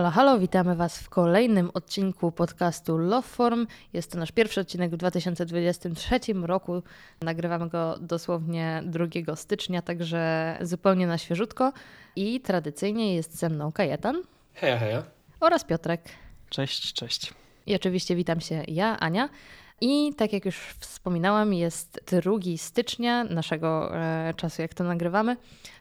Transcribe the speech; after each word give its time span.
Halo, 0.00 0.10
halo, 0.10 0.38
witamy 0.38 0.76
Was 0.76 0.98
w 0.98 1.08
kolejnym 1.08 1.70
odcinku 1.74 2.32
podcastu 2.32 2.98
Loveform. 2.98 3.66
Jest 3.92 4.12
to 4.12 4.18
nasz 4.18 4.32
pierwszy 4.32 4.60
odcinek 4.60 4.92
w 4.92 4.96
2023 4.96 6.20
roku. 6.42 6.82
Nagrywamy 7.22 7.68
go 7.68 7.98
dosłownie 8.00 8.82
2 8.86 9.36
stycznia, 9.36 9.82
także 9.82 10.56
zupełnie 10.60 11.06
na 11.06 11.18
świeżutko. 11.18 11.72
I 12.16 12.40
tradycyjnie 12.40 13.14
jest 13.14 13.36
ze 13.36 13.48
mną 13.48 13.72
Kajetan. 13.72 14.22
Heja, 14.54 14.78
heja. 14.78 15.02
Oraz 15.40 15.64
Piotrek. 15.64 16.02
Cześć, 16.50 16.92
cześć. 16.92 17.34
I 17.66 17.74
oczywiście 17.74 18.16
witam 18.16 18.40
się 18.40 18.62
ja, 18.68 18.98
Ania. 19.00 19.28
I 19.80 20.14
tak 20.14 20.32
jak 20.32 20.44
już 20.44 20.56
wspominałam, 20.78 21.54
jest 21.54 22.00
2 22.06 22.32
stycznia 22.56 23.24
naszego 23.24 23.96
e, 23.96 24.34
czasu, 24.36 24.62
jak 24.62 24.74
to 24.74 24.84
nagrywamy, 24.84 25.36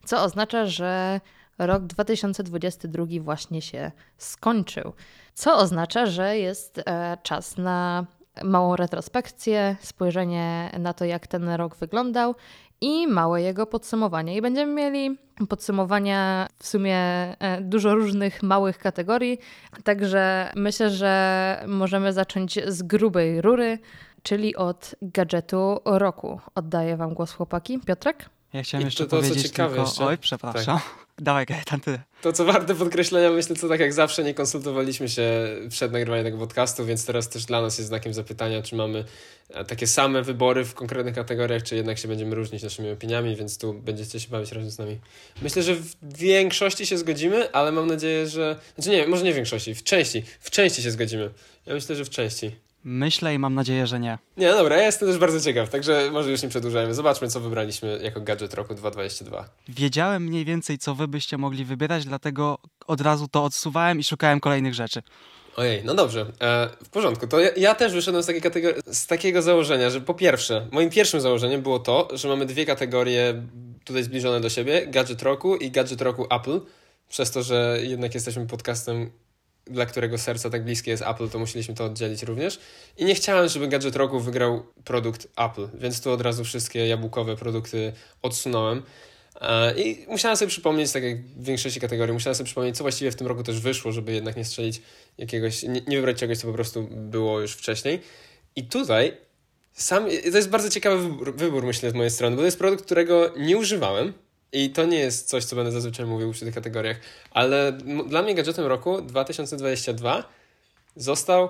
co 0.05 0.23
oznacza, 0.23 0.65
że 0.65 1.21
rok 1.59 1.83
2022 1.83 3.05
właśnie 3.21 3.61
się 3.61 3.91
skończył. 4.17 4.93
Co 5.33 5.57
oznacza, 5.57 6.05
że 6.05 6.37
jest 6.37 6.81
e, 6.85 7.17
czas 7.23 7.57
na 7.57 8.05
małą 8.43 8.75
retrospekcję, 8.75 9.75
spojrzenie 9.81 10.71
na 10.79 10.93
to, 10.93 11.05
jak 11.05 11.27
ten 11.27 11.49
rok 11.49 11.75
wyglądał 11.75 12.35
i 12.81 13.07
małe 13.07 13.41
jego 13.41 13.65
podsumowanie. 13.65 14.37
I 14.37 14.41
będziemy 14.41 14.73
mieli 14.73 15.17
podsumowania 15.49 16.47
w 16.59 16.67
sumie 16.67 16.97
e, 16.97 17.61
dużo 17.61 17.95
różnych 17.95 18.43
małych 18.43 18.77
kategorii, 18.77 19.39
także 19.83 20.51
myślę, 20.55 20.89
że 20.89 21.63
możemy 21.67 22.13
zacząć 22.13 22.59
z 22.67 22.83
grubej 22.83 23.41
rury, 23.41 23.79
czyli 24.23 24.55
od 24.55 24.95
gadżetu 25.01 25.79
roku. 25.85 26.39
Oddaję 26.55 26.97
Wam 26.97 27.13
głos, 27.13 27.33
chłopaki. 27.33 27.79
Piotrek? 27.79 28.29
Ja 28.53 28.63
chciałem 28.63 28.85
jeszcze 28.85 29.05
to, 29.05 29.09
powiedzieć 29.09 29.43
ciekawe 29.43 29.69
tylko... 29.69 29.89
Jeszcze. 29.89 30.05
Oj, 30.05 30.17
przepraszam. 30.17 30.77
Tak. 30.77 31.07
Dawaj, 31.21 31.45
Gajetan. 31.45 31.79
To, 32.21 32.33
co 32.33 32.45
warte 32.45 32.75
podkreślenia, 32.75 33.31
myślę, 33.31 33.55
co 33.55 33.67
tak 33.69 33.79
jak 33.79 33.93
zawsze 33.93 34.23
nie 34.23 34.33
konsultowaliśmy 34.33 35.09
się 35.09 35.31
przed 35.69 35.91
nagrywaniem 35.91 36.25
tego 36.25 36.37
podcastu, 36.37 36.85
więc 36.85 37.05
teraz 37.05 37.29
też 37.29 37.45
dla 37.45 37.61
nas 37.61 37.77
jest 37.77 37.87
znakiem 37.87 38.13
zapytania, 38.13 38.61
czy 38.61 38.75
mamy 38.75 39.05
e, 39.49 39.65
takie 39.65 39.87
same 39.87 40.21
wybory 40.21 40.65
w 40.65 40.73
konkretnych 40.73 41.15
kategoriach, 41.15 41.63
czy 41.63 41.75
jednak 41.75 41.97
się 41.97 42.07
będziemy 42.07 42.35
różnić 42.35 42.63
naszymi 42.63 42.91
opiniami, 42.91 43.35
więc 43.35 43.57
tu 43.57 43.73
będziecie 43.73 44.19
się 44.19 44.29
bawić 44.29 44.51
razem 44.51 44.71
z 44.71 44.77
nami. 44.77 44.99
Myślę, 45.41 45.63
że 45.63 45.75
w 45.75 45.95
większości 46.01 46.85
się 46.85 46.97
zgodzimy, 46.97 47.51
ale 47.51 47.71
mam 47.71 47.87
nadzieję, 47.87 48.27
że... 48.27 48.55
Znaczy 48.75 48.89
nie, 48.89 49.07
może 49.07 49.23
nie 49.23 49.31
w 49.31 49.35
większości, 49.35 49.75
w 49.75 49.83
części. 49.83 50.23
W 50.39 50.51
części 50.51 50.83
się 50.83 50.91
zgodzimy. 50.91 51.29
Ja 51.65 51.73
myślę, 51.73 51.95
że 51.95 52.05
w 52.05 52.09
części. 52.09 52.51
Myślę 52.83 53.33
i 53.33 53.39
mam 53.39 53.55
nadzieję, 53.55 53.87
że 53.87 53.99
nie. 53.99 54.17
Nie, 54.37 54.47
no 54.47 54.57
dobra, 54.57 54.77
ja 54.77 54.85
jestem 54.85 55.07
też 55.07 55.17
bardzo 55.17 55.41
ciekaw, 55.41 55.69
także 55.69 56.09
może 56.11 56.31
już 56.31 56.43
nie 56.43 56.49
przedłużajmy. 56.49 56.93
Zobaczmy, 56.93 57.27
co 57.27 57.39
wybraliśmy 57.39 57.99
jako 58.03 58.21
gadżet 58.21 58.53
roku 58.53 58.75
2022. 58.75 59.49
Wiedziałem 59.69 60.23
mniej 60.23 60.45
więcej, 60.45 60.77
co 60.77 60.95
wy 60.95 61.07
byście 61.07 61.37
mogli 61.37 61.65
wybierać, 61.65 62.05
dlatego 62.05 62.57
od 62.87 63.01
razu 63.01 63.27
to 63.27 63.43
odsuwałem 63.43 63.99
i 63.99 64.03
szukałem 64.03 64.39
kolejnych 64.39 64.73
rzeczy. 64.73 65.01
Ojej, 65.57 65.81
no 65.85 65.95
dobrze, 65.95 66.25
e, 66.41 66.69
w 66.83 66.89
porządku. 66.89 67.27
To 67.27 67.39
ja, 67.39 67.49
ja, 67.57 67.75
też 67.75 67.93
wyszedłem 67.93 68.23
z, 68.23 68.27
z 68.97 69.07
takiego 69.07 69.41
założenia, 69.41 69.89
że 69.89 70.01
po 70.01 70.13
pierwsze, 70.13 70.67
moim 70.71 70.89
pierwszym 70.89 71.21
założeniem 71.21 71.61
było 71.61 71.79
to, 71.79 72.07
że 72.13 72.27
mamy 72.27 72.45
dwie 72.45 72.65
kategorie 72.65 73.43
tutaj 73.83 74.03
zbliżone 74.03 74.41
do 74.41 74.49
siebie, 74.49 74.87
gadżet 74.87 75.21
roku 75.21 75.55
i 75.55 75.71
gadżet 75.71 76.01
roku 76.01 76.27
Apple, 76.29 76.61
przez 77.09 77.31
to, 77.31 77.43
że 77.43 77.79
jednak 77.81 78.13
jesteśmy 78.13 78.47
podcastem 78.47 79.11
dla 79.69 79.85
którego 79.85 80.17
serca 80.17 80.49
tak 80.49 80.63
bliskie 80.63 80.91
jest 80.91 81.03
Apple, 81.07 81.29
to 81.29 81.39
musieliśmy 81.39 81.75
to 81.75 81.85
oddzielić 81.85 82.23
również. 82.23 82.59
I 82.97 83.05
nie 83.05 83.15
chciałem, 83.15 83.49
żeby 83.49 83.67
gadżet 83.67 83.95
roku 83.95 84.19
wygrał 84.19 84.63
produkt 84.83 85.27
Apple, 85.37 85.67
więc 85.73 86.01
tu 86.01 86.11
od 86.11 86.21
razu 86.21 86.43
wszystkie 86.43 86.87
jabłkowe 86.87 87.35
produkty 87.35 87.93
odsunąłem. 88.21 88.83
E, 89.41 89.81
I 89.81 90.05
musiałem 90.07 90.37
sobie 90.37 90.49
przypomnieć, 90.49 90.91
tak 90.91 91.03
jak 91.03 91.21
w 91.21 91.43
większości 91.43 91.79
kategorii, 91.79 92.13
musiałem 92.13 92.35
sobie 92.35 92.45
przypomnieć, 92.45 92.77
co 92.77 92.83
właściwie 92.83 93.11
w 93.11 93.15
tym 93.15 93.27
roku 93.27 93.43
też 93.43 93.59
wyszło, 93.59 93.91
żeby 93.91 94.13
jednak 94.13 94.37
nie 94.37 94.45
strzelić 94.45 94.81
jakiegoś, 95.17 95.63
nie, 95.63 95.81
nie 95.87 95.95
wybrać 95.95 96.17
czegoś, 96.17 96.37
co 96.37 96.47
po 96.47 96.53
prostu 96.53 96.87
było 96.91 97.41
już 97.41 97.53
wcześniej. 97.53 97.99
I 98.55 98.63
tutaj 98.63 99.17
sam, 99.73 100.05
to 100.31 100.37
jest 100.37 100.49
bardzo 100.49 100.69
ciekawy 100.69 101.03
wybór, 101.03 101.35
wybór, 101.35 101.65
myślę, 101.65 101.89
z 101.89 101.93
mojej 101.93 102.11
strony, 102.11 102.35
bo 102.35 102.41
to 102.41 102.45
jest 102.45 102.57
produkt, 102.57 102.85
którego 102.85 103.33
nie 103.37 103.57
używałem, 103.57 104.13
i 104.53 104.69
to 104.69 104.85
nie 104.85 104.99
jest 104.99 105.29
coś, 105.29 105.45
co 105.45 105.55
będę 105.55 105.71
zazwyczaj 105.71 106.05
mówił 106.05 106.31
przy 106.31 106.45
tych 106.45 106.55
kategoriach, 106.55 106.97
ale 107.31 107.71
dla 108.07 108.21
mnie 108.21 108.35
gadżetem 108.35 108.65
roku 108.65 109.01
2022 109.01 110.23
został 110.95 111.49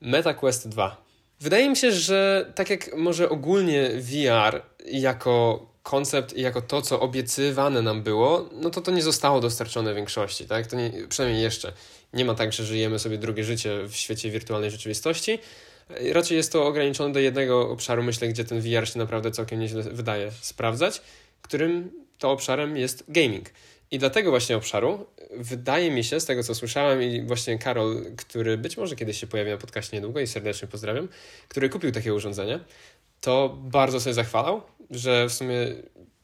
MetaQuest 0.00 0.68
2. 0.68 1.10
Wydaje 1.40 1.70
mi 1.70 1.76
się, 1.76 1.92
że 1.92 2.52
tak 2.54 2.70
jak 2.70 2.96
może 2.96 3.28
ogólnie 3.28 3.90
VR 3.94 4.62
jako 4.86 5.66
koncept 5.82 6.36
i 6.36 6.40
jako 6.40 6.62
to, 6.62 6.82
co 6.82 7.00
obiecywane 7.00 7.82
nam 7.82 8.02
było, 8.02 8.48
no 8.52 8.70
to 8.70 8.80
to 8.80 8.90
nie 8.90 9.02
zostało 9.02 9.40
dostarczone 9.40 9.94
większości, 9.94 10.44
tak? 10.44 10.66
To 10.66 10.76
nie, 10.76 10.92
przynajmniej 11.08 11.42
jeszcze. 11.42 11.72
Nie 12.12 12.24
ma 12.24 12.34
tak, 12.34 12.52
że 12.52 12.64
żyjemy 12.64 12.98
sobie 12.98 13.18
drugie 13.18 13.44
życie 13.44 13.84
w 13.88 13.94
świecie 13.94 14.30
wirtualnej 14.30 14.70
rzeczywistości. 14.70 15.38
Raczej 16.12 16.36
jest 16.36 16.52
to 16.52 16.66
ograniczone 16.66 17.12
do 17.12 17.20
jednego 17.20 17.70
obszaru, 17.70 18.02
myślę, 18.02 18.28
gdzie 18.28 18.44
ten 18.44 18.60
VR 18.60 18.88
się 18.88 18.98
naprawdę 18.98 19.30
całkiem 19.30 19.60
nieźle 19.60 19.82
wydaje 19.82 20.30
sprawdzać, 20.40 21.02
którym 21.42 21.90
to 22.20 22.30
obszarem 22.30 22.76
jest 22.76 23.04
gaming. 23.08 23.50
I 23.90 23.98
dla 23.98 24.10
tego 24.10 24.30
właśnie 24.30 24.56
obszaru 24.56 25.06
wydaje 25.36 25.90
mi 25.90 26.04
się, 26.04 26.20
z 26.20 26.24
tego 26.24 26.42
co 26.42 26.54
słyszałem, 26.54 27.02
i 27.02 27.22
właśnie 27.22 27.58
Karol, 27.58 28.04
który 28.16 28.58
być 28.58 28.76
może 28.76 28.96
kiedyś 28.96 29.20
się 29.20 29.26
pojawi 29.26 29.50
na 29.50 29.56
podcaście 29.56 29.96
niedługo 29.96 30.20
i 30.20 30.26
serdecznie 30.26 30.68
pozdrawiam, 30.68 31.08
który 31.48 31.68
kupił 31.68 31.92
takie 31.92 32.14
urządzenie, 32.14 32.60
to 33.20 33.58
bardzo 33.62 34.00
sobie 34.00 34.14
zachwalał, 34.14 34.62
że 34.90 35.28
w 35.28 35.32
sumie 35.32 35.54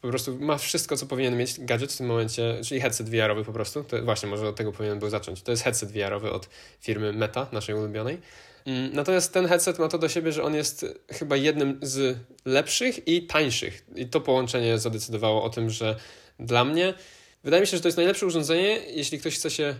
po 0.00 0.08
prostu 0.08 0.38
ma 0.40 0.58
wszystko, 0.58 0.96
co 0.96 1.06
powinien 1.06 1.36
mieć 1.36 1.60
gadżet 1.60 1.92
w 1.92 1.96
tym 1.96 2.06
momencie, 2.06 2.60
czyli 2.64 2.80
headset 2.80 3.08
VR-owy 3.08 3.44
po 3.44 3.52
prostu. 3.52 3.84
To 3.84 4.02
właśnie, 4.02 4.28
może 4.28 4.48
od 4.48 4.56
tego 4.56 4.72
powinien 4.72 4.98
był 4.98 5.10
zacząć. 5.10 5.42
To 5.42 5.50
jest 5.50 5.62
headset 5.62 5.92
VR-owy 5.92 6.32
od 6.32 6.48
firmy 6.80 7.12
Meta, 7.12 7.46
naszej 7.52 7.74
ulubionej. 7.74 8.18
Mm, 8.66 8.94
natomiast 8.94 9.32
ten 9.32 9.46
headset 9.46 9.78
ma 9.78 9.88
to 9.88 9.98
do 9.98 10.08
siebie, 10.08 10.32
że 10.32 10.42
on 10.42 10.54
jest 10.54 10.86
chyba 11.12 11.36
jednym 11.36 11.78
z 11.82 12.18
lepszych 12.44 13.08
i 13.08 13.26
tańszych. 13.26 13.86
I 13.96 14.06
to 14.06 14.20
połączenie 14.20 14.78
zadecydowało 14.78 15.44
o 15.44 15.50
tym, 15.50 15.70
że 15.70 15.96
dla 16.40 16.64
mnie 16.64 16.94
wydaje 17.44 17.60
mi 17.60 17.66
się, 17.66 17.76
że 17.76 17.82
to 17.82 17.88
jest 17.88 17.96
najlepsze 17.96 18.26
urządzenie, 18.26 18.80
jeśli 18.94 19.18
ktoś 19.18 19.34
chce 19.34 19.50
się 19.50 19.74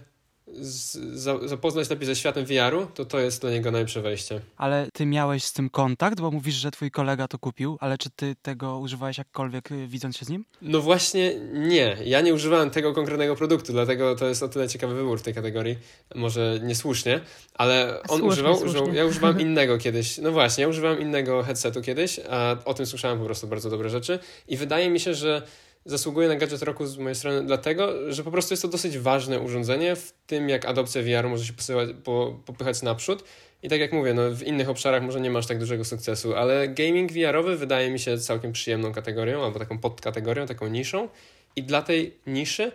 zapoznać 1.47 1.91
lepiej 1.91 2.07
ze 2.07 2.17
światem 2.17 2.45
VR-u, 2.45 2.87
to 2.87 3.05
to 3.05 3.19
jest 3.19 3.41
dla 3.41 3.51
niego 3.51 3.71
najlepsze 3.71 4.01
wejście. 4.01 4.41
Ale 4.57 4.89
ty 4.93 5.07
miałeś 5.07 5.45
z 5.45 5.53
tym 5.53 5.71
kontakt, 5.71 6.21
bo 6.21 6.31
mówisz, 6.31 6.55
że 6.55 6.71
twój 6.71 6.91
kolega 6.91 7.29
to 7.29 7.39
kupił, 7.39 7.77
ale 7.81 7.99
czy 7.99 8.11
ty 8.11 8.37
tego 8.43 8.79
używałeś 8.79 9.19
jakkolwiek 9.19 9.73
y, 9.73 9.87
widząc 9.87 10.17
się 10.17 10.25
z 10.25 10.29
nim? 10.29 10.45
No 10.63 10.81
właśnie 10.81 11.35
nie. 11.53 11.97
Ja 12.05 12.21
nie 12.21 12.35
używałem 12.35 12.71
tego 12.71 12.93
konkretnego 12.93 13.37
produktu, 13.37 13.73
dlatego 13.73 14.15
to 14.15 14.27
jest 14.27 14.43
o 14.43 14.49
tyle 14.49 14.69
ciekawy 14.69 14.95
wybór 14.95 15.19
w 15.19 15.23
tej 15.23 15.35
kategorii. 15.35 15.79
Może 16.15 16.61
niesłusznie, 16.63 17.21
ale 17.55 18.03
on 18.03 18.19
słusznie, 18.19 18.29
używał, 18.29 18.57
słusznie. 18.57 18.81
używał, 18.81 18.95
ja 18.95 19.05
używałem 19.05 19.41
innego 19.47 19.79
kiedyś. 19.79 20.19
No 20.19 20.33
właśnie, 20.33 20.63
ja 20.63 20.69
używałem 20.69 21.01
innego 21.01 21.43
headsetu 21.43 21.83
kiedyś, 21.83 22.21
a 22.31 22.57
o 22.65 22.75
tym 22.75 22.87
słyszałem 22.87 23.19
po 23.19 23.25
prostu 23.25 23.47
bardzo 23.47 23.71
dobre 23.71 23.91
rzeczy 23.91 24.19
i 24.49 24.57
wydaje 24.57 24.91
mi 24.91 25.01
się, 25.01 25.15
że 25.15 25.43
zasługuje 25.87 26.29
na 26.29 26.37
gadżet 26.37 26.63
roku 26.63 26.87
z 26.87 26.99
mojej 26.99 27.15
strony, 27.15 27.47
dlatego, 27.47 28.13
że 28.13 28.25
po 28.25 28.31
prostu 28.31 28.53
jest 28.53 28.63
to 28.63 28.69
dosyć 28.69 28.99
ważne 28.99 29.41
urządzenie 29.41 29.97
w 29.97 30.13
tym, 30.27 30.49
jak 30.49 30.65
adopcja 30.65 31.03
VR 31.03 31.29
może 31.29 31.45
się 31.45 31.53
posyłać, 31.53 31.89
po, 32.05 32.41
popychać 32.47 32.83
naprzód. 32.83 33.25
I 33.63 33.69
tak 33.69 33.81
jak 33.81 33.93
mówię, 33.93 34.15
no, 34.15 34.31
w 34.31 34.43
innych 34.43 34.69
obszarach 34.69 35.03
może 35.03 35.21
nie 35.21 35.31
masz 35.31 35.47
tak 35.47 35.59
dużego 35.59 35.85
sukcesu, 35.85 36.35
ale 36.35 36.69
gaming 36.69 37.13
VR-owy 37.13 37.57
wydaje 37.57 37.91
mi 37.91 37.99
się 37.99 38.19
całkiem 38.19 38.53
przyjemną 38.53 38.93
kategorią, 38.93 39.45
albo 39.45 39.59
taką 39.59 39.79
podkategorią, 39.79 40.47
taką 40.47 40.69
niszą. 40.69 41.09
I 41.57 41.63
dla 41.63 41.83
tej 41.83 42.17
niszy, 42.27 42.73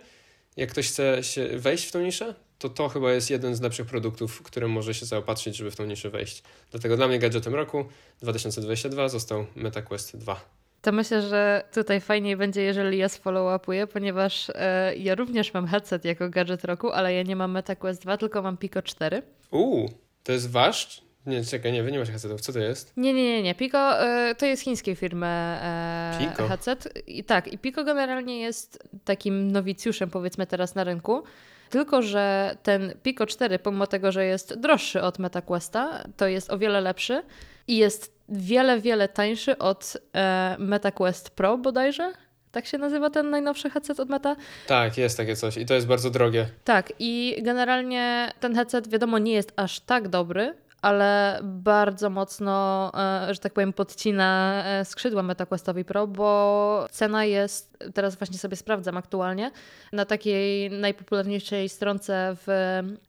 jak 0.56 0.70
ktoś 0.70 0.88
chce 0.88 1.22
się 1.22 1.48
wejść 1.58 1.84
w 1.86 1.92
tą 1.92 2.00
niszę, 2.00 2.34
to 2.58 2.68
to 2.68 2.88
chyba 2.88 3.12
jest 3.12 3.30
jeden 3.30 3.54
z 3.54 3.60
lepszych 3.60 3.86
produktów, 3.86 4.42
którym 4.42 4.70
może 4.70 4.94
się 4.94 5.06
zaopatrzyć, 5.06 5.56
żeby 5.56 5.70
w 5.70 5.76
tą 5.76 5.84
niszę 5.86 6.10
wejść. 6.10 6.42
Dlatego 6.70 6.96
dla 6.96 7.08
mnie 7.08 7.18
gadżetem 7.18 7.54
roku 7.54 7.84
2022 8.22 9.08
został 9.08 9.46
MetaQuest 9.56 10.16
2 10.16 10.61
to 10.82 10.92
myślę, 10.92 11.22
że 11.22 11.64
tutaj 11.74 12.00
fajniej 12.00 12.36
będzie, 12.36 12.62
jeżeli 12.62 12.98
ja 12.98 13.08
sfollow-upuję, 13.08 13.86
ponieważ 13.86 14.50
e, 14.54 14.96
ja 14.96 15.14
również 15.14 15.54
mam 15.54 15.66
headset 15.66 16.04
jako 16.04 16.28
gadżet 16.28 16.64
roku, 16.64 16.90
ale 16.90 17.14
ja 17.14 17.22
nie 17.22 17.36
mam 17.36 17.52
MetaQuest 17.52 18.02
2, 18.02 18.16
tylko 18.16 18.42
mam 18.42 18.56
Pico 18.56 18.82
4. 18.82 19.22
Uuu, 19.50 19.90
to 20.22 20.32
jest 20.32 20.50
wasz? 20.50 21.02
Nie, 21.26 21.44
czekaj, 21.44 21.72
nie, 21.72 21.82
wy 21.82 21.92
nie 21.92 21.98
macie 21.98 22.10
headsetów. 22.10 22.40
Co 22.40 22.52
to 22.52 22.58
jest? 22.58 22.92
Nie, 22.96 23.12
nie, 23.12 23.24
nie, 23.24 23.42
nie. 23.42 23.54
Pico 23.54 24.06
e, 24.06 24.34
to 24.34 24.46
jest 24.46 24.62
chińskiej 24.62 24.96
firmy 24.96 25.26
e, 25.26 26.16
Pico. 26.18 26.48
headset. 26.48 27.02
I 27.06 27.24
tak, 27.24 27.52
i 27.52 27.58
Pico 27.58 27.84
generalnie 27.84 28.40
jest 28.40 28.88
takim 29.04 29.52
nowicjuszem 29.52 30.10
powiedzmy 30.10 30.46
teraz 30.46 30.74
na 30.74 30.84
rynku. 30.84 31.22
Tylko, 31.70 32.02
że 32.02 32.56
ten 32.62 32.94
Pico 33.02 33.26
4, 33.26 33.58
pomimo 33.58 33.86
tego, 33.86 34.12
że 34.12 34.24
jest 34.24 34.60
droższy 34.60 35.02
od 35.02 35.18
MetaQuesta, 35.18 36.04
to 36.16 36.26
jest 36.26 36.52
o 36.52 36.58
wiele 36.58 36.80
lepszy 36.80 37.22
i 37.68 37.76
jest 37.76 38.21
wiele, 38.32 38.80
wiele 38.80 39.08
tańszy 39.08 39.58
od 39.58 39.96
e, 40.14 40.56
MetaQuest 40.58 41.30
Pro 41.30 41.58
bodajże. 41.58 42.12
Tak 42.52 42.66
się 42.66 42.78
nazywa 42.78 43.10
ten 43.10 43.30
najnowszy 43.30 43.70
headset 43.70 44.00
od 44.00 44.08
Meta? 44.08 44.36
Tak, 44.66 44.98
jest 44.98 45.16
takie 45.16 45.36
coś 45.36 45.56
i 45.56 45.66
to 45.66 45.74
jest 45.74 45.86
bardzo 45.86 46.10
drogie. 46.10 46.48
Tak, 46.64 46.92
i 46.98 47.36
generalnie 47.42 48.32
ten 48.40 48.54
headset 48.54 48.88
wiadomo 48.88 49.18
nie 49.18 49.32
jest 49.32 49.52
aż 49.56 49.80
tak 49.80 50.08
dobry, 50.08 50.54
ale 50.82 51.40
bardzo 51.42 52.10
mocno, 52.10 52.90
e, 52.94 53.34
że 53.34 53.40
tak 53.40 53.52
powiem, 53.52 53.72
podcina 53.72 54.62
e, 54.66 54.84
skrzydła 54.84 55.22
MetaQuestowi 55.22 55.84
Pro, 55.84 56.06
bo 56.06 56.86
cena 56.90 57.24
jest, 57.24 57.78
teraz 57.94 58.16
właśnie 58.16 58.38
sobie 58.38 58.56
sprawdzam 58.56 58.96
aktualnie, 58.96 59.50
na 59.92 60.04
takiej 60.04 60.70
najpopularniejszej 60.70 61.68
stronce 61.68 62.36
w, 62.36 62.48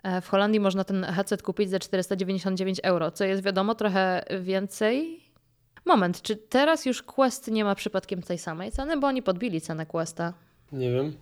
e, 0.03 0.21
w 0.21 0.27
Holandii 0.27 0.59
można 0.59 0.83
ten 0.83 1.03
headset 1.03 1.41
kupić 1.41 1.69
za 1.69 1.79
499 1.79 2.79
euro, 2.83 3.11
co 3.11 3.25
jest 3.25 3.43
wiadomo 3.43 3.75
trochę 3.75 4.23
więcej. 4.41 5.23
Moment, 5.85 6.21
czy 6.21 6.35
teraz 6.35 6.85
już 6.85 7.03
Quest 7.03 7.47
nie 7.47 7.63
ma 7.63 7.75
przypadkiem 7.75 8.21
tej 8.21 8.37
samej 8.37 8.71
ceny, 8.71 8.97
bo 8.97 9.07
oni 9.07 9.21
podbili 9.21 9.61
cenę 9.61 9.85
Questa? 9.85 10.33
Nie 10.71 10.91
wiem. 10.91 11.13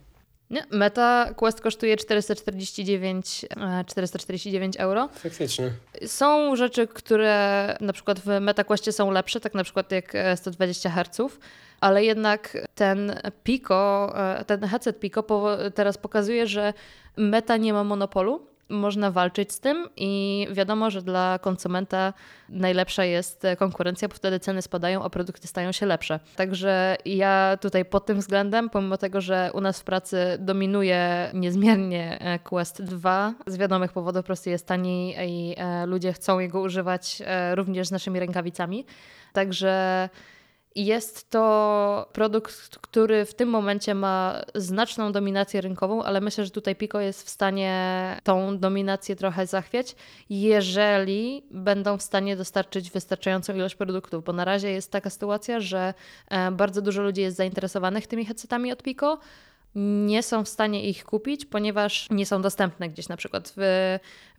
Nie, 0.52 0.66
Meta 0.72 1.34
Quest 1.36 1.62
kosztuje 1.62 1.98
449, 1.98 3.46
449 3.88 4.76
e, 4.76 4.80
euro. 4.80 5.10
Faktycznie. 5.14 5.72
Są 6.06 6.56
rzeczy, 6.56 6.88
które 6.88 7.78
na 7.82 7.94
przykład 7.94 8.20
w 8.20 8.28
MetaQuestie 8.42 8.92
są 8.92 9.12
lepsze, 9.12 9.40
tak 9.40 9.54
na 9.54 9.64
przykład 9.64 9.92
jak 9.92 10.14
120 10.36 10.90
e, 10.90 10.92
Hz, 10.92 11.40
ale 11.82 12.04
jednak 12.04 12.58
ten 12.76 13.20
Pico, 13.44 14.14
e, 14.40 14.46
ten 14.46 14.62
headset 14.62 15.00
Pico 15.00 15.24
teraz 15.76 15.98
pokazuje, 15.98 16.48
że 16.48 16.74
Meta 17.18 17.58
nie 17.58 17.74
ma 17.74 17.84
monopolu 17.84 18.51
można 18.70 19.12
walczyć 19.12 19.52
z 19.52 19.60
tym 19.60 19.90
i 19.98 20.48
wiadomo, 20.52 20.90
że 20.92 21.02
dla 21.02 21.40
konsumenta 21.42 22.14
najlepsza 22.50 23.06
jest 23.06 23.44
konkurencja, 23.60 24.08
bo 24.08 24.16
wtedy 24.16 24.40
ceny 24.40 24.62
spadają, 24.62 25.04
a 25.04 25.10
produkty 25.10 25.48
stają 25.48 25.72
się 25.72 25.86
lepsze. 25.86 26.20
Także 26.36 26.98
ja 27.06 27.58
tutaj 27.62 27.86
pod 27.86 28.06
tym 28.06 28.20
względem, 28.20 28.70
pomimo 28.70 28.98
tego, 28.98 29.22
że 29.22 29.52
u 29.54 29.62
nas 29.62 29.80
w 29.80 29.84
pracy 29.84 30.18
dominuje 30.40 31.32
niezmiernie 31.34 32.18
e, 32.22 32.40
Quest 32.40 32.82
2, 32.82 33.34
z 33.48 33.58
wiadomych 33.58 33.94
powodów 33.94 34.22
po 34.22 34.26
prostu 34.26 34.50
jest 34.50 34.68
taniej 34.68 35.30
i 35.30 35.56
e, 35.58 35.86
ludzie 35.86 36.14
chcą 36.14 36.40
jego 36.40 36.62
używać 36.62 37.22
e, 37.26 37.56
również 37.56 37.88
z 37.88 37.92
naszymi 37.92 38.20
rękawicami. 38.20 38.86
Także 39.34 40.10
jest 40.76 41.30
to 41.30 42.10
produkt, 42.14 42.78
który 42.82 43.26
w 43.26 43.34
tym 43.34 43.50
momencie 43.50 43.96
ma 43.96 44.42
znaczną 44.56 45.12
dominację 45.12 45.62
rynkową, 45.62 46.04
ale 46.04 46.22
myślę, 46.22 46.46
że 46.46 46.52
tutaj 46.52 46.76
Pico 46.76 47.00
jest 47.00 47.24
w 47.24 47.30
stanie 47.30 48.18
tą 48.24 48.58
dominację 48.58 49.16
trochę 49.16 49.48
zachwiać, 49.48 49.96
jeżeli 50.30 51.44
będą 51.52 51.98
w 51.98 52.02
stanie 52.02 52.36
dostarczyć 52.36 52.92
wystarczającą 52.92 53.56
ilość 53.56 53.76
produktów, 53.76 54.24
bo 54.24 54.34
na 54.34 54.46
razie 54.46 54.72
jest 54.72 54.92
taka 54.92 55.10
sytuacja, 55.10 55.60
że 55.60 55.94
e, 56.28 56.52
bardzo 56.52 56.82
dużo 56.82 57.02
ludzi 57.02 57.22
jest 57.22 57.38
zainteresowanych 57.38 58.08
tymi 58.08 58.26
headsetami 58.26 58.72
od 58.72 58.84
Pico, 58.84 59.20
nie 59.76 60.24
są 60.24 60.44
w 60.44 60.50
stanie 60.50 60.90
ich 60.90 61.06
kupić, 61.06 61.46
ponieważ 61.46 62.08
nie 62.10 62.26
są 62.26 62.42
dostępne 62.42 62.90
gdzieś 62.90 63.10
na 63.10 63.18
przykład. 63.18 63.56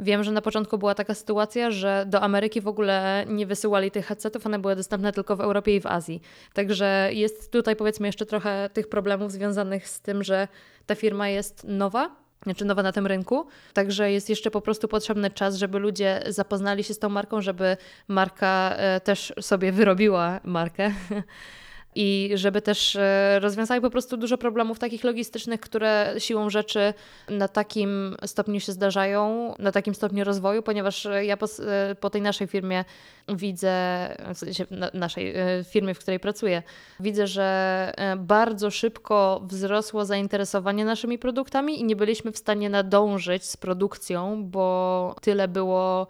Wiem, 0.00 0.24
że 0.24 0.32
na 0.32 0.42
początku 0.42 0.78
była 0.78 0.94
taka 0.94 1.14
sytuacja, 1.14 1.70
że 1.70 2.04
do 2.08 2.20
Ameryki 2.20 2.60
w 2.60 2.68
ogóle 2.68 3.24
nie 3.28 3.46
wysyłali 3.46 3.90
tych 3.90 4.06
headsetów, 4.06 4.46
one 4.46 4.58
były 4.58 4.76
dostępne 4.76 5.12
tylko 5.12 5.36
w 5.36 5.40
Europie 5.40 5.76
i 5.76 5.80
w 5.80 5.86
Azji. 5.86 6.22
Także 6.54 7.10
jest 7.12 7.52
tutaj 7.52 7.76
powiedzmy 7.76 8.08
jeszcze 8.08 8.26
trochę 8.26 8.70
tych 8.72 8.88
problemów 8.88 9.32
związanych 9.32 9.88
z 9.88 10.00
tym, 10.00 10.24
że 10.24 10.48
ta 10.86 10.94
firma 10.94 11.28
jest 11.28 11.64
nowa, 11.64 12.16
znaczy 12.42 12.64
nowa 12.64 12.82
na 12.82 12.92
tym 12.92 13.06
rynku. 13.06 13.46
Także 13.72 14.12
jest 14.12 14.30
jeszcze 14.30 14.50
po 14.50 14.60
prostu 14.60 14.88
potrzebny 14.88 15.30
czas, 15.30 15.56
żeby 15.56 15.78
ludzie 15.78 16.22
zapoznali 16.28 16.84
się 16.84 16.94
z 16.94 16.98
tą 16.98 17.08
marką, 17.08 17.40
żeby 17.40 17.76
marka 18.08 18.74
e, 18.76 19.00
też 19.00 19.32
sobie 19.40 19.72
wyrobiła 19.72 20.40
markę. 20.44 20.92
i 21.94 22.30
żeby 22.34 22.62
też 22.62 22.96
e, 22.96 23.38
rozwiązały 23.40 23.80
po 23.80 23.90
prostu 23.90 24.16
dużo 24.16 24.38
problemów 24.38 24.78
takich 24.78 25.04
logistycznych, 25.04 25.60
które 25.60 26.14
siłą 26.18 26.50
rzeczy 26.50 26.94
na 27.28 27.48
takim 27.48 28.16
stopniu 28.26 28.60
się 28.60 28.72
zdarzają, 28.72 29.54
na 29.58 29.72
takim 29.72 29.94
stopniu 29.94 30.24
rozwoju, 30.24 30.62
ponieważ 30.62 31.08
ja 31.22 31.36
po, 31.36 31.46
e, 31.46 31.94
po 31.94 32.10
tej 32.10 32.22
naszej 32.22 32.46
firmie 32.46 32.84
widzę, 33.28 34.08
w 34.34 34.38
sensie 34.38 34.66
naszej 34.94 35.36
e, 35.36 35.64
firmie, 35.64 35.94
w 35.94 35.98
której 35.98 36.20
pracuję, 36.20 36.62
widzę, 37.00 37.26
że 37.26 37.92
bardzo 38.18 38.70
szybko 38.70 39.42
wzrosło 39.44 40.04
zainteresowanie 40.04 40.84
naszymi 40.84 41.18
produktami 41.18 41.80
i 41.80 41.84
nie 41.84 41.96
byliśmy 41.96 42.32
w 42.32 42.38
stanie 42.38 42.70
nadążyć 42.70 43.44
z 43.44 43.56
produkcją, 43.56 44.44
bo 44.44 45.16
tyle 45.20 45.48
było 45.48 46.06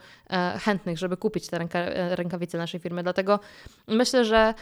chętnych, 0.61 0.99
żeby 0.99 1.17
kupić 1.17 1.47
te 1.47 1.59
ręka, 1.59 1.79
rękawice 2.11 2.59
naszej 2.59 2.81
firmy. 2.81 3.03
Dlatego 3.03 3.41
myślę, 3.89 4.25
że 4.25 4.55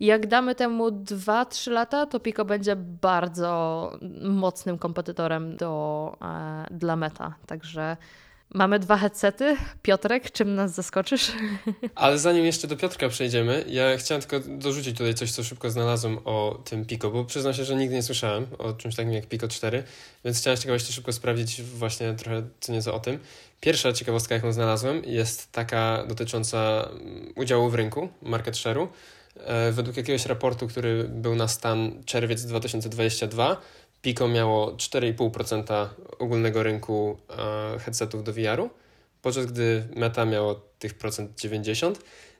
jak 0.00 0.26
damy 0.26 0.54
temu 0.54 0.88
2-3 0.88 1.70
lata, 1.70 2.06
to 2.06 2.20
Pico 2.20 2.44
będzie 2.44 2.76
bardzo 2.76 3.92
mocnym 4.22 4.78
kompetytorem 4.78 5.56
do, 5.56 6.16
e, 6.22 6.66
dla 6.70 6.96
Meta. 6.96 7.34
Także 7.46 7.96
mamy 8.54 8.78
dwa 8.78 8.96
headsety. 8.96 9.56
Piotrek, 9.82 10.30
czym 10.30 10.54
nas 10.54 10.74
zaskoczysz? 10.74 11.32
Ale 11.94 12.18
zanim 12.18 12.44
jeszcze 12.44 12.68
do 12.68 12.76
Piotrka 12.76 13.08
przejdziemy, 13.08 13.64
ja 13.68 13.96
chciałem 13.96 14.22
tylko 14.22 14.48
dorzucić 14.48 14.98
tutaj 14.98 15.14
coś, 15.14 15.32
co 15.32 15.44
szybko 15.44 15.70
znalazłem 15.70 16.18
o 16.24 16.62
tym 16.64 16.86
Pico, 16.86 17.10
bo 17.10 17.24
przyznam 17.24 17.54
się, 17.54 17.64
że 17.64 17.76
nigdy 17.76 17.94
nie 17.94 18.02
słyszałem 18.02 18.46
o 18.58 18.72
czymś 18.72 18.96
takim 18.96 19.12
jak 19.12 19.26
Pico 19.26 19.48
4, 19.48 19.82
więc 20.24 20.38
chciałem 20.38 20.56
z 20.56 20.60
ciekawości 20.60 20.92
szybko 20.92 21.12
sprawdzić 21.12 21.62
właśnie 21.62 22.14
trochę 22.14 22.42
co 22.60 22.72
nieco 22.72 22.94
o 22.94 23.00
tym. 23.00 23.18
Pierwsza 23.60 23.92
ciekawostka, 23.92 24.34
jaką 24.34 24.52
znalazłem, 24.52 25.02
jest 25.04 25.52
taka 25.52 26.04
dotycząca 26.08 26.88
udziału 27.36 27.70
w 27.70 27.74
rynku, 27.74 28.08
market 28.22 28.54
share'u. 28.54 28.88
E, 29.36 29.72
według 29.72 29.96
jakiegoś 29.96 30.26
raportu, 30.26 30.68
który 30.68 31.04
był 31.08 31.34
na 31.34 31.48
stan 31.48 32.02
czerwiec 32.04 32.44
2022, 32.44 33.60
Pico 34.02 34.28
miało 34.28 34.72
4,5% 34.72 35.88
ogólnego 36.18 36.62
rynku 36.62 37.18
e, 37.30 37.78
headsetów 37.78 38.24
do 38.24 38.32
VR-u, 38.32 38.70
podczas 39.22 39.46
gdy 39.46 39.88
Meta 39.96 40.24
miało 40.24 40.54
tych 40.78 40.94
procent 40.94 41.40
90, 41.40 41.98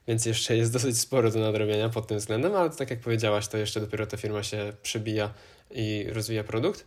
więc 0.08 0.26
jeszcze 0.26 0.56
jest 0.56 0.72
dosyć 0.72 1.00
sporo 1.00 1.30
do 1.30 1.40
nadrobienia 1.40 1.88
pod 1.88 2.06
tym 2.06 2.18
względem, 2.18 2.54
ale 2.56 2.70
tak 2.70 2.90
jak 2.90 3.00
powiedziałaś, 3.00 3.48
to 3.48 3.56
jeszcze 3.56 3.80
dopiero 3.80 4.06
ta 4.06 4.16
firma 4.16 4.42
się 4.42 4.72
przebija 4.82 5.34
i 5.70 6.06
rozwija 6.12 6.44
produkt. 6.44 6.84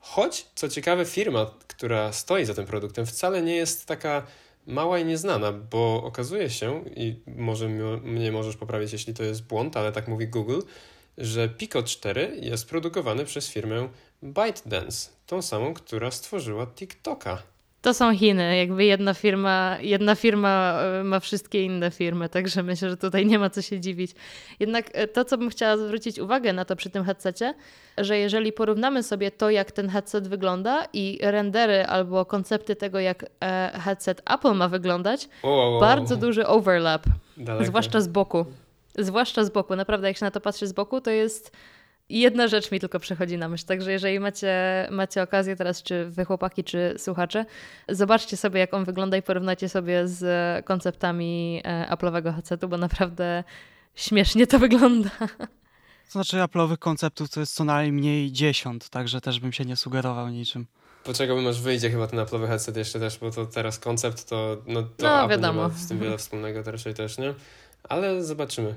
Choć, 0.00 0.46
co 0.54 0.68
ciekawe, 0.68 1.04
firma, 1.04 1.50
która 1.66 2.12
stoi 2.12 2.44
za 2.44 2.54
tym 2.54 2.66
produktem, 2.66 3.06
wcale 3.06 3.42
nie 3.42 3.56
jest 3.56 3.86
taka 3.86 4.26
mała 4.66 4.98
i 4.98 5.04
nieznana, 5.04 5.52
bo 5.52 6.02
okazuje 6.04 6.50
się, 6.50 6.84
i 6.96 7.20
może 7.26 7.68
mnie 8.02 8.32
możesz 8.32 8.56
poprawić, 8.56 8.92
jeśli 8.92 9.14
to 9.14 9.22
jest 9.22 9.46
błąd, 9.46 9.76
ale 9.76 9.92
tak 9.92 10.08
mówi 10.08 10.28
Google, 10.28 10.60
że 11.18 11.48
Pico 11.48 11.82
4 11.82 12.38
jest 12.42 12.68
produkowany 12.68 13.24
przez 13.24 13.48
firmę 13.48 13.88
ByteDance, 14.22 15.10
tą 15.26 15.42
samą, 15.42 15.74
która 15.74 16.10
stworzyła 16.10 16.66
TikToka. 16.66 17.42
To 17.86 17.94
są 17.94 18.16
Chiny, 18.16 18.56
jakby 18.56 18.84
jedna 18.84 19.14
firma, 19.14 19.76
jedna 19.80 20.14
firma 20.14 20.80
e, 21.00 21.04
ma 21.04 21.20
wszystkie 21.20 21.64
inne 21.64 21.90
firmy, 21.90 22.28
także 22.28 22.62
myślę, 22.62 22.90
że 22.90 22.96
tutaj 22.96 23.26
nie 23.26 23.38
ma 23.38 23.50
co 23.50 23.62
się 23.62 23.80
dziwić. 23.80 24.10
Jednak 24.60 24.90
e, 24.92 25.08
to, 25.08 25.24
co 25.24 25.38
bym 25.38 25.50
chciała 25.50 25.76
zwrócić 25.76 26.18
uwagę 26.18 26.52
na 26.52 26.64
to 26.64 26.76
przy 26.76 26.90
tym 26.90 27.04
headsetie, 27.04 27.54
że 27.98 28.18
jeżeli 28.18 28.52
porównamy 28.52 29.02
sobie 29.02 29.30
to, 29.30 29.50
jak 29.50 29.72
ten 29.72 29.88
headset 29.88 30.28
wygląda 30.28 30.86
i 30.92 31.18
rendery 31.22 31.84
albo 31.84 32.24
koncepty 32.24 32.76
tego, 32.76 33.00
jak 33.00 33.26
e, 33.42 33.80
headset 33.84 34.22
Apple 34.34 34.54
ma 34.54 34.68
wyglądać, 34.68 35.28
wow, 35.42 35.80
bardzo 35.80 36.16
duży 36.16 36.46
overlap, 36.46 37.04
Daleko. 37.36 37.66
zwłaszcza 37.66 38.00
z 38.00 38.08
boku. 38.08 38.46
Zwłaszcza 38.98 39.44
z 39.44 39.50
boku. 39.50 39.76
Naprawdę, 39.76 40.08
jak 40.08 40.16
się 40.16 40.24
na 40.24 40.30
to 40.30 40.40
patrzy 40.40 40.66
z 40.66 40.72
boku, 40.72 41.00
to 41.00 41.10
jest 41.10 41.56
jedna 42.08 42.48
rzecz 42.48 42.72
mi 42.72 42.80
tylko 42.80 43.00
przychodzi 43.00 43.38
na 43.38 43.48
myśl, 43.48 43.66
także 43.66 43.92
jeżeli 43.92 44.20
macie, 44.20 44.54
macie 44.90 45.22
okazję 45.22 45.56
teraz, 45.56 45.82
czy 45.82 46.10
wy 46.10 46.24
chłopaki, 46.24 46.64
czy 46.64 46.94
słuchacze, 46.98 47.44
zobaczcie 47.88 48.36
sobie 48.36 48.60
jak 48.60 48.74
on 48.74 48.84
wygląda 48.84 49.16
i 49.16 49.22
porównajcie 49.22 49.68
sobie 49.68 50.08
z 50.08 50.64
konceptami 50.64 51.60
e, 51.64 51.86
Apple'owego 51.90 52.34
headsetu, 52.34 52.68
bo 52.68 52.76
naprawdę 52.76 53.44
śmiesznie 53.94 54.46
to 54.46 54.58
wygląda. 54.58 55.10
To 56.06 56.12
znaczy 56.12 56.36
Apple'owych 56.36 56.78
konceptów 56.78 57.30
to 57.30 57.40
jest 57.40 57.54
co 57.54 57.64
najmniej 57.64 58.32
10, 58.32 58.88
także 58.88 59.20
też 59.20 59.40
bym 59.40 59.52
się 59.52 59.64
nie 59.64 59.76
sugerował 59.76 60.28
niczym. 60.28 60.66
Poczekałbym 61.04 61.46
aż 61.46 61.60
wyjdzie 61.60 61.90
chyba 61.90 62.06
ten 62.06 62.18
Apple'owy 62.18 62.46
headset 62.46 62.76
jeszcze 62.76 63.00
też, 63.00 63.18
bo 63.18 63.30
to 63.30 63.46
teraz 63.46 63.78
koncept 63.78 64.28
to, 64.28 64.62
no 64.66 64.82
to 64.82 64.88
no, 65.02 65.20
Apple 65.20 65.30
wiadomo. 65.30 65.62
nie 65.62 65.68
ma 65.68 65.74
z 65.74 65.88
tym 65.88 65.98
wiele 65.98 66.18
wspólnego 66.18 66.62
to 66.62 66.70
raczej 66.70 66.94
też, 66.94 67.18
nie? 67.18 67.34
Ale 67.88 68.24
zobaczymy 68.24 68.74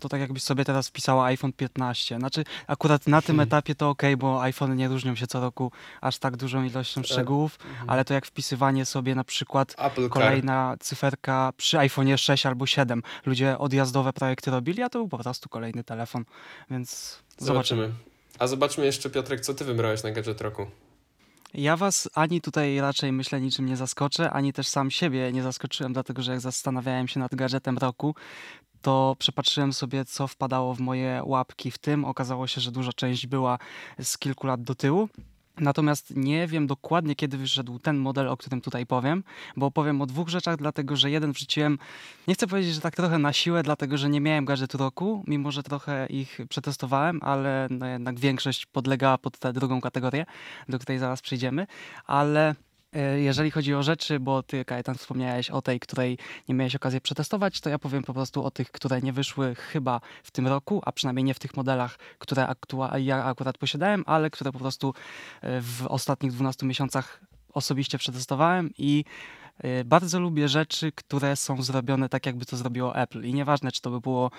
to 0.00 0.08
tak 0.08 0.20
jakbyś 0.20 0.42
sobie 0.42 0.64
teraz 0.64 0.88
wpisała 0.88 1.24
iPhone 1.24 1.52
15. 1.52 2.18
Znaczy, 2.18 2.44
akurat 2.66 3.06
na 3.06 3.22
tym 3.22 3.36
hmm. 3.36 3.48
etapie 3.48 3.74
to 3.74 3.88
ok, 3.88 4.02
bo 4.18 4.42
iPhone 4.42 4.76
nie 4.76 4.88
różnią 4.88 5.14
się 5.14 5.26
co 5.26 5.40
roku 5.40 5.72
aż 6.00 6.18
tak 6.18 6.36
dużą 6.36 6.64
ilością 6.64 7.02
szczegółów, 7.02 7.58
hmm. 7.58 7.90
ale 7.90 8.04
to 8.04 8.14
jak 8.14 8.26
wpisywanie 8.26 8.84
sobie 8.84 9.14
na 9.14 9.24
przykład 9.24 9.74
Apple 9.78 10.08
kolejna 10.08 10.70
Car. 10.70 10.78
cyferka 10.78 11.52
przy 11.56 11.76
iPhone'ie 11.76 12.18
6 12.18 12.46
albo 12.46 12.66
7. 12.66 13.02
Ludzie 13.26 13.58
odjazdowe 13.58 14.12
projekty 14.12 14.50
robili, 14.50 14.82
a 14.82 14.88
to 14.88 14.98
był 14.98 15.08
po 15.08 15.18
prostu 15.18 15.48
kolejny 15.48 15.84
telefon, 15.84 16.24
więc 16.70 17.18
zobaczymy. 17.38 17.82
zobaczymy. 17.82 18.10
A 18.38 18.46
zobaczmy 18.46 18.84
jeszcze, 18.84 19.10
Piotrek, 19.10 19.40
co 19.40 19.54
ty 19.54 19.64
wybrałeś 19.64 20.02
na 20.02 20.10
Gadget 20.10 20.40
Roku. 20.40 20.66
Ja 21.54 21.76
was 21.76 22.08
ani 22.14 22.40
tutaj 22.40 22.80
raczej 22.80 23.12
myślę 23.12 23.40
niczym 23.40 23.66
nie 23.66 23.76
zaskoczę, 23.76 24.30
ani 24.30 24.52
też 24.52 24.68
sam 24.68 24.90
siebie 24.90 25.32
nie 25.32 25.42
zaskoczyłem, 25.42 25.92
dlatego 25.92 26.22
że 26.22 26.32
jak 26.32 26.40
zastanawiałem 26.40 27.08
się 27.08 27.20
nad 27.20 27.34
gadżetem 27.34 27.78
roku, 27.78 28.14
to 28.82 29.16
przepatrzyłem 29.18 29.72
sobie, 29.72 30.04
co 30.04 30.26
wpadało 30.26 30.74
w 30.74 30.80
moje 30.80 31.22
łapki 31.24 31.70
w 31.70 31.78
tym. 31.78 32.04
Okazało 32.04 32.46
się, 32.46 32.60
że 32.60 32.72
duża 32.72 32.92
część 32.92 33.26
była 33.26 33.58
z 34.02 34.18
kilku 34.18 34.46
lat 34.46 34.62
do 34.62 34.74
tyłu. 34.74 35.08
Natomiast 35.60 36.16
nie 36.16 36.46
wiem 36.46 36.66
dokładnie, 36.66 37.16
kiedy 37.16 37.36
wyszedł 37.38 37.78
ten 37.78 37.96
model, 37.96 38.28
o 38.28 38.36
którym 38.36 38.60
tutaj 38.60 38.86
powiem, 38.86 39.24
bo 39.56 39.66
opowiem 39.66 40.02
o 40.02 40.06
dwóch 40.06 40.28
rzeczach, 40.28 40.56
dlatego 40.56 40.96
że 40.96 41.10
jeden 41.10 41.32
wrzuciłem, 41.32 41.78
nie 42.28 42.34
chcę 42.34 42.46
powiedzieć, 42.46 42.74
że 42.74 42.80
tak 42.80 42.96
trochę 42.96 43.18
na 43.18 43.32
siłę, 43.32 43.62
dlatego 43.62 43.98
że 43.98 44.08
nie 44.08 44.20
miałem 44.20 44.44
gadżetu 44.44 44.78
roku, 44.78 45.24
mimo 45.26 45.52
że 45.52 45.62
trochę 45.62 46.06
ich 46.06 46.38
przetestowałem, 46.48 47.20
ale 47.22 47.66
no 47.70 47.86
jednak 47.86 48.18
większość 48.18 48.66
podlegała 48.66 49.18
pod 49.18 49.38
tę 49.38 49.52
drugą 49.52 49.80
kategorię, 49.80 50.26
do 50.68 50.78
której 50.78 50.98
zaraz 50.98 51.22
przejdziemy, 51.22 51.66
ale 52.06 52.54
jeżeli 53.16 53.50
chodzi 53.50 53.74
o 53.74 53.82
rzeczy, 53.82 54.20
bo 54.20 54.42
ty, 54.42 54.64
Kajetan, 54.64 54.94
wspomniałeś 54.94 55.50
o 55.50 55.62
tej, 55.62 55.80
której 55.80 56.18
nie 56.48 56.54
miałeś 56.54 56.76
okazji 56.76 57.00
przetestować, 57.00 57.60
to 57.60 57.70
ja 57.70 57.78
powiem 57.78 58.02
po 58.02 58.14
prostu 58.14 58.44
o 58.44 58.50
tych, 58.50 58.70
które 58.70 59.00
nie 59.00 59.12
wyszły 59.12 59.54
chyba 59.54 60.00
w 60.22 60.30
tym 60.30 60.46
roku, 60.46 60.82
a 60.84 60.92
przynajmniej 60.92 61.24
nie 61.24 61.34
w 61.34 61.38
tych 61.38 61.56
modelach, 61.56 61.98
które 62.18 62.46
aktua- 62.46 62.98
ja 62.98 63.24
akurat 63.24 63.58
posiadałem, 63.58 64.04
ale 64.06 64.30
które 64.30 64.52
po 64.52 64.58
prostu 64.58 64.94
e, 65.40 65.60
w 65.60 65.86
ostatnich 65.86 66.32
12 66.32 66.66
miesiącach 66.66 67.20
osobiście 67.52 67.98
przetestowałem 67.98 68.70
i 68.78 69.04
e, 69.04 69.39
bardzo 69.84 70.20
lubię 70.20 70.48
rzeczy, 70.48 70.92
które 70.92 71.36
są 71.36 71.62
zrobione 71.62 72.08
tak, 72.08 72.26
jakby 72.26 72.46
to 72.46 72.56
zrobiło 72.56 72.96
Apple. 72.96 73.24
I 73.24 73.34
nieważne, 73.34 73.72
czy 73.72 73.80
to 73.80 73.90
by 73.90 74.00
było 74.00 74.30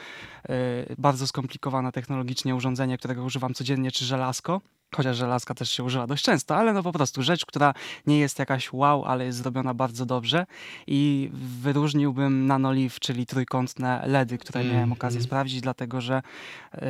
bardzo 0.98 1.28
skomplikowane 1.28 1.92
technologicznie 1.92 2.56
urządzenie, 2.56 2.98
którego 2.98 3.24
używam 3.24 3.54
codziennie, 3.54 3.92
czy 3.92 4.06
żelazko, 4.06 4.62
chociaż 4.96 5.18
żelazka 5.18 5.54
też 5.54 5.72
się 5.72 5.84
używa 5.84 6.08
dość 6.08 6.24
często, 6.24 6.56
ale 6.56 6.74
no 6.74 6.84
po 6.84 6.92
prostu 6.92 7.24
rzecz, 7.24 7.46
która 7.46 7.74
nie 8.08 8.20
jest 8.20 8.40
jakaś 8.40 8.74
wow, 8.74 9.06
ale 9.06 9.26
jest 9.26 9.38
zrobiona 9.38 9.74
bardzo 9.74 10.06
dobrze 10.06 10.46
i 10.88 11.30
wyróżniłbym 11.34 12.48
Nanolive, 12.48 13.00
czyli 13.00 13.26
trójkątne 13.26 14.04
LEDy, 14.08 14.38
które 14.38 14.60
mm, 14.62 14.74
miałem 14.74 14.92
okazję 14.92 15.18
mm. 15.18 15.26
sprawdzić, 15.26 15.62
dlatego 15.62 16.02
że 16.02 16.22
yy, 16.74 16.82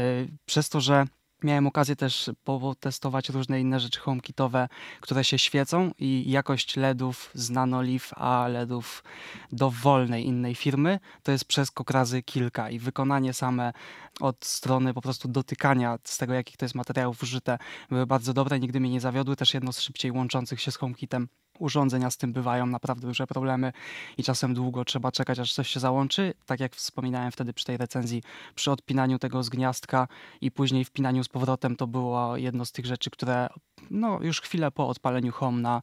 przez 0.46 0.70
to, 0.70 0.82
że 0.82 1.06
Miałem 1.44 1.68
okazję 1.68 1.96
też 1.96 2.32
potestować 2.44 3.30
różne 3.30 3.62
inne 3.62 3.80
rzeczy 3.80 4.00
HomeKitowe, 4.00 4.70
które 5.00 5.24
się 5.24 5.40
świecą 5.40 5.92
i 6.00 6.32
jakość 6.32 6.78
LEDów 6.78 7.32
z 7.34 7.50
Nanolive, 7.50 8.12
a 8.16 8.48
LEDów 8.48 9.04
dowolnej 9.52 10.26
innej 10.26 10.56
firmy 10.56 11.00
to 11.24 11.32
jest 11.32 11.46
przeskok 11.46 11.92
razy 11.92 12.24
kilka 12.24 12.70
i 12.70 12.80
wykonanie 12.80 13.34
same 13.34 13.74
od 14.20 14.46
strony 14.46 14.94
po 14.94 15.02
prostu 15.02 15.28
dotykania 15.28 15.98
z 16.04 16.18
tego, 16.18 16.34
jakich 16.34 16.58
to 16.58 16.66
jest 16.66 16.76
materiałów 16.76 17.24
użyte, 17.24 17.58
były 17.90 18.06
bardzo 18.06 18.34
dobre, 18.34 18.60
nigdy 18.60 18.80
mnie 18.80 18.90
nie 18.90 19.02
zawiodły. 19.02 19.36
Też 19.36 19.54
jedno 19.54 19.74
z 19.74 19.80
szybciej 19.80 20.12
łączących 20.12 20.62
się 20.62 20.72
z 20.72 20.76
HomeKitem 20.76 21.28
urządzenia 21.60 22.12
z 22.12 22.18
tym 22.18 22.34
bywają 22.34 22.66
naprawdę 22.66 23.08
duże 23.08 23.28
problemy 23.28 23.74
i 24.18 24.24
czasem 24.24 24.54
długo 24.54 24.86
trzeba 24.86 25.12
czekać, 25.12 25.40
aż 25.40 25.54
coś 25.54 25.70
się 25.70 25.80
załączy. 25.80 26.34
Tak 26.46 26.60
jak 26.60 26.76
wspominałem 26.76 27.32
wtedy 27.32 27.54
przy 27.54 27.66
tej 27.66 27.78
recenzji, 27.78 28.24
przy 28.56 28.72
odpinaniu 28.72 29.20
tego 29.20 29.44
z 29.44 29.50
gniazdka 29.50 30.08
i 30.42 30.52
później 30.52 30.86
wpinaniu 30.86 31.24
z 31.24 31.28
powrotem, 31.28 31.76
to 31.76 31.88
było 31.88 32.38
jedno 32.38 32.66
z 32.66 32.72
tych 32.72 32.86
rzeczy, 32.86 33.10
które 33.10 33.50
no, 33.90 34.20
już 34.22 34.42
chwilę 34.42 34.72
po 34.72 34.88
odpaleniu 34.88 35.32
Home 35.32 35.62
na 35.62 35.82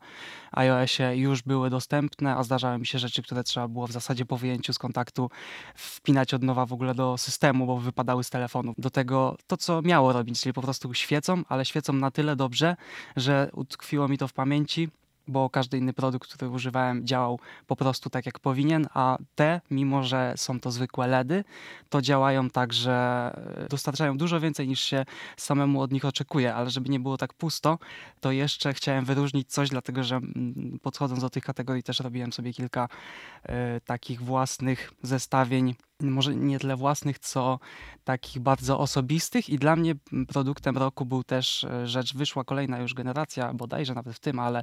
iOSie 0.53 1.17
już 1.17 1.43
były 1.43 1.71
dostępne, 1.71 2.37
a 2.37 2.43
zdarzały 2.43 2.79
mi 2.79 2.87
się 2.87 2.99
rzeczy, 2.99 3.23
które 3.23 3.45
trzeba 3.45 3.69
było 3.69 3.87
w 3.87 3.93
zasadzie 3.93 4.27
po 4.27 4.37
wyjęciu 4.37 4.73
z 4.73 4.79
kontaktu 4.79 5.31
wpinać 5.75 6.35
od 6.35 6.43
nowa 6.43 6.67
w 6.67 6.73
ogóle 6.73 6.95
do 6.95 7.19
systemu, 7.19 7.67
bo 7.67 7.79
wypadały 7.79 8.25
z 8.25 8.31
telefonu. 8.31 8.75
Do 8.79 8.91
tego 8.91 9.37
to, 9.47 9.57
co 9.57 9.83
miało 9.83 10.13
robić, 10.13 10.41
czyli 10.41 10.53
po 10.53 10.63
prostu 10.63 10.95
świecą, 10.95 11.43
ale 11.49 11.65
świecą 11.65 11.93
na 11.93 12.11
tyle 12.11 12.37
dobrze, 12.37 12.77
że 13.17 13.51
utkwiło 13.53 14.09
mi 14.09 14.19
to 14.19 14.29
w 14.29 14.33
pamięci 14.33 14.89
bo 15.29 15.51
każdy 15.51 15.79
inny 15.79 15.93
produkt, 15.93 16.35
który 16.35 16.51
używałem, 16.51 17.07
działał 17.07 17.41
po 17.67 17.77
prostu 17.77 18.11
tak, 18.11 18.27
jak 18.27 18.39
powinien, 18.39 18.87
a 18.95 19.19
te, 19.35 19.61
mimo 19.71 20.03
że 20.03 20.35
są 20.37 20.61
to 20.61 20.71
zwykłe 20.71 21.07
LEDy, 21.07 21.45
to 21.89 22.03
działają 22.03 22.51
tak, 22.51 22.73
że 22.73 23.31
e, 23.65 23.69
dostarczają 23.69 24.19
dużo 24.19 24.41
więcej 24.41 24.69
niż 24.69 24.81
się 24.81 25.05
samemu 25.37 25.81
od 25.81 25.93
nich 25.93 26.05
oczekuje, 26.05 26.55
ale 26.55 26.71
żeby 26.71 26.89
nie 26.89 27.01
było 27.01 27.17
tak 27.17 27.35
pusto, 27.35 27.79
to 28.21 28.33
jeszcze 28.33 28.75
chciałem 28.75 29.05
wyróżnić 29.05 29.53
coś, 29.53 29.69
dlatego 29.69 30.05
że 30.05 30.17
mm, 30.17 30.79
podchodząc 30.83 31.21
do 31.21 31.31
tych 31.31 31.45
kategorii 31.45 31.83
też 31.83 32.01
robiłem 32.01 32.33
sobie 32.33 32.53
kilka 32.53 32.89
y, 32.89 33.81
takich 33.85 34.23
własnych 34.23 34.93
zestawień 35.03 35.75
może 36.01 36.37
nie 36.37 36.59
tyle 36.59 36.77
własnych, 36.77 37.19
co 37.19 37.59
takich 38.05 38.43
bardzo 38.43 38.79
osobistych. 38.79 39.49
I 39.49 39.59
dla 39.59 39.77
mnie 39.77 39.95
produktem 40.29 40.79
roku 40.79 41.07
był 41.07 41.25
też 41.25 41.65
e, 41.65 41.87
rzecz, 41.87 42.15
wyszła 42.15 42.45
kolejna 42.45 42.79
już 42.79 42.95
generacja, 42.95 43.55
bodajże 43.55 43.95
nawet 43.95 44.17
w 44.17 44.19
tym, 44.19 44.39
ale 44.39 44.63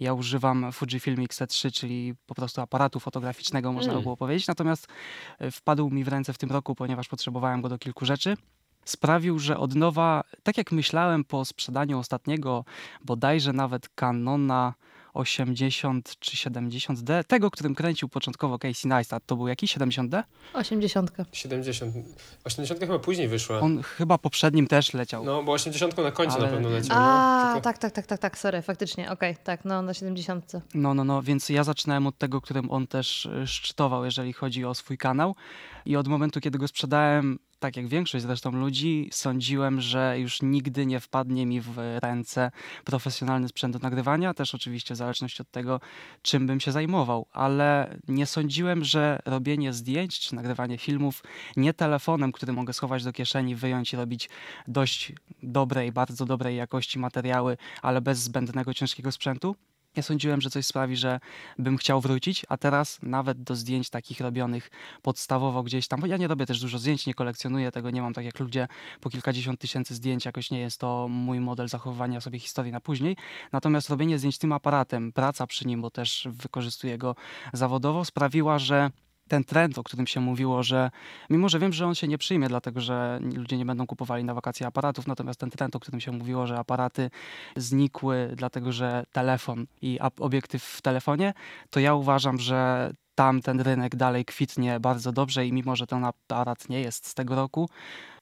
ja 0.00 0.14
używam 0.14 0.72
Fujifilm 0.72 1.24
X-3, 1.24 1.72
czyli 1.72 2.14
po 2.26 2.34
prostu 2.34 2.60
aparatu 2.60 3.00
fotograficznego, 3.00 3.72
można 3.72 3.92
mm. 3.92 4.02
było 4.02 4.16
powiedzieć, 4.16 4.46
natomiast 4.46 4.86
e, 5.38 5.50
wpadł 5.50 5.90
mi 5.90 6.04
w 6.04 6.08
ręce 6.08 6.32
w 6.32 6.38
tym 6.38 6.50
roku, 6.50 6.74
ponieważ 6.74 7.08
potrzebowałem 7.08 7.62
go 7.62 7.68
do 7.68 7.78
kilku 7.78 8.04
rzeczy. 8.04 8.36
Sprawił, 8.84 9.38
że 9.38 9.58
od 9.58 9.74
nowa, 9.74 10.24
tak 10.42 10.58
jak 10.58 10.72
myślałem 10.72 11.24
po 11.24 11.44
sprzedaniu 11.44 11.98
ostatniego, 11.98 12.64
bodajże 13.04 13.52
nawet 13.52 13.88
Canona 13.88 14.74
80 15.16 16.16
czy 16.18 16.36
70D, 16.36 17.24
tego, 17.24 17.50
którym 17.50 17.74
kręcił 17.74 18.08
początkowo 18.08 18.58
Casey 18.58 18.88
Neistat, 18.88 19.22
to 19.26 19.36
był 19.36 19.48
jakiś 19.48 19.76
70D? 19.76 20.22
80. 20.54 21.12
70. 21.32 21.94
80 22.44 22.80
chyba 22.80 22.98
później 22.98 23.28
wyszła. 23.28 23.60
On 23.60 23.82
chyba 23.82 24.18
poprzednim 24.18 24.66
też 24.66 24.94
leciał. 24.94 25.24
No, 25.24 25.42
bo 25.42 25.52
80 25.52 25.98
na 25.98 26.10
końcu 26.10 26.36
Ale... 26.36 26.46
na 26.46 26.52
pewno 26.52 26.68
leciał. 26.68 26.96
A, 27.00 27.44
no, 27.44 27.52
tylko... 27.52 27.64
tak, 27.64 27.78
tak, 27.78 27.92
tak, 27.92 28.06
tak, 28.06 28.18
tak, 28.18 28.38
sorry, 28.38 28.62
faktycznie, 28.62 29.10
okej, 29.10 29.32
okay, 29.32 29.44
tak, 29.44 29.64
no 29.64 29.82
na 29.82 29.94
70. 29.94 30.52
No, 30.74 30.94
no, 30.94 31.04
no, 31.04 31.22
więc 31.22 31.48
ja 31.48 31.64
zaczynałem 31.64 32.06
od 32.06 32.18
tego, 32.18 32.40
którym 32.40 32.70
on 32.70 32.86
też 32.86 33.26
e, 33.26 33.46
szczytował, 33.46 34.04
jeżeli 34.04 34.32
chodzi 34.32 34.64
o 34.64 34.74
swój 34.74 34.98
kanał 34.98 35.34
i 35.86 35.96
od 35.96 36.08
momentu, 36.08 36.40
kiedy 36.40 36.58
go 36.58 36.68
sprzedałem, 36.68 37.38
tak 37.58 37.76
jak 37.76 37.88
większość 37.88 38.24
zresztą 38.24 38.50
ludzi, 38.50 39.08
sądziłem, 39.12 39.80
że 39.80 40.18
już 40.18 40.42
nigdy 40.42 40.86
nie 40.86 41.00
wpadnie 41.00 41.46
mi 41.46 41.60
w 41.60 41.78
ręce 42.02 42.50
profesjonalny 42.84 43.48
sprzęt 43.48 43.76
do 43.76 43.78
nagrywania, 43.78 44.34
też 44.34 44.54
oczywiście 44.54 44.94
w 44.94 44.96
zależności 44.96 45.42
od 45.42 45.50
tego, 45.50 45.80
czym 46.22 46.46
bym 46.46 46.60
się 46.60 46.72
zajmował, 46.72 47.26
ale 47.32 47.98
nie 48.08 48.26
sądziłem, 48.26 48.84
że 48.84 49.18
robienie 49.24 49.72
zdjęć 49.72 50.20
czy 50.20 50.34
nagrywanie 50.34 50.78
filmów 50.78 51.22
nie 51.56 51.74
telefonem, 51.74 52.32
który 52.32 52.52
mogę 52.52 52.72
schować 52.72 53.04
do 53.04 53.12
kieszeni, 53.12 53.54
wyjąć 53.54 53.92
i 53.92 53.96
robić 53.96 54.28
dość 54.68 55.12
dobrej, 55.42 55.92
bardzo 55.92 56.26
dobrej 56.26 56.56
jakości 56.56 56.98
materiały, 56.98 57.56
ale 57.82 58.00
bez 58.00 58.18
zbędnego 58.18 58.74
ciężkiego 58.74 59.12
sprzętu, 59.12 59.56
ja 59.96 60.02
sądziłem, 60.02 60.40
że 60.40 60.50
coś 60.50 60.66
sprawi, 60.66 60.96
że 60.96 61.20
bym 61.58 61.76
chciał 61.76 62.00
wrócić, 62.00 62.46
a 62.48 62.56
teraz 62.56 62.98
nawet 63.02 63.42
do 63.42 63.56
zdjęć 63.56 63.90
takich 63.90 64.20
robionych 64.20 64.70
podstawowo 65.02 65.62
gdzieś 65.62 65.88
tam, 65.88 66.00
bo 66.00 66.06
ja 66.06 66.16
nie 66.16 66.28
robię 66.28 66.46
też 66.46 66.60
dużo 66.60 66.78
zdjęć, 66.78 67.06
nie 67.06 67.14
kolekcjonuję 67.14 67.72
tego, 67.72 67.90
nie 67.90 68.02
mam 68.02 68.14
tak 68.14 68.24
jak 68.24 68.40
ludzie 68.40 68.68
po 69.00 69.10
kilkadziesiąt 69.10 69.60
tysięcy 69.60 69.94
zdjęć, 69.94 70.24
jakoś 70.24 70.50
nie 70.50 70.58
jest 70.58 70.80
to 70.80 71.08
mój 71.08 71.40
model 71.40 71.68
zachowywania 71.68 72.20
sobie 72.20 72.38
historii 72.38 72.72
na 72.72 72.80
później. 72.80 73.16
Natomiast 73.52 73.90
robienie 73.90 74.18
zdjęć 74.18 74.38
tym 74.38 74.52
aparatem, 74.52 75.12
praca 75.12 75.46
przy 75.46 75.66
nim, 75.66 75.82
bo 75.82 75.90
też 75.90 76.28
wykorzystuję 76.30 76.98
go 76.98 77.14
zawodowo, 77.52 78.04
sprawiła, 78.04 78.58
że 78.58 78.90
ten 79.28 79.44
trend, 79.44 79.78
o 79.78 79.82
którym 79.82 80.06
się 80.06 80.20
mówiło, 80.20 80.62
że 80.62 80.90
mimo, 81.30 81.48
że 81.48 81.58
wiem, 81.58 81.72
że 81.72 81.86
on 81.86 81.94
się 81.94 82.08
nie 82.08 82.18
przyjmie, 82.18 82.48
dlatego 82.48 82.80
że 82.80 83.20
ludzie 83.22 83.58
nie 83.58 83.64
będą 83.64 83.86
kupowali 83.86 84.24
na 84.24 84.34
wakacje 84.34 84.66
aparatów, 84.66 85.06
natomiast 85.06 85.40
ten 85.40 85.50
trend, 85.50 85.76
o 85.76 85.80
którym 85.80 86.00
się 86.00 86.12
mówiło, 86.12 86.46
że 86.46 86.58
aparaty 86.58 87.10
znikły, 87.56 88.32
dlatego 88.36 88.72
że 88.72 89.04
telefon 89.12 89.66
i 89.82 89.98
obiektyw 90.18 90.62
w 90.62 90.82
telefonie, 90.82 91.34
to 91.70 91.80
ja 91.80 91.94
uważam, 91.94 92.38
że 92.38 92.90
tam 93.16 93.42
ten 93.42 93.60
rynek 93.60 93.96
dalej 93.96 94.24
kwitnie 94.24 94.80
bardzo 94.80 95.12
dobrze 95.12 95.46
i 95.46 95.52
mimo, 95.52 95.76
że 95.76 95.86
ten 95.86 96.04
aparat 96.04 96.68
nie 96.68 96.80
jest 96.80 97.06
z 97.06 97.14
tego 97.14 97.34
roku, 97.34 97.68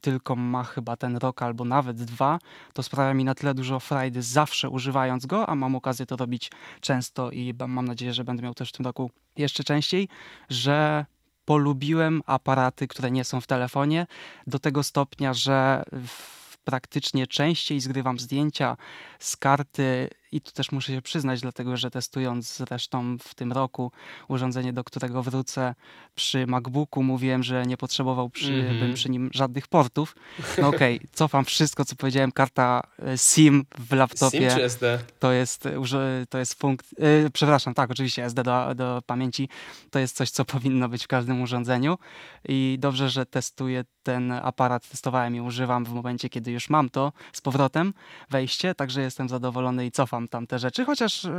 tylko 0.01 0.37
ma 0.37 0.65
chyba 0.65 0.97
ten 0.97 1.17
rok 1.17 1.43
albo 1.43 1.65
nawet 1.65 2.03
dwa, 2.03 2.39
to 2.73 2.83
sprawia 2.83 3.15
mi 3.15 3.25
na 3.25 3.35
tyle 3.35 3.55
dużo 3.55 3.81
frajdy 3.81 4.23
zawsze 4.23 4.71
używając 4.71 5.27
go, 5.27 5.49
a 5.49 5.55
mam 5.55 5.75
okazję 5.75 6.07
to 6.07 6.17
robić 6.17 6.51
często 6.81 7.31
i 7.31 7.55
mam 7.69 7.85
nadzieję, 7.85 8.15
że 8.15 8.25
będę 8.25 8.43
miał 8.43 8.55
też 8.55 8.69
w 8.69 8.73
tym 8.73 8.87
roku 8.87 9.11
jeszcze 9.37 9.65
częściej, 9.65 10.09
że 10.49 11.07
polubiłem 11.45 12.23
aparaty, 12.27 12.89
które 12.89 13.11
nie 13.11 13.25
są 13.25 13.41
w 13.41 13.47
telefonie 13.47 14.07
do 14.47 14.59
tego 14.59 14.83
stopnia, 14.83 15.35
że 15.35 15.85
praktycznie 16.65 17.27
częściej 17.27 17.81
zgrywam 17.81 18.19
zdjęcia 18.19 18.77
z 19.19 19.37
karty 19.37 20.11
i 20.35 20.41
tu 20.41 20.53
też 20.53 20.73
muszę 20.73 20.93
się 20.93 21.03
przyznać, 21.03 21.41
dlatego 21.41 21.77
że 21.77 21.91
testując 21.91 22.57
zresztą 22.57 23.19
w 23.19 23.35
tym 23.35 23.53
roku 23.53 23.93
urządzenie, 24.29 24.73
do 24.73 24.85
którego 24.85 25.23
wrócę 25.23 25.75
przy 26.15 26.47
MacBooku, 26.47 27.03
mówiłem, 27.03 27.43
że 27.43 27.67
nie 27.67 27.77
potrzebował 27.77 28.31
przy, 28.31 28.53
mm 28.53 28.93
-hmm. 28.93 28.95
przy 28.95 29.11
nim 29.11 29.31
żadnych 29.33 29.69
portów. 29.69 30.17
No 30.59 30.69
okej, 30.69 30.97
okay, 30.97 31.09
cofam 31.21 31.45
wszystko, 31.45 31.85
co 31.85 31.97
powiedziałem. 31.97 32.33
Karta 32.33 32.83
e, 33.07 33.19
SIM 33.19 33.65
w 33.79 33.93
laptopie. 33.93 34.51
SIM 34.51 34.51
czy 34.51 34.65
SD? 34.65 34.99
To 35.19 35.33
jest, 35.33 35.69
to 36.29 36.39
jest 36.39 36.55
funkt... 36.55 36.87
Yy, 36.99 37.31
przepraszam, 37.33 37.75
tak, 37.75 37.91
oczywiście 37.91 38.25
SD 38.25 38.43
do, 38.43 38.75
do 38.75 39.03
pamięci. 39.07 39.49
To 39.91 39.99
jest 39.99 40.17
coś, 40.17 40.31
co 40.31 40.45
powinno 40.45 40.89
być 40.89 41.05
w 41.05 41.09
każdym 41.09 41.43
urządzeniu 41.43 41.99
i 42.49 42.77
dobrze, 42.81 43.11
że 43.11 43.27
testuję 43.27 43.85
ten 44.03 44.33
aparat, 44.33 44.89
testowałem 44.89 45.37
i 45.37 45.41
używam 45.41 45.85
w 45.85 45.93
momencie, 45.93 46.29
kiedy 46.29 46.51
już 46.51 46.71
mam 46.71 46.91
to 46.91 47.13
z 47.33 47.41
powrotem, 47.41 47.95
wejście, 48.31 48.75
także 48.75 49.01
jestem 49.01 49.29
zadowolony 49.29 49.87
i 49.87 49.91
cofam 49.91 50.24
tam 50.29 50.47
te 50.47 50.59
rzeczy, 50.59 50.85
chociaż 50.85 51.25
yy, 51.25 51.31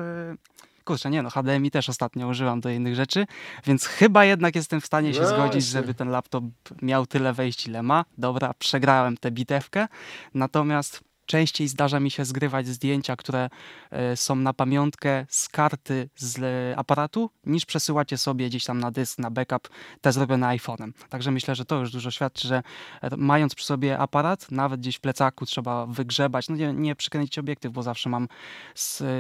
kurczę, 0.86 1.10
nie 1.10 1.24
no, 1.24 1.30
HDMI 1.30 1.72
też 1.72 1.90
ostatnio 1.90 2.28
używam 2.28 2.62
do 2.62 2.70
innych 2.70 2.96
rzeczy, 2.96 3.26
więc 3.66 3.86
chyba 3.86 4.26
jednak 4.26 4.56
jestem 4.56 4.82
w 4.82 4.86
stanie 4.86 5.14
się 5.14 5.22
no 5.22 5.28
zgodzić, 5.28 5.66
żeby 5.66 5.94
ten 5.94 6.10
laptop 6.10 6.44
miał 6.82 7.06
tyle 7.06 7.34
wejść, 7.34 7.68
ile 7.68 7.84
ma. 7.84 8.06
Dobra, 8.18 8.54
przegrałem 8.60 9.18
tę 9.18 9.32
bitewkę, 9.32 9.88
natomiast 10.34 11.04
częściej 11.26 11.68
zdarza 11.68 12.00
mi 12.00 12.12
się 12.12 12.26
zgrywać 12.26 12.68
zdjęcia, 12.68 13.16
które 13.16 13.50
e, 13.92 14.18
są 14.18 14.36
na 14.36 14.54
pamiątkę 14.54 15.26
z 15.30 15.50
karty 15.50 16.10
z 16.16 16.40
aparatu, 16.78 17.30
niż 17.46 17.66
przesyłać 17.66 18.12
je 18.12 18.18
sobie 18.18 18.48
gdzieś 18.50 18.66
tam 18.66 18.80
na 18.80 18.92
dysk, 18.92 19.20
na 19.20 19.32
backup, 19.32 19.70
te 20.02 20.12
zrobione 20.12 20.48
iPhone'em. 20.48 20.92
Także 21.10 21.32
myślę, 21.32 21.56
że 21.56 21.66
to 21.66 21.80
już 21.80 21.92
dużo 21.92 22.12
świadczy, 22.12 22.48
że 22.48 22.64
e, 23.02 23.18
mając 23.18 23.56
przy 23.56 23.66
sobie 23.66 24.00
aparat, 24.00 24.52
nawet 24.52 24.80
gdzieś 24.80 24.96
w 24.96 25.02
plecaku 25.02 25.46
trzeba 25.46 25.86
wygrzebać, 25.86 26.50
no 26.50 26.56
nie, 26.56 26.74
nie 26.74 26.96
przykręcić 26.96 27.40
obiektyw, 27.40 27.72
bo 27.72 27.84
zawsze 27.84 28.10
mam 28.10 28.28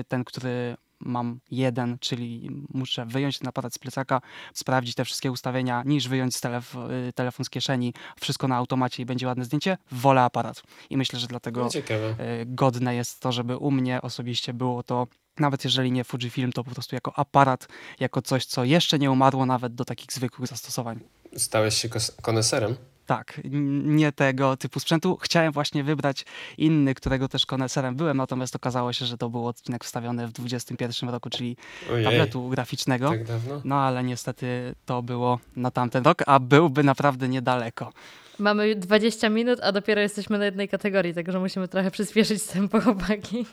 ten, 0.08 0.24
który 0.24 0.78
mam 1.00 1.40
jeden, 1.52 1.98
czyli 2.00 2.50
muszę 2.74 3.06
wyjąć 3.06 3.40
ten 3.40 3.48
aparat 3.48 3.74
z 3.74 3.78
plecaka, 3.78 4.22
sprawdzić 4.54 4.96
te 4.96 5.06
wszystkie 5.06 5.32
ustawienia, 5.32 5.84
niż 5.86 6.08
wyjąć 6.08 6.40
telef 6.40 6.76
telefon 7.16 7.46
z 7.46 7.50
kieszeni, 7.50 7.94
wszystko 8.22 8.48
na 8.48 8.56
automacie 8.56 9.04
i 9.04 9.06
będzie 9.06 9.28
ładne 9.28 9.46
zdjęcie, 9.46 9.78
wolę 9.92 10.22
aparat. 10.22 10.64
I 10.90 10.98
myślę, 10.98 11.20
że 11.20 11.28
dlatego 11.28 11.70
no, 11.74 12.16
godne 12.46 12.96
jest 12.96 13.20
to, 13.20 13.32
żeby 13.32 13.58
u 13.58 13.72
mnie 13.72 14.02
osobiście 14.02 14.54
było 14.54 14.84
to 14.84 15.08
nawet 15.40 15.64
jeżeli 15.64 15.92
nie 15.92 16.04
Fujifilm, 16.04 16.52
to 16.52 16.64
po 16.64 16.72
prostu 16.72 16.96
jako 16.96 17.20
aparat, 17.20 17.68
jako 18.00 18.22
coś, 18.22 18.46
co 18.46 18.64
jeszcze 18.64 19.00
nie 19.00 19.12
umarło 19.12 19.46
nawet 19.46 19.76
do 19.76 19.86
takich 19.86 20.12
zwykłych 20.12 20.48
zastosowań. 20.48 21.00
Stałeś 21.38 21.76
się 21.76 21.90
koneserem? 22.22 22.76
Tak, 23.06 23.42
nie 23.84 24.12
tego 24.12 24.58
typu 24.58 24.80
sprzętu. 24.80 25.18
Chciałem 25.22 25.52
właśnie 25.52 25.84
wybrać 25.84 26.26
inny, 26.58 26.96
którego 26.96 27.28
też 27.28 27.46
koneserem 27.46 27.96
byłem, 27.96 28.18
natomiast 28.18 28.56
okazało 28.56 28.94
się, 28.94 29.06
że 29.06 29.18
to 29.18 29.30
był 29.30 29.48
odcinek 29.48 29.84
wstawiony 29.84 30.28
w 30.28 30.32
2021 30.32 31.10
roku, 31.10 31.30
czyli 31.30 31.58
Ojej, 31.92 32.06
tabletu 32.06 32.50
graficznego. 32.50 33.10
Tak 33.10 33.24
dawno? 33.24 33.62
No 33.66 33.76
ale 33.76 34.04
niestety 34.04 34.76
to 34.86 35.02
było 35.02 35.40
na 35.56 35.72
tamten 35.72 36.04
rok, 36.04 36.24
a 36.26 36.40
byłby 36.40 36.84
naprawdę 36.84 37.30
niedaleko. 37.30 37.94
Mamy 38.40 38.76
20 38.76 39.30
minut, 39.30 39.60
a 39.64 39.72
dopiero 39.72 40.02
jesteśmy 40.02 40.38
na 40.38 40.46
jednej 40.46 40.70
kategorii, 40.70 41.14
także 41.14 41.40
musimy 41.40 41.68
trochę 41.68 41.92
przyspieszyć 41.92 42.44
tempo, 42.54 42.82
chłopaki. 42.82 43.46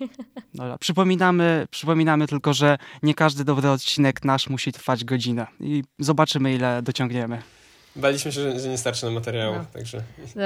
Dobra, 0.55 0.79
przypominamy, 0.79 1.67
przypominamy 1.71 2.27
tylko, 2.27 2.55
że 2.55 2.79
nie 3.03 3.15
każdy 3.15 3.45
dobry 3.45 3.71
odcinek 3.71 4.25
nasz 4.25 4.49
musi 4.49 4.73
trwać 4.73 5.05
godzinę 5.05 5.47
i 5.61 5.85
zobaczymy, 5.99 6.55
ile 6.55 6.83
dociągniemy. 6.83 7.43
Baliśmy 7.97 8.33
się, 8.33 8.59
że, 8.61 8.69
nie 8.69 8.79
starczy 8.79 9.07
na 9.07 9.13
materiału, 9.13 9.57
no. 9.57 9.65
także 9.73 10.03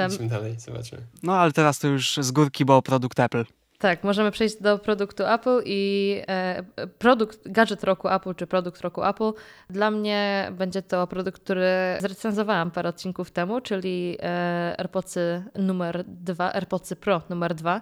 idźmy 0.09 0.27
dalej, 0.27 0.55
zobaczymy. 0.59 1.01
No 1.23 1.35
ale 1.35 1.51
teraz 1.51 1.79
to 1.79 1.87
już 1.87 2.17
z 2.21 2.31
górki, 2.31 2.65
bo 2.65 2.81
produkt 2.81 3.19
Apple. 3.19 3.45
Tak, 3.79 4.03
możemy 4.03 4.31
przejść 4.31 4.61
do 4.61 4.79
produktu 4.79 5.25
Apple 5.25 5.61
i 5.65 6.21
e, 6.27 6.63
produkt, 6.99 7.39
gadżet 7.45 7.83
roku 7.83 8.09
Apple 8.09 8.35
czy 8.35 8.47
produkt 8.47 8.81
roku 8.81 9.03
Apple. 9.03 9.31
Dla 9.69 9.91
mnie 9.91 10.51
będzie 10.57 10.81
to 10.81 11.07
produkt, 11.07 11.41
który 11.43 11.67
zrecenzowałam 11.99 12.71
parę 12.71 12.89
odcinków 12.89 13.31
temu, 13.31 13.61
czyli 13.61 14.17
e, 14.19 14.75
AirPodsy 14.77 15.43
numer 15.55 16.03
2, 16.07 16.53
AirPodsy 16.53 16.95
Pro 16.95 17.21
numer 17.29 17.55
2. 17.55 17.81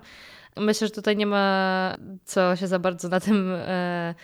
Myślę, 0.58 0.88
że 0.88 0.94
tutaj 0.94 1.18
nie 1.18 1.26
ma 1.26 1.96
co 2.26 2.56
się 2.56 2.68
za 2.68 2.80
bardzo 2.80 3.10
na 3.10 3.20
tym 3.20 3.52
e, 3.52 4.16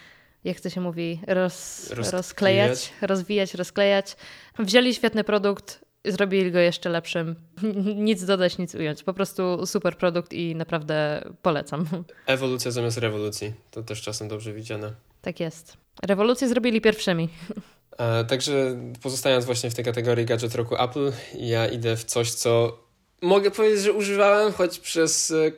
jak 0.43 0.59
to 0.59 0.69
się 0.69 0.81
mówi, 0.81 1.19
roz, 1.27 1.89
rozklejać, 2.11 2.93
rozwijać, 3.01 3.53
rozklejać. 3.53 4.15
Wzięli 4.59 4.95
świetny 4.95 5.23
produkt, 5.23 5.85
zrobili 6.05 6.51
go 6.51 6.59
jeszcze 6.59 6.89
lepszym. 6.89 7.35
Nic 7.95 8.25
dodać, 8.25 8.57
nic 8.57 8.75
ująć. 8.75 9.03
Po 9.03 9.13
prostu 9.13 9.65
super 9.65 9.97
produkt 9.97 10.33
i 10.33 10.55
naprawdę 10.55 11.23
polecam. 11.41 11.85
Ewolucja 12.25 12.71
zamiast 12.71 12.97
rewolucji. 12.97 13.53
To 13.71 13.83
też 13.83 14.01
czasem 14.01 14.27
dobrze 14.27 14.53
widziane. 14.53 14.93
Tak 15.21 15.39
jest. 15.39 15.77
Rewolucję 16.03 16.47
zrobili 16.47 16.81
pierwszymi. 16.81 17.29
E, 17.97 18.25
także 18.25 18.77
pozostając 19.01 19.45
właśnie 19.45 19.69
w 19.69 19.75
tej 19.75 19.85
kategorii 19.85 20.25
gadżet 20.25 20.55
roku 20.55 20.75
Apple, 20.83 21.11
ja 21.39 21.67
idę 21.67 21.97
w 21.97 22.03
coś, 22.03 22.31
co 22.31 22.79
mogę 23.21 23.51
powiedzieć, 23.51 23.81
że 23.81 23.93
używałem, 23.93 24.53
choć 24.53 24.79
przez 24.79 25.31
e, 25.31 25.51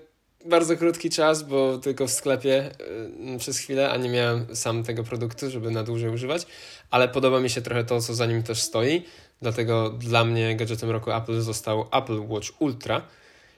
bardzo 0.45 0.77
krótki 0.77 1.09
czas, 1.09 1.43
bo 1.43 1.77
tylko 1.77 2.07
w 2.07 2.11
sklepie 2.11 2.69
y, 3.35 3.39
przez 3.39 3.57
chwilę, 3.57 3.91
a 3.91 3.97
nie 3.97 4.09
miałem 4.09 4.55
sam 4.55 4.83
tego 4.83 5.03
produktu, 5.03 5.49
żeby 5.49 5.71
na 5.71 5.83
dłużej 5.83 6.09
używać, 6.09 6.47
ale 6.89 7.09
podoba 7.09 7.39
mi 7.39 7.49
się 7.49 7.61
trochę 7.61 7.83
to, 7.83 8.01
co 8.01 8.13
za 8.13 8.25
nim 8.25 8.43
też 8.43 8.61
stoi, 8.61 9.05
dlatego 9.41 9.89
dla 9.89 10.25
mnie 10.25 10.55
gadżetem 10.55 10.89
roku 10.89 11.11
Apple 11.11 11.41
został 11.41 11.87
Apple 11.91 12.27
Watch 12.27 12.61
Ultra. 12.61 13.01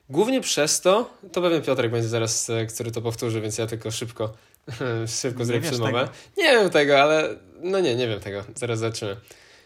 Głównie 0.09 0.41
przez 0.41 0.81
to, 0.81 1.09
to 1.31 1.41
pewnie 1.41 1.61
Piotrek 1.61 1.91
będzie 1.91 2.07
zaraz, 2.07 2.49
e, 2.49 2.65
który 2.65 2.91
to 2.91 3.01
powtórzy, 3.01 3.41
więc 3.41 3.57
ja 3.57 3.67
tylko 3.67 3.91
szybko, 3.91 4.33
szybko 5.21 5.45
zrobię 5.45 5.69
filmowe. 5.69 6.09
Nie 6.37 6.51
wiem 6.51 6.69
tego, 6.69 7.01
ale 7.01 7.35
no 7.61 7.79
nie, 7.79 7.95
nie 7.95 8.07
wiem 8.07 8.19
tego, 8.19 8.43
zaraz 8.55 8.79
zobaczymy 8.79 9.17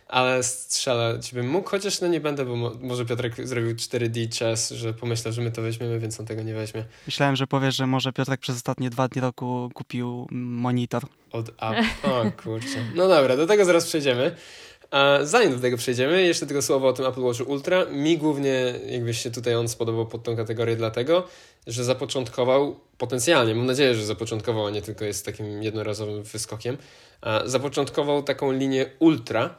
ale 0.10 0.43
strzelać 0.43 1.34
bym 1.34 1.50
mógł, 1.50 1.69
chociaż 1.69 2.02
no 2.02 2.08
nie 2.08 2.19
będę, 2.19 2.45
bo 2.45 2.56
może 2.82 3.06
Piotrek 3.06 3.48
zrobił 3.48 3.76
4D 3.76 4.39
chess, 4.39 4.69
że 4.69 4.93
pomyślał, 4.93 5.34
że 5.34 5.41
my 5.41 5.52
to 5.52 5.62
weźmiemy, 5.62 6.00
więc 6.00 6.19
on 6.19 6.26
tego 6.26 6.43
nie 6.43 6.54
weźmie. 6.54 6.86
Myślałem, 7.06 7.36
że 7.36 7.48
powiesz, 7.48 7.76
że 7.76 7.88
może 7.88 8.13
Piotrek 8.13 8.39
przez 8.39 8.56
ostatnie 8.56 8.89
dwa 8.89 9.08
dni 9.08 9.22
roku 9.22 9.72
kupił 9.74 10.28
monitor. 10.32 11.04
Od 11.32 11.50
Apple. 11.50 12.10
O 12.10 12.32
kurczę. 12.43 12.86
No 12.95 13.08
dobra, 13.08 13.38
do 13.38 13.48
tego 13.48 13.65
zaraz 13.65 13.86
przejdziemy. 13.86 14.36
A 14.91 15.17
zanim 15.24 15.52
do 15.56 15.60
tego 15.60 15.78
przejdziemy, 15.78 16.22
jeszcze 16.22 16.45
tylko 16.45 16.62
słowo 16.62 16.88
o 16.88 16.93
tym 16.93 17.06
Apple 17.06 17.22
Watchu 17.22 17.43
Ultra. 17.43 17.86
Mi 17.86 18.17
głównie 18.17 18.74
jakby 18.86 19.13
się 19.13 19.32
tutaj 19.32 19.56
on 19.56 19.67
spodobał 19.67 20.08
pod 20.08 20.24
tą 20.24 20.36
kategorię 20.36 20.76
dlatego, 20.76 21.28
że 21.67 21.84
zapoczątkował 21.84 22.80
potencjalnie, 22.98 23.56
mam 23.56 23.65
nadzieję, 23.65 23.95
że 23.95 24.06
zapoczątkował, 24.06 24.65
a 24.65 24.69
nie 24.69 24.82
tylko 24.82 25.06
jest 25.06 25.26
takim 25.26 25.63
jednorazowym 25.63 26.24
wyskokiem, 26.24 26.78
zapoczątkował 27.45 28.24
taką 28.24 28.52
linię 28.52 28.86
Ultra, 29.00 29.56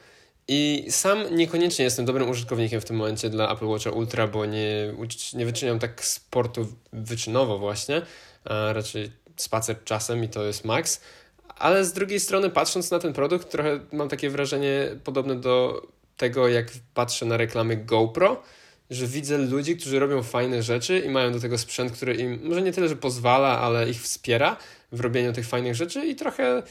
i 0.52 0.86
sam 0.88 1.36
niekoniecznie 1.36 1.84
jestem 1.84 2.04
dobrym 2.04 2.30
użytkownikiem 2.30 2.80
w 2.80 2.84
tym 2.84 2.96
momencie 2.96 3.30
dla 3.30 3.52
Apple 3.52 3.66
Watcha 3.66 3.90
Ultra, 3.90 4.26
bo 4.26 4.46
nie, 4.46 4.94
nie 5.34 5.46
wyczyniam 5.46 5.78
tak 5.78 6.04
sportu 6.04 6.66
wyczynowo 6.92 7.58
właśnie, 7.58 8.02
a 8.44 8.72
raczej 8.72 9.12
spacer 9.36 9.84
czasem 9.84 10.24
i 10.24 10.28
to 10.28 10.44
jest 10.44 10.64
max. 10.64 11.00
Ale 11.48 11.84
z 11.84 11.92
drugiej 11.92 12.20
strony, 12.20 12.50
patrząc 12.50 12.90
na 12.90 12.98
ten 12.98 13.12
produkt, 13.12 13.50
trochę 13.50 13.80
mam 13.92 14.08
takie 14.08 14.30
wrażenie 14.30 14.88
podobne 15.04 15.36
do 15.36 15.86
tego, 16.16 16.48
jak 16.48 16.66
patrzę 16.94 17.26
na 17.26 17.36
reklamy 17.36 17.76
GoPro, 17.76 18.42
że 18.90 19.06
widzę 19.06 19.38
ludzi, 19.38 19.76
którzy 19.76 19.98
robią 19.98 20.22
fajne 20.22 20.62
rzeczy 20.62 20.98
i 20.98 21.08
mają 21.08 21.32
do 21.32 21.40
tego 21.40 21.58
sprzęt, 21.58 21.92
który 21.92 22.14
im 22.14 22.40
może 22.42 22.62
nie 22.62 22.72
tyle, 22.72 22.88
że 22.88 22.96
pozwala, 22.96 23.58
ale 23.58 23.90
ich 23.90 24.02
wspiera 24.02 24.56
w 24.92 25.00
robieniu 25.00 25.32
tych 25.32 25.46
fajnych 25.46 25.74
rzeczy 25.74 26.06
i 26.06 26.14
trochę 26.14 26.62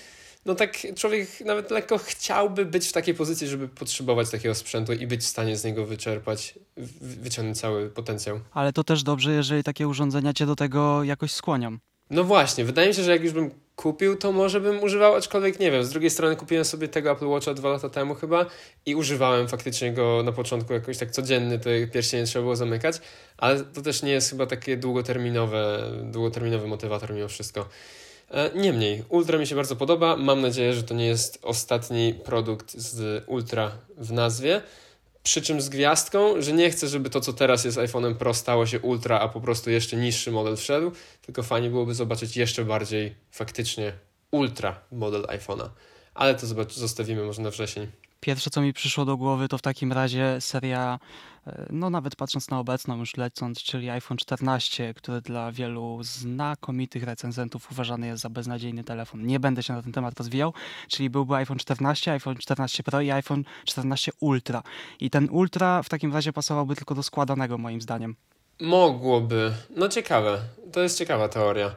no 0.50 0.56
tak 0.56 0.78
człowiek 0.96 1.42
nawet 1.46 1.72
lekko 1.72 1.98
chciałby 1.98 2.66
być 2.66 2.88
w 2.88 2.92
takiej 2.92 3.14
pozycji, 3.14 3.48
żeby 3.48 3.68
potrzebować 3.68 4.30
takiego 4.30 4.56
sprzętu 4.56 4.94
i 4.94 5.08
być 5.08 5.22
w 5.22 5.28
stanie 5.28 5.58
z 5.58 5.64
niego 5.64 5.86
wyczerpać, 5.86 6.60
wyciągnąć 7.02 7.60
cały 7.60 7.90
potencjał. 7.90 8.40
Ale 8.54 8.74
to 8.74 8.84
też 8.84 9.04
dobrze, 9.04 9.34
jeżeli 9.34 9.64
takie 9.64 9.88
urządzenia 9.88 10.34
cię 10.34 10.46
do 10.46 10.56
tego 10.56 11.04
jakoś 11.04 11.32
skłonią. 11.32 11.78
No 12.10 12.24
właśnie, 12.24 12.66
wydaje 12.66 12.88
mi 12.88 12.94
się, 12.94 13.04
że 13.04 13.12
jak 13.12 13.24
już 13.24 13.34
bym 13.34 13.52
kupił, 13.76 14.16
to 14.16 14.32
może 14.32 14.62
bym 14.62 14.84
używał, 14.84 15.16
aczkolwiek 15.16 15.60
nie 15.60 15.72
wiem. 15.72 15.84
Z 15.84 15.90
drugiej 15.90 16.10
strony 16.10 16.36
kupiłem 16.36 16.66
sobie 16.66 16.88
tego 16.88 17.12
Apple 17.12 17.28
Watcha 17.28 17.54
dwa 17.54 17.70
lata 17.70 17.90
temu 17.90 18.16
chyba 18.16 18.46
i 18.86 18.96
używałem 18.96 19.48
faktycznie 19.48 19.94
go 19.94 20.24
na 20.24 20.32
początku 20.32 20.74
jakoś 20.74 20.98
tak 20.98 21.12
codzienny, 21.12 21.60
to 21.60 21.70
pierścienie 21.94 22.26
trzeba 22.26 22.44
było 22.44 22.56
zamykać, 22.56 23.02
ale 23.38 23.64
to 23.64 23.82
też 23.82 24.04
nie 24.04 24.12
jest 24.12 24.30
chyba 24.30 24.46
takie 24.46 24.78
długoterminowe, 24.78 25.84
długoterminowy 26.04 26.68
motywator 26.68 27.14
mimo 27.14 27.28
wszystko. 27.28 27.70
E, 28.32 28.52
niemniej, 28.56 29.04
Ultra 29.10 29.38
mi 29.38 29.48
się 29.48 29.56
bardzo 29.56 29.76
podoba. 29.76 30.15
Mam 30.15 30.42
nadzieję, 30.42 30.74
że 30.74 30.84
to 30.84 30.94
nie 30.94 31.06
jest 31.06 31.39
ostatni 31.42 32.13
produkt 32.13 32.78
z 32.78 33.24
Ultra 33.28 33.72
w 33.98 34.12
nazwie. 34.12 34.62
Przy 35.24 35.42
czym 35.42 35.62
z 35.62 35.70
gwiazdką, 35.70 36.42
że 36.42 36.54
nie 36.54 36.70
chcę, 36.70 36.88
żeby 36.88 37.10
to, 37.10 37.22
co 37.22 37.34
teraz 37.34 37.65
jest 37.65 37.78
iPhone'em 37.78 38.15
Pro, 38.15 38.34
stało 38.34 38.65
się 38.65 38.80
Ultra, 38.80 39.20
a 39.20 39.28
po 39.28 39.42
prostu 39.42 39.70
jeszcze 39.70 39.98
niższy 39.98 40.32
model 40.32 40.56
wszedł, 40.58 40.92
tylko 41.22 41.44
fajnie 41.44 41.70
byłoby 41.70 41.94
zobaczyć 41.94 42.38
jeszcze 42.38 42.65
bardziej 42.65 43.15
faktycznie 43.32 43.94
Ultra 44.32 44.82
model 44.92 45.22
iPhone'a. 45.22 45.70
Ale 46.13 46.36
to 46.36 46.48
zostawimy 46.70 47.24
może 47.24 47.42
na 47.42 47.50
wrzesień. 47.50 47.88
Pierwsze, 48.19 48.49
co 48.49 48.62
mi 48.62 48.73
przyszło 48.73 49.05
do 49.05 49.17
głowy, 49.17 49.47
to 49.47 49.58
w 49.58 49.62
takim 49.62 49.93
razie 49.93 50.38
seria, 50.39 50.99
e, 51.47 51.65
no 51.69 51.89
nawet 51.89 52.15
patrząc 52.15 52.49
na 52.49 52.60
obecną 52.60 52.97
już 52.97 53.17
lecąc, 53.17 53.63
czyli 53.63 53.89
iPhone 53.89 54.17
14, 54.17 54.93
który 54.93 55.21
dla 55.21 55.51
wielu 55.51 55.99
znakomitych 56.03 57.03
recenzentów 57.03 57.71
uważany 57.71 58.08
jest 58.08 58.21
za 58.21 58.29
beznadziejny 58.29 58.84
telefon. 58.84 59.25
Nie 59.25 59.39
będę 59.39 59.63
się 59.63 59.73
na 59.73 59.82
ten 59.82 59.91
temat 59.91 60.17
rozwijał, 60.17 60.53
czyli 60.88 61.10
byłby 61.10 61.36
iPhone 61.36 61.58
14, 61.58 62.12
iPhone 62.12 62.38
14 62.38 62.84
Pro 62.84 63.01
i 63.01 63.12
iPhone 63.12 63.43
14 63.65 64.12
Ultra. 64.19 64.63
I 64.99 65.10
ten 65.10 65.29
Ultra 65.32 65.84
w 65.84 65.89
takim 65.89 66.13
razie 66.13 66.34
pasowałby 66.34 66.75
tylko 66.75 66.95
do 66.95 67.03
składanego 67.03 67.58
moim 67.58 67.82
zdaniem. 67.82 68.15
Mogłoby. 68.62 69.53
No 69.75 69.89
ciekawe. 69.89 70.41
To 70.71 70.79
jest 70.79 70.97
ciekawa 70.97 71.29
teoria. 71.29 71.75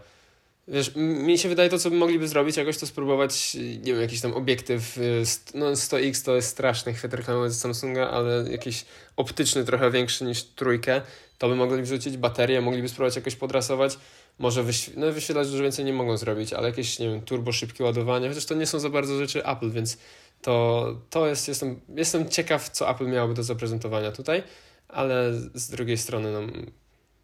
Wiesz, 0.73 0.93
mi 0.97 1.39
się 1.39 1.49
wydaje 1.49 1.71
to, 1.71 1.79
co 1.79 1.91
mogliby 1.91 2.29
zrobić, 2.29 2.57
jakoś 2.57 2.79
to 2.79 2.87
spróbować, 2.87 3.55
nie 3.55 3.93
wiem, 3.93 4.01
jakiś 4.01 4.21
tam 4.21 4.35
obiektyw, 4.35 4.99
y, 4.99 5.23
no 5.55 5.73
100X 5.73 6.25
to 6.25 6.37
jest 6.37 6.49
straszny 6.49 6.95
chwyt 6.95 7.15
reklamowy 7.15 7.51
z 7.51 7.61
Samsunga, 7.61 8.11
ale 8.11 8.45
jakiś 8.51 8.85
optyczny 9.17 9.65
trochę 9.65 9.91
większy 9.91 10.25
niż 10.25 10.43
trójkę, 10.43 11.03
to 11.39 11.49
by 11.49 11.57
mogli 11.57 11.83
wrzucić 11.83 12.17
baterię, 12.17 12.61
mogliby 12.61 12.89
spróbować 12.89 13.17
jakoś 13.17 13.37
podrasować, 13.37 13.99
może 14.39 14.63
wyśw 14.63 14.91
no, 14.97 15.13
wyświetlać 15.13 15.51
dużo 15.51 15.63
więcej 15.63 15.85
nie 15.85 15.93
mogą 15.93 16.17
zrobić, 16.17 16.53
ale 16.53 16.69
jakieś, 16.69 16.99
nie 16.99 17.09
wiem, 17.09 17.23
turbo 17.23 17.53
szybkie 17.53 17.85
ładowanie, 17.85 18.29
chociaż 18.29 18.45
to 18.45 18.55
nie 18.55 18.67
są 18.67 18.79
za 18.79 18.91
bardzo 18.91 19.19
rzeczy 19.19 19.47
Apple, 19.47 19.71
więc 19.71 19.99
to, 20.43 20.87
to 21.11 21.27
jest, 21.27 21.49
jestem, 21.49 21.81
jestem 21.97 22.29
ciekaw, 22.29 22.71
co 22.71 22.91
Apple 22.91 23.07
miałoby 23.07 23.35
do 23.35 23.43
zaprezentowania 23.43 24.13
tutaj, 24.13 24.43
ale 24.89 25.33
z 25.55 25.71
drugiej 25.71 25.99
strony, 25.99 26.33
no, 26.33 26.41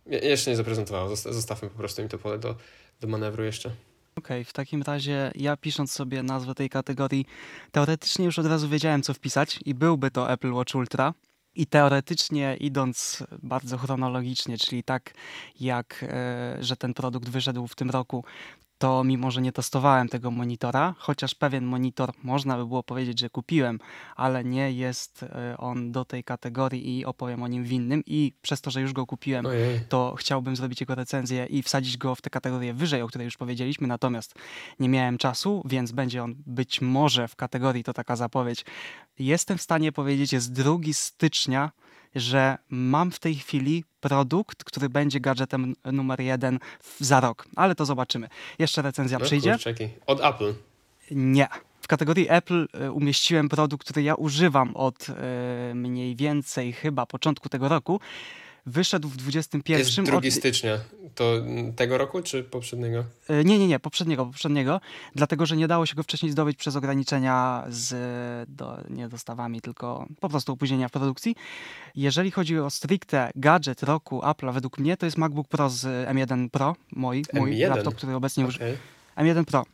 Je 0.07 0.19
jeszcze 0.19 0.51
nie 0.51 0.57
zaprezentowało. 0.57 1.17
Zostawmy 1.17 1.69
po 1.69 1.79
prostu 1.79 2.03
im 2.03 2.09
to 2.09 2.19
pole 2.19 2.39
do, 2.39 2.55
do 3.01 3.09
manewru 3.09 3.45
jeszcze. 3.45 3.69
Okej, 3.69 4.41
okay, 4.41 4.45
w 4.45 4.53
takim 4.53 4.83
razie 4.83 5.33
ja 5.35 5.57
pisząc 5.57 5.93
sobie 5.93 6.23
nazwę 6.23 6.55
tej 6.55 6.71
kategorii, 6.71 7.27
teoretycznie 7.73 8.25
już 8.25 8.39
od 8.39 8.47
razu 8.47 8.69
wiedziałem, 8.69 9.03
co 9.03 9.15
wpisać 9.15 9.61
i 9.65 9.75
byłby 9.75 10.11
to 10.11 10.33
Apple 10.33 10.53
Watch 10.53 10.75
Ultra. 10.75 11.15
I 11.55 11.67
teoretycznie 11.67 12.57
idąc 12.57 13.25
bardzo 13.43 13.79
chronologicznie, 13.79 14.59
czyli 14.59 14.83
tak 14.83 15.15
jak, 15.61 16.05
e, 16.09 16.57
że 16.61 16.77
ten 16.77 16.95
produkt 16.95 17.29
wyszedł 17.29 17.67
w 17.67 17.75
tym 17.75 17.91
roku, 17.91 18.25
to 18.79 19.05
mimo, 19.05 19.31
że 19.31 19.43
nie 19.43 19.53
testowałem 19.53 20.09
tego 20.09 20.31
monitora, 20.31 20.95
chociaż 20.99 21.35
pewien 21.35 21.65
monitor 21.65 22.13
można 22.23 22.57
by 22.57 22.67
było 22.67 22.83
powiedzieć, 22.83 23.21
że 23.21 23.31
kupiłem, 23.31 23.79
ale 24.17 24.45
nie 24.45 24.73
jest 24.73 25.23
e, 25.23 25.57
on 25.59 25.93
do 25.93 26.05
tej 26.05 26.25
kategorii 26.25 26.99
i 26.99 27.05
opowiem 27.05 27.43
o 27.43 27.49
nim 27.49 27.65
w 27.65 27.73
innym 27.73 28.03
i 28.07 28.33
przez 28.43 28.61
to, 28.61 28.71
że 28.71 28.81
już 28.81 28.93
go 28.93 29.07
kupiłem, 29.07 29.47
Ojej. 29.47 29.81
to 29.89 30.15
chciałbym 30.19 30.57
zrobić 30.57 30.81
jego 30.81 30.95
recenzję 30.95 31.47
i 31.47 31.63
wsadzić 31.63 31.97
go 31.97 32.15
w 32.15 32.21
tę 32.21 32.31
kategorię 32.31 32.75
wyżej, 32.75 33.03
o 33.03 33.09
której 33.09 33.25
już 33.25 33.37
powiedzieliśmy, 33.37 33.87
natomiast 33.87 34.35
nie 34.81 34.89
miałem 34.89 35.19
czasu, 35.19 35.63
więc 35.65 35.93
będzie 35.93 36.23
on 36.23 36.35
być 36.47 36.81
może 36.81 37.29
w 37.29 37.37
kategorii, 37.37 37.85
to 37.85 37.93
taka 37.93 38.17
zapowiedź. 38.17 38.65
Jestem 39.19 39.59
w 39.59 39.63
stanie 39.63 39.93
powiedzieć, 39.93 40.33
jest 40.33 40.53
2 40.53 40.77
stycznia 40.93 41.71
że 42.21 42.59
mam 42.71 43.11
w 43.11 43.19
tej 43.19 43.35
chwili 43.35 43.85
produkt, 44.01 44.65
który 44.65 44.89
będzie 44.89 45.21
gadżetem 45.21 45.75
numer 45.93 46.21
jeden 46.21 46.59
za 47.01 47.21
rok, 47.21 47.49
ale 47.57 47.75
to 47.75 47.85
zobaczymy. 47.85 48.29
Jeszcze 48.59 48.83
recenzja 48.83 49.19
no, 49.19 49.25
przyjdzie. 49.25 49.53
Kurczaki. 49.53 49.89
Od 50.07 50.21
Apple? 50.21 50.55
Nie. 51.11 51.49
W 51.81 51.89
kategorii 51.89 52.27
Apple 52.29 52.67
e, 52.73 52.93
umieściłem 52.93 53.49
produkt, 53.49 53.85
który 53.85 54.03
ja 54.03 54.15
używam 54.15 54.77
od 54.77 55.07
e, 55.11 55.75
mniej 55.75 56.17
więcej 56.17 56.73
chyba 56.73 57.07
początku 57.07 57.49
tego 57.49 57.69
roku 57.69 58.01
wyszedł 58.69 59.09
w 59.09 59.17
21. 59.17 59.79
Jest 59.79 60.01
2 60.01 60.17
od... 60.17 60.33
stycznia. 60.33 60.79
To 61.15 61.35
tego 61.77 61.99
roku 61.99 62.23
czy 62.23 62.45
poprzedniego? 62.45 63.05
E, 63.29 63.45
nie, 63.45 63.59
nie, 63.59 63.69
nie, 63.69 63.79
poprzedniego, 63.79 64.27
poprzedniego. 64.27 64.81
Dlatego, 65.15 65.47
że 65.47 65.57
nie 65.57 65.69
dało 65.69 65.87
się 65.87 65.95
go 65.95 66.03
wcześniej 66.03 66.33
zdobyć 66.33 66.57
przez 66.57 66.77
ograniczenia 66.77 67.65
z 67.69 67.95
do, 68.51 68.79
nie 68.91 69.09
dostawami, 69.09 69.61
tylko 69.61 70.07
po 70.21 70.29
prostu 70.29 70.53
opóźnienia 70.53 70.89
w 70.89 70.93
produkcji. 70.93 71.37
Jeżeli 71.95 72.31
chodzi 72.31 72.59
o 72.59 72.71
stricte 72.71 73.31
gadżet 73.37 73.83
roku 73.83 74.21
Apple'a, 74.21 74.55
według 74.55 74.79
mnie 74.79 74.97
to 74.97 75.07
jest 75.07 75.19
MacBook 75.19 75.49
Pro 75.49 75.71
z 75.71 76.09
M1 76.09 76.49
Pro, 76.51 76.77
mój, 76.93 77.25
mój 77.33 77.53
M1? 77.53 77.69
laptop, 77.69 77.95
który 77.95 78.15
obecnie 78.15 78.45
okay. 78.45 78.49
używam. 78.49 78.77
M1 79.17 79.45
Pro. 79.45 79.65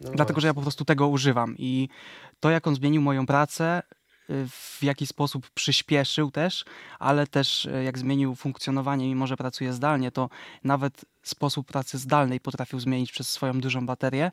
No 0.00 0.10
Dlatego, 0.10 0.40
że 0.40 0.46
ja 0.46 0.54
po 0.54 0.62
prostu 0.62 0.84
tego 0.84 1.08
używam 1.08 1.54
i 1.58 1.88
to, 2.40 2.50
jak 2.50 2.66
on 2.66 2.74
zmienił 2.74 3.02
moją 3.02 3.26
pracę, 3.26 3.82
w 4.28 4.78
jaki 4.82 5.06
sposób 5.06 5.50
przyspieszył 5.50 6.30
też, 6.30 6.64
ale 6.98 7.26
też 7.26 7.66
e, 7.66 7.84
jak 7.84 7.98
zmienił 7.98 8.34
funkcjonowanie, 8.34 9.06
mimo 9.06 9.26
że 9.26 9.36
pracuje 9.36 9.72
zdalnie, 9.72 10.10
to 10.10 10.28
nawet 10.64 11.04
sposób 11.22 11.66
pracy 11.66 11.98
zdalnej 11.98 12.40
potrafił 12.40 12.80
zmienić 12.80 13.12
przez 13.12 13.28
swoją 13.28 13.60
dużą 13.60 13.86
baterię, 13.86 14.30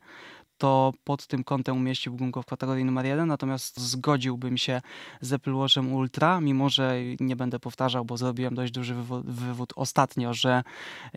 to 0.58 0.92
pod 1.04 1.26
tym 1.26 1.44
kątem 1.44 1.76
umieściłbym 1.76 2.30
go 2.30 2.42
w 2.42 2.46
kategorii 2.46 2.84
numer 2.84 3.06
jeden, 3.06 3.28
natomiast 3.28 3.80
zgodziłbym 3.80 4.58
się 4.58 4.82
z 5.20 5.32
Apple 5.32 5.54
Watchem 5.54 5.92
Ultra, 5.92 6.40
mimo 6.40 6.68
że 6.68 6.94
nie 7.20 7.36
będę 7.36 7.58
powtarzał, 7.58 8.04
bo 8.04 8.16
zrobiłem 8.16 8.54
dość 8.54 8.72
duży 8.72 8.94
wywód, 8.94 9.26
wywód 9.26 9.72
ostatnio, 9.76 10.34
że 10.34 10.62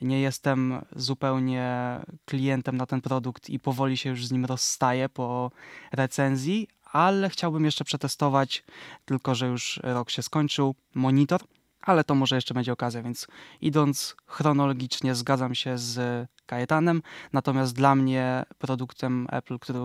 nie 0.02 0.22
jestem 0.22 0.82
zupełnie 0.96 2.00
klientem 2.26 2.78
na 2.78 2.86
ten 2.86 3.02
produkt 3.02 3.50
i 3.50 3.60
powoli 3.60 3.98
się 3.98 4.10
już 4.10 4.28
z 4.28 4.32
nim 4.32 4.46
rozstaję 4.46 5.10
po 5.10 5.52
recenzji, 5.92 6.68
ale 6.96 7.30
chciałbym 7.30 7.66
jeszcze 7.66 7.86
przetestować, 7.86 8.64
tylko 9.06 9.36
że 9.36 9.48
już 9.48 9.80
rok 9.84 10.10
się 10.10 10.22
skończył, 10.22 10.76
monitor, 10.94 11.42
ale 11.82 12.04
to 12.04 12.16
może 12.16 12.36
jeszcze 12.36 12.54
będzie 12.54 12.74
okazja, 12.74 13.02
więc 13.02 13.28
idąc 13.62 14.16
chronologicznie 14.26 15.16
zgadzam 15.16 15.56
się 15.56 15.78
z 15.78 16.28
Kajetanem, 16.46 17.02
natomiast 17.34 17.76
dla 17.76 17.96
mnie 17.96 18.44
produktem 18.58 19.28
Apple, 19.32 19.60
który, 19.60 19.80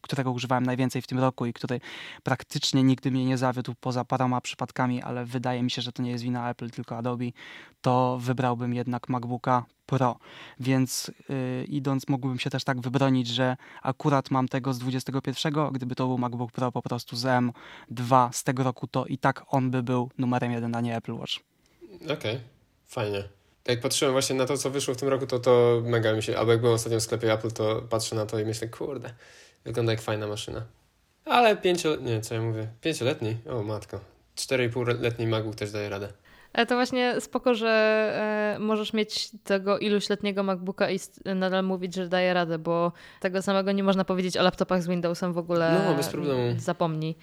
którego 0.00 0.30
używałem 0.32 0.66
najwięcej 0.66 1.02
w 1.02 1.06
tym 1.06 1.18
roku 1.18 1.46
i 1.46 1.52
który 1.52 1.80
praktycznie 2.22 2.82
nigdy 2.82 3.10
mnie 3.10 3.24
nie 3.24 3.38
zawiódł 3.38 3.74
poza 3.80 4.04
paroma 4.04 4.40
przypadkami, 4.40 5.02
ale 5.02 5.24
wydaje 5.24 5.62
mi 5.62 5.70
się, 5.70 5.82
że 5.82 5.92
to 5.92 6.02
nie 6.02 6.10
jest 6.10 6.24
wina 6.24 6.50
Apple, 6.50 6.70
tylko 6.70 6.96
Adobe, 6.96 7.24
to 7.80 8.18
wybrałbym 8.20 8.74
jednak 8.74 9.08
MacBooka 9.08 9.64
Pro. 9.90 10.16
Więc 10.60 11.10
yy, 11.28 11.64
idąc, 11.64 12.08
mógłbym 12.08 12.38
się 12.38 12.50
też 12.50 12.64
tak 12.64 12.80
wybronić, 12.80 13.28
że 13.28 13.56
akurat 13.82 14.30
mam 14.30 14.48
tego 14.48 14.74
z 14.74 14.78
21. 14.78 15.52
Gdyby 15.72 15.94
to 15.94 16.06
był 16.06 16.18
MacBook 16.18 16.52
Pro 16.52 16.72
po 16.72 16.82
prostu 16.82 17.16
z 17.16 17.24
M2 17.24 18.32
z 18.32 18.44
tego 18.44 18.62
roku, 18.62 18.86
to 18.86 19.06
i 19.06 19.18
tak 19.18 19.42
on 19.48 19.70
by 19.70 19.82
był 19.82 20.10
numerem 20.18 20.52
jeden, 20.52 20.76
a 20.76 20.80
nie 20.80 20.96
Apple 20.96 21.12
Watch. 21.12 21.32
Okej, 22.04 22.14
okay. 22.14 22.40
fajnie. 22.86 23.24
Jak 23.68 23.80
patrzyłem 23.80 24.12
właśnie 24.12 24.36
na 24.36 24.46
to, 24.46 24.58
co 24.58 24.70
wyszło 24.70 24.94
w 24.94 24.96
tym 24.96 25.08
roku, 25.08 25.26
to 25.26 25.38
to 25.38 25.82
mega 25.84 26.12
mi 26.12 26.22
się, 26.22 26.38
albo 26.38 26.52
jak 26.52 26.60
byłem 26.60 26.74
ostatnio 26.74 27.00
w 27.00 27.02
sklepie 27.02 27.32
Apple, 27.32 27.50
to 27.50 27.82
patrzę 27.82 28.16
na 28.16 28.26
to 28.26 28.38
i 28.38 28.44
myślę, 28.44 28.68
kurde, 28.68 29.14
wygląda 29.64 29.92
jak 29.92 30.00
fajna 30.00 30.26
maszyna. 30.26 30.62
Ale 31.24 31.56
pięcioletni, 31.56 32.06
nie, 32.06 32.20
co 32.20 32.34
ja 32.34 32.42
mówię, 32.42 32.68
pięcioletni, 32.80 33.36
o 33.50 33.62
matko, 33.62 34.00
4,5-letni 34.36 35.26
MacBook 35.26 35.54
też 35.54 35.72
daje 35.72 35.88
radę. 35.88 36.12
Ale 36.52 36.66
to 36.66 36.74
właśnie 36.74 37.20
spoko, 37.20 37.54
że 37.54 37.68
e, 38.56 38.58
możesz 38.58 38.92
mieć 38.92 39.30
tego 39.44 39.78
iluśletniego 39.78 40.42
MacBooka 40.42 40.90
i 40.90 40.98
nadal 41.24 41.64
mówić, 41.64 41.94
że 41.94 42.08
daje 42.08 42.34
radę, 42.34 42.58
bo 42.58 42.92
tego 43.20 43.42
samego 43.42 43.72
nie 43.72 43.82
można 43.82 44.04
powiedzieć 44.04 44.36
o 44.36 44.42
laptopach 44.42 44.82
z 44.82 44.88
Windowsem 44.88 45.32
w 45.32 45.38
ogóle. 45.38 45.82
No, 45.86 45.94
bez 45.94 46.08
problemu. 46.08 46.60
Zapomnij. 46.60 47.16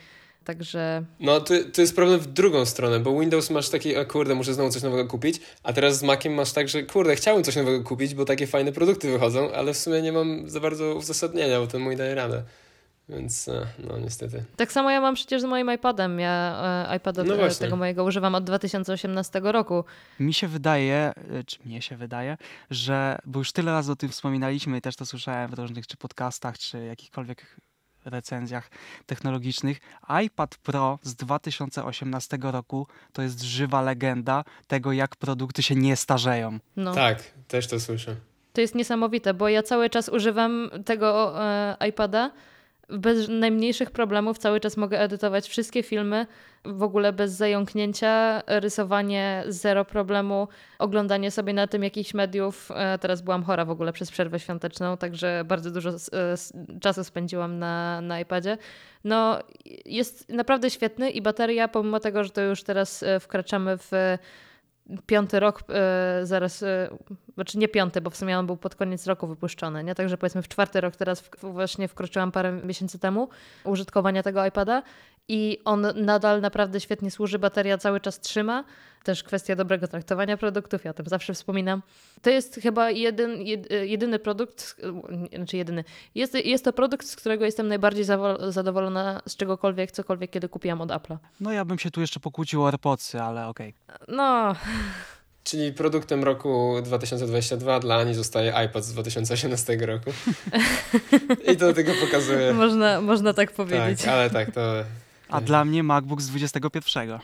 Także. 0.44 1.04
No, 1.20 1.42
to, 1.42 1.54
to 1.74 1.82
jest 1.82 1.96
problem 1.96 2.20
w 2.20 2.28
drugą 2.28 2.66
stronę, 2.66 3.00
bo 3.00 3.20
Windows 3.20 3.50
masz 3.50 3.70
taki, 3.70 3.96
a 3.96 4.06
kurde, 4.06 4.36
muszę 4.36 4.54
znowu 4.54 4.70
coś 4.70 4.84
nowego 4.84 5.10
kupić, 5.10 5.42
a 5.63 5.74
teraz 5.74 5.98
z 5.98 6.04
Maciem 6.04 6.34
masz 6.34 6.52
tak, 6.52 6.70
że 6.70 6.84
kurde, 6.84 7.16
chciałbym 7.16 7.44
coś 7.44 7.56
nowego 7.56 7.84
kupić, 7.84 8.16
bo 8.16 8.26
takie 8.26 8.48
fajne 8.48 8.72
produkty 8.72 9.12
wychodzą, 9.12 9.52
ale 9.54 9.74
w 9.74 9.78
sumie 9.78 10.02
nie 10.02 10.12
mam 10.12 10.50
za 10.50 10.60
bardzo 10.60 10.96
uzasadnienia, 10.96 11.60
bo 11.60 11.68
ten 11.68 11.82
mój 11.82 11.96
daje 11.96 12.16
radę. 12.16 12.44
Więc 13.10 13.48
e, 13.48 13.67
no 13.80 13.98
niestety. 13.98 14.43
Tak 14.56 14.72
samo 14.72 14.91
ja 14.91 15.02
mam 15.02 15.15
przecież 15.15 15.41
z 15.41 15.46
moim 15.46 15.74
iPadem. 15.74 16.20
Ja 16.20 16.63
e, 16.89 16.98
iPada 16.98 17.24
no 17.24 17.36
e, 17.36 17.56
tego 17.56 17.76
mojego 17.76 18.04
używam 18.04 18.36
od 18.36 18.43
2018 18.43 19.41
roku. 19.43 19.84
Mi 20.20 20.34
się 20.34 20.48
wydaje, 20.48 21.13
czy 21.46 21.58
mnie 21.65 21.82
się 21.82 21.98
wydaje, 21.98 22.38
że, 22.70 23.17
bo 23.26 23.39
już 23.39 23.52
tyle 23.52 23.72
razy 23.72 23.91
o 23.91 23.96
tym 23.96 24.10
wspominaliśmy 24.10 24.78
i 24.78 24.82
też 24.82 24.96
to 24.96 25.06
słyszałem 25.06 25.52
w 25.52 25.54
różnych 25.54 25.88
czy 25.88 25.98
podcastach, 25.98 26.58
czy 26.58 26.86
jakichkolwiek 26.86 27.58
recenzjach 28.06 28.70
technologicznych. 29.06 29.80
iPad 30.26 30.56
Pro 30.56 31.00
z 31.04 31.15
2018 31.15 32.38
roku 32.41 32.88
to 33.13 33.22
jest 33.22 33.41
żywa 33.41 33.82
legenda 33.82 34.43
tego, 34.67 34.91
jak 34.91 35.15
produkty 35.15 35.63
się 35.63 35.76
nie 35.76 35.96
starzeją. 35.96 36.60
No. 36.76 36.93
Tak, 36.93 37.24
też 37.48 37.67
to 37.67 37.80
słyszę. 37.80 38.15
To 38.54 38.62
jest 38.62 38.76
niesamowite, 38.76 39.34
bo 39.34 39.50
ja 39.50 39.63
cały 39.63 39.89
czas 39.89 40.10
używam 40.10 40.70
tego 40.86 41.41
e, 41.43 41.78
iPada 41.89 42.32
bez 42.89 43.30
najmniejszych 43.30 43.91
problemów 43.91 44.38
cały 44.38 44.60
czas 44.60 44.78
mogę 44.78 45.00
edytować 45.00 45.47
wszystkie 45.47 45.84
filmy, 45.84 46.28
w 46.65 46.84
ogóle 46.84 47.13
bez 47.13 47.32
zająknięcia, 47.32 48.43
rysowanie 48.47 49.43
zero 49.47 49.86
problemu, 49.86 50.47
oglądanie 50.80 51.32
sobie 51.32 51.54
na 51.54 51.67
tym 51.67 51.84
jakichś 51.84 52.13
mediów. 52.13 52.69
E, 52.76 52.97
teraz 52.97 53.21
byłam 53.21 53.43
chora 53.43 53.65
w 53.65 53.69
ogóle 53.69 53.93
przez 53.93 54.12
przerwę 54.12 54.39
świąteczną, 54.39 54.97
także 54.97 55.43
bardzo 55.45 55.71
dużo 55.71 55.89
e, 55.89 55.95
czasu 56.82 57.04
spędziłam 57.04 57.60
na, 57.60 58.02
na 58.02 58.19
iPadzie. 58.19 58.58
No, 59.04 59.39
jest 59.86 60.30
naprawdę 60.30 60.69
świetny 60.69 61.10
i 61.10 61.21
bateria, 61.21 61.67
pomimo 61.67 62.00
tego, 62.00 62.23
że 62.23 62.30
to 62.30 62.41
już 62.41 62.63
teraz 62.63 63.04
e, 63.04 63.19
wkraczamy 63.19 63.78
w 63.78 63.91
piąty 65.06 65.39
rok, 65.39 65.63
e, 65.69 66.19
zaraz, 66.23 66.63
e, 66.63 66.89
znaczy 67.36 67.58
nie 67.58 67.67
piąty, 67.67 68.02
bo 68.02 68.10
w 68.10 68.17
sumie 68.17 68.39
on 68.39 68.45
był 68.45 68.58
pod 68.58 68.76
koniec 68.76 69.08
roku 69.08 69.28
wypuszczony, 69.28 69.84
nie? 69.84 69.95
Także 69.95 70.17
powiedzmy 70.17 70.41
w 70.41 70.47
czwarty 70.47 70.82
rok 70.82 70.95
teraz 70.95 71.21
w, 71.21 71.30
właśnie 71.41 71.88
wkroczyłam 71.88 72.32
parę 72.32 72.52
miesięcy 72.52 73.00
temu 73.00 73.30
użytkowania 73.63 74.23
tego 74.23 74.45
iPada 74.45 74.84
i 75.28 75.60
on 75.66 75.88
nadal 75.96 76.42
naprawdę 76.42 76.80
świetnie 76.80 77.12
służy, 77.12 77.40
bateria 77.40 77.78
cały 77.78 78.00
czas 78.00 78.20
trzyma. 78.20 78.63
Też 79.04 79.24
kwestia 79.24 79.56
dobrego 79.56 79.88
traktowania 79.88 80.38
produktów, 80.38 80.86
ja 80.86 80.92
o 80.92 80.94
tym 80.94 81.06
zawsze 81.06 81.34
wspominam. 81.34 81.82
To 82.22 82.30
jest 82.30 82.60
chyba 82.63 82.92
jedyn, 82.92 83.32
jedyny 83.84 84.20
produkt, 84.20 84.76
znaczy 85.36 85.58
jedyny, 85.58 85.84
jest, 86.16 86.34
jest 86.34 86.66
to 86.66 86.74
produkt, 86.74 87.08
z 87.08 87.16
którego 87.16 87.46
jestem 87.46 87.68
najbardziej 87.68 88.06
zadowolona 88.50 89.22
z 89.28 89.36
czegokolwiek, 89.36 89.92
cokolwiek, 89.92 90.32
kiedy 90.32 90.50
kupiłam 90.50 90.82
od 90.82 90.90
Apple'a. 90.90 91.18
No 91.40 91.52
ja 91.52 91.66
bym 91.66 91.80
się 91.80 91.92
tu 91.92 92.02
jeszcze 92.02 92.20
pokłócił 92.20 92.63
o 92.63 92.66
AirPodsy, 92.66 93.22
ale 93.22 93.48
okej. 93.48 93.74
Okay. 93.88 94.16
No... 94.16 94.56
Czyli 95.44 95.74
produktem 95.74 96.24
roku 96.24 96.76
2022 96.84 97.80
dla 97.80 97.96
Ani 97.96 98.13
zostaje 98.13 98.54
iPad 98.66 98.84
z 98.84 98.94
2018 98.94 99.78
roku. 99.78 100.12
I 101.54 101.58
to 101.58 101.74
tylko 101.74 101.92
pokazuje. 102.06 102.54
Można, 102.54 103.02
można 103.02 103.34
tak 103.34 103.52
powiedzieć. 103.52 104.02
Tak, 104.02 104.10
ale 104.10 104.30
tak, 104.30 104.52
to 104.52 104.62
a 105.30 105.42
dla 105.42 105.66
mnie 105.66 105.84
MacBook 105.84 106.22
z 106.22 106.28
21. 106.28 107.20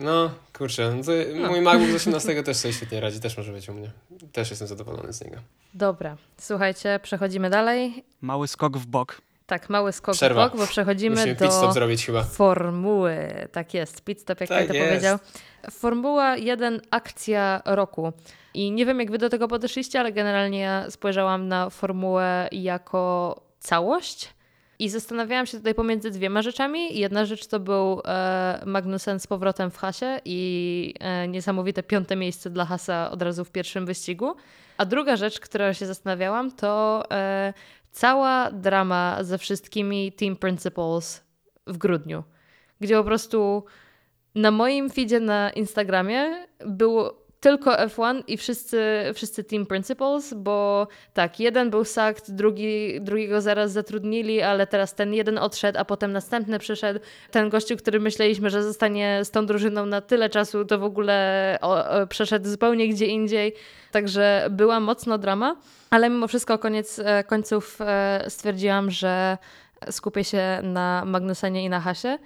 No, 0.00 0.30
kurczę, 0.52 0.94
no 0.94 1.12
no. 1.42 1.48
mój 1.48 1.60
MacBook 1.60 1.90
z 1.90 1.94
18 1.94 2.42
też 2.42 2.56
sobie 2.56 2.74
świetnie 2.74 3.00
radzi, 3.00 3.20
też 3.20 3.36
może 3.36 3.52
być 3.52 3.68
u 3.68 3.74
mnie. 3.74 3.90
Też 4.32 4.50
jestem 4.50 4.68
zadowolony 4.68 5.12
z 5.12 5.24
niego. 5.24 5.36
Dobra, 5.74 6.16
słuchajcie, 6.38 7.00
przechodzimy 7.02 7.50
dalej. 7.50 8.04
Mały 8.20 8.48
skok 8.48 8.78
w 8.78 8.86
bok. 8.86 9.20
Tak, 9.46 9.70
mały 9.70 9.92
skok 9.92 10.14
Przerwa. 10.14 10.48
w 10.48 10.50
bok, 10.50 10.60
bo 10.60 10.66
przechodzimy 10.66 11.16
Musimy 11.16 11.34
do 11.34 11.44
pit 11.44 11.54
stop 11.54 11.72
zrobić 11.72 12.06
chyba. 12.06 12.22
formuły. 12.24 13.16
Tak 13.52 13.74
jest, 13.74 14.04
pit 14.04 14.20
stop, 14.20 14.40
jak 14.40 14.48
Tak 14.48 14.66
tak 14.66 14.74
jest. 14.76 14.88
powiedział. 14.88 15.18
Formuła 15.70 16.36
1, 16.36 16.80
akcja 16.90 17.62
roku. 17.64 18.12
I 18.54 18.72
nie 18.72 18.86
wiem, 18.86 19.00
jak 19.00 19.10
wy 19.10 19.18
do 19.18 19.28
tego 19.28 19.48
podeszliście, 19.48 20.00
ale 20.00 20.12
generalnie 20.12 20.58
ja 20.60 20.90
spojrzałam 20.90 21.48
na 21.48 21.70
formułę 21.70 22.48
jako 22.52 23.40
całość. 23.60 24.34
I 24.82 24.88
zastanawiałam 24.88 25.46
się 25.46 25.58
tutaj 25.58 25.74
pomiędzy 25.74 26.10
dwiema 26.10 26.42
rzeczami. 26.42 26.98
Jedna 26.98 27.24
rzecz 27.24 27.46
to 27.46 27.60
był 27.60 28.02
e, 28.04 28.62
Magnussen 28.66 29.20
z 29.20 29.26
powrotem 29.26 29.70
w 29.70 29.76
hasie 29.76 30.20
i 30.24 30.94
e, 31.00 31.28
niesamowite 31.28 31.82
piąte 31.82 32.16
miejsce 32.16 32.50
dla 32.50 32.64
hasa 32.64 33.10
od 33.10 33.22
razu 33.22 33.44
w 33.44 33.50
pierwszym 33.50 33.86
wyścigu. 33.86 34.34
A 34.76 34.84
druga 34.84 35.16
rzecz, 35.16 35.40
która 35.40 35.74
się 35.74 35.86
zastanawiałam, 35.86 36.50
to 36.50 37.02
e, 37.10 37.54
cała 37.90 38.50
drama 38.50 39.18
ze 39.20 39.38
wszystkimi 39.38 40.12
Team 40.12 40.36
Principles 40.36 41.24
w 41.66 41.78
grudniu, 41.78 42.22
gdzie 42.80 42.96
po 42.96 43.04
prostu 43.04 43.64
na 44.34 44.50
moim 44.50 44.90
feedzie 44.90 45.20
na 45.20 45.50
Instagramie 45.50 46.46
było 46.66 47.21
tylko 47.42 47.70
F1 47.70 48.22
i 48.26 48.36
wszyscy, 48.36 48.82
wszyscy 49.14 49.44
Team 49.44 49.66
Principles, 49.66 50.34
bo 50.34 50.86
tak, 51.14 51.40
jeden 51.40 51.70
był 51.70 51.84
sacked, 51.84 52.30
drugi, 52.30 53.00
drugiego 53.00 53.40
zaraz 53.40 53.72
zatrudnili, 53.72 54.42
ale 54.42 54.66
teraz 54.66 54.94
ten 54.94 55.14
jeden 55.14 55.38
odszedł, 55.38 55.78
a 55.78 55.84
potem 55.84 56.12
następny 56.12 56.58
przyszedł. 56.58 57.00
Ten 57.30 57.48
gościu, 57.48 57.76
który 57.76 58.00
myśleliśmy, 58.00 58.50
że 58.50 58.62
zostanie 58.62 59.24
z 59.24 59.30
tą 59.30 59.46
drużyną 59.46 59.86
na 59.86 60.00
tyle 60.00 60.30
czasu, 60.30 60.64
to 60.64 60.78
w 60.78 60.84
ogóle 60.84 61.58
o, 61.60 61.88
o, 61.88 62.06
przeszedł 62.06 62.48
zupełnie 62.48 62.88
gdzie 62.88 63.06
indziej. 63.06 63.54
Także 63.90 64.46
była 64.50 64.80
mocno 64.80 65.18
drama, 65.18 65.56
ale 65.90 66.10
mimo 66.10 66.28
wszystko 66.28 66.58
koniec 66.58 66.98
e, 66.98 67.24
końców 67.24 67.78
e, 67.80 68.24
stwierdziłam, 68.28 68.90
że 68.90 69.38
skupię 69.90 70.24
się 70.24 70.60
na 70.62 71.04
Magnusenie 71.06 71.64
i 71.64 71.68
na 71.68 71.80
Hasie 71.80 72.18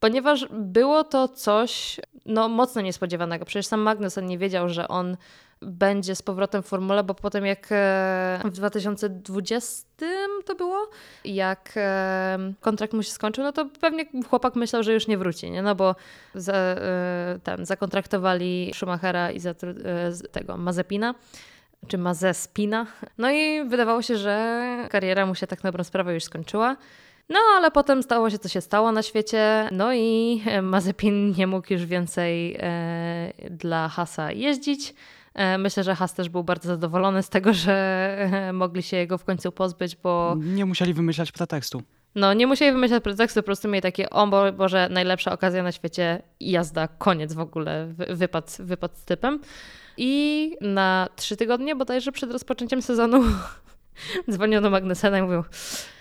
ponieważ 0.00 0.46
było 0.50 1.04
to 1.04 1.28
coś 1.28 2.00
no, 2.26 2.48
mocno 2.48 2.80
niespodziewanego. 2.80 3.44
Przecież 3.44 3.66
sam 3.66 3.80
Magnussen 3.80 4.26
nie 4.26 4.38
wiedział, 4.38 4.68
że 4.68 4.88
on 4.88 5.16
będzie 5.62 6.14
z 6.14 6.22
powrotem 6.22 6.62
w 6.62 6.66
formule, 6.66 7.04
bo 7.04 7.14
potem 7.14 7.46
jak 7.46 7.66
e, 7.70 8.40
w 8.44 8.50
2020 8.50 9.86
to 10.46 10.54
było, 10.54 10.90
jak 11.24 11.72
e, 11.76 12.38
kontrakt 12.60 12.92
mu 12.92 13.02
się 13.02 13.10
skończył, 13.10 13.44
no 13.44 13.52
to 13.52 13.66
pewnie 13.80 14.04
chłopak 14.30 14.56
myślał, 14.56 14.82
że 14.82 14.92
już 14.92 15.06
nie 15.06 15.18
wróci, 15.18 15.50
nie? 15.50 15.62
no 15.62 15.74
bo 15.74 15.94
za, 16.34 16.52
e, 16.52 17.38
ten, 17.44 17.66
zakontraktowali 17.66 18.70
Schumachera 18.74 19.30
i 19.30 19.40
zatru- 19.40 19.74
tego 20.32 20.56
Mazepina 20.56 21.14
czy 21.88 21.98
Mazespina. 21.98 22.86
No 23.18 23.30
i 23.30 23.64
wydawało 23.68 24.02
się, 24.02 24.16
że 24.16 24.66
kariera 24.90 25.26
mu 25.26 25.34
się 25.34 25.46
tak 25.46 25.64
na 25.64 25.70
dobrą 25.70 25.84
sprawę 25.84 26.14
już 26.14 26.24
skończyła. 26.24 26.76
No, 27.30 27.38
ale 27.56 27.70
potem 27.70 28.02
stało 28.02 28.30
się, 28.30 28.38
co 28.38 28.48
się 28.48 28.60
stało 28.60 28.92
na 28.92 29.02
świecie. 29.02 29.68
No 29.72 29.94
i 29.94 30.42
Mazepin 30.62 31.30
nie 31.38 31.46
mógł 31.46 31.72
już 31.72 31.86
więcej 31.86 32.56
e, 32.60 33.32
dla 33.50 33.88
Hasa 33.88 34.32
jeździć. 34.32 34.94
E, 35.34 35.58
myślę, 35.58 35.84
że 35.84 35.94
Has 35.94 36.14
też 36.14 36.28
był 36.28 36.44
bardzo 36.44 36.68
zadowolony 36.68 37.22
z 37.22 37.28
tego, 37.28 37.52
że 37.54 37.72
e, 38.32 38.52
mogli 38.52 38.82
się 38.82 38.96
jego 38.96 39.18
w 39.18 39.24
końcu 39.24 39.52
pozbyć, 39.52 39.96
bo. 39.96 40.36
Nie 40.38 40.66
musieli 40.66 40.94
wymyślać 40.94 41.32
pretekstu. 41.32 41.82
No, 42.14 42.32
nie 42.34 42.46
musieli 42.46 42.72
wymyślać 42.72 43.02
pretekstu, 43.02 43.40
po 43.40 43.46
prostu 43.46 43.68
mieli 43.68 43.82
takie, 43.82 44.10
o 44.10 44.26
Bo- 44.26 44.52
Boże, 44.52 44.88
najlepsza 44.90 45.32
okazja 45.32 45.62
na 45.62 45.72
świecie, 45.72 46.22
jazda, 46.40 46.88
koniec 46.88 47.32
w 47.34 47.40
ogóle, 47.40 47.86
wy- 47.86 48.16
wypad, 48.16 48.56
wypad 48.60 48.98
z 48.98 49.04
typem. 49.04 49.40
I 49.96 50.56
na 50.60 51.08
trzy 51.16 51.36
tygodnie 51.36 51.76
bodajże 51.76 52.12
przed 52.12 52.32
rozpoczęciem 52.32 52.82
sezonu 52.82 53.22
dzwonią 54.30 54.62
do 54.62 54.70
Magnusena 54.70 55.18
i 55.18 55.22
mówią, 55.22 55.44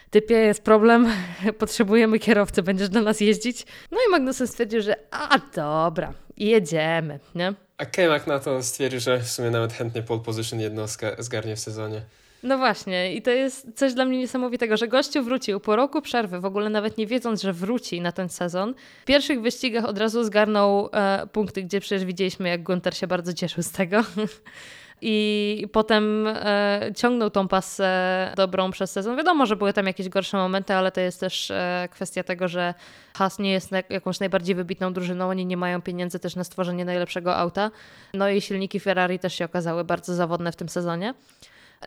typie, 0.10 0.36
jest 0.36 0.64
problem, 0.64 1.08
potrzebujemy 1.60 2.20
kierowcy, 2.20 2.64
będziesz 2.64 2.90
do 2.90 3.02
nas 3.02 3.22
jeździć? 3.22 3.66
No 3.92 3.98
i 4.08 4.12
Magnussen 4.12 4.48
stwierdził, 4.48 4.82
że 4.82 4.96
a 5.12 5.40
dobra, 5.56 6.14
jedziemy, 6.38 7.20
nie? 7.36 7.54
A 7.78 7.86
Kemak 7.86 8.28
na 8.28 8.40
to 8.40 8.64
stwierdził, 8.64 9.00
że 9.00 9.20
w 9.20 9.32
sumie 9.32 9.50
nawet 9.52 9.74
chętnie 9.74 10.02
pole 10.04 10.20
position 10.20 10.60
jedno 10.60 10.86
zga- 10.86 11.16
zgarnie 11.22 11.56
w 11.56 11.60
sezonie. 11.60 12.02
No 12.44 12.58
właśnie, 12.58 13.14
i 13.16 13.22
to 13.22 13.32
jest 13.32 13.68
coś 13.76 13.94
dla 13.94 14.06
mnie 14.06 14.18
niesamowitego, 14.18 14.78
że 14.78 14.88
gościu 14.88 15.24
wrócił 15.24 15.60
po 15.60 15.76
roku 15.76 16.02
przerwy, 16.02 16.40
w 16.40 16.46
ogóle 16.46 16.70
nawet 16.70 16.98
nie 16.98 17.08
wiedząc, 17.08 17.42
że 17.42 17.54
wróci 17.54 18.02
na 18.02 18.12
ten 18.12 18.30
sezon. 18.30 18.74
W 19.02 19.06
pierwszych 19.06 19.42
wyścigach 19.42 19.86
od 19.86 19.98
razu 19.98 20.24
zgarnął 20.24 20.90
e, 20.94 21.28
punkty, 21.32 21.64
gdzie 21.64 21.80
przecież 21.80 22.06
widzieliśmy, 22.06 22.50
jak 22.50 22.64
Gunter 22.64 22.98
się 22.98 23.08
bardzo 23.08 23.34
cieszył 23.34 23.64
z 23.64 23.72
tego. 23.72 24.04
I 25.02 25.68
potem 25.72 26.28
e, 26.28 26.92
ciągnął 26.96 27.30
tą 27.30 27.48
pasę 27.48 28.34
dobrą 28.36 28.72
przez 28.72 28.92
sezon. 28.92 29.18
Wiadomo, 29.18 29.46
że 29.46 29.56
były 29.56 29.74
tam 29.74 29.88
jakieś 29.88 30.10
gorsze 30.10 30.38
momenty, 30.38 30.74
ale 30.74 30.92
to 30.92 31.02
jest 31.02 31.20
też 31.20 31.52
e, 31.52 31.88
kwestia 31.92 32.24
tego, 32.24 32.48
że 32.48 32.74
Haas 33.14 33.40
nie 33.40 33.52
jest 33.52 33.72
na, 33.72 33.78
jakąś 33.90 34.20
najbardziej 34.20 34.56
wybitną 34.56 34.94
drużyną. 34.94 35.30
Oni 35.30 35.46
nie 35.46 35.58
mają 35.58 35.82
pieniędzy 35.82 36.20
też 36.20 36.36
na 36.36 36.44
stworzenie 36.44 36.86
najlepszego 36.86 37.36
auta. 37.36 37.72
No 38.14 38.30
i 38.30 38.42
silniki 38.42 38.80
Ferrari 38.80 39.20
też 39.20 39.34
się 39.34 39.46
okazały 39.46 39.84
bardzo 39.84 40.16
zawodne 40.16 40.52
w 40.52 40.56
tym 40.56 40.70
sezonie. 40.70 41.14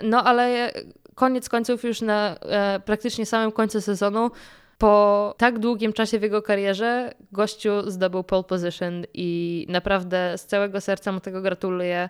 No 0.03 0.25
ale 0.25 0.73
koniec 1.15 1.49
końców 1.49 1.85
już 1.85 2.01
na 2.01 2.37
e, 2.41 2.81
praktycznie 2.81 3.27
samym 3.27 3.53
końcu 3.53 3.81
sezonu 3.81 4.31
po 4.79 5.35
tak 5.39 5.59
długim 5.59 5.93
czasie 5.93 6.19
w 6.19 6.23
jego 6.23 6.43
karierze 6.43 7.15
gościu 7.33 7.91
zdobył 7.91 8.25
pole 8.25 8.45
position 8.45 9.05
i 9.15 9.67
naprawdę 9.69 10.39
z 10.39 10.47
całego 10.47 10.81
serca 10.81 11.13
mu 11.13 11.21
tego 11.21 11.43
gratuluję. 11.43 12.09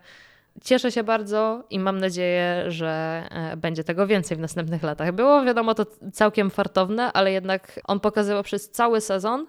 Cieszę 0.64 0.92
się 0.92 1.04
bardzo 1.04 1.64
i 1.70 1.78
mam 1.78 1.98
nadzieję, 1.98 2.64
że 2.68 3.22
e, 3.30 3.56
będzie 3.56 3.84
tego 3.84 4.06
więcej 4.06 4.36
w 4.36 4.40
następnych 4.40 4.82
latach. 4.82 5.12
Było 5.12 5.44
wiadomo 5.44 5.74
to 5.74 5.86
całkiem 6.12 6.50
fartowne, 6.50 7.12
ale 7.12 7.32
jednak 7.32 7.80
on 7.84 8.00
pokazywał 8.00 8.42
przez 8.42 8.70
cały 8.70 9.00
sezon, 9.00 9.46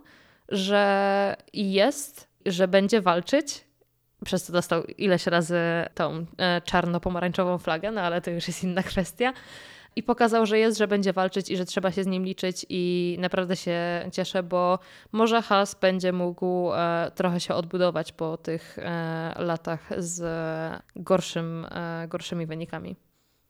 że 0.49 1.35
jest, 1.53 2.27
że 2.45 2.67
będzie 2.67 3.01
walczyć. 3.01 3.65
Przez 4.25 4.45
to 4.45 4.53
dostał 4.53 4.83
ileś 4.83 5.27
razy 5.27 5.59
tą 5.93 6.25
e, 6.37 6.61
czarno-pomarańczową 6.61 7.57
flagę, 7.57 7.91
no 7.91 8.01
ale 8.01 8.21
to 8.21 8.31
już 8.31 8.47
jest 8.47 8.63
inna 8.63 8.83
kwestia. 8.83 9.33
I 9.95 10.03
pokazał, 10.03 10.45
że 10.45 10.59
jest, 10.59 10.77
że 10.77 10.87
będzie 10.87 11.13
walczyć 11.13 11.49
i 11.49 11.57
że 11.57 11.65
trzeba 11.65 11.91
się 11.91 12.03
z 12.03 12.07
nim 12.07 12.25
liczyć 12.25 12.65
i 12.69 13.15
naprawdę 13.19 13.55
się 13.55 14.09
cieszę, 14.11 14.43
bo 14.43 14.79
może 15.11 15.41
Haas 15.41 15.75
będzie 15.75 16.13
mógł 16.13 16.73
e, 16.73 17.11
trochę 17.15 17.39
się 17.39 17.53
odbudować 17.53 18.11
po 18.11 18.37
tych 18.37 18.79
e, 18.79 19.33
latach 19.37 19.89
z 19.97 20.23
gorszym, 20.95 21.65
e, 21.71 22.07
gorszymi 22.07 22.45
wynikami. 22.45 22.95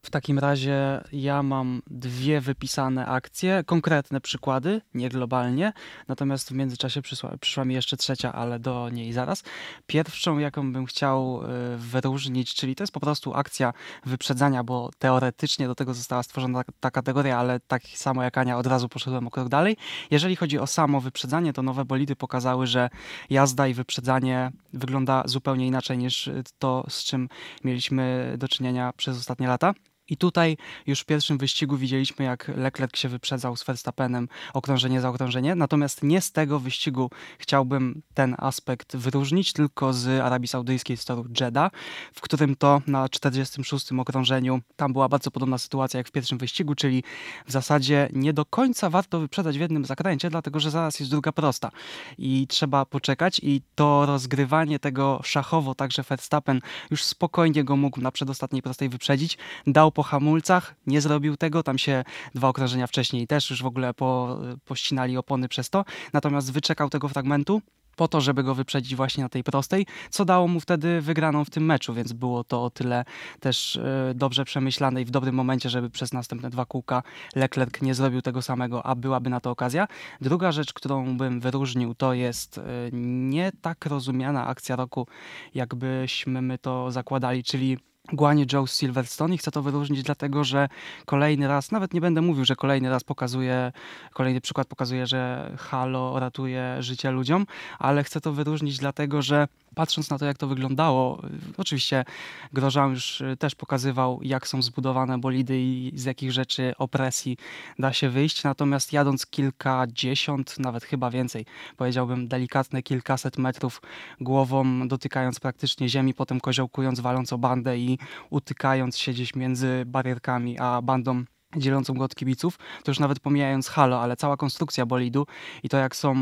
W 0.06 0.10
takim 0.10 0.40
razie 0.40 1.02
ja 1.12 1.44
mam 1.44 1.82
dwie 1.88 2.42
wypisane 2.42 3.06
akcje, 3.06 3.64
konkretne 3.66 4.22
przykłady, 4.22 4.82
nie 4.94 5.10
globalnie, 5.10 5.74
natomiast 6.08 6.50
w 6.50 6.52
międzyczasie 6.52 7.02
przyszła, 7.02 7.38
przyszła 7.38 7.66
mi 7.66 7.76
jeszcze 7.76 7.98
trzecia, 7.98 8.34
ale 8.34 8.60
do 8.60 8.90
niej 8.90 9.14
zaraz. 9.14 9.44
Pierwszą, 9.88 10.38
jaką 10.38 10.74
bym 10.74 10.86
chciał 10.86 11.44
y, 11.44 11.78
wyróżnić, 11.78 12.54
czyli 12.54 12.76
to 12.76 12.84
jest 12.84 12.94
po 12.94 13.00
prostu 13.00 13.34
akcja 13.34 13.74
wyprzedzania, 14.06 14.64
bo 14.64 14.90
teoretycznie 15.00 15.68
do 15.68 15.76
tego 15.76 15.94
została 15.94 16.24
stworzona 16.24 16.64
ta 16.80 16.92
kategoria, 16.92 17.38
ale 17.38 17.60
tak 17.60 17.84
samo 17.84 18.24
jak 18.24 18.38
Ania 18.38 18.58
od 18.58 18.68
razu 18.68 18.90
poszedłem 18.90 19.28
o 19.28 19.32
krok 19.32 19.50
dalej. 19.50 19.78
Jeżeli 20.12 20.36
chodzi 20.36 20.60
o 20.60 20.68
samo 20.68 21.02
wyprzedzanie, 21.02 21.54
to 21.54 21.62
nowe 21.62 21.86
bolidy 21.86 22.16
pokazały, 22.16 22.68
że 22.68 22.90
jazda 23.30 23.68
i 23.68 23.74
wyprzedzanie 23.74 24.52
wygląda 24.74 25.24
zupełnie 25.26 25.68
inaczej 25.68 25.98
niż 25.98 26.30
to, 26.60 26.86
z 26.90 27.04
czym 27.04 27.30
mieliśmy 27.64 28.36
do 28.38 28.48
czynienia 28.48 28.94
przez 28.98 29.18
ostatnie 29.18 29.48
lata. 29.48 29.74
I 30.10 30.18
tutaj 30.18 30.58
już 30.88 31.00
w 31.00 31.06
pierwszym 31.06 31.38
wyścigu 31.38 31.78
widzieliśmy, 31.78 32.26
jak 32.26 32.52
Leclerc 32.56 32.98
się 32.98 33.10
wyprzedzał 33.10 33.58
z 33.58 33.64
Verstappenem 33.64 34.28
okrążenie 34.54 35.02
za 35.02 35.10
okrążenie. 35.10 35.56
Natomiast 35.56 36.04
nie 36.04 36.22
z 36.22 36.32
tego 36.32 36.60
wyścigu 36.60 37.10
chciałbym 37.40 38.02
ten 38.14 38.36
aspekt 38.38 38.96
wyróżnić, 38.96 39.54
tylko 39.54 39.94
z 39.94 40.22
Arabii 40.22 40.48
Saudyjskiej 40.48 40.98
z 40.98 41.06
toru 41.06 41.26
Jeddah, 41.42 41.72
w 42.14 42.22
którym 42.22 42.56
to 42.56 42.82
na 42.88 43.10
46. 43.10 43.92
okrążeniu 43.92 44.62
tam 44.76 44.94
była 44.94 45.10
bardzo 45.10 45.32
podobna 45.32 45.58
sytuacja 45.58 45.98
jak 45.98 46.08
w 46.08 46.12
pierwszym 46.12 46.38
wyścigu, 46.38 46.76
czyli 46.76 47.04
w 47.46 47.52
zasadzie 47.52 48.10
nie 48.14 48.34
do 48.34 48.46
końca 48.46 48.90
warto 48.90 49.20
wyprzedzać 49.20 49.58
w 49.58 49.62
jednym 49.62 49.86
zakręcie, 49.86 50.30
dlatego 50.30 50.60
że 50.60 50.72
zaraz 50.72 51.00
jest 51.00 51.12
druga 51.12 51.32
prosta 51.32 51.72
i 52.18 52.48
trzeba 52.48 52.86
poczekać 52.86 53.40
i 53.44 53.62
to 53.76 54.06
rozgrywanie 54.06 54.80
tego 54.80 55.20
szachowo, 55.24 55.76
także 55.76 56.04
Verstappen 56.04 56.62
już 56.92 57.04
spokojnie 57.04 57.64
go 57.64 57.76
mógł 57.76 58.02
na 58.02 58.12
przedostatniej 58.12 58.62
prostej 58.62 58.90
wyprzedzić, 58.90 59.38
dał 59.68 59.92
po 59.94 60.04
hamulcach, 60.04 60.76
nie 60.88 61.02
zrobił 61.02 61.38
tego, 61.38 61.64
tam 61.64 61.78
się 61.78 62.04
dwa 62.36 62.48
okrążenia 62.48 62.88
wcześniej 62.88 63.28
też 63.28 63.50
już 63.50 63.64
w 63.64 63.66
ogóle 63.66 63.94
po, 63.94 64.40
pościnali 64.66 65.18
opony 65.18 65.48
przez 65.48 65.70
to, 65.70 65.86
natomiast 66.14 66.54
wyczekał 66.54 66.90
tego 66.90 67.10
fragmentu, 67.10 67.62
po 67.96 68.08
to, 68.08 68.22
żeby 68.22 68.44
go 68.44 68.56
wyprzedzić 68.56 68.96
właśnie 68.96 69.24
na 69.24 69.30
tej 69.30 69.44
prostej, 69.44 69.86
co 70.10 70.26
dało 70.26 70.48
mu 70.48 70.60
wtedy 70.60 71.02
wygraną 71.02 71.46
w 71.46 71.50
tym 71.50 71.66
meczu, 71.66 71.94
więc 71.94 72.14
było 72.14 72.44
to 72.44 72.64
o 72.64 72.70
tyle 72.70 73.06
też 73.40 73.76
e, 73.76 74.14
dobrze 74.16 74.46
przemyślane 74.46 75.02
i 75.02 75.06
w 75.06 75.12
dobrym 75.12 75.36
momencie, 75.36 75.70
żeby 75.70 75.90
przez 75.90 76.14
następne 76.14 76.50
dwa 76.50 76.66
kółka 76.66 77.04
Leclerc 77.36 77.82
nie 77.82 77.94
zrobił 77.94 78.22
tego 78.22 78.42
samego, 78.42 78.86
a 78.86 78.96
byłaby 78.96 79.30
na 79.30 79.40
to 79.40 79.52
okazja. 79.52 79.88
Druga 80.22 80.52
rzecz, 80.52 80.74
którą 80.74 81.18
bym 81.18 81.40
wyróżnił, 81.40 81.96
to 81.96 82.14
jest 82.14 82.58
e, 82.58 82.62
nie 82.92 83.52
tak 83.62 83.86
rozumiana 83.86 84.48
akcja 84.48 84.76
roku, 84.76 85.08
jakbyśmy 85.56 86.42
my 86.42 86.58
to 86.58 86.92
zakładali, 86.92 87.44
czyli 87.44 87.78
Guanie 88.12 88.46
Joe 88.54 88.68
Silverstone 88.68 89.36
i 89.36 89.38
chcę 89.38 89.52
to 89.52 89.62
wyróżnić 89.62 90.04
dlatego, 90.04 90.44
że 90.44 90.70
kolejny 91.06 91.48
raz, 91.48 91.72
nawet 91.72 91.94
nie 91.94 92.02
będę 92.02 92.22
mówił, 92.22 92.46
że 92.46 92.56
kolejny 92.56 92.90
raz 92.90 93.04
pokazuje, 93.04 93.72
kolejny 94.14 94.42
przykład 94.42 94.68
pokazuje, 94.68 95.08
że 95.08 95.52
Halo 95.60 96.20
ratuje 96.20 96.78
życie 96.80 97.12
ludziom, 97.12 97.46
ale 97.80 98.04
chcę 98.04 98.22
to 98.22 98.34
wyróżnić 98.34 98.78
dlatego, 98.78 99.22
że 99.22 99.48
patrząc 99.76 100.10
na 100.10 100.18
to, 100.18 100.26
jak 100.26 100.38
to 100.38 100.48
wyglądało, 100.48 101.22
oczywiście 101.58 102.06
Grożan 102.54 102.92
już 102.92 103.22
y, 103.22 103.38
też 103.38 103.56
pokazywał, 103.56 104.20
jak 104.24 104.48
są 104.48 104.62
zbudowane 104.62 105.18
bolidy 105.18 105.60
i 105.62 105.92
z 105.96 106.04
jakich 106.04 106.32
rzeczy 106.32 106.74
opresji 106.78 107.38
da 107.80 107.94
się 107.94 108.10
wyjść, 108.10 108.44
natomiast 108.44 108.94
jadąc 108.94 109.26
kilkadziesiąt, 109.26 110.60
nawet 110.60 110.84
chyba 110.84 111.10
więcej, 111.10 111.46
powiedziałbym 111.78 112.28
delikatne 112.28 112.84
kilkaset 112.84 113.38
metrów 113.38 113.82
głową, 114.22 114.88
dotykając 114.88 115.40
praktycznie 115.40 115.90
ziemi, 115.90 116.14
potem 116.14 116.40
koziołkując, 116.40 117.00
waląc 117.00 117.34
o 117.34 117.38
bandę 117.38 117.78
i 117.78 118.00
utykając 118.30 118.98
się 118.98 119.12
gdzieś 119.12 119.36
między 119.36 119.84
barierkami, 119.86 120.60
a 120.60 120.82
bandą 120.82 121.24
dzielącą 121.58 121.94
go 121.94 122.04
od 122.04 122.16
kibiców, 122.16 122.58
to 122.84 122.92
już 122.92 123.00
nawet 123.00 123.20
pomijając 123.20 123.68
halo, 123.68 124.02
ale 124.02 124.16
cała 124.16 124.38
konstrukcja 124.38 124.86
bolidu 124.86 125.28
i 125.64 125.70
to 125.70 125.78
jak 125.78 125.96
są 125.96 126.16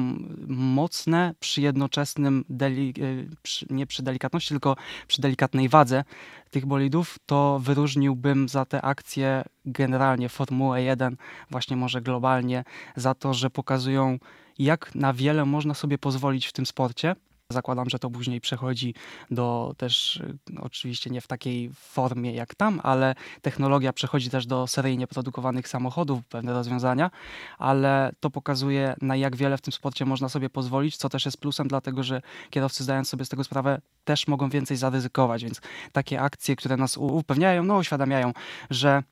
mocne 0.47 1.33
przy 1.39 1.61
jednoczesnym, 1.61 2.45
deli, 2.49 2.89
e, 2.89 3.35
przy, 3.41 3.65
nie 3.69 3.87
przy 3.87 4.03
delikatności, 4.03 4.49
tylko 4.49 4.75
przy 5.07 5.21
delikatnej 5.21 5.69
wadze 5.69 6.03
tych 6.49 6.65
bolidów, 6.65 7.17
to 7.25 7.59
wyróżniłbym 7.63 8.49
za 8.49 8.65
te 8.65 8.81
akcje 8.81 9.43
generalnie 9.65 10.29
Formułę 10.29 10.83
1, 10.83 11.17
właśnie 11.49 11.77
może 11.77 12.01
globalnie, 12.01 12.63
za 12.95 13.13
to, 13.13 13.33
że 13.33 13.49
pokazują 13.49 14.17
jak 14.59 14.95
na 14.95 15.13
wiele 15.13 15.45
można 15.45 15.73
sobie 15.73 15.97
pozwolić 15.97 16.47
w 16.47 16.53
tym 16.53 16.65
sporcie, 16.65 17.15
Zakładam, 17.51 17.89
że 17.89 17.99
to 17.99 18.09
później 18.09 18.41
przechodzi 18.41 18.93
do 19.31 19.73
też, 19.77 20.15
y, 20.15 20.37
oczywiście 20.61 21.09
nie 21.09 21.21
w 21.21 21.27
takiej 21.27 21.71
formie 21.73 22.33
jak 22.33 22.55
tam, 22.55 22.79
ale 22.83 23.15
technologia 23.41 23.93
przechodzi 23.93 24.29
też 24.29 24.45
do 24.45 24.67
seryjnie 24.67 25.07
produkowanych 25.07 25.67
samochodów, 25.67 26.25
pewne 26.25 26.53
rozwiązania, 26.53 27.11
ale 27.57 28.11
to 28.19 28.29
pokazuje, 28.29 28.95
na 29.01 29.15
jak 29.15 29.35
wiele 29.35 29.57
w 29.57 29.61
tym 29.61 29.73
sporcie 29.73 30.05
można 30.05 30.29
sobie 30.29 30.49
pozwolić, 30.49 30.97
co 30.97 31.09
też 31.09 31.25
jest 31.25 31.37
plusem, 31.37 31.67
dlatego 31.67 32.03
że 32.03 32.21
kierowcy 32.49 32.83
zdając 32.83 33.09
sobie 33.09 33.25
z 33.25 33.29
tego 33.29 33.43
sprawę, 33.43 33.81
też 34.03 34.27
mogą 34.27 34.49
więcej 34.49 34.77
zaryzykować, 34.77 35.43
więc 35.43 35.61
takie 35.91 36.21
akcje, 36.21 36.55
które 36.55 36.77
nas 36.77 36.97
upewniają, 36.97 37.63
no 37.63 37.77
uświadamiają, 37.77 38.33
że 38.69 39.03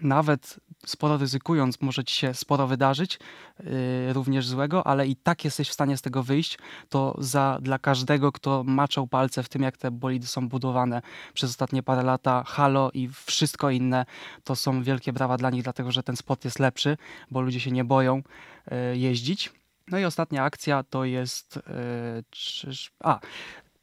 nawet 0.00 0.60
sporo 0.86 1.16
ryzykując, 1.16 1.80
może 1.80 2.04
ci 2.04 2.14
się 2.14 2.34
sporo 2.34 2.66
wydarzyć, 2.66 3.18
yy, 3.60 4.12
również 4.12 4.46
złego, 4.46 4.86
ale 4.86 5.06
i 5.06 5.16
tak 5.16 5.44
jesteś 5.44 5.68
w 5.68 5.72
stanie 5.72 5.96
z 5.96 6.02
tego 6.02 6.22
wyjść, 6.22 6.58
to 6.88 7.14
za, 7.18 7.58
dla 7.62 7.78
każdego, 7.78 8.32
kto 8.32 8.64
maczał 8.64 9.06
palce 9.06 9.42
w 9.42 9.48
tym, 9.48 9.62
jak 9.62 9.76
te 9.76 9.90
bolidy 9.90 10.26
są 10.26 10.48
budowane 10.48 11.02
przez 11.34 11.50
ostatnie 11.50 11.82
parę 11.82 12.02
lata, 12.02 12.44
Halo 12.46 12.90
i 12.94 13.08
wszystko 13.26 13.70
inne, 13.70 14.06
to 14.44 14.56
są 14.56 14.82
wielkie 14.82 15.12
brawa 15.12 15.36
dla 15.36 15.50
nich, 15.50 15.62
dlatego 15.62 15.92
że 15.92 16.02
ten 16.02 16.16
sport 16.16 16.44
jest 16.44 16.58
lepszy, 16.58 16.96
bo 17.30 17.40
ludzie 17.40 17.60
się 17.60 17.70
nie 17.70 17.84
boją 17.84 18.22
yy, 18.70 18.98
jeździć. 18.98 19.52
No 19.90 19.98
i 19.98 20.04
ostatnia 20.04 20.44
akcja 20.44 20.82
to 20.82 21.04
jest. 21.04 21.56
Yy, 21.56 22.24
czyż, 22.30 22.90
a, 23.00 23.20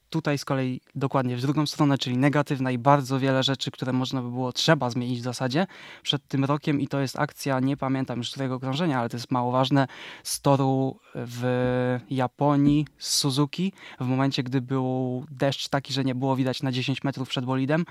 Tutaj 0.09 0.37
z 0.37 0.45
kolei 0.45 0.81
dokładnie 0.95 1.37
w 1.37 1.41
drugą 1.41 1.65
stronę, 1.65 1.97
czyli 1.97 2.17
negatywna 2.17 2.71
i 2.71 2.77
bardzo 2.77 3.19
wiele 3.19 3.43
rzeczy, 3.43 3.71
które 3.71 3.93
można 3.93 4.21
by 4.21 4.29
było, 4.29 4.53
trzeba 4.53 4.89
zmienić 4.89 5.19
w 5.19 5.23
zasadzie 5.23 5.67
przed 6.03 6.27
tym 6.27 6.45
rokiem 6.45 6.81
i 6.81 6.87
to 6.87 6.99
jest 6.99 7.19
akcja, 7.19 7.59
nie 7.59 7.77
pamiętam 7.77 8.17
już 8.17 8.31
którego 8.31 8.59
krążenia, 8.59 8.99
ale 8.99 9.09
to 9.09 9.17
jest 9.17 9.31
mało 9.31 9.51
ważne, 9.51 9.87
z 10.23 10.41
toru 10.41 10.99
w 11.15 11.99
Japonii 12.09 12.87
z 12.97 13.15
Suzuki 13.15 13.73
w 13.99 14.05
momencie, 14.05 14.43
gdy 14.43 14.61
był 14.61 15.25
deszcz 15.31 15.69
taki, 15.69 15.93
że 15.93 16.03
nie 16.03 16.15
było 16.15 16.35
widać 16.35 16.63
na 16.63 16.71
10 16.71 17.03
metrów 17.03 17.29
przed 17.29 17.45
bolidem. 17.45 17.85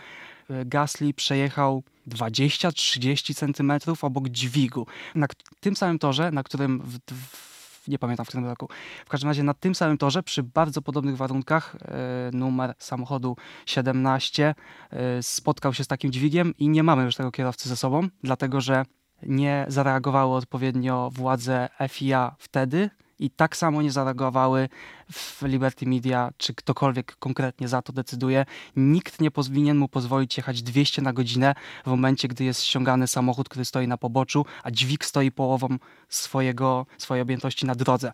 Gasly 0.65 1.15
przejechał 1.15 1.83
20-30 2.09 3.35
centymetrów 3.35 4.05
obok 4.05 4.29
dźwigu. 4.29 4.87
Na 5.15 5.27
tym 5.61 5.77
samym 5.77 5.99
torze, 5.99 6.31
na 6.31 6.43
którym 6.43 6.83
w, 6.83 6.99
w 7.15 7.54
nie 7.89 7.99
pamiętam 7.99 8.27
w 8.27 8.29
którym 8.29 8.47
roku. 8.47 8.69
W 9.07 9.09
każdym 9.09 9.31
razie 9.31 9.43
na 9.43 9.55
tym 9.55 9.75
samym 9.75 9.99
torze, 9.99 10.23
przy 10.23 10.43
bardzo 10.43 10.83
podobnych 10.83 11.17
warunkach, 11.17 11.77
e, 11.77 12.31
numer 12.33 12.75
samochodu 12.79 13.37
17 13.67 14.55
e, 14.91 15.23
spotkał 15.23 15.75
się 15.75 15.85
z 15.85 15.87
takim 15.87 16.13
dźwigiem 16.13 16.55
i 16.59 16.69
nie 16.69 16.83
mamy 16.83 17.05
już 17.05 17.17
tego 17.17 17.31
kierowcy 17.31 17.69
ze 17.69 17.77
sobą, 17.77 18.09
dlatego 18.23 18.61
że 18.61 18.85
nie 19.23 19.67
zareagowały 19.69 20.37
odpowiednio 20.37 21.11
władze 21.13 21.69
FIA 21.89 22.37
wtedy, 22.39 22.91
i 23.19 23.31
tak 23.31 23.57
samo 23.57 23.83
nie 23.83 23.93
zareagowały 23.93 24.69
w 25.13 25.43
Liberty 25.43 25.87
Media, 25.87 26.31
czy 26.37 26.55
ktokolwiek 26.55 27.17
konkretnie 27.17 27.69
za 27.69 27.83
to 27.83 27.93
decyduje. 27.93 28.47
Nikt 28.77 29.21
nie 29.21 29.31
powinien 29.31 29.77
mu 29.77 29.89
pozwolić 29.89 30.37
jechać 30.37 30.63
200 30.63 31.03
na 31.03 31.13
godzinę 31.13 31.55
w 31.85 31.87
momencie, 31.87 32.29
gdy 32.29 32.45
jest 32.45 32.63
ściągany 32.63 33.07
samochód, 33.07 33.49
który 33.49 33.65
stoi 33.65 33.89
na 33.89 33.97
poboczu, 33.97 34.47
a 34.63 34.71
dźwig 34.71 35.05
stoi 35.05 35.31
połową 35.31 35.69
swojego, 36.09 36.87
swojej 36.99 37.23
objętości 37.23 37.67
na 37.67 37.75
drodze. 37.75 38.13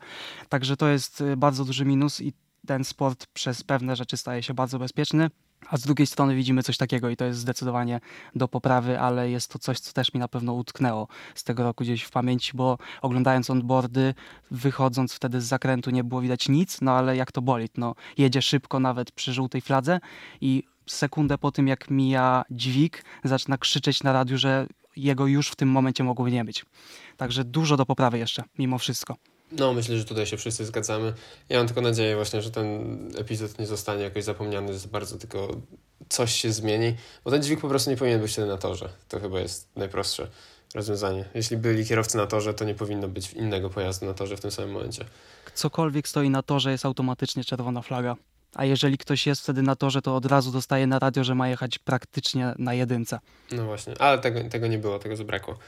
Także 0.49 0.77
to 0.77 0.89
jest 0.89 1.21
y, 1.21 1.37
bardzo 1.37 1.65
duży 1.65 1.85
minus 1.85 2.21
i 2.21 2.33
ten 2.67 2.85
sport 2.85 3.27
przez 3.27 3.65
pewne 3.65 3.97
rzeczy 3.97 4.17
staje 4.17 4.43
się 4.43 4.55
bardzo 4.55 4.79
bezpieczny. 4.79 5.31
A 5.69 5.77
z 5.77 5.83
drugiej 5.83 6.07
strony 6.07 6.35
widzimy 6.35 6.63
coś 6.63 6.77
takiego 6.77 7.11
i 7.11 7.17
to 7.17 7.25
jest 7.25 7.41
zdecydowanie 7.41 8.01
do 8.35 8.49
poprawy, 8.49 9.01
ale 9.01 9.31
jest 9.31 9.53
to 9.53 9.59
coś, 9.59 9.81
co 9.81 9.93
też 9.93 10.15
mi 10.15 10.21
na 10.21 10.29
pewno 10.29 10.53
utknęło 10.53 11.09
z 11.35 11.45
tego 11.45 11.63
roku 11.63 11.85
gdzieś 11.85 12.03
w 12.03 12.11
pamięci, 12.11 12.53
bo 12.55 12.79
oglądając 13.03 13.51
onboardy, 13.51 14.15
wychodząc 14.51 15.15
wtedy 15.15 15.41
z 15.41 15.45
zakrętu 15.45 15.91
nie 15.91 16.05
było 16.05 16.21
widać 16.21 16.49
nic, 16.49 16.81
no 16.81 16.93
ale 16.93 17.17
jak 17.17 17.33
to 17.33 17.43
boli, 17.43 17.69
no 17.77 17.95
jedzie 18.19 18.43
szybko 18.43 18.81
nawet 18.81 19.13
przy 19.13 19.33
żółtej 19.33 19.61
fladze 19.61 20.01
i 20.41 20.63
sekundę 20.87 21.39
po 21.39 21.53
tym 21.53 21.69
jak 21.69 21.91
mija 21.91 22.45
dźwig, 22.51 23.05
zaczyna 23.25 23.59
krzyczeć 23.59 24.03
na 24.03 24.13
radiu, 24.13 24.39
że 24.39 24.67
jego 24.97 25.27
już 25.27 25.49
w 25.49 25.57
tym 25.57 25.69
momencie 25.69 26.05
mogłoby 26.05 26.31
nie 26.31 26.45
być. 26.45 26.65
Także 27.17 27.45
dużo 27.45 27.77
do 27.77 27.87
poprawy 27.87 28.19
jeszcze, 28.19 28.43
mimo 28.59 28.79
wszystko. 28.79 29.17
No, 29.53 29.73
myślę, 29.73 29.99
że 29.99 30.05
tutaj 30.05 30.27
się 30.27 30.37
wszyscy 30.37 30.65
zgadzamy. 30.65 31.13
Ja 31.49 31.59
mam 31.59 31.67
tylko 31.67 31.81
nadzieję 31.81 32.17
właśnie, 32.17 32.43
że 32.43 32.51
ten 32.51 32.99
epizod 33.19 33.59
nie 33.59 33.67
zostanie 33.67 34.03
jakoś 34.03 34.25
zapomniany 34.25 34.79
że 34.79 34.89
bardzo, 34.89 35.19
tylko 35.19 35.49
coś 36.09 36.33
się 36.33 36.53
zmieni, 36.53 36.95
bo 37.25 37.31
ten 37.31 37.43
dźwig 37.43 37.61
po 37.61 37.69
prostu 37.69 37.91
nie 37.91 37.97
powinien 37.97 38.21
być 38.21 38.33
wtedy 38.33 38.49
na 38.49 38.57
torze. 38.57 38.89
To 39.09 39.21
chyba 39.21 39.41
jest 39.41 39.69
najprostsze 39.77 40.29
rozwiązanie. 40.75 41.25
Jeśli 41.35 41.57
byli 41.57 41.87
kierowcy 41.87 42.17
na 42.17 42.27
torze, 42.27 42.55
to 42.55 42.65
nie 42.65 42.75
powinno 42.75 43.09
być 43.09 43.33
innego 43.33 43.71
pojazdu 43.71 44.07
na 44.07 44.15
torze 44.15 44.37
w 44.37 44.41
tym 44.41 44.51
samym 44.51 44.73
momencie. 44.73 45.05
Cokolwiek 45.55 46.09
stoi 46.09 46.31
na 46.31 46.43
torze 46.43 46.71
jest 46.71 46.85
automatycznie 46.85 47.45
czerwona 47.45 47.83
flaga. 47.83 48.17
A 48.55 48.65
jeżeli 48.65 48.99
ktoś 48.99 49.27
jest 49.27 49.43
wtedy 49.43 49.63
na 49.63 49.77
torze, 49.77 50.03
to 50.03 50.17
od 50.17 50.27
razu 50.27 50.53
dostaje 50.53 50.87
na 50.87 50.99
radio, 50.99 51.25
że 51.25 51.35
ma 51.35 51.49
jechać 51.49 51.79
praktycznie 51.79 52.55
na 52.59 52.75
jedynce. 52.75 53.19
No 53.53 53.65
właśnie, 53.65 53.95
ale 53.99 54.19
tego, 54.19 54.41
tego 54.45 54.67
nie 54.67 54.79
było, 54.79 54.99
tego 54.99 55.17
zabrakło. 55.17 55.59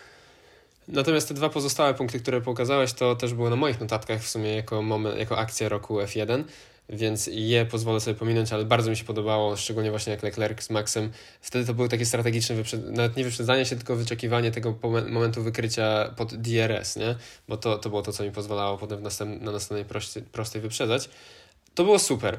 Natomiast 0.89 1.29
te 1.29 1.35
dwa 1.35 1.49
pozostałe 1.49 1.95
punkty, 1.95 2.21
które 2.21 2.41
pokazałeś, 2.41 2.93
to 2.93 3.17
też 3.17 3.35
było 3.35 3.51
na 3.51 3.57
moich 3.57 3.81
notatkach 3.81 4.21
w 4.21 4.29
sumie 4.29 4.57
jako, 4.57 4.83
moment, 4.83 5.19
jako 5.19 5.39
akcja 5.39 5.69
roku 5.69 5.99
F1, 5.99 6.45
więc 6.89 7.31
je 7.33 7.67
pozwolę 7.67 8.01
sobie 8.01 8.15
pominąć, 8.15 8.53
ale 8.53 8.65
bardzo 8.65 8.91
mi 8.91 8.97
się 8.97 9.05
podobało, 9.05 9.57
szczególnie 9.57 9.91
właśnie 9.91 10.11
jak 10.11 10.23
Leclerc 10.23 10.63
z 10.63 10.71
Maxem. 10.71 11.11
Wtedy 11.41 11.67
to 11.67 11.75
były 11.75 11.89
takie 11.89 12.07
strategiczne, 12.07 12.57
nawet 12.85 13.17
nie 13.17 13.25
wyprzedzanie 13.25 13.65
się, 13.65 13.77
tylko 13.77 13.97
wyczekiwanie 13.97 14.51
tego 14.51 14.79
momentu 15.09 15.43
wykrycia 15.43 16.15
pod 16.17 16.35
DRS, 16.35 16.97
nie? 16.97 17.15
Bo 17.49 17.57
to, 17.57 17.79
to 17.79 17.89
było 17.89 18.03
to, 18.03 18.13
co 18.13 18.25
mi 18.25 18.31
pozwalało 18.31 18.79
potem 18.79 19.03
następ, 19.03 19.43
na 19.43 19.53
następnej 19.53 19.85
prostej, 19.85 20.23
prostej 20.23 20.63
wyprzedzać. 20.63 21.09
To 21.75 21.85
było 21.85 21.99
super. 21.99 22.39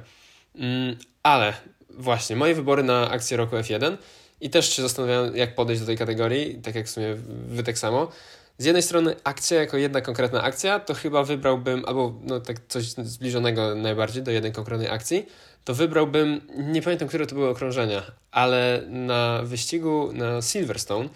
Mm, 0.56 0.98
ale 1.24 1.54
właśnie, 1.90 2.36
moje 2.36 2.56
wybory 2.56 2.84
na 2.84 3.10
akcję 3.10 3.38
roku 3.38 3.56
F1 3.56 3.98
i 4.44 4.50
też 4.50 4.74
się 4.74 4.82
zastanawiałem, 4.82 5.36
jak 5.36 5.56
podejść 5.56 5.82
do 5.82 5.86
tej 5.86 5.98
kategorii, 5.98 6.56
tak 6.56 6.76
jak 6.76 6.86
w 6.86 6.90
sumie 6.90 7.16
wy 7.48 7.64
tak 7.64 7.78
samo. 7.78 8.12
Z 8.58 8.66
jednej 8.66 8.84
strony 8.84 9.16
akcja 9.24 9.60
jako 9.60 9.78
jedna 9.78 10.02
konkretna 10.02 10.42
akcja, 10.42 10.80
to 10.80 10.94
chyba 10.94 11.24
wybrałbym, 11.24 11.86
albo 11.86 12.20
no 12.24 12.40
tak 12.40 12.58
coś 12.68 12.86
zbliżonego 12.86 13.76
najbardziej 13.76 14.24
do 14.24 14.32
jednej 14.32 14.52
konkretnej 14.52 14.90
akcji, 14.90 15.26
to 15.64 15.74
wybrałbym, 15.74 16.42
nie 16.58 16.82
pamiętam, 16.82 17.08
które 17.08 17.28
to 17.28 17.36
były 17.36 17.50
okrążenia, 17.50 18.12
ale 18.32 18.84
na 18.88 19.42
wyścigu 19.44 20.12
na 20.14 20.42
Silverstone 20.42 21.10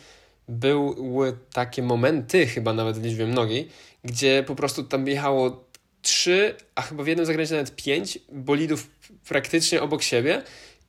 były 0.50 1.38
takie 1.54 1.84
momenty, 1.84 2.48
chyba 2.48 2.74
nawet 2.74 2.98
w 2.98 3.04
liczbie 3.04 3.26
mnogiej, 3.26 3.70
gdzie 4.04 4.44
po 4.48 4.56
prostu 4.56 4.84
tam 4.84 5.08
jechało 5.08 5.68
trzy, 6.02 6.56
a 6.76 6.82
chyba 6.82 7.04
w 7.04 7.08
jednym 7.08 7.26
zakręcie 7.26 7.56
nawet 7.56 7.76
pięć 7.76 8.20
bolidów 8.32 8.88
praktycznie 9.28 9.82
obok 9.82 10.04
siebie 10.04 10.44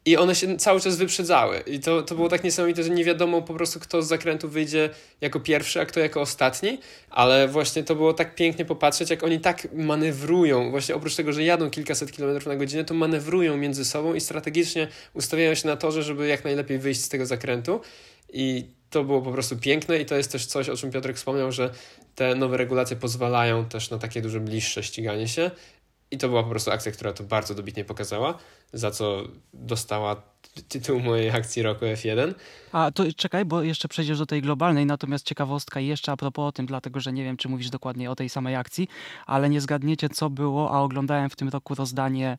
i 0.08 0.16
one 0.16 0.34
się 0.34 0.56
cały 0.56 0.80
czas 0.80 0.96
wyprzedzały. 0.96 1.58
I 1.66 1.80
to, 1.80 2.02
to 2.02 2.14
było 2.14 2.28
tak 2.28 2.44
niesamowite, 2.44 2.82
że 2.82 2.90
nie 2.90 3.04
wiadomo 3.04 3.42
po 3.42 3.54
prostu, 3.54 3.80
kto 3.80 4.02
z 4.02 4.08
zakrętu 4.08 4.48
wyjdzie 4.48 4.90
jako 5.20 5.40
pierwszy, 5.40 5.80
a 5.80 5.86
kto 5.86 6.00
jako 6.00 6.20
ostatni. 6.20 6.78
Ale 7.10 7.48
właśnie 7.48 7.84
to 7.84 7.94
było 7.94 8.12
tak 8.14 8.34
pięknie 8.34 8.64
popatrzeć, 8.64 9.10
jak 9.10 9.22
oni 9.22 9.40
tak 9.40 9.68
manewrują. 9.74 10.70
Właśnie 10.70 10.94
oprócz 10.94 11.16
tego, 11.16 11.32
że 11.32 11.44
jadą 11.44 11.70
kilkaset 11.70 12.12
kilometrów 12.12 12.46
na 12.46 12.56
godzinę, 12.56 12.84
to 12.84 12.94
manewrują 12.94 13.56
między 13.56 13.84
sobą 13.84 14.14
i 14.14 14.20
strategicznie 14.20 14.88
ustawiają 15.14 15.54
się 15.54 15.68
na 15.68 15.76
torze, 15.76 16.02
żeby 16.02 16.26
jak 16.26 16.44
najlepiej 16.44 16.78
wyjść 16.78 17.00
z 17.00 17.08
tego 17.08 17.26
zakrętu. 17.26 17.80
I 18.32 18.64
to 18.90 19.04
było 19.04 19.22
po 19.22 19.32
prostu 19.32 19.56
piękne 19.56 19.98
i 19.98 20.06
to 20.06 20.16
jest 20.16 20.32
też 20.32 20.46
coś, 20.46 20.68
o 20.68 20.76
czym 20.76 20.90
Piotrek 20.90 21.16
wspomniał, 21.16 21.52
że 21.52 21.70
te 22.14 22.34
nowe 22.34 22.56
regulacje 22.56 22.96
pozwalają 22.96 23.64
też 23.64 23.90
na 23.90 23.98
takie 23.98 24.22
dużo 24.22 24.40
bliższe 24.40 24.82
ściganie 24.82 25.28
się 25.28 25.50
i 26.10 26.18
to 26.18 26.28
była 26.28 26.42
po 26.42 26.50
prostu 26.50 26.70
akcja, 26.70 26.92
która 26.92 27.12
to 27.12 27.24
bardzo 27.24 27.54
dobitnie 27.54 27.84
pokazała, 27.84 28.38
za 28.72 28.90
co 28.90 29.22
dostała 29.52 30.22
tytuł 30.68 31.00
mojej 31.00 31.30
akcji 31.30 31.62
roku 31.62 31.84
F1. 31.84 32.34
A 32.72 32.90
to 32.90 33.04
czekaj, 33.16 33.44
bo 33.44 33.62
jeszcze 33.62 33.88
przejdziesz 33.88 34.18
do 34.18 34.26
tej 34.26 34.42
globalnej, 34.42 34.86
natomiast 34.86 35.26
ciekawostka 35.26 35.80
jeszcze 35.80 36.12
a 36.12 36.16
propos 36.16 36.48
o 36.48 36.52
tym, 36.52 36.66
dlatego 36.66 37.00
że 37.00 37.12
nie 37.12 37.24
wiem, 37.24 37.36
czy 37.36 37.48
mówisz 37.48 37.70
dokładnie 37.70 38.10
o 38.10 38.16
tej 38.16 38.28
samej 38.28 38.56
akcji, 38.56 38.88
ale 39.26 39.50
nie 39.50 39.60
zgadniecie, 39.60 40.08
co 40.08 40.30
było, 40.30 40.70
a 40.70 40.80
oglądałem 40.80 41.30
w 41.30 41.36
tym 41.36 41.48
roku 41.48 41.74
rozdanie 41.74 42.38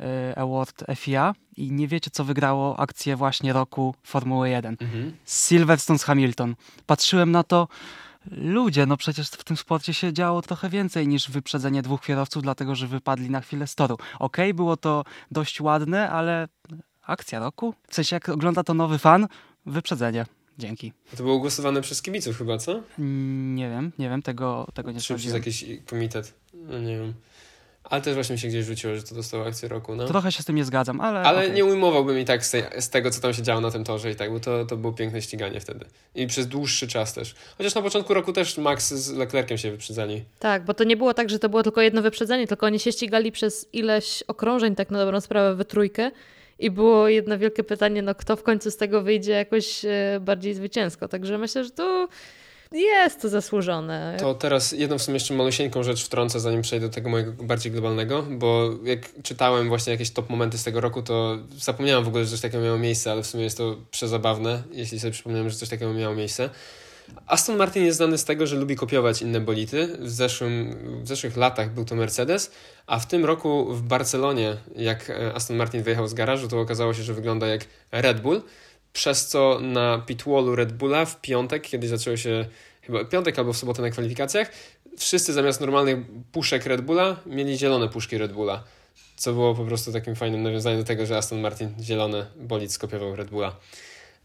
y, 0.00 0.36
Award 0.36 0.84
FIA 0.96 1.34
i 1.56 1.72
nie 1.72 1.88
wiecie, 1.88 2.10
co 2.10 2.24
wygrało 2.24 2.80
akcję 2.80 3.16
właśnie 3.16 3.52
roku 3.52 3.94
Formuły 4.02 4.50
1. 4.50 4.76
Mhm. 4.80 5.16
Silverstone 5.26 5.98
z 5.98 6.04
Hamilton. 6.04 6.54
Patrzyłem 6.86 7.30
na 7.30 7.42
to, 7.42 7.68
ludzie, 8.30 8.86
no 8.86 8.96
przecież 8.96 9.28
w 9.28 9.44
tym 9.44 9.56
sporcie 9.56 9.94
się 9.94 10.12
działo 10.12 10.42
trochę 10.42 10.68
więcej 10.68 11.08
niż 11.08 11.30
wyprzedzenie 11.30 11.82
dwóch 11.82 12.00
kierowców, 12.02 12.42
dlatego 12.42 12.74
że 12.74 12.86
wypadli 12.86 13.30
na 13.30 13.40
chwilę 13.40 13.66
z 13.66 13.74
toru. 13.74 13.94
Okej, 13.94 14.10
okay, 14.18 14.54
było 14.54 14.76
to 14.76 15.04
dość 15.30 15.60
ładne, 15.60 16.10
ale 16.10 16.48
akcja 17.02 17.38
roku? 17.38 17.74
W 17.88 17.94
sensie, 17.94 18.16
jak 18.16 18.28
ogląda 18.28 18.64
to 18.64 18.74
nowy 18.74 18.98
fan, 18.98 19.28
wyprzedzenie. 19.66 20.26
Dzięki. 20.58 20.92
To 21.16 21.22
było 21.22 21.38
głosowane 21.38 21.82
przez 21.82 22.02
kibiców 22.02 22.38
chyba, 22.38 22.58
co? 22.58 22.82
Nie 22.98 23.70
wiem, 23.70 23.92
nie 23.98 24.08
wiem, 24.08 24.22
tego, 24.22 24.66
tego 24.74 24.92
nie 24.92 25.00
Czy 25.00 25.14
przez 25.14 25.32
jakiś 25.32 25.64
komitet? 25.86 26.34
No 26.54 26.78
nie 26.78 26.98
wiem. 26.98 27.14
Ale 27.90 28.02
też 28.02 28.14
właśnie 28.14 28.32
mi 28.32 28.38
się 28.38 28.48
gdzieś 28.48 28.66
rzuciło, 28.66 28.96
że 28.96 29.02
to 29.02 29.14
dostało 29.14 29.46
akcję 29.46 29.68
roku. 29.68 29.94
No. 29.94 30.06
Trochę 30.06 30.32
się 30.32 30.42
z 30.42 30.44
tym 30.44 30.56
nie 30.56 30.64
zgadzam, 30.64 31.00
ale. 31.00 31.20
Ale 31.20 31.38
okay. 31.38 31.50
nie 31.50 31.64
ujmowałbym 31.64 32.18
i 32.18 32.24
tak 32.24 32.46
z, 32.46 32.50
tej, 32.50 32.62
z, 32.78 32.90
tego, 32.90 33.10
co 33.10 33.20
tam 33.20 33.34
się 33.34 33.42
działo 33.42 33.60
na 33.60 33.70
tym 33.70 33.84
torze 33.84 34.10
i 34.10 34.14
tak, 34.14 34.32
bo 34.32 34.40
to, 34.40 34.64
to 34.64 34.76
było 34.76 34.92
piękne 34.92 35.22
ściganie 35.22 35.60
wtedy. 35.60 35.84
I 36.14 36.26
przez 36.26 36.48
dłuższy 36.48 36.88
czas 36.88 37.14
też. 37.14 37.34
Chociaż 37.58 37.74
na 37.74 37.82
początku 37.82 38.14
roku 38.14 38.32
też 38.32 38.58
Max 38.58 38.94
z 38.94 39.12
Leclerciem 39.12 39.58
się 39.58 39.70
wyprzedzali. 39.70 40.24
Tak, 40.38 40.64
bo 40.64 40.74
to 40.74 40.84
nie 40.84 40.96
było 40.96 41.14
tak, 41.14 41.30
że 41.30 41.38
to 41.38 41.48
było 41.48 41.62
tylko 41.62 41.80
jedno 41.80 42.02
wyprzedzenie, 42.02 42.46
tylko 42.46 42.66
oni 42.66 42.78
się 42.78 42.92
ścigali 42.92 43.32
przez 43.32 43.68
ileś 43.72 44.22
okrążeń, 44.26 44.74
tak 44.74 44.90
na 44.90 44.98
dobrą 44.98 45.20
sprawę, 45.20 45.54
we 45.54 45.64
trójkę. 45.64 46.10
I 46.58 46.70
było 46.70 47.08
jedno 47.08 47.38
wielkie 47.38 47.64
pytanie, 47.64 48.02
no 48.02 48.14
kto 48.14 48.36
w 48.36 48.42
końcu 48.42 48.70
z 48.70 48.76
tego 48.76 49.02
wyjdzie 49.02 49.32
jakoś 49.32 49.84
e, 49.84 50.20
bardziej 50.20 50.54
zwycięsko. 50.54 51.08
Także 51.08 51.38
myślę, 51.38 51.64
że 51.64 51.70
to 51.70 52.08
jest 52.78 53.22
to 53.22 53.28
zasłużone. 53.28 54.16
To 54.20 54.34
teraz 54.34 54.72
jedną 54.72 54.98
w 54.98 55.02
sumie 55.02 55.16
jeszcze 55.16 55.34
malusieńką 55.34 55.82
rzecz 55.82 56.04
wtrącę, 56.04 56.40
zanim 56.40 56.62
przejdę 56.62 56.88
do 56.88 56.94
tego 56.94 57.10
mojego 57.10 57.32
bardziej 57.32 57.72
globalnego, 57.72 58.22
bo 58.22 58.70
jak 58.84 59.22
czytałem 59.22 59.68
właśnie 59.68 59.92
jakieś 59.92 60.10
top 60.10 60.30
momenty 60.30 60.58
z 60.58 60.64
tego 60.64 60.80
roku, 60.80 61.02
to 61.02 61.38
zapomniałem 61.58 62.04
w 62.04 62.08
ogóle, 62.08 62.24
że 62.24 62.30
coś 62.30 62.40
takiego 62.40 62.64
miało 62.64 62.78
miejsce, 62.78 63.12
ale 63.12 63.22
w 63.22 63.26
sumie 63.26 63.44
jest 63.44 63.58
to 63.58 63.76
przezabawne, 63.90 64.62
jeśli 64.72 65.00
sobie 65.00 65.10
przypomniałem, 65.10 65.50
że 65.50 65.56
coś 65.56 65.68
takiego 65.68 65.94
miało 65.94 66.14
miejsce. 66.14 66.50
Aston 67.26 67.56
Martin 67.56 67.84
jest 67.84 67.96
znany 67.96 68.18
z 68.18 68.24
tego, 68.24 68.46
że 68.46 68.56
lubi 68.56 68.76
kopiować 68.76 69.22
inne 69.22 69.40
bolity. 69.40 69.96
W, 70.00 70.10
zeszłym, 70.10 70.76
w 71.04 71.08
zeszłych 71.08 71.36
latach 71.36 71.74
był 71.74 71.84
to 71.84 71.94
Mercedes, 71.94 72.50
a 72.86 72.98
w 72.98 73.06
tym 73.06 73.24
roku 73.24 73.74
w 73.74 73.82
Barcelonie, 73.82 74.56
jak 74.76 75.10
e, 75.10 75.34
Aston 75.34 75.56
Martin 75.56 75.82
wyjechał 75.82 76.08
z 76.08 76.14
garażu, 76.14 76.48
to 76.48 76.60
okazało 76.60 76.94
się, 76.94 77.02
że 77.02 77.14
wygląda 77.14 77.46
jak 77.46 77.66
Red 77.92 78.20
Bull 78.20 78.42
przez 78.92 79.26
co 79.26 79.58
na 79.60 79.98
pitwallu 79.98 80.56
Red 80.56 80.72
Bulla 80.72 81.04
w 81.04 81.20
piątek, 81.20 81.62
kiedy 81.62 81.88
zaczęło 81.88 82.16
się 82.16 82.46
chyba 82.82 83.04
piątek 83.04 83.38
albo 83.38 83.52
w 83.52 83.56
sobotę 83.56 83.82
na 83.82 83.90
kwalifikacjach, 83.90 84.52
wszyscy 84.98 85.32
zamiast 85.32 85.60
normalnych 85.60 85.98
puszek 86.32 86.66
Red 86.66 86.80
Bulla 86.80 87.16
mieli 87.26 87.58
zielone 87.58 87.88
puszki 87.88 88.18
Red 88.18 88.32
Bulla. 88.32 88.64
Co 89.16 89.32
było 89.32 89.54
po 89.54 89.64
prostu 89.64 89.92
takim 89.92 90.16
fajnym 90.16 90.42
nawiązaniem 90.42 90.78
do 90.78 90.84
tego, 90.84 91.06
że 91.06 91.16
Aston 91.16 91.40
Martin 91.40 91.74
zielone 91.82 92.26
bolid 92.36 92.72
skopiował 92.72 93.16
Red 93.16 93.30
Bulla. 93.30 93.56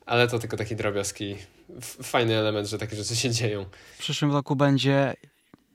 Ale 0.06 0.28
to 0.28 0.40
tylko 0.40 0.58
taki 0.58 0.76
drobiazg 0.76 1.22
i 1.22 1.36
fajny 2.04 2.38
element, 2.38 2.68
że 2.68 2.78
takie 2.78 2.96
rzeczy 2.96 3.16
się 3.16 3.30
dzieją. 3.32 3.66
W 3.96 4.00
przyszłym 4.00 4.32
roku 4.32 4.56
będzie, 4.56 5.14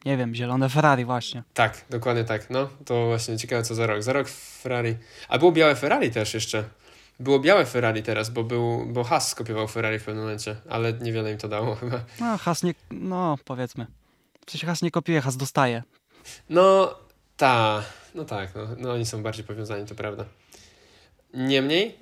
nie 0.04 0.16
wiem, 0.16 0.34
zielone 0.34 0.68
Ferrari 0.68 1.04
właśnie. 1.04 1.42
Tak, 1.54 1.84
dokładnie 1.90 2.24
tak. 2.24 2.50
No, 2.50 2.68
to 2.84 3.06
właśnie 3.06 3.38
ciekawe 3.38 3.62
co 3.62 3.74
za 3.74 3.86
rok. 3.86 4.02
Za 4.02 4.12
rok 4.12 4.28
Ferrari. 4.28 4.96
A 5.28 5.38
było 5.38 5.52
białe 5.52 5.76
Ferrari 5.76 6.10
też 6.10 6.34
jeszcze. 6.34 6.64
Było 7.20 7.38
białe 7.38 7.66
Ferrari 7.66 8.02
teraz, 8.02 8.30
bo, 8.30 8.44
był, 8.44 8.86
bo 8.86 9.04
Haas 9.04 9.28
skopiował 9.28 9.68
Ferrari 9.68 9.98
w 9.98 10.04
pewnym 10.04 10.24
momencie, 10.24 10.56
ale 10.68 10.92
niewiele 10.92 11.32
im 11.32 11.38
to 11.38 11.48
dało 11.48 11.74
chyba. 11.74 12.04
No, 12.20 12.38
Haas 12.38 12.62
nie, 12.62 12.74
no 12.90 13.38
powiedzmy. 13.44 13.86
W 14.46 14.50
sensie 14.50 14.66
Haas 14.66 14.82
nie 14.82 14.90
kopiuje, 14.90 15.20
Haas 15.20 15.36
dostaje. 15.36 15.82
No, 16.48 16.94
ta, 17.36 17.82
no 18.14 18.24
tak, 18.24 18.54
no, 18.54 18.62
no 18.78 18.92
oni 18.92 19.06
są 19.06 19.22
bardziej 19.22 19.44
powiązani, 19.44 19.86
to 19.86 19.94
prawda. 19.94 20.24
Niemniej, 21.34 21.98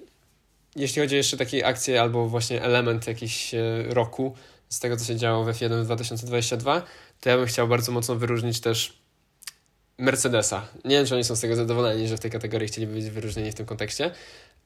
jeśli 0.77 1.03
chodzi 1.03 1.15
o 1.15 1.17
jeszcze 1.17 1.37
takie 1.37 1.67
akcje 1.67 2.01
albo 2.03 2.29
właśnie 2.29 2.63
element 2.63 3.07
jakiś 3.07 3.55
e, 3.55 3.61
roku 3.89 4.35
z 4.69 4.81
tego, 4.81 4.97
co 4.97 5.05
się 5.05 5.17
działo 5.17 5.45
w 5.45 5.49
F1 5.49 5.83
w 5.83 5.85
2022, 5.85 6.83
to 7.21 7.31
ja 7.31 7.37
bym 7.37 7.47
chciał 7.47 7.69
bardzo 7.69 7.93
mocno 7.93 8.15
wyróżnić 8.15 8.61
też 8.61 8.99
Mercedesa. 9.99 10.67
Nie 10.85 10.97
wiem, 10.97 11.07
czy 11.07 11.15
oni 11.15 11.25
są 11.25 11.37
z 11.37 11.41
tego 11.41 11.57
zadowoleni, 11.57 12.09
że 12.09 12.17
w 12.17 12.21
tej 12.21 12.31
kategorii 12.31 12.69
chcieliby 12.69 12.93
być 12.93 13.11
wyróżnieni 13.11 13.53
w 13.53 13.55
tym 13.55 13.67
kontekście, 13.67 14.11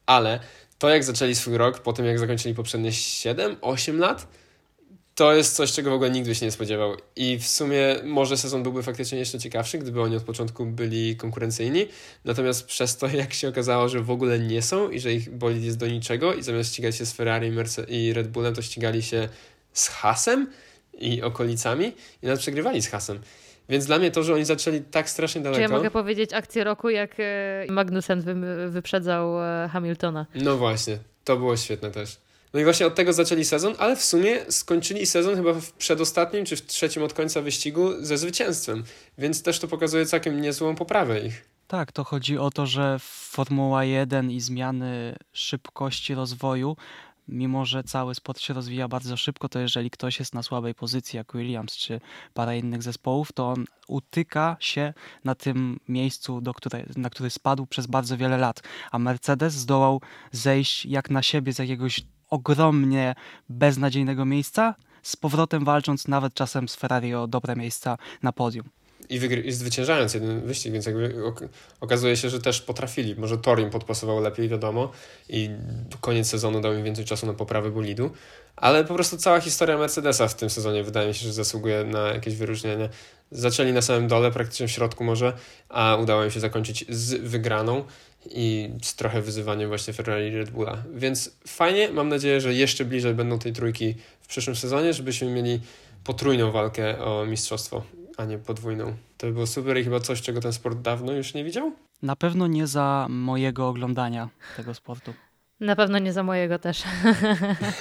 ale 0.07 0.41
to 0.79 0.89
jak 0.89 1.05
zaczęli 1.05 1.35
swój 1.35 1.57
rok, 1.57 1.79
po 1.79 1.93
tym 1.93 2.07
jak 2.07 2.19
zakończyli 2.19 2.55
poprzednie 2.55 2.91
7-8 2.91 3.99
lat, 3.99 4.27
to 5.15 5.35
jest 5.35 5.57
coś, 5.57 5.73
czego 5.73 5.91
w 5.91 5.95
ogóle 5.95 6.11
nigdy 6.11 6.35
się 6.35 6.47
nie 6.47 6.53
spodziewał. 6.53 6.97
I 7.17 7.39
w 7.39 7.47
sumie 7.47 7.97
może 8.05 8.37
sezon 8.37 8.63
byłby 8.63 8.83
faktycznie 8.83 9.19
jeszcze 9.19 9.39
ciekawszy, 9.39 9.79
gdyby 9.79 10.03
oni 10.03 10.17
od 10.17 10.23
początku 10.23 10.67
byli 10.67 11.17
konkurencyjni. 11.17 11.87
Natomiast 12.25 12.67
przez 12.67 12.97
to, 12.97 13.07
jak 13.09 13.33
się 13.35 13.49
okazało, 13.49 13.89
że 13.89 14.01
w 14.01 14.11
ogóle 14.11 14.39
nie 14.39 14.63
są 14.63 14.91
i 14.91 15.01
że 15.01 15.13
ich 15.13 15.31
bolid 15.31 15.65
jest 15.65 15.79
do 15.79 15.87
niczego 15.87 16.35
i 16.35 16.43
zamiast 16.43 16.73
ścigać 16.73 16.97
się 16.97 17.07
z 17.07 17.13
Ferrari 17.13 17.53
i 17.89 18.13
Red 18.13 18.29
Bullem, 18.29 18.55
to 18.55 18.63
ścigali 18.63 19.03
się 19.03 19.29
z 19.73 19.89
Hasem 19.89 20.51
i 20.99 21.23
okolicami 21.23 21.93
i 22.23 22.27
nawet 22.27 22.41
przegrywali 22.41 22.83
z 22.83 22.89
Hasem. 22.89 23.21
Więc 23.73 23.87
dla 23.87 23.99
mnie 23.99 24.11
to, 24.11 24.23
że 24.23 24.35
oni 24.35 24.45
zaczęli 24.45 24.81
tak 24.81 25.11
strasznie 25.11 25.41
daleko. 25.41 25.57
Czy 25.57 25.63
ja 25.63 25.69
mogę 25.77 25.91
powiedzieć 25.91 26.33
akcję 26.33 26.65
roku, 26.65 26.91
jak 26.91 27.11
e, 27.19 27.67
Magnussen 27.69 28.45
wyprzedzał 28.71 29.43
e, 29.43 29.69
Hamiltona? 29.73 30.27
No 30.35 30.57
właśnie, 30.57 30.99
to 31.25 31.37
było 31.37 31.57
świetne 31.57 31.91
też. 31.91 32.17
No 32.55 32.61
i 32.61 32.65
właśnie 32.65 32.87
od 32.87 32.95
tego 32.95 33.13
zaczęli 33.13 33.45
sezon, 33.45 33.75
ale 33.79 33.97
w 33.97 34.03
sumie 34.03 34.39
skończyli 34.49 35.07
sezon 35.07 35.37
chyba 35.37 35.53
w 35.53 35.73
przedostatnim 35.73 36.45
czy 36.45 36.57
w 36.57 36.67
trzecim 36.67 37.03
od 37.03 37.13
końca 37.13 37.41
wyścigu 37.41 37.93
ze 38.01 38.19
zwycięstwem. 38.19 38.85
Więc 39.19 39.43
też 39.43 39.59
to 39.59 39.69
pokazuje 39.69 40.07
całkiem 40.07 40.41
niezłą 40.41 40.75
poprawę 40.75 41.21
ich. 41.21 41.45
Tak, 41.69 41.93
to 41.93 42.05
chodzi 42.05 42.39
o 42.39 42.51
to, 42.51 42.67
że 42.67 42.97
Formuła 43.31 43.85
1 43.85 44.31
i 44.31 44.41
zmiany 44.41 45.17
szybkości 45.33 46.15
rozwoju 46.15 46.77
mimo 47.29 47.65
że 47.65 47.85
cały 47.85 48.15
sport 48.15 48.41
się 48.41 48.55
rozwija 48.55 48.89
bardzo 48.89 49.17
szybko, 49.17 49.49
to 49.49 49.59
jeżeli 49.59 49.91
ktoś 49.91 50.19
jest 50.19 50.35
na 50.35 50.43
słabej 50.43 50.75
pozycji, 50.75 51.17
jak 51.17 51.33
Williams 51.33 51.77
czy 51.77 52.01
parę 52.35 52.59
innych 52.59 52.83
zespołów, 52.83 53.33
to 53.33 53.49
on 53.49 53.65
utyka 53.89 54.57
się 54.61 54.95
na 55.25 55.35
tym 55.35 55.81
miejscu, 55.89 56.41
do 56.41 56.55
której, 56.55 56.85
na 56.97 57.11
który 57.11 57.31
spadł 57.31 57.67
przez 57.67 57.87
bardzo 57.87 58.17
wiele 58.17 58.39
lat. 58.39 58.63
A 58.93 58.99
Mercedes 58.99 59.55
zdołał 59.55 60.01
zejść 60.33 60.87
jak 60.87 61.11
na 61.11 61.23
siebie 61.23 61.53
z 61.53 61.59
jakiegoś 61.59 62.01
ogromnie 62.31 63.15
beznadziejnego 63.49 64.25
miejsca, 64.25 64.75
z 65.03 65.17
powrotem 65.17 65.65
walcząc 65.65 66.09
nawet 66.09 66.35
czasem 66.35 66.69
z 66.69 66.77
Ferrari 66.77 67.15
o 67.15 67.27
dobre 67.27 67.57
miejsca 67.57 67.99
na 68.23 68.33
podium 68.33 68.82
i, 69.13 69.21
wygry- 69.21 69.45
i 69.45 69.53
zwyciężając 69.53 70.15
jeden 70.15 70.41
wyścig, 70.41 70.73
więc 70.73 70.87
jakby 70.87 71.25
ok- 71.25 71.49
okazuje 71.81 72.17
się, 72.17 72.31
że 72.31 72.41
też 72.41 72.61
potrafili. 72.61 73.15
Może 73.15 73.39
Tor 73.39 73.61
im 73.61 73.71
podpasował 73.71 74.21
lepiej, 74.21 74.49
wiadomo, 74.49 74.91
i 75.29 75.51
koniec 76.01 76.29
sezonu 76.29 76.61
dał 76.61 76.75
im 76.75 76.85
więcej 76.85 77.05
czasu 77.05 77.27
na 77.27 77.35
poprawę 77.35 77.71
bolidu, 77.71 78.11
ale 78.57 78.85
po 78.85 78.95
prostu 78.95 79.17
cała 79.17 79.41
historia 79.41 79.79
Mercedesa 79.79 80.29
w 80.29 80.35
tym 80.35 80.51
sezonie 80.51 80.85
wydaje 80.85 81.09
mi 81.09 81.15
się, 81.15 81.27
że 81.27 81.33
zasługuje 81.33 81.85
na 81.85 82.01
jakieś 82.09 82.35
wyróżnienie. 82.37 82.89
Zaczęli 83.31 83.73
na 83.73 83.83
samym 83.83 84.09
dole, 84.09 84.31
praktycznie 84.31 84.69
w 84.69 84.71
środku 84.71 85.05
może, 85.05 85.33
a 85.69 85.97
udało 85.97 86.25
im 86.25 86.31
się 86.31 86.41
zakończyć 86.41 86.85
z 86.89 87.15
wygraną 87.15 87.85
i 88.31 88.71
z 88.83 88.95
trochę 88.95 89.23
wyzywaniem 89.23 89.69
właśnie 89.69 89.93
Ferrari 89.93 90.29
i 90.29 90.37
Red 90.37 90.51
Bulla. 90.51 90.83
Więc 90.95 91.31
fajnie, 91.47 91.89
mam 91.89 92.09
nadzieję, 92.09 92.41
że 92.41 92.55
jeszcze 92.55 92.85
bliżej 92.85 93.15
będą 93.15 93.39
tej 93.39 93.53
trójki 93.53 93.95
w 94.21 94.27
przyszłym 94.27 94.57
sezonie, 94.57 94.93
żebyśmy 94.93 95.31
mieli 95.31 95.61
potrójną 96.05 96.53
walkę 96.53 96.99
o 97.05 97.27
mistrzostwo 97.27 97.83
a 98.17 98.25
nie 98.25 98.39
podwójną. 98.39 98.97
To 99.19 99.27
by 99.27 99.33
było 99.33 99.47
super 99.47 99.79
i 99.79 99.85
chyba 99.85 100.01
coś, 100.01 100.23
czego 100.23 100.41
ten 100.41 100.53
sport 100.53 100.79
dawno 100.79 101.13
już 101.13 101.35
nie 101.35 101.45
widział? 101.45 101.73
Na 102.03 102.17
pewno 102.17 102.47
nie 102.47 102.67
za 102.67 103.07
mojego 103.11 103.69
oglądania 103.69 104.29
tego 104.57 104.75
sportu. 104.75 105.15
Na 105.61 105.77
pewno 105.77 105.99
nie 105.99 106.13
za 106.13 106.23
mojego 106.23 106.59
też. 106.59 106.83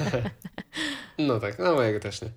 no 1.28 1.40
tak, 1.40 1.60
na 1.60 1.74
mojego 1.74 2.00
też 2.00 2.22
nie. 2.22 2.30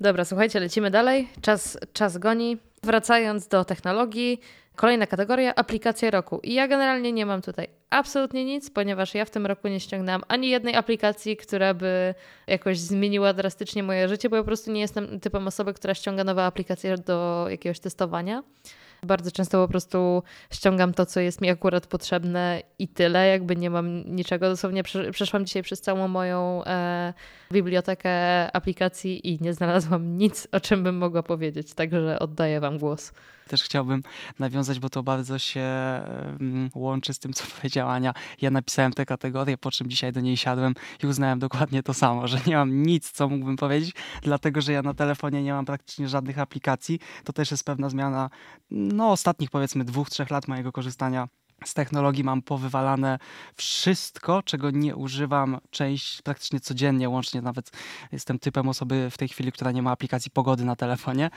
Dobra, 0.00 0.24
słuchajcie, 0.24 0.60
lecimy 0.60 0.90
dalej. 0.90 1.28
Czas, 1.40 1.78
czas 1.92 2.18
goni. 2.18 2.58
Wracając 2.82 3.48
do 3.48 3.64
technologii, 3.64 4.40
Kolejna 4.80 5.06
kategoria 5.06 5.54
aplikacja 5.54 6.10
roku. 6.10 6.40
I 6.42 6.54
ja 6.54 6.68
generalnie 6.68 7.12
nie 7.12 7.26
mam 7.26 7.42
tutaj 7.42 7.68
absolutnie 7.90 8.44
nic, 8.44 8.70
ponieważ 8.70 9.14
ja 9.14 9.24
w 9.24 9.30
tym 9.30 9.46
roku 9.46 9.68
nie 9.68 9.80
ściągnęłam 9.80 10.22
ani 10.28 10.48
jednej 10.48 10.74
aplikacji, 10.74 11.36
która 11.36 11.74
by 11.74 12.14
jakoś 12.46 12.78
zmieniła 12.78 13.32
drastycznie 13.32 13.82
moje 13.82 14.08
życie, 14.08 14.28
bo 14.28 14.36
ja 14.36 14.42
po 14.42 14.46
prostu 14.46 14.72
nie 14.72 14.80
jestem 14.80 15.20
typem 15.20 15.46
osoby, 15.46 15.74
która 15.74 15.94
ściąga 15.94 16.24
nowe 16.24 16.44
aplikacje 16.44 16.98
do 16.98 17.46
jakiegoś 17.50 17.80
testowania. 17.80 18.42
Bardzo 19.02 19.30
często 19.30 19.66
po 19.66 19.68
prostu 19.68 20.22
ściągam 20.52 20.94
to, 20.94 21.06
co 21.06 21.20
jest 21.20 21.40
mi 21.40 21.50
akurat 21.50 21.86
potrzebne 21.86 22.62
i 22.78 22.88
tyle, 22.88 23.28
jakby 23.28 23.56
nie 23.56 23.70
mam 23.70 24.02
niczego. 24.16 24.48
Dosłownie 24.48 24.82
przeszłam 25.12 25.46
dzisiaj 25.46 25.62
przez 25.62 25.80
całą 25.80 26.08
moją 26.08 26.64
e, 26.64 27.14
bibliotekę 27.52 28.12
aplikacji 28.52 29.28
i 29.28 29.38
nie 29.40 29.54
znalazłam 29.54 30.18
nic, 30.18 30.48
o 30.52 30.60
czym 30.60 30.82
bym 30.82 30.96
mogła 30.96 31.22
powiedzieć, 31.22 31.74
także 31.74 32.18
oddaję 32.18 32.60
Wam 32.60 32.78
głos. 32.78 33.12
Też 33.50 33.62
chciałbym 33.62 34.02
nawiązać, 34.38 34.78
bo 34.78 34.90
to 34.90 35.02
bardzo 35.02 35.38
się 35.38 35.66
łączy 36.74 37.14
z 37.14 37.18
tym, 37.18 37.32
co 37.32 37.44
powiedziała 37.56 37.92
Ania. 37.92 38.14
Ja 38.40 38.50
napisałem 38.50 38.92
tę 38.92 39.06
kategorię, 39.06 39.58
po 39.58 39.70
czym 39.70 39.90
dzisiaj 39.90 40.12
do 40.12 40.20
niej 40.20 40.36
siadłem 40.36 40.74
i 41.02 41.06
uznałem 41.06 41.38
dokładnie 41.38 41.82
to 41.82 41.94
samo, 41.94 42.28
że 42.28 42.38
nie 42.46 42.56
mam 42.56 42.82
nic, 42.82 43.10
co 43.10 43.28
mógłbym 43.28 43.56
powiedzieć, 43.56 43.94
dlatego 44.22 44.60
że 44.60 44.72
ja 44.72 44.82
na 44.82 44.94
telefonie 44.94 45.42
nie 45.42 45.52
mam 45.52 45.64
praktycznie 45.64 46.08
żadnych 46.08 46.38
aplikacji. 46.38 47.00
To 47.24 47.32
też 47.32 47.50
jest 47.50 47.64
pewna 47.64 47.88
zmiana 47.88 48.30
no, 48.70 49.10
ostatnich 49.10 49.50
powiedzmy 49.50 49.84
dwóch, 49.84 50.10
trzech 50.10 50.30
lat 50.30 50.48
mojego 50.48 50.72
korzystania 50.72 51.28
z 51.64 51.74
technologii 51.74 52.24
mam 52.24 52.42
powywalane 52.42 53.18
wszystko, 53.54 54.42
czego 54.42 54.70
nie 54.70 54.96
używam 54.96 55.58
część 55.70 56.22
praktycznie 56.22 56.60
codziennie, 56.60 57.08
łącznie 57.08 57.42
nawet 57.42 57.70
jestem 58.12 58.38
typem 58.38 58.68
osoby 58.68 59.10
w 59.10 59.18
tej 59.18 59.28
chwili, 59.28 59.52
która 59.52 59.72
nie 59.72 59.82
ma 59.82 59.90
aplikacji 59.90 60.30
pogody 60.30 60.64
na 60.64 60.76
telefonie. 60.76 61.30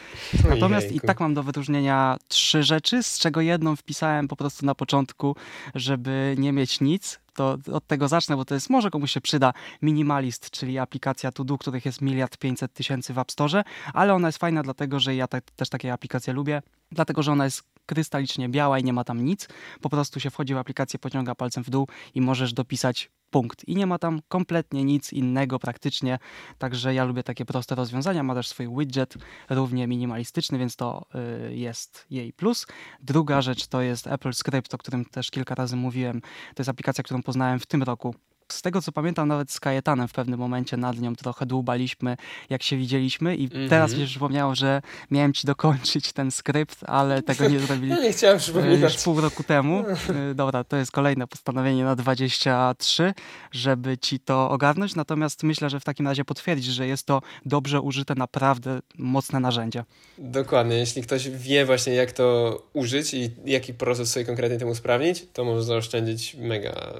Natomiast 0.49 0.91
i 0.91 1.01
tak 1.01 1.19
mam 1.19 1.33
do 1.33 1.43
wyróżnienia 1.43 2.17
trzy 2.27 2.63
rzeczy, 2.63 3.03
z 3.03 3.19
czego 3.19 3.41
jedną 3.41 3.75
wpisałem 3.75 4.27
po 4.27 4.35
prostu 4.35 4.65
na 4.65 4.75
początku, 4.75 5.35
żeby 5.75 6.35
nie 6.37 6.51
mieć 6.51 6.81
nic, 6.81 7.19
to 7.33 7.57
od 7.71 7.87
tego 7.87 8.07
zacznę, 8.07 8.35
bo 8.35 8.45
to 8.45 8.53
jest, 8.53 8.69
może 8.69 8.89
komuś 8.89 9.11
się 9.11 9.21
przyda, 9.21 9.53
Minimalist, 9.81 10.51
czyli 10.51 10.79
aplikacja 10.79 11.31
To 11.31 11.57
których 11.57 11.85
jest 11.85 12.01
miliard 12.01 12.37
pięćset 12.37 12.73
tysięcy 12.73 13.13
w 13.13 13.19
App 13.19 13.31
Store, 13.31 13.63
ale 13.93 14.13
ona 14.13 14.27
jest 14.27 14.37
fajna 14.37 14.63
dlatego, 14.63 14.99
że 14.99 15.15
ja 15.15 15.27
też 15.55 15.69
takie 15.69 15.93
aplikacje 15.93 16.33
lubię, 16.33 16.61
dlatego, 16.91 17.23
że 17.23 17.31
ona 17.31 17.45
jest 17.45 17.72
krystalicznie 17.85 18.49
biała 18.49 18.79
i 18.79 18.83
nie 18.83 18.93
ma 18.93 19.03
tam 19.03 19.25
nic. 19.25 19.47
Po 19.81 19.89
prostu 19.89 20.19
się 20.19 20.29
wchodzi 20.29 20.53
w 20.53 20.57
aplikację, 20.57 20.99
pociąga 20.99 21.35
palcem 21.35 21.63
w 21.63 21.69
dół 21.69 21.87
i 22.15 22.21
możesz 22.21 22.53
dopisać 22.53 23.11
punkt. 23.33 23.67
I 23.67 23.75
nie 23.75 23.87
ma 23.87 23.99
tam 23.99 24.21
kompletnie 24.27 24.83
nic 24.83 25.13
innego 25.13 25.59
praktycznie, 25.59 26.19
także 26.57 26.93
ja 26.93 27.05
lubię 27.05 27.23
takie 27.23 27.45
proste 27.45 27.75
rozwiązania. 27.75 28.23
Ma 28.23 28.35
też 28.35 28.47
swój 28.47 28.67
widget, 28.77 29.13
równie 29.49 29.87
minimalistyczny, 29.87 30.57
więc 30.57 30.75
to 30.75 31.05
y, 31.49 31.55
jest 31.55 32.05
jej 32.09 32.33
plus. 32.33 32.67
Druga 33.01 33.41
rzecz 33.41 33.67
to 33.67 33.81
jest 33.81 34.07
Apple 34.07 34.33
Script, 34.33 34.73
o 34.73 34.77
którym 34.77 35.05
też 35.05 35.31
kilka 35.31 35.55
razy 35.55 35.75
mówiłem. 35.75 36.21
To 36.21 36.61
jest 36.61 36.69
aplikacja, 36.69 37.03
którą 37.03 37.23
poznałem 37.23 37.59
w 37.59 37.65
tym 37.65 37.83
roku 37.83 38.15
z 38.53 38.61
tego 38.61 38.81
co 38.81 38.91
pamiętam, 38.91 39.27
nawet 39.27 39.51
z 39.51 39.59
Kajetanem 39.59 40.07
w 40.07 40.13
pewnym 40.13 40.39
momencie 40.39 40.77
nad 40.77 40.99
nią 40.99 41.15
trochę 41.15 41.45
dłubaliśmy, 41.45 42.17
jak 42.49 42.63
się 42.63 42.77
widzieliśmy 42.77 43.35
i 43.35 43.45
mm 43.45 43.65
-hmm. 43.65 43.69
teraz 43.69 43.93
mi 43.93 43.99
się 43.99 44.05
przypomniało, 44.05 44.55
że 44.55 44.81
miałem 45.11 45.33
ci 45.33 45.47
dokończyć 45.47 46.13
ten 46.13 46.31
skrypt, 46.31 46.79
ale 46.87 47.21
tego 47.21 47.49
nie 47.49 47.59
zrobili 47.59 47.93
nie 48.01 48.11
chciałem 48.11 48.39
przypominać. 48.39 48.93
już 48.93 49.03
pół 49.03 49.21
roku 49.21 49.43
temu. 49.43 49.83
Y, 50.31 50.35
dobra, 50.35 50.63
to 50.63 50.77
jest 50.77 50.91
kolejne 50.91 51.27
postanowienie 51.27 51.83
na 51.83 51.95
23, 51.95 53.13
żeby 53.51 53.97
ci 53.97 54.19
to 54.19 54.49
ogarnąć, 54.49 54.95
natomiast 54.95 55.43
myślę, 55.43 55.69
że 55.69 55.79
w 55.79 55.83
takim 55.83 56.07
razie 56.07 56.25
potwierdzisz, 56.25 56.73
że 56.73 56.87
jest 56.87 57.05
to 57.05 57.21
dobrze 57.45 57.81
użyte, 57.81 58.15
naprawdę 58.15 58.79
mocne 58.97 59.39
narzędzie. 59.39 59.83
Dokładnie, 60.17 60.75
jeśli 60.75 61.01
ktoś 61.01 61.29
wie 61.29 61.65
właśnie 61.65 61.93
jak 61.93 62.11
to 62.11 62.57
użyć 62.73 63.13
i 63.13 63.31
jaki 63.45 63.73
proces 63.73 64.11
sobie 64.11 64.25
konkretnie 64.25 64.57
temu 64.57 64.75
sprawnić, 64.75 65.25
to 65.33 65.45
może 65.45 65.63
zaoszczędzić 65.63 66.35
mega 66.35 66.93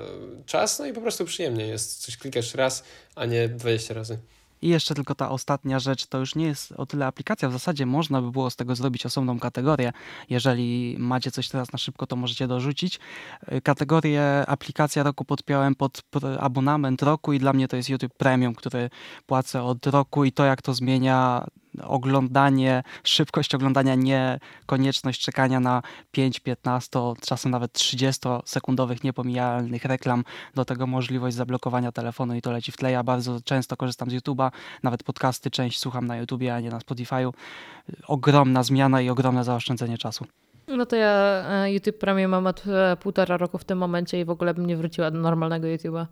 czas, 0.46 0.80
no 0.80 0.86
i 0.86 0.94
po 0.94 1.02
prostu 1.02 1.26
przyjemnie 1.44 1.68
jest. 1.68 2.02
Coś 2.02 2.18
klikasz 2.18 2.54
raz, 2.54 2.84
a 3.16 3.26
nie 3.26 3.50
20 3.50 3.94
razy. 3.94 4.18
I 4.62 4.70
jeszcze 4.70 4.96
tylko 4.96 5.16
ta 5.16 5.30
ostatnia 5.30 5.80
rzecz, 5.80 6.06
to 6.06 6.20
już 6.20 6.36
nie 6.36 6.46
jest 6.46 6.72
o 6.72 6.86
tyle 6.86 7.06
aplikacja. 7.06 7.50
W 7.50 7.52
zasadzie 7.52 7.86
można 7.86 8.22
by 8.22 8.32
było 8.32 8.50
z 8.50 8.56
tego 8.56 8.76
zrobić 8.76 9.06
osobną 9.06 9.40
kategorię. 9.40 9.92
Jeżeli 10.30 10.96
macie 11.00 11.32
coś 11.32 11.50
teraz 11.50 11.74
na 11.74 11.80
szybko, 11.80 12.08
to 12.08 12.16
możecie 12.16 12.48
dorzucić. 12.48 13.00
Y, 13.52 13.62
kategorię 13.62 14.44
aplikacja 14.48 15.04
roku 15.04 15.26
podpiąłem 15.26 15.76
pod 15.76 16.02
abonament 16.40 17.02
roku 17.02 17.34
i 17.34 17.40
dla 17.40 17.54
mnie 17.54 17.68
to 17.68 17.76
jest 17.76 17.90
YouTube 17.90 18.14
Premium, 18.18 18.56
który 18.56 18.90
płacę 19.26 19.64
od 19.64 19.88
roku 19.88 20.26
i 20.26 20.32
to 20.32 20.46
jak 20.46 20.62
to 20.62 20.74
zmienia 20.74 21.48
oglądanie, 21.82 22.84
szybkość 23.04 23.56
oglądania, 23.56 23.96
nie 23.96 24.40
konieczność 24.66 25.22
czekania 25.22 25.60
na 25.60 25.82
5, 26.12 26.40
15, 26.40 27.00
czasem 27.22 27.52
nawet 27.52 27.74
30 27.74 28.22
sekundowych 28.46 29.04
niepomijalnych 29.04 29.86
reklam, 29.86 30.24
do 30.56 30.66
tego 30.66 30.88
możliwość 30.88 31.36
zablokowania 31.36 31.92
telefonu 31.92 32.36
i 32.36 32.42
to 32.42 32.52
leci 32.52 32.72
w 32.72 32.78
tle. 32.78 32.92
Ja 32.92 33.04
bardzo 33.04 33.42
często 33.42 33.78
korzystam 33.78 34.10
z 34.10 34.14
YouTube'a, 34.14 34.52
nawet 34.84 35.04
podcasty 35.04 35.52
część 35.52 35.80
słucham 35.80 36.08
na 36.08 36.18
YouTubie, 36.18 36.56
a 36.56 36.60
nie 36.60 36.70
na 36.70 36.80
Spotify'u. 36.80 37.34
Ogromna 38.08 38.64
zmiana 38.64 39.02
i 39.02 39.10
ogromne 39.10 39.44
zaoszczędzenie 39.44 39.98
czasu. 39.98 40.26
No 40.68 40.86
to 40.86 40.96
ja 40.96 41.44
e, 41.50 41.74
YouTube 41.74 41.98
Premium 41.98 42.32
mam 42.32 42.48
od 42.48 42.64
e, 42.68 42.98
półtora 42.98 43.38
roku 43.38 43.58
w 43.58 43.64
tym 43.64 43.78
momencie 43.78 44.20
i 44.20 44.26
w 44.26 44.30
ogóle 44.30 44.54
bym 44.54 44.66
nie 44.66 44.78
wróciła 44.78 45.12
do 45.12 45.20
normalnego 45.20 45.68
YouTube'a. 45.68 46.06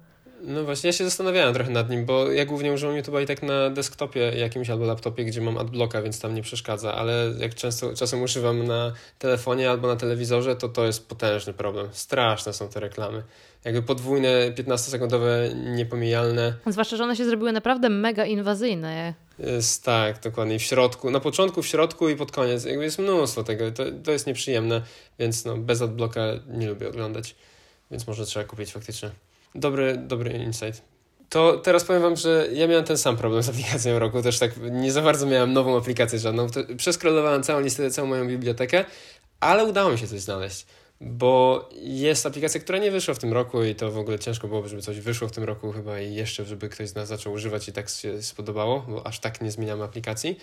No 0.44 0.64
właśnie, 0.64 0.88
ja 0.88 0.94
się 0.94 1.04
zastanawiałem 1.04 1.54
trochę 1.54 1.72
nad 1.72 1.90
nim, 1.90 2.06
bo 2.06 2.32
ja 2.32 2.46
głównie 2.46 2.74
używam 2.74 2.96
YouTube'a 2.96 3.24
i 3.24 3.26
tak 3.26 3.44
na 3.44 3.70
desktopie 3.70 4.20
jakimś 4.20 4.70
albo 4.70 4.86
laptopie, 4.86 5.26
gdzie 5.26 5.42
mam 5.42 5.58
adblocka, 5.58 6.02
więc 6.02 6.20
tam 6.20 6.36
nie 6.36 6.42
przeszkadza, 6.42 6.96
ale 6.96 7.34
jak 7.40 7.56
często 7.56 7.94
czasem 7.96 8.22
używam 8.22 8.68
na 8.68 8.94
telefonie 9.20 9.70
albo 9.70 9.88
na 9.88 9.96
telewizorze, 9.96 10.56
to 10.56 10.70
to 10.70 10.86
jest 10.86 11.08
potężny 11.08 11.54
problem. 11.54 11.88
Straszne 11.92 12.54
są 12.54 12.70
te 12.70 12.80
reklamy. 12.80 13.24
Jakby 13.66 13.82
podwójne, 13.82 14.52
15-sekundowe, 14.52 15.56
niepomijalne. 15.56 16.54
Zwłaszcza, 16.68 16.98
że 16.98 17.04
one 17.04 17.16
się 17.16 17.26
zrobiły 17.26 17.52
naprawdę 17.52 17.90
mega 17.90 18.26
inwazyjne. 18.26 19.14
Jest, 19.40 19.84
tak, 19.84 20.20
dokładnie. 20.20 20.60
W 20.60 20.62
środku, 20.62 21.12
na 21.12 21.20
początku, 21.20 21.62
w 21.62 21.68
środku 21.68 22.10
i 22.10 22.16
pod 22.16 22.32
koniec. 22.32 22.66
Jakby 22.66 22.84
jest 22.84 23.00
mnóstwo 23.00 23.44
tego. 23.44 23.72
To, 23.72 23.84
to 24.04 24.12
jest 24.12 24.28
nieprzyjemne, 24.28 24.82
więc 25.20 25.46
no, 25.46 25.58
bez 25.58 25.82
adblocka 25.82 26.22
nie 26.48 26.68
lubię 26.68 26.90
oglądać. 26.90 27.36
Więc 27.92 28.08
może 28.08 28.26
trzeba 28.26 28.46
kupić 28.46 28.72
faktycznie. 28.72 29.10
Dobry, 29.56 29.98
dobry 29.98 30.32
insight. 30.32 30.82
To 31.30 31.58
teraz 31.58 31.84
powiem 31.84 32.02
wam, 32.02 32.16
że 32.16 32.48
ja 32.54 32.68
miałem 32.68 32.86
ten 32.86 32.98
sam 32.98 33.18
problem 33.18 33.44
z 33.44 33.50
aplikacją 33.50 34.00
roku, 34.00 34.22
też 34.22 34.40
tak 34.40 34.52
nie 34.72 34.92
za 34.92 35.02
bardzo 35.02 35.26
miałem 35.26 35.54
nową 35.54 35.78
aplikację 35.78 36.20
żadną. 36.20 36.48
Przeskrolowałem 36.78 37.44
całą 37.44 37.62
listę, 37.62 37.92
całą 37.92 38.08
moją 38.08 38.28
bibliotekę, 38.28 38.86
ale 39.40 39.66
udało 39.66 39.92
mi 39.92 39.98
się 39.98 40.08
coś 40.08 40.20
znaleźć, 40.20 40.66
bo 41.02 41.70
jest 41.82 42.26
aplikacja, 42.26 42.62
która 42.62 42.78
nie 42.78 42.92
wyszła 42.92 43.14
w 43.14 43.20
tym 43.20 43.34
roku 43.34 43.64
i 43.64 43.76
to 43.76 43.92
w 43.92 43.98
ogóle 43.98 44.20
ciężko 44.20 44.48
byłoby, 44.48 44.70
żeby 44.70 44.82
coś 44.82 45.00
wyszło 45.00 45.28
w 45.28 45.32
tym 45.32 45.44
roku 45.44 45.72
chyba 45.72 46.00
i 46.00 46.14
jeszcze, 46.14 46.46
żeby 46.46 46.70
ktoś 46.70 46.90
z 46.90 46.96
nas 46.96 47.08
zaczął 47.08 47.34
używać 47.34 47.68
i 47.68 47.74
tak 47.74 47.90
się 47.90 48.22
spodobało, 48.22 48.86
bo 48.90 49.08
aż 49.08 49.20
tak 49.20 49.42
nie 49.42 49.52
zmieniamy 49.52 49.84
aplikacji. 49.84 50.38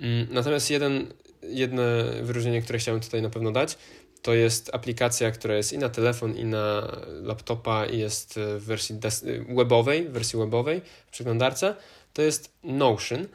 Mm, 0.00 0.26
natomiast 0.30 0.70
jeden, 0.70 1.06
jedno 1.42 1.82
wyróżnienie, 2.22 2.62
które 2.62 2.78
chciałem 2.78 3.00
tutaj 3.00 3.22
na 3.22 3.30
pewno 3.30 3.52
dać, 3.52 3.78
to 4.26 4.34
jest 4.34 4.70
aplikacja, 4.74 5.30
która 5.30 5.54
jest 5.54 5.72
i 5.72 5.78
na 5.78 5.88
telefon, 5.88 6.36
i 6.36 6.44
na 6.44 6.96
laptopa, 7.22 7.86
i 7.86 7.98
jest 7.98 8.34
w 8.36 8.64
wersji 8.64 8.98
webowej, 9.48 10.08
w 10.08 10.12
wersji 10.12 10.38
webowej 10.38 10.80
w 11.06 11.10
przeglądarce. 11.10 11.74
To 12.12 12.22
jest 12.22 12.52
Notion, 12.64 13.26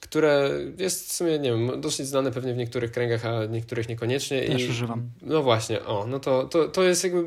które 0.00 0.50
jest 0.78 1.08
w 1.08 1.12
sumie, 1.12 1.38
nie 1.38 1.50
wiem, 1.50 1.80
dosyć 1.80 2.06
znane 2.06 2.32
pewnie 2.32 2.54
w 2.54 2.56
niektórych 2.56 2.92
kręgach, 2.92 3.26
a 3.26 3.46
niektórych 3.46 3.88
niekoniecznie. 3.88 4.42
Też 4.42 4.62
I, 4.62 4.70
używam. 4.70 5.10
No 5.22 5.42
właśnie, 5.42 5.84
o, 5.84 6.06
no 6.06 6.20
to, 6.20 6.44
to, 6.44 6.68
to 6.68 6.82
jest 6.82 7.04
jakby 7.04 7.24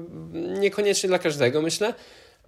niekoniecznie 0.59 1.09
dla 1.09 1.19
każdego, 1.19 1.61
myślę, 1.61 1.93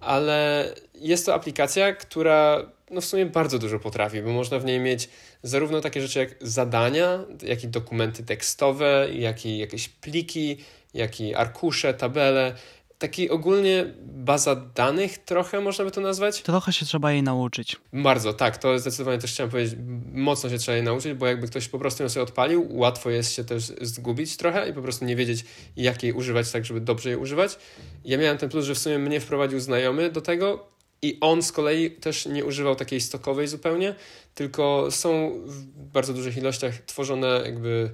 ale 0.00 0.68
jest 0.94 1.26
to 1.26 1.34
aplikacja, 1.34 1.92
która 1.92 2.66
no 2.92 3.00
w 3.00 3.04
sumie 3.04 3.26
bardzo 3.26 3.58
dużo 3.58 3.78
potrafi, 3.78 4.22
bo 4.22 4.30
można 4.32 4.58
w 4.58 4.64
niej 4.64 4.80
mieć 4.80 5.08
zarówno 5.42 5.80
takie 5.80 6.02
rzeczy 6.02 6.18
jak 6.18 6.34
zadania, 6.40 7.24
jak 7.42 7.64
i 7.64 7.68
dokumenty 7.68 8.24
tekstowe, 8.24 9.08
jak 9.12 9.46
i 9.46 9.58
jakieś 9.58 9.88
pliki, 9.88 10.58
jak 10.94 11.20
i 11.20 11.34
arkusze, 11.34 11.94
tabele. 11.94 12.54
Taki 12.98 13.30
ogólnie 13.30 13.94
baza 14.02 14.56
danych 14.56 15.18
trochę 15.18 15.60
można 15.60 15.84
by 15.84 15.90
to 15.90 16.00
nazwać. 16.00 16.42
Trochę 16.42 16.72
się 16.72 16.86
trzeba 16.86 17.12
jej 17.12 17.22
nauczyć. 17.22 17.76
Bardzo, 17.92 18.32
tak. 18.32 18.58
To 18.58 18.78
zdecydowanie 18.78 19.18
też 19.18 19.32
chciałem 19.32 19.50
powiedzieć. 19.50 19.78
Mocno 20.12 20.50
się 20.50 20.58
trzeba 20.58 20.76
jej 20.76 20.84
nauczyć, 20.84 21.12
bo 21.14 21.26
jakby 21.26 21.48
ktoś 21.48 21.68
po 21.68 21.78
prostu 21.78 22.02
ją 22.02 22.08
sobie 22.08 22.22
odpalił, 22.24 22.66
łatwo 22.70 23.10
jest 23.10 23.32
się 23.32 23.44
też 23.44 23.72
zgubić 23.80 24.36
trochę 24.36 24.68
i 24.68 24.72
po 24.72 24.82
prostu 24.82 25.04
nie 25.04 25.16
wiedzieć, 25.16 25.44
jak 25.76 26.02
jej 26.02 26.12
używać 26.12 26.50
tak, 26.52 26.64
żeby 26.64 26.80
dobrze 26.80 27.08
jej 27.08 27.18
używać. 27.18 27.58
Ja 28.04 28.18
miałem 28.18 28.38
ten 28.38 28.48
plus, 28.48 28.64
że 28.64 28.74
w 28.74 28.78
sumie 28.78 28.98
mnie 28.98 29.20
wprowadził 29.20 29.60
znajomy 29.60 30.10
do 30.10 30.20
tego, 30.20 30.72
i 31.02 31.18
on 31.20 31.42
z 31.42 31.52
kolei 31.52 31.90
też 31.90 32.26
nie 32.26 32.44
używał 32.44 32.76
takiej 32.76 33.00
stokowej 33.00 33.48
zupełnie, 33.48 33.94
tylko 34.34 34.90
są 34.90 35.40
w 35.44 35.64
bardzo 35.66 36.14
dużych 36.14 36.36
ilościach 36.36 36.74
tworzone 36.86 37.42
jakby 37.44 37.90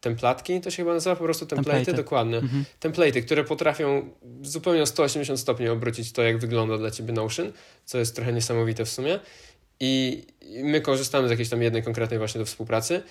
templatki, 0.00 0.60
to 0.60 0.70
się 0.70 0.76
chyba 0.76 0.94
nazywa 0.94 1.16
po 1.16 1.24
prostu 1.24 1.46
template, 1.46 1.92
dokładnie. 1.92 2.38
Mhm. 2.38 2.64
Templaty, 2.80 3.22
które 3.22 3.44
potrafią 3.44 4.10
zupełnie 4.42 4.82
o 4.82 4.86
180 4.86 5.40
stopni 5.40 5.68
obrócić 5.68 6.12
to, 6.12 6.22
jak 6.22 6.38
wygląda 6.38 6.78
dla 6.78 6.90
ciebie 6.90 7.12
Notion, 7.12 7.52
co 7.84 7.98
jest 7.98 8.16
trochę 8.16 8.32
niesamowite 8.32 8.84
w 8.84 8.88
sumie. 8.88 9.20
I 9.80 10.22
my 10.62 10.80
korzystamy 10.80 11.28
z 11.28 11.30
jakiejś 11.30 11.48
tam 11.48 11.62
jednej 11.62 11.82
konkretnej 11.82 12.18
właśnie 12.18 12.38
do 12.38 12.44
współpracy 12.44 13.02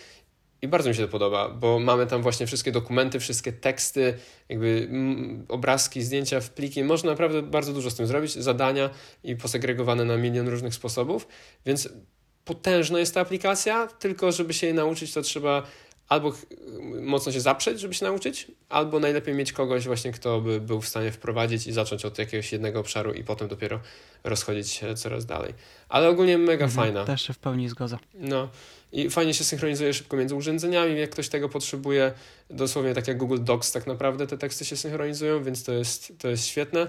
i 0.62 0.68
bardzo 0.68 0.90
mi 0.90 0.96
się 0.96 1.02
to 1.02 1.08
podoba, 1.08 1.50
bo 1.50 1.80
mamy 1.80 2.08
tam 2.08 2.22
właśnie 2.22 2.48
wszystkie 2.48 2.72
dokumenty, 2.72 3.20
wszystkie 3.20 3.52
teksty, 3.54 4.14
jakby 4.50 4.90
obrazki, 5.48 6.02
zdjęcia 6.02 6.42
w 6.42 6.50
pliki. 6.50 6.84
Można 6.84 7.12
naprawdę 7.12 7.42
bardzo 7.42 7.74
dużo 7.74 7.92
z 7.92 7.96
tym 7.96 8.08
zrobić, 8.08 8.34
zadania 8.34 8.90
i 9.24 9.36
posegregowane 9.36 10.06
na 10.06 10.18
milion 10.18 10.48
różnych 10.48 10.74
sposobów, 10.74 11.28
więc 11.66 11.90
potężna 12.46 13.00
jest 13.00 13.14
ta 13.14 13.22
aplikacja, 13.22 13.88
tylko 13.88 14.32
żeby 14.32 14.54
się 14.54 14.68
jej 14.68 14.76
nauczyć, 14.76 15.14
to 15.14 15.22
trzeba 15.22 15.64
albo 16.12 16.34
mocno 17.02 17.32
się 17.32 17.42
zaprzeć, 17.42 17.80
żeby 17.80 17.94
się 17.94 18.06
nauczyć, 18.06 18.48
albo 18.70 19.00
najlepiej 19.00 19.36
mieć 19.36 19.54
kogoś 19.54 19.86
właśnie, 19.86 20.12
kto 20.12 20.42
by 20.42 20.62
był 20.62 20.82
w 20.82 20.88
stanie 20.88 21.12
wprowadzić 21.12 21.68
i 21.68 21.72
zacząć 21.72 22.06
od 22.06 22.18
jakiegoś 22.18 22.52
jednego 22.52 22.80
obszaru 22.80 23.14
i 23.14 23.24
potem 23.24 23.48
dopiero 23.48 23.80
rozchodzić 24.24 24.70
się 24.70 24.96
coraz 24.96 25.26
dalej. 25.26 25.54
Ale 25.90 26.10
ogólnie 26.10 26.38
mega 26.38 26.66
mhm, 26.66 26.72
fajna. 26.72 27.06
Też 27.06 27.22
się 27.22 27.34
w 27.34 27.40
pełni 27.40 27.70
zgodzę. 27.70 27.98
No. 28.14 28.50
I 28.92 29.10
fajnie 29.10 29.34
się 29.34 29.44
synchronizuje 29.44 29.94
szybko 29.94 30.18
między 30.18 30.36
urządzeniami, 30.36 31.00
jak 31.00 31.10
ktoś 31.10 31.30
tego 31.30 31.50
potrzebuje. 31.50 32.12
Dosłownie 32.50 32.94
tak 32.94 33.08
jak 33.08 33.18
Google 33.18 33.38
Docs 33.42 33.72
tak 33.72 33.88
naprawdę 33.88 34.28
te 34.28 34.38
teksty 34.38 34.66
się 34.66 34.78
synchronizują, 34.78 35.44
więc 35.44 35.64
to 35.64 35.74
jest, 35.74 36.14
to 36.18 36.28
jest 36.30 36.46
świetne 36.46 36.88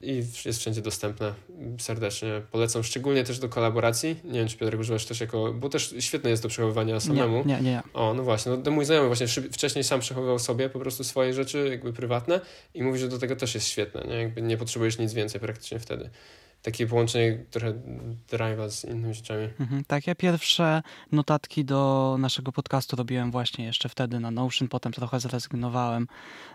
i 0.00 0.24
jest 0.44 0.58
wszędzie 0.58 0.82
dostępne. 0.82 1.34
Serdecznie 1.78 2.42
polecam, 2.50 2.84
szczególnie 2.84 3.24
też 3.24 3.38
do 3.38 3.48
kolaboracji. 3.48 4.16
Nie 4.24 4.38
wiem, 4.38 4.48
czy 4.48 4.56
Piotr 4.56 4.76
używasz 4.76 5.06
też 5.06 5.20
jako, 5.20 5.52
bo 5.52 5.68
też 5.68 5.94
świetne 6.00 6.30
jest 6.30 6.42
do 6.42 6.48
przechowywania 6.48 7.00
samemu. 7.00 7.44
Nie, 7.46 7.54
nie, 7.54 7.60
nie. 7.60 7.82
O, 7.94 8.14
no 8.14 8.22
właśnie, 8.22 8.52
no, 8.64 8.70
mój 8.70 8.84
znajomy 8.84 9.06
właśnie 9.06 9.26
wcześniej 9.52 9.84
sam 9.84 10.00
przechowywał 10.00 10.38
sobie 10.38 10.68
po 10.68 10.78
prostu 10.78 11.04
swoje 11.04 11.34
rzeczy 11.34 11.68
jakby 11.70 11.92
prywatne 11.92 12.40
i 12.74 12.82
mówi, 12.82 12.98
że 12.98 13.08
do 13.08 13.18
tego 13.18 13.36
też 13.36 13.54
jest 13.54 13.68
świetne, 13.68 14.04
nie? 14.08 14.16
Jakby 14.16 14.42
nie 14.42 14.56
potrzebujesz 14.56 14.98
nic 14.98 15.12
więcej 15.12 15.40
praktycznie 15.40 15.78
wtedy 15.78 16.10
takie 16.62 16.86
połączenie 16.86 17.44
trochę 17.50 17.74
drive'a 18.28 18.70
z 18.70 18.84
innymi 18.84 19.14
rzeczami. 19.14 19.48
Mhm, 19.60 19.84
takie 19.84 20.14
pierwsze 20.14 20.82
notatki 21.12 21.64
do 21.64 22.16
naszego 22.18 22.52
podcastu 22.52 22.96
robiłem 22.96 23.30
właśnie 23.30 23.64
jeszcze 23.64 23.88
wtedy 23.88 24.20
na 24.20 24.30
Notion, 24.30 24.68
potem 24.68 24.92
trochę 24.92 25.20
zrezygnowałem 25.20 26.06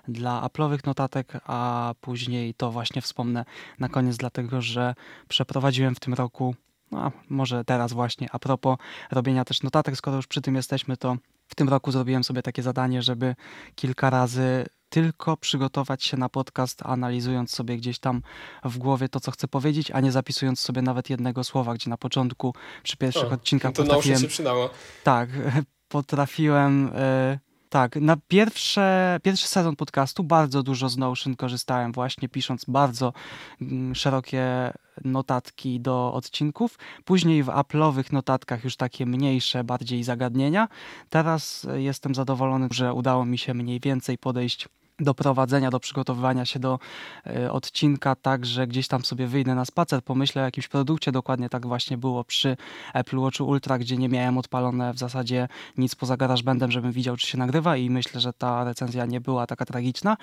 dla 0.07 0.47
Apple'owych 0.47 0.85
notatek, 0.85 1.33
a 1.45 1.93
później 2.01 2.53
to 2.53 2.71
właśnie 2.71 3.01
wspomnę 3.01 3.45
na 3.79 3.89
koniec, 3.89 4.17
dlatego 4.17 4.61
że 4.61 4.95
przeprowadziłem 5.27 5.95
w 5.95 5.99
tym 5.99 6.13
roku 6.13 6.55
no, 6.91 7.11
może 7.29 7.65
teraz 7.65 7.93
właśnie, 7.93 8.27
a 8.31 8.39
propos 8.39 8.77
robienia 9.11 9.45
też 9.45 9.63
notatek, 9.63 9.97
skoro 9.97 10.17
już 10.17 10.27
przy 10.27 10.41
tym 10.41 10.55
jesteśmy, 10.55 10.97
to 10.97 11.17
w 11.47 11.55
tym 11.55 11.69
roku 11.69 11.91
zrobiłem 11.91 12.23
sobie 12.23 12.41
takie 12.41 12.63
zadanie, 12.63 13.01
żeby 13.01 13.35
kilka 13.75 14.09
razy 14.09 14.65
tylko 14.89 15.37
przygotować 15.37 16.03
się 16.03 16.17
na 16.17 16.29
podcast, 16.29 16.81
analizując 16.85 17.51
sobie 17.51 17.77
gdzieś 17.77 17.99
tam 17.99 18.21
w 18.63 18.77
głowie 18.77 19.09
to, 19.09 19.19
co 19.19 19.31
chcę 19.31 19.47
powiedzieć, 19.47 19.91
a 19.91 19.99
nie 19.99 20.11
zapisując 20.11 20.59
sobie 20.59 20.81
nawet 20.81 21.09
jednego 21.09 21.43
słowa, 21.43 21.73
gdzie 21.73 21.89
na 21.89 21.97
początku 21.97 22.53
przy 22.83 22.97
pierwszych 22.97 23.31
o, 23.31 23.35
odcinkach 23.35 23.73
to 23.73 23.83
potrafiłem... 23.83 24.19
się 24.19 24.27
przydało. 24.27 24.69
Tak, 25.03 25.29
potrafiłem... 25.87 26.87
Y 26.87 27.44
tak, 27.75 27.95
na 27.95 28.17
pierwsze, 28.27 29.19
pierwszy 29.23 29.47
sezon 29.47 29.75
podcastu 29.75 30.23
bardzo 30.23 30.63
dużo 30.63 30.89
z 30.89 30.97
Notion 30.97 31.35
korzystałem 31.35 31.91
właśnie 31.91 32.29
pisząc 32.29 32.65
bardzo 32.65 33.13
mm, 33.61 33.95
szerokie 33.95 34.73
notatki 35.05 35.79
do 35.79 36.13
odcinków. 36.13 36.77
Później 37.05 37.43
w 37.43 37.47
Apple'owych 37.47 38.13
notatkach 38.13 38.63
już 38.63 38.75
takie 38.75 39.05
mniejsze, 39.05 39.63
bardziej 39.63 40.03
zagadnienia. 40.03 40.67
Teraz 41.09 41.67
jestem 41.75 42.15
zadowolony, 42.15 42.67
że 42.71 42.93
udało 42.93 43.25
mi 43.25 43.37
się 43.37 43.53
mniej 43.53 43.79
więcej 43.79 44.17
podejść 44.17 44.67
do 44.99 45.13
prowadzenia, 45.13 45.71
do 45.71 45.79
przygotowywania 45.79 46.45
się 46.45 46.59
do 46.59 46.79
y, 47.27 47.51
odcinka, 47.51 48.15
tak, 48.15 48.45
że 48.45 48.67
gdzieś 48.67 48.87
tam 48.87 49.05
sobie 49.05 49.27
wyjdę 49.27 49.55
na 49.55 49.65
spacer, 49.65 50.03
pomyślę 50.03 50.41
o 50.41 50.45
jakimś 50.45 50.67
produkcie, 50.67 51.11
dokładnie 51.11 51.49
tak 51.49 51.67
właśnie 51.67 51.97
było 51.97 52.23
przy 52.23 52.57
Apple 52.93 53.17
Watch 53.17 53.39
Ultra, 53.39 53.77
gdzie 53.77 53.97
nie 53.97 54.09
miałem 54.09 54.37
odpalone 54.37 54.93
w 54.93 54.97
zasadzie 54.97 55.47
nic 55.77 55.95
poza 55.95 56.17
GarageBandem, 56.17 56.71
żebym 56.71 56.91
widział, 56.91 57.17
czy 57.17 57.27
się 57.27 57.37
nagrywa 57.37 57.77
i 57.77 57.89
myślę, 57.89 58.21
że 58.21 58.33
ta 58.33 58.63
recenzja 58.63 59.05
nie 59.05 59.21
była 59.21 59.47
taka 59.47 59.65
tragiczna 59.65 60.17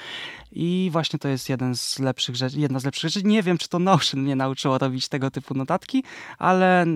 i 0.53 0.89
właśnie 0.93 1.19
to 1.19 1.29
jest 1.29 1.49
jeden 1.49 1.77
z 1.77 1.99
lepszych 1.99 2.37
rzeczy, 2.37 2.61
jedna 2.61 2.81
z 2.81 2.85
lepszych 2.85 3.11
rzeczy. 3.11 3.27
Nie 3.27 3.43
wiem, 3.43 3.59
czy 3.59 3.69
to 3.69 3.79
Notion 3.79 4.21
mnie 4.21 4.37
nauczyło 4.37 4.79
robić 4.79 5.09
tego 5.09 5.31
typu 5.31 5.55
notatki, 5.55 6.05
ale 6.39 6.87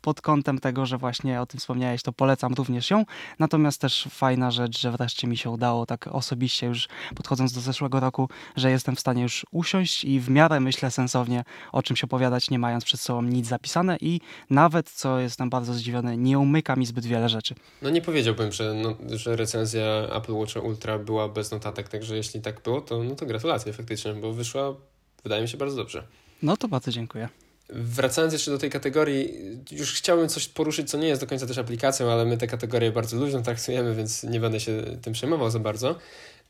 pod 0.00 0.20
kątem 0.20 0.58
tego, 0.58 0.86
że 0.86 0.98
właśnie 0.98 1.40
o 1.40 1.46
tym 1.46 1.60
wspomniałeś, 1.60 2.02
to 2.02 2.12
polecam 2.12 2.54
również 2.54 2.90
ją. 2.90 3.04
Natomiast 3.38 3.80
też 3.80 4.08
fajna 4.10 4.50
rzecz, 4.50 4.80
że 4.80 4.92
wreszcie 4.92 5.26
mi 5.26 5.36
się 5.36 5.50
udało 5.50 5.86
tak 5.86 6.06
osobiście 6.06 6.66
już 6.66 6.88
podchodząc 7.14 7.52
do 7.52 7.60
zeszłego 7.60 8.00
roku, 8.00 8.28
że 8.56 8.70
jestem 8.70 8.96
w 8.96 9.00
stanie 9.00 9.22
już 9.22 9.46
usiąść 9.50 10.04
i 10.04 10.20
w 10.20 10.30
miarę 10.30 10.60
myślę 10.60 10.90
sensownie 10.90 11.44
o 11.72 11.82
czymś 11.82 12.04
opowiadać, 12.04 12.50
nie 12.50 12.58
mając 12.58 12.84
przed 12.84 13.00
sobą 13.00 13.22
nic 13.22 13.46
zapisane 13.46 13.96
i 14.00 14.20
nawet, 14.50 14.90
co 14.90 15.18
jestem 15.18 15.50
bardzo 15.50 15.74
zdziwiony, 15.74 16.16
nie 16.16 16.38
umyka 16.38 16.76
mi 16.76 16.86
zbyt 16.86 17.06
wiele 17.06 17.28
rzeczy. 17.28 17.54
No 17.82 17.90
nie 17.90 18.02
powiedziałbym, 18.02 18.52
że, 18.52 18.74
no, 18.74 19.16
że 19.16 19.36
recenzja 19.36 19.84
Apple 20.14 20.32
Watch 20.32 20.56
Ultra 20.64 20.98
była 20.98 21.28
bez 21.28 21.50
notatek, 21.50 21.88
także 21.88 22.16
jeśli 22.16 22.40
tak 22.40 22.62
było, 22.62 22.80
to, 22.80 23.04
no 23.04 23.14
to 23.14 23.26
gratulacje 23.26 23.72
faktycznie, 23.72 24.14
bo 24.14 24.32
wyszła, 24.32 24.74
wydaje 25.22 25.42
mi 25.42 25.48
się, 25.48 25.58
bardzo 25.58 25.76
dobrze. 25.76 26.02
No 26.42 26.56
to 26.56 26.68
bardzo 26.68 26.90
dziękuję. 26.90 27.28
Wracając 27.70 28.32
jeszcze 28.32 28.50
do 28.50 28.58
tej 28.58 28.70
kategorii, 28.70 29.34
już 29.70 29.92
chciałbym 29.92 30.28
coś 30.28 30.48
poruszyć, 30.48 30.90
co 30.90 30.98
nie 30.98 31.08
jest 31.08 31.20
do 31.20 31.26
końca 31.26 31.46
też 31.46 31.58
aplikacją, 31.58 32.10
ale 32.10 32.24
my 32.24 32.36
te 32.36 32.46
kategorie 32.46 32.92
bardzo 32.92 33.16
luźno 33.16 33.42
traktujemy, 33.42 33.94
więc 33.94 34.22
nie 34.22 34.40
będę 34.40 34.60
się 34.60 34.82
tym 35.02 35.12
przejmował 35.12 35.50
za 35.50 35.58
bardzo. 35.58 35.98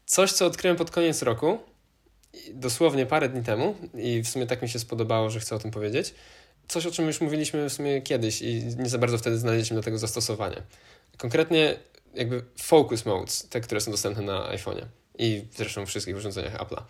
Coś, 0.06 0.32
co 0.32 0.46
odkryłem 0.46 0.76
pod 0.76 0.90
koniec 0.90 1.22
roku, 1.22 1.58
dosłownie 2.54 3.06
parę 3.06 3.28
dni 3.28 3.42
temu, 3.42 3.74
i 3.94 4.22
w 4.22 4.28
sumie 4.28 4.46
tak 4.46 4.62
mi 4.62 4.68
się 4.68 4.78
spodobało, 4.78 5.30
że 5.30 5.40
chcę 5.40 5.54
o 5.56 5.58
tym 5.58 5.70
powiedzieć. 5.70 6.14
Coś, 6.68 6.86
o 6.86 6.90
czym 6.90 7.06
już 7.06 7.20
mówiliśmy 7.20 7.68
w 7.68 7.72
sumie 7.72 8.02
kiedyś 8.02 8.42
i 8.42 8.64
nie 8.78 8.88
za 8.88 8.98
bardzo 8.98 9.18
wtedy 9.18 9.38
znaleźliśmy 9.38 9.76
do 9.76 9.82
tego 9.82 9.98
zastosowanie. 9.98 10.62
Konkretnie 11.16 11.76
jakby 12.14 12.44
focus 12.56 13.06
modes, 13.06 13.48
te, 13.48 13.60
które 13.60 13.80
są 13.80 13.90
dostępne 13.90 14.22
na 14.22 14.52
iPhone'ie 14.56 14.84
i 15.18 15.44
zresztą 15.56 15.86
wszystkich 15.86 16.16
urządzeniach 16.16 16.54
Apple'a. 16.54 16.82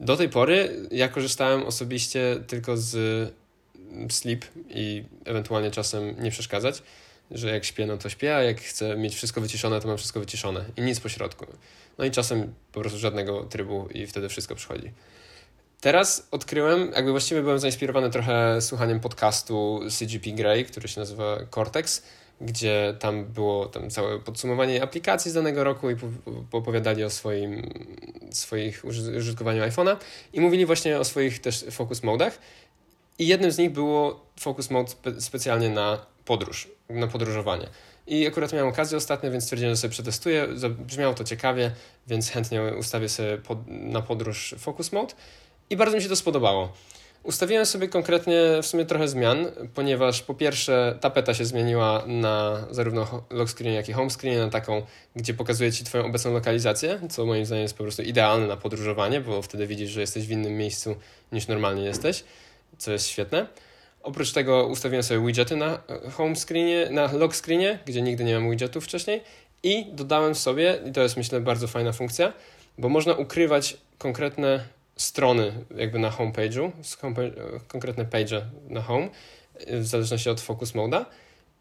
Do 0.00 0.16
tej 0.16 0.28
pory 0.28 0.86
ja 0.90 1.08
korzystałem 1.08 1.62
osobiście 1.62 2.36
tylko 2.46 2.76
z 2.76 2.94
sleep 4.10 4.44
i 4.68 5.04
ewentualnie 5.24 5.70
czasem 5.70 6.22
nie 6.22 6.30
przeszkadzać, 6.30 6.82
że 7.30 7.50
jak 7.50 7.64
śpię, 7.64 7.86
no 7.86 7.96
to 7.96 8.08
śpię, 8.08 8.36
a 8.36 8.42
jak 8.42 8.60
chcę 8.60 8.96
mieć 8.96 9.14
wszystko 9.14 9.40
wyciszone, 9.40 9.80
to 9.80 9.88
mam 9.88 9.96
wszystko 9.96 10.20
wyciszone 10.20 10.64
i 10.76 10.82
nic 10.82 11.00
po 11.00 11.08
środku. 11.08 11.46
No 11.98 12.04
i 12.04 12.10
czasem 12.10 12.54
po 12.72 12.80
prostu 12.80 12.98
żadnego 12.98 13.44
trybu 13.44 13.88
i 13.94 14.06
wtedy 14.06 14.28
wszystko 14.28 14.54
przychodzi. 14.54 14.92
Teraz 15.80 16.28
odkryłem, 16.30 16.92
jakby 16.94 17.10
właściwie 17.10 17.42
byłem 17.42 17.58
zainspirowany 17.58 18.10
trochę 18.10 18.62
słuchaniem 18.62 19.00
podcastu 19.00 19.80
CGP 19.98 20.30
Grey, 20.30 20.64
który 20.64 20.88
się 20.88 21.00
nazywa 21.00 21.38
Cortex, 21.54 22.02
gdzie 22.40 22.94
tam 22.98 23.24
było 23.24 23.66
tam 23.66 23.90
całe 23.90 24.18
podsumowanie 24.18 24.82
aplikacji 24.82 25.30
z 25.30 25.34
danego 25.34 25.64
roku 25.64 25.90
i 25.90 25.96
opowiadali 26.52 27.04
o 27.04 27.10
swoim, 27.10 27.62
swoich 28.30 28.84
użytkowaniu 29.16 29.62
iPhone'a 29.62 29.96
i 30.32 30.40
mówili 30.40 30.66
właśnie 30.66 30.98
o 30.98 31.04
swoich 31.04 31.40
też 31.40 31.64
focus 31.70 32.02
modach 32.02 32.38
i 33.18 33.26
jednym 33.26 33.52
z 33.52 33.58
nich 33.58 33.70
było 33.70 34.26
focus 34.40 34.70
mode 34.70 34.90
spe 34.90 35.20
specjalnie 35.20 35.68
na 35.68 36.06
podróż, 36.24 36.68
na 36.88 37.06
podróżowanie. 37.06 37.68
I 38.06 38.26
akurat 38.26 38.52
miałem 38.52 38.68
okazję 38.68 38.98
ostatnio, 38.98 39.30
więc 39.30 39.44
stwierdziłem, 39.44 39.74
że 39.74 39.80
sobie 39.80 39.90
przetestuję. 39.90 40.48
Brzmiało 40.78 41.14
to 41.14 41.24
ciekawie, 41.24 41.70
więc 42.06 42.30
chętnie 42.30 42.62
ustawię 42.62 43.08
sobie 43.08 43.38
pod, 43.38 43.58
na 43.68 44.02
podróż 44.02 44.54
focus 44.58 44.92
mode. 44.92 45.14
I 45.70 45.76
bardzo 45.76 45.96
mi 45.96 46.02
się 46.02 46.08
to 46.08 46.16
spodobało. 46.16 46.72
Ustawiłem 47.22 47.66
sobie 47.66 47.88
konkretnie 47.88 48.40
w 48.62 48.66
sumie 48.66 48.84
trochę 48.86 49.08
zmian, 49.08 49.46
ponieważ 49.74 50.22
po 50.22 50.34
pierwsze 50.34 50.98
tapeta 51.00 51.34
się 51.34 51.44
zmieniła 51.44 52.04
na 52.06 52.66
zarówno 52.70 53.24
lock 53.30 53.50
screen, 53.50 53.74
jak 53.74 53.88
i 53.88 53.92
home 53.92 54.10
screen, 54.10 54.38
na 54.38 54.50
taką, 54.50 54.82
gdzie 55.16 55.34
pokazuje 55.34 55.72
Ci 55.72 55.84
Twoją 55.84 56.06
obecną 56.06 56.32
lokalizację, 56.32 57.00
co 57.10 57.26
moim 57.26 57.46
zdaniem 57.46 57.62
jest 57.62 57.76
po 57.76 57.82
prostu 57.82 58.02
idealne 58.02 58.46
na 58.46 58.56
podróżowanie, 58.56 59.20
bo 59.20 59.42
wtedy 59.42 59.66
widzisz, 59.66 59.90
że 59.90 60.00
jesteś 60.00 60.26
w 60.26 60.30
innym 60.30 60.56
miejscu 60.56 60.96
niż 61.32 61.48
normalnie 61.48 61.82
jesteś 61.82 62.24
co 62.78 62.92
jest 62.92 63.08
świetne. 63.08 63.46
Oprócz 64.02 64.32
tego 64.32 64.66
ustawiłem 64.66 65.02
sobie 65.02 65.26
widgety 65.26 65.56
na 65.56 65.82
home 66.12 66.36
screenie, 66.36 66.88
na 66.90 67.12
lock 67.12 67.34
screenie, 67.34 67.78
gdzie 67.86 68.02
nigdy 68.02 68.24
nie 68.24 68.34
mam 68.34 68.50
widgetów 68.50 68.84
wcześniej 68.84 69.22
i 69.62 69.86
dodałem 69.92 70.34
sobie, 70.34 70.78
i 70.88 70.92
to 70.92 71.02
jest 71.02 71.16
myślę 71.16 71.40
bardzo 71.40 71.68
fajna 71.68 71.92
funkcja, 71.92 72.32
bo 72.78 72.88
można 72.88 73.14
ukrywać 73.14 73.76
konkretne 73.98 74.64
strony 74.96 75.52
jakby 75.76 75.98
na 75.98 76.10
homepage'u, 76.10 76.70
home, 77.00 77.14
konkretne 77.68 78.04
page 78.04 78.46
na 78.68 78.82
home, 78.82 79.08
w 79.66 79.86
zależności 79.86 80.30
od 80.30 80.40
focus 80.40 80.74
moda. 80.74 81.06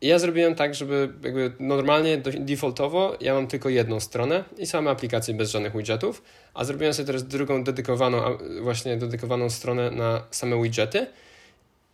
Ja 0.01 0.19
zrobiłem 0.19 0.55
tak, 0.55 0.75
żeby 0.75 1.09
jakby 1.23 1.51
normalnie, 1.59 2.17
defaultowo 2.17 3.17
ja 3.21 3.33
mam 3.33 3.47
tylko 3.47 3.69
jedną 3.69 3.99
stronę 3.99 4.43
i 4.57 4.65
same 4.65 4.91
aplikacje 4.91 5.33
bez 5.33 5.51
żadnych 5.51 5.77
widgetów, 5.77 6.23
a 6.53 6.63
zrobiłem 6.63 6.93
sobie 6.93 7.05
teraz 7.05 7.27
drugą 7.27 7.63
dedykowaną, 7.63 8.37
właśnie 8.61 8.97
dedykowaną 8.97 9.49
stronę 9.49 9.91
na 9.91 10.23
same 10.31 10.61
widgety, 10.63 11.07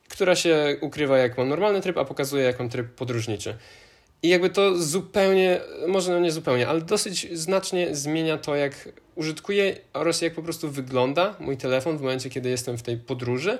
która 0.09 0.35
się 0.35 0.77
ukrywa 0.81 1.17
jak 1.17 1.37
mam 1.37 1.49
normalny 1.49 1.81
tryb, 1.81 1.97
a 1.97 2.05
pokazuje 2.05 2.43
jak 2.43 2.59
mam 2.59 2.69
tryb 2.69 2.87
podróżniczy. 2.87 3.57
I 4.23 4.29
jakby 4.29 4.49
to 4.49 4.77
zupełnie, 4.77 5.61
może 5.87 6.11
no 6.11 6.19
nie 6.19 6.31
zupełnie, 6.31 6.67
ale 6.67 6.81
dosyć 6.81 7.37
znacznie 7.37 7.95
zmienia 7.95 8.37
to, 8.37 8.55
jak 8.55 8.89
użytkuję 9.15 9.75
oraz 9.93 10.21
jak 10.21 10.33
po 10.33 10.43
prostu 10.43 10.69
wygląda 10.69 11.35
mój 11.39 11.57
telefon 11.57 11.97
w 11.97 12.01
momencie, 12.01 12.29
kiedy 12.29 12.49
jestem 12.49 12.77
w 12.77 12.81
tej 12.81 12.97
podróży, 12.97 13.57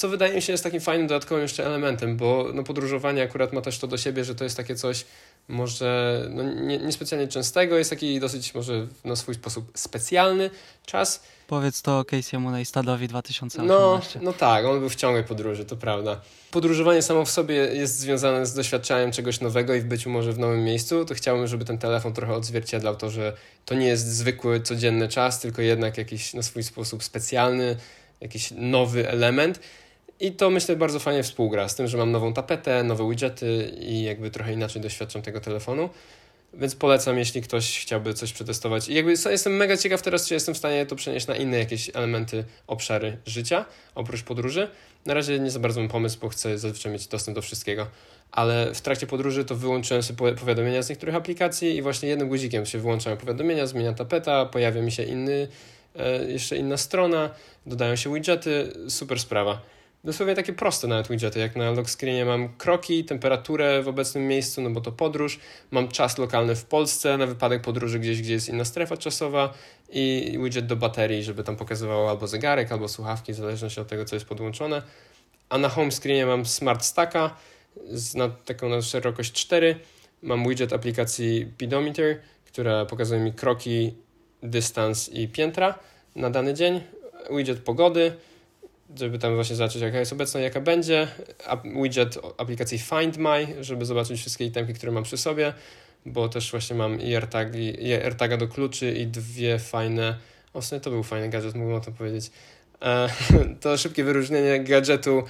co 0.00 0.08
wydaje 0.08 0.34
mi 0.34 0.42
się 0.42 0.52
jest 0.52 0.64
takim 0.64 0.80
fajnym 0.80 1.06
dodatkowym 1.06 1.42
jeszcze 1.42 1.66
elementem, 1.66 2.16
bo 2.16 2.46
no, 2.54 2.62
podróżowanie 2.62 3.22
akurat 3.22 3.52
ma 3.52 3.60
też 3.60 3.78
to 3.78 3.86
do 3.86 3.98
siebie, 3.98 4.24
że 4.24 4.34
to 4.34 4.44
jest 4.44 4.56
takie 4.56 4.74
coś 4.74 5.04
może 5.48 6.20
no, 6.30 6.42
nie, 6.42 6.78
niespecjalnie 6.78 7.28
częstego, 7.28 7.78
jest 7.78 7.90
taki 7.90 8.20
dosyć 8.20 8.54
może 8.54 8.86
na 9.04 9.16
swój 9.16 9.34
sposób 9.34 9.72
specjalny 9.74 10.50
czas. 10.86 11.22
Powiedz 11.46 11.82
to 11.82 12.02
Casey'emu 12.02 12.50
Neistadowi 12.50 13.08
2018. 13.08 13.68
No, 13.68 14.00
no 14.22 14.32
tak, 14.32 14.64
on 14.64 14.80
był 14.80 14.88
w 14.88 14.94
ciągłej 14.94 15.24
podróży, 15.24 15.64
to 15.64 15.76
prawda. 15.76 16.20
Podróżowanie 16.50 17.02
samo 17.02 17.24
w 17.24 17.30
sobie 17.30 17.54
jest 17.54 17.98
związane 17.98 18.46
z 18.46 18.54
doświadczaniem 18.54 19.12
czegoś 19.12 19.40
nowego 19.40 19.74
i 19.74 19.80
w 19.80 19.84
byciu 19.84 20.10
może 20.10 20.32
w 20.32 20.38
nowym 20.38 20.64
miejscu, 20.64 21.04
to 21.04 21.14
chciałbym, 21.14 21.46
żeby 21.46 21.64
ten 21.64 21.78
telefon 21.78 22.12
trochę 22.12 22.34
odzwierciedlał 22.34 22.96
to, 22.96 23.10
że 23.10 23.36
to 23.64 23.74
nie 23.74 23.86
jest 23.86 24.06
zwykły, 24.06 24.60
codzienny 24.60 25.08
czas, 25.08 25.40
tylko 25.40 25.62
jednak 25.62 25.98
jakiś 25.98 26.34
na 26.34 26.42
swój 26.42 26.62
sposób 26.62 27.04
specjalny, 27.04 27.76
jakiś 28.20 28.50
nowy 28.56 29.08
element. 29.08 29.60
I 30.20 30.32
to 30.32 30.50
myślę 30.50 30.76
bardzo 30.76 30.98
fajnie 30.98 31.22
współgra 31.22 31.68
z 31.68 31.74
tym, 31.74 31.88
że 31.88 31.98
mam 31.98 32.12
nową 32.12 32.32
tapetę, 32.32 32.82
nowe 32.82 33.08
widgety 33.10 33.74
i 33.80 34.02
jakby 34.02 34.30
trochę 34.30 34.52
inaczej 34.52 34.82
doświadczam 34.82 35.22
tego 35.22 35.40
telefonu. 35.40 35.88
Więc 36.54 36.74
polecam, 36.74 37.18
jeśli 37.18 37.42
ktoś 37.42 37.80
chciałby 37.80 38.14
coś 38.14 38.32
przetestować. 38.32 38.88
I 38.88 38.94
jakby 38.94 39.14
jestem 39.30 39.56
mega 39.56 39.76
ciekaw 39.76 40.02
teraz, 40.02 40.28
czy 40.28 40.34
jestem 40.34 40.54
w 40.54 40.58
stanie 40.58 40.86
to 40.86 40.96
przenieść 40.96 41.26
na 41.26 41.36
inne 41.36 41.58
jakieś 41.58 41.90
elementy, 41.94 42.44
obszary 42.66 43.16
życia, 43.26 43.64
oprócz 43.94 44.22
podróży. 44.22 44.68
Na 45.06 45.14
razie 45.14 45.38
nie 45.38 45.50
za 45.50 45.58
bardzo 45.58 45.80
mam 45.80 45.88
pomysł, 45.88 46.18
bo 46.20 46.28
chcę 46.28 46.58
zazwyczaj 46.58 46.92
mieć 46.92 47.06
dostęp 47.06 47.34
do 47.34 47.42
wszystkiego. 47.42 47.86
Ale 48.30 48.74
w 48.74 48.80
trakcie 48.80 49.06
podróży 49.06 49.44
to 49.44 49.54
wyłączyłem 49.54 50.02
sobie 50.02 50.32
powiadomienia 50.32 50.82
z 50.82 50.88
niektórych 50.88 51.14
aplikacji 51.14 51.76
i 51.76 51.82
właśnie 51.82 52.08
jednym 52.08 52.28
guzikiem 52.28 52.66
się 52.66 52.78
wyłączają 52.78 53.16
powiadomienia, 53.16 53.66
zmienia 53.66 53.92
tapeta, 53.92 54.46
pojawia 54.46 54.82
mi 54.82 54.92
się 54.92 55.02
inny, 55.02 55.48
e, 55.96 56.24
jeszcze 56.24 56.56
inna 56.56 56.76
strona, 56.76 57.30
dodają 57.66 57.96
się 57.96 58.14
widgety, 58.14 58.72
super 58.88 59.20
sprawa 59.20 59.79
dosłownie 60.04 60.34
takie 60.34 60.52
proste 60.52 60.88
nawet 60.88 61.08
widgety, 61.08 61.38
jak 61.38 61.56
na 61.56 61.70
lock 61.70 61.90
screenie 61.90 62.24
mam 62.24 62.48
kroki, 62.48 63.04
temperaturę 63.04 63.82
w 63.82 63.88
obecnym 63.88 64.26
miejscu, 64.26 64.62
no 64.62 64.70
bo 64.70 64.80
to 64.80 64.92
podróż, 64.92 65.40
mam 65.70 65.88
czas 65.88 66.18
lokalny 66.18 66.56
w 66.56 66.64
Polsce 66.64 67.16
na 67.16 67.26
wypadek 67.26 67.62
podróży 67.62 67.98
gdzieś, 67.98 68.22
gdzie 68.22 68.32
jest 68.32 68.48
inna 68.48 68.64
strefa 68.64 68.96
czasowa 68.96 69.54
i 69.90 70.38
widget 70.42 70.66
do 70.66 70.76
baterii, 70.76 71.22
żeby 71.24 71.44
tam 71.44 71.56
pokazywało 71.56 72.10
albo 72.10 72.26
zegarek, 72.26 72.72
albo 72.72 72.88
słuchawki, 72.88 73.32
w 73.32 73.36
zależności 73.36 73.80
od 73.80 73.88
tego, 73.88 74.04
co 74.04 74.16
jest 74.16 74.26
podłączone. 74.26 74.82
A 75.48 75.58
na 75.58 75.68
home 75.68 75.90
screenie 75.90 76.26
mam 76.26 76.46
Smart 76.46 76.84
Stacka 76.84 77.36
z 77.86 78.14
na 78.14 78.28
taką 78.28 78.68
na 78.68 78.82
szerokość 78.82 79.32
4. 79.32 79.76
Mam 80.22 80.48
widget 80.48 80.72
aplikacji 80.72 81.46
Pedometer, 81.58 82.20
która 82.46 82.86
pokazuje 82.86 83.20
mi 83.20 83.32
kroki, 83.32 83.94
dystans 84.42 85.08
i 85.08 85.28
piętra 85.28 85.78
na 86.16 86.30
dany 86.30 86.54
dzień. 86.54 86.80
Widget 87.30 87.58
pogody, 87.58 88.12
żeby 88.96 89.18
tam 89.18 89.34
właśnie 89.34 89.56
zobaczyć, 89.56 89.82
jaka 89.82 89.98
jest 89.98 90.12
obecna, 90.12 90.40
jaka 90.40 90.60
będzie. 90.60 91.08
Widget 91.82 92.18
aplikacji 92.38 92.78
Find 92.78 93.16
My, 93.16 93.64
żeby 93.64 93.84
zobaczyć 93.84 94.20
wszystkie 94.20 94.44
itemki, 94.44 94.74
które 94.74 94.92
mam 94.92 95.02
przy 95.02 95.16
sobie, 95.16 95.52
bo 96.06 96.28
też 96.28 96.50
właśnie 96.50 96.76
mam 96.76 97.00
i 97.00 97.16
i 97.80 97.92
AirTaga 97.92 98.36
do 98.36 98.48
kluczy 98.48 98.92
i 98.92 99.06
dwie 99.06 99.58
fajne, 99.58 100.16
o 100.54 100.62
sumie 100.62 100.80
to 100.80 100.90
był 100.90 101.02
fajny 101.02 101.28
gadżet, 101.28 101.54
mógłbym 101.54 101.76
o 101.76 101.80
tym 101.80 101.94
powiedzieć. 101.94 102.30
E, 102.82 103.08
to 103.60 103.76
szybkie 103.76 104.04
wyróżnienie 104.04 104.64
gadżetu 104.64 105.22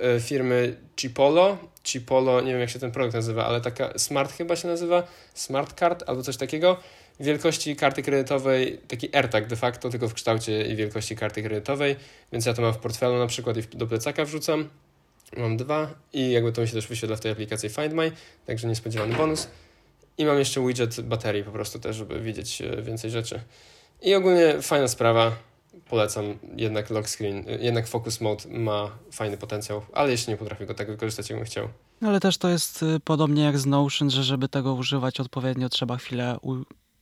e, 0.00 0.20
firmy 0.20 0.76
Chipolo. 0.96 1.58
Chipolo, 1.84 2.40
nie 2.40 2.52
wiem 2.52 2.60
jak 2.60 2.70
się 2.70 2.78
ten 2.78 2.92
produkt 2.92 3.14
nazywa, 3.14 3.46
ale 3.46 3.60
taka 3.60 3.98
Smart 3.98 4.32
chyba 4.32 4.56
się 4.56 4.68
nazywa, 4.68 5.02
Smart 5.34 5.78
Card 5.78 6.04
albo 6.06 6.22
coś 6.22 6.36
takiego 6.36 6.76
wielkości 7.20 7.76
karty 7.76 8.02
kredytowej, 8.02 8.78
taki 8.88 9.16
AirTag 9.16 9.46
de 9.46 9.56
facto, 9.56 9.90
tylko 9.90 10.08
w 10.08 10.14
kształcie 10.14 10.66
i 10.66 10.76
wielkości 10.76 11.16
karty 11.16 11.42
kredytowej, 11.42 11.96
więc 12.32 12.46
ja 12.46 12.54
to 12.54 12.62
mam 12.62 12.72
w 12.72 12.78
portfelu 12.78 13.18
na 13.18 13.26
przykład 13.26 13.56
i 13.56 13.62
do 13.62 13.86
plecaka 13.86 14.24
wrzucam. 14.24 14.68
Mam 15.36 15.56
dwa 15.56 15.94
i 16.12 16.30
jakby 16.30 16.52
to 16.52 16.62
mi 16.62 16.68
się 16.68 16.74
też 16.74 16.86
wyświetla 16.86 17.16
w 17.16 17.20
tej 17.20 17.32
aplikacji 17.32 17.68
Find 17.68 17.92
My, 17.92 18.12
także 18.46 18.68
niespodziewany 18.68 19.14
bonus. 19.14 19.48
I 20.18 20.24
mam 20.24 20.38
jeszcze 20.38 20.66
widget 20.66 21.00
baterii 21.00 21.44
po 21.44 21.50
prostu 21.50 21.78
też, 21.78 21.96
żeby 21.96 22.20
widzieć 22.20 22.62
e, 22.62 22.82
więcej 22.82 23.10
rzeczy. 23.10 23.40
I 24.02 24.14
ogólnie 24.14 24.62
fajna 24.62 24.88
sprawa, 24.88 25.36
polecam, 25.88 26.38
jednak 26.56 26.90
lock 26.90 27.08
screen, 27.08 27.44
e, 27.48 27.58
jednak 27.58 27.86
focus 27.86 28.20
mode 28.20 28.48
ma 28.48 28.90
fajny 29.12 29.36
potencjał, 29.36 29.82
ale 29.92 30.10
jeśli 30.10 30.30
nie 30.30 30.36
potrafię 30.36 30.66
go 30.66 30.74
tak 30.74 30.86
wykorzystać, 30.86 31.30
jakbym 31.30 31.46
chciał. 31.46 31.68
Ale 32.02 32.20
też 32.20 32.38
to 32.38 32.48
jest 32.48 32.82
y, 32.82 33.00
podobnie 33.04 33.42
jak 33.42 33.58
z 33.58 33.66
Notion, 33.66 34.10
że 34.10 34.24
żeby 34.24 34.48
tego 34.48 34.74
używać 34.74 35.20
odpowiednio, 35.20 35.68
trzeba 35.68 35.96
chwilę 35.96 36.36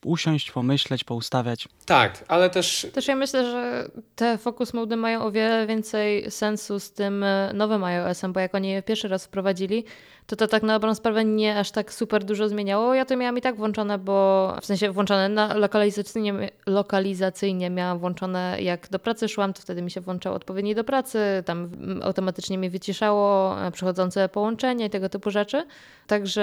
usiąść, 0.07 0.51
pomyśleć, 0.51 1.05
poustawiać. 1.05 1.69
Tak, 1.87 2.25
ale 2.29 2.51
też... 2.51 2.87
Też 2.93 3.09
ja 3.09 3.17
myślę, 3.17 3.51
że 3.51 3.89
te 4.17 4.39
focus 4.39 4.75
mody 4.75 4.97
mają 4.97 5.23
o 5.23 5.31
wiele 5.31 5.67
więcej 5.67 6.31
sensu 6.31 6.81
z 6.81 6.93
tym 6.93 7.23
e, 7.23 7.51
nowym 7.55 7.85
iOS-em, 7.85 8.33
bo 8.33 8.41
jak 8.41 8.55
oni 8.55 8.71
je 8.71 8.83
pierwszy 8.83 9.09
raz 9.09 9.25
wprowadzili, 9.27 9.85
to 10.27 10.37
to 10.37 10.49
tak 10.49 10.62
na 10.62 10.72
dobrą 10.72 10.95
sprawę 10.95 11.25
nie 11.25 11.59
aż 11.59 11.70
tak 11.70 11.93
super 11.93 12.25
dużo 12.25 12.49
zmieniało. 12.49 12.95
Ja 12.95 13.05
to 13.05 13.16
miałam 13.16 13.39
i 13.39 13.41
tak 13.41 13.57
włączone, 13.57 13.99
bo 13.99 14.57
w 14.61 14.66
sensie 14.66 14.91
włączone 14.91 15.29
na 15.29 15.55
lokalizacyjnie, 15.55 16.51
lokalizacyjnie 16.66 17.70
miałam 17.70 17.99
włączone 17.99 18.57
jak 18.61 18.89
do 18.89 18.99
pracy 18.99 19.29
szłam, 19.29 19.53
to 19.53 19.62
wtedy 19.62 19.83
mi 19.83 19.91
się 19.91 20.01
włączało 20.01 20.37
odpowiednio 20.37 20.75
do 20.75 20.85
pracy, 20.85 21.18
tam 21.45 21.70
automatycznie 22.03 22.59
mi 22.59 22.70
wyciszało 22.70 23.57
e, 23.62 23.70
przychodzące 23.70 24.29
połączenia 24.29 24.87
i 24.87 24.91
tego 24.91 25.09
typu 25.09 25.31
rzeczy. 25.31 25.66
Także 26.07 26.43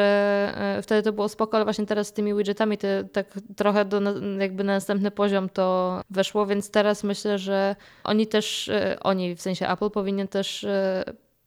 e, 0.57 0.81
wtedy 0.81 1.03
to 1.03 1.13
było 1.13 1.29
spoko, 1.29 1.57
ale 1.57 1.63
właśnie 1.63 1.85
teraz 1.85 2.07
z 2.07 2.13
tymi 2.13 2.33
widgetami 2.35 2.77
to 2.77 2.87
tak 3.11 3.27
trochę 3.57 3.85
do, 3.85 4.01
jakby 4.39 4.63
na 4.63 4.73
następny 4.73 5.11
poziom 5.11 5.49
to 5.49 6.01
weszło, 6.09 6.45
więc 6.45 6.71
teraz 6.71 7.03
myślę, 7.03 7.39
że 7.39 7.75
oni 8.03 8.27
też, 8.27 8.69
e, 8.69 8.97
oni 8.99 9.35
w 9.35 9.41
sensie 9.41 9.67
Apple 9.67 9.89
powinien 9.89 10.27
też 10.27 10.65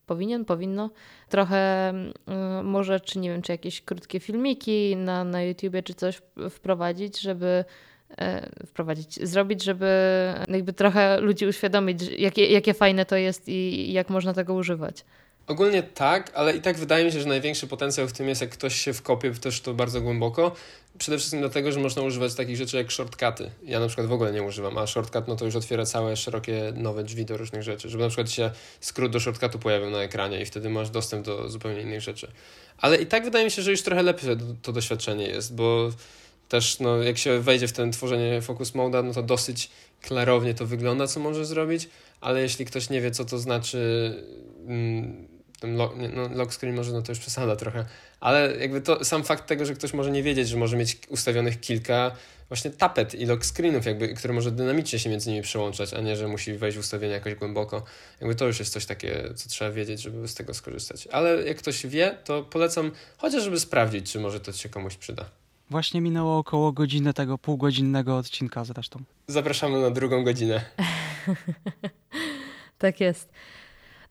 powinien, 0.06 0.44
powinno 0.44 0.90
trochę 1.28 1.92
y, 2.60 2.62
może, 2.62 3.00
czy 3.00 3.18
nie 3.18 3.30
wiem, 3.30 3.42
czy 3.42 3.52
jakieś 3.52 3.80
krótkie 3.80 4.20
filmiki 4.20 4.96
na, 4.96 5.24
na 5.24 5.42
YouTubie, 5.42 5.82
czy 5.82 5.94
coś 5.94 6.22
wprowadzić, 6.50 7.20
żeby 7.20 7.64
e, 8.18 8.50
wprowadzić, 8.66 9.28
zrobić, 9.28 9.64
żeby 9.64 9.88
jakby 10.48 10.72
trochę 10.72 11.20
ludzi 11.20 11.46
uświadomić, 11.46 12.02
jakie, 12.18 12.46
jakie 12.46 12.74
fajne 12.74 13.06
to 13.06 13.16
jest 13.16 13.48
i 13.48 13.92
jak 13.92 14.10
można 14.10 14.34
tego 14.34 14.54
używać. 14.54 15.04
Ogólnie 15.46 15.82
tak, 15.82 16.30
ale 16.34 16.56
i 16.56 16.60
tak 16.60 16.78
wydaje 16.78 17.04
mi 17.04 17.12
się, 17.12 17.20
że 17.20 17.28
największy 17.28 17.66
potencjał 17.66 18.08
w 18.08 18.12
tym 18.12 18.28
jest, 18.28 18.40
jak 18.40 18.50
ktoś 18.50 18.74
się 18.74 18.92
wkopie 18.92 19.30
w 19.30 19.38
też 19.38 19.60
to 19.60 19.74
bardzo 19.74 20.00
głęboko. 20.00 20.52
Przede 20.98 21.18
wszystkim 21.18 21.40
dlatego, 21.40 21.72
że 21.72 21.80
można 21.80 22.02
używać 22.02 22.34
takich 22.34 22.56
rzeczy 22.56 22.76
jak 22.76 22.90
shortcuty. 22.90 23.50
Ja 23.62 23.80
na 23.80 23.86
przykład 23.86 24.06
w 24.06 24.12
ogóle 24.12 24.32
nie 24.32 24.42
używam, 24.42 24.78
a 24.78 24.86
shortcut 24.86 25.28
no 25.28 25.36
to 25.36 25.44
już 25.44 25.56
otwiera 25.56 25.86
całe 25.86 26.16
szerokie 26.16 26.72
nowe 26.76 27.04
drzwi 27.04 27.24
do 27.24 27.36
różnych 27.36 27.62
rzeczy. 27.62 27.88
Żeby 27.88 28.02
na 28.02 28.08
przykład 28.08 28.30
się 28.30 28.50
skrót 28.80 29.12
do 29.12 29.20
shortcutu 29.20 29.58
pojawił 29.58 29.90
na 29.90 30.02
ekranie 30.02 30.42
i 30.42 30.46
wtedy 30.46 30.70
masz 30.70 30.90
dostęp 30.90 31.26
do 31.26 31.48
zupełnie 31.48 31.80
innych 31.80 32.00
rzeczy. 32.00 32.32
Ale 32.78 32.96
i 32.96 33.06
tak 33.06 33.24
wydaje 33.24 33.44
mi 33.44 33.50
się, 33.50 33.62
że 33.62 33.70
już 33.70 33.82
trochę 33.82 34.02
lepiej 34.02 34.36
to 34.62 34.72
doświadczenie 34.72 35.26
jest, 35.26 35.54
bo 35.54 35.90
też 36.48 36.80
no, 36.80 37.02
jak 37.02 37.18
się 37.18 37.40
wejdzie 37.40 37.68
w 37.68 37.72
ten 37.72 37.92
tworzenie 37.92 38.42
focus 38.42 38.74
mode, 38.74 39.02
no 39.02 39.12
to 39.12 39.22
dosyć 39.22 39.70
klarownie 40.02 40.54
to 40.54 40.66
wygląda, 40.66 41.06
co 41.06 41.20
może 41.20 41.44
zrobić, 41.46 41.88
ale 42.20 42.40
jeśli 42.40 42.64
ktoś 42.64 42.90
nie 42.90 43.00
wie, 43.00 43.10
co 43.10 43.24
to 43.24 43.38
znaczy... 43.38 44.12
Mm, 44.66 45.33
ten 45.64 45.76
lock, 45.76 45.94
no, 46.14 46.28
lock 46.28 46.52
screen 46.52 46.76
może 46.76 46.92
no 46.92 47.02
to 47.02 47.12
już 47.12 47.18
przesada 47.18 47.56
trochę, 47.56 47.84
ale 48.20 48.56
jakby 48.60 48.80
to 48.80 49.04
sam 49.04 49.24
fakt 49.24 49.46
tego, 49.46 49.64
że 49.64 49.74
ktoś 49.74 49.92
może 49.94 50.10
nie 50.10 50.22
wiedzieć, 50.22 50.48
że 50.48 50.56
może 50.56 50.76
mieć 50.76 50.98
ustawionych 51.08 51.60
kilka 51.60 52.10
właśnie 52.48 52.70
tapet 52.70 53.14
i 53.14 53.26
lock 53.26 53.44
screenów, 53.44 53.86
jakby, 53.86 54.14
które 54.14 54.34
może 54.34 54.50
dynamicznie 54.50 54.98
się 54.98 55.10
między 55.10 55.30
nimi 55.30 55.42
przełączać, 55.42 55.94
a 55.94 56.00
nie, 56.00 56.16
że 56.16 56.28
musi 56.28 56.52
wejść 56.52 56.76
w 56.76 56.80
ustawienia 56.80 57.14
jakoś 57.14 57.34
głęboko. 57.34 57.84
Jakby 58.20 58.34
to 58.34 58.46
już 58.46 58.58
jest 58.58 58.72
coś 58.72 58.86
takie, 58.86 59.34
co 59.34 59.48
trzeba 59.48 59.70
wiedzieć, 59.70 60.02
żeby 60.02 60.28
z 60.28 60.34
tego 60.34 60.54
skorzystać. 60.54 61.06
Ale 61.06 61.42
jak 61.42 61.56
ktoś 61.56 61.86
wie, 61.86 62.18
to 62.24 62.42
polecam 62.42 62.90
chociaż, 63.16 63.42
żeby 63.42 63.60
sprawdzić, 63.60 64.12
czy 64.12 64.20
może 64.20 64.40
to 64.40 64.52
się 64.52 64.68
komuś 64.68 64.96
przyda. 64.96 65.24
Właśnie 65.70 66.00
minęło 66.00 66.38
około 66.38 66.72
godziny 66.72 67.14
tego 67.14 67.38
półgodzinnego 67.38 68.16
odcinka 68.16 68.64
zresztą. 68.64 69.02
Zapraszamy 69.26 69.80
na 69.80 69.90
drugą 69.90 70.24
godzinę. 70.24 70.64
tak 72.78 73.00
jest. 73.00 73.28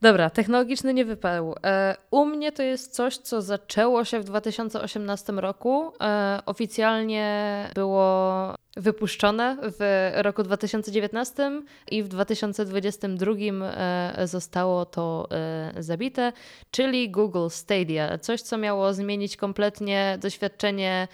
Dobra, 0.04 0.30
technologiczny 0.30 0.94
nie 0.94 1.06
wypadł. 1.06 1.56
E, 1.66 1.96
u 2.12 2.26
mnie 2.26 2.52
to 2.52 2.64
jest 2.64 2.94
coś, 2.94 3.18
co 3.18 3.42
zaczęło 3.42 4.06
się 4.06 4.20
w 4.20 4.24
2018 4.24 5.34
roku. 5.34 5.94
E, 6.02 6.40
oficjalnie 6.46 7.70
było 7.76 8.56
wypuszczone 8.78 9.58
w 9.62 10.12
roku 10.16 10.44
2019 10.44 11.62
i 11.92 12.04
w 12.04 12.08
2022 12.08 13.32
e, 13.34 14.28
zostało 14.28 14.86
to 14.86 15.30
zabite, 15.80 16.34
czyli 16.72 17.12
Google 17.12 17.48
Stadia. 17.50 18.18
Coś, 18.18 18.42
co 18.42 18.58
miało 18.58 18.94
zmienić 18.94 19.38
kompletnie 19.38 20.18
doświadczenie 20.22 21.08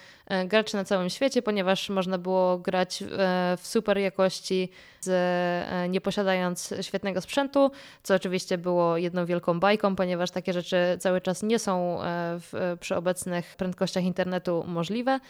graczy 0.46 0.76
na 0.76 0.84
całym 0.84 1.10
świecie, 1.10 1.42
ponieważ 1.42 1.88
można 1.88 2.18
było 2.18 2.58
grać 2.58 3.04
w 3.58 3.66
super 3.66 3.98
jakości, 3.98 4.70
z, 5.00 5.90
nie 5.90 6.00
posiadając 6.00 6.74
świetnego 6.80 7.20
sprzętu, 7.20 7.70
co 8.02 8.14
oczywiście 8.14 8.58
było 8.58 8.96
jedną 8.96 9.26
wielką 9.26 9.60
bajką, 9.60 9.96
ponieważ 9.96 10.30
takie 10.30 10.52
rzeczy 10.52 10.76
cały 11.00 11.20
czas 11.20 11.42
nie 11.42 11.58
są 11.58 11.98
w, 12.40 12.76
przy 12.80 12.96
obecnych 12.96 13.56
prędkościach 13.56 14.04
internetu 14.04 14.64
możliwe. 14.66 15.20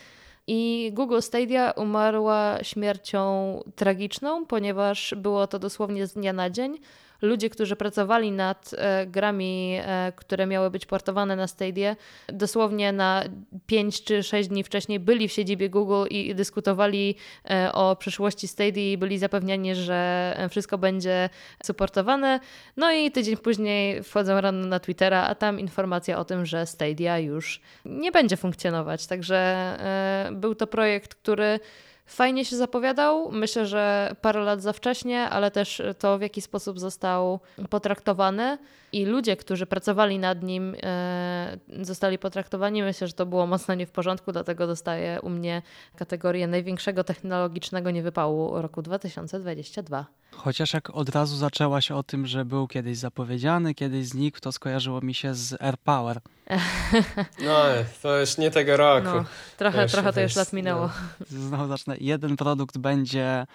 I 0.47 0.91
Google 0.95 1.21
Stadia 1.21 1.71
umarła 1.71 2.59
śmiercią 2.63 3.61
tragiczną, 3.77 4.47
ponieważ 4.47 5.15
było 5.17 5.47
to 5.47 5.59
dosłownie 5.59 6.07
z 6.07 6.13
dnia 6.13 6.33
na 6.33 6.51
dzień. 6.51 6.79
Ludzie, 7.23 7.51
którzy 7.51 7.77
pracowali 7.77 8.33
nad 8.33 8.71
e, 8.79 9.07
grami, 9.07 9.79
e, 9.81 10.13
które 10.17 10.47
miały 10.47 10.71
być 10.71 10.87
portowane 10.87 11.37
na 11.37 11.47
Stadia, 11.47 11.97
dosłownie 12.29 12.93
na 12.93 13.25
5 13.67 14.05
czy 14.05 14.23
6 14.23 14.49
dni 14.49 14.65
wcześniej 14.65 15.01
byli 15.01 15.29
w 15.29 15.33
siedzibie 15.33 15.69
Google 15.69 16.05
i 16.11 16.35
dyskutowali 16.35 17.15
e, 17.51 17.73
o 17.73 17.97
przyszłości 17.97 18.49
Stadia 18.49 18.93
i 18.93 18.99
byli 18.99 19.19
zapewniani, 19.19 19.75
że 19.75 20.37
wszystko 20.51 20.79
będzie 20.79 21.29
supportowane. 21.65 22.41
No 22.77 22.93
i 22.93 23.11
tydzień 23.11 23.37
później 23.37 24.03
wchodzą 24.03 24.41
rano 24.41 24.67
na 24.67 24.81
Twittera, 24.81 25.23
a 25.23 25.35
tam 25.35 25.61
informacja 25.61 26.19
o 26.19 26.25
tym, 26.25 26.47
że 26.47 26.67
Stadia 26.67 27.19
już 27.19 27.61
nie 27.85 28.13
będzie 28.13 28.37
funkcjonować. 28.37 29.07
Także 29.07 29.77
był 30.33 30.55
to 30.55 30.67
projekt, 30.67 31.15
który 31.15 31.61
fajnie 32.11 32.45
się 32.45 32.57
zapowiadał. 32.57 33.33
Myślę, 33.33 33.67
że 33.67 34.15
parę 34.21 34.41
lat 34.41 34.63
za 34.63 34.73
wcześnie, 34.73 35.29
ale 35.29 35.51
też 35.51 35.83
to, 35.99 36.19
w 36.19 36.23
jaki 36.23 36.41
sposób 36.41 36.81
został 36.81 37.41
potraktowany 37.71 38.59
i 38.93 39.05
ludzie, 39.05 39.37
którzy 39.37 39.67
pracowali 39.67 40.19
nad 40.19 40.43
nim, 40.43 40.77
e, 40.83 41.59
zostali 41.83 42.19
potraktowani. 42.19 42.83
Myślę, 42.83 43.07
że 43.07 43.13
to 43.13 43.27
było 43.27 43.47
mocno 43.47 43.75
nie 43.75 43.87
w 43.87 43.91
porządku, 43.91 44.33
dlatego 44.33 44.67
dostaję 44.67 45.21
u 45.23 45.29
mnie 45.29 45.63
kategorię 45.97 46.47
największego 46.47 47.05
technologicznego 47.05 47.91
niewypału 47.91 48.63
roku 48.63 48.83
2022. 48.83 50.20
Chociaż 50.37 50.73
jak 50.75 50.91
od 50.91 51.09
razu 51.09 51.37
zaczęłaś 51.37 51.91
o 51.91 52.03
tym, 52.03 52.27
że 52.27 52.45
był 52.45 52.69
kiedyś 52.69 52.99
zapowiedziany, 52.99 53.75
kiedyś 53.75 54.07
znikł, 54.07 54.41
to 54.41 54.53
skojarzyło 54.53 55.01
mi 55.01 55.15
się 55.15 55.35
z 55.35 55.63
AirPower. 55.63 56.21
No, 57.45 57.63
to 58.03 58.21
już 58.21 58.39
nie 58.39 58.51
tego 58.51 58.77
roku. 58.77 59.07
No, 59.07 59.25
trochę, 59.57 59.87
to 59.87 59.93
trochę 59.93 60.13
to 60.13 60.21
już 60.21 60.37
lat 60.37 60.53
minęło. 60.53 60.91
No. 61.21 61.27
Znowu 61.27 61.69
zacznę. 61.69 61.97
Jeden 62.01 62.37
produkt 62.37 62.79
będzie 62.79 63.47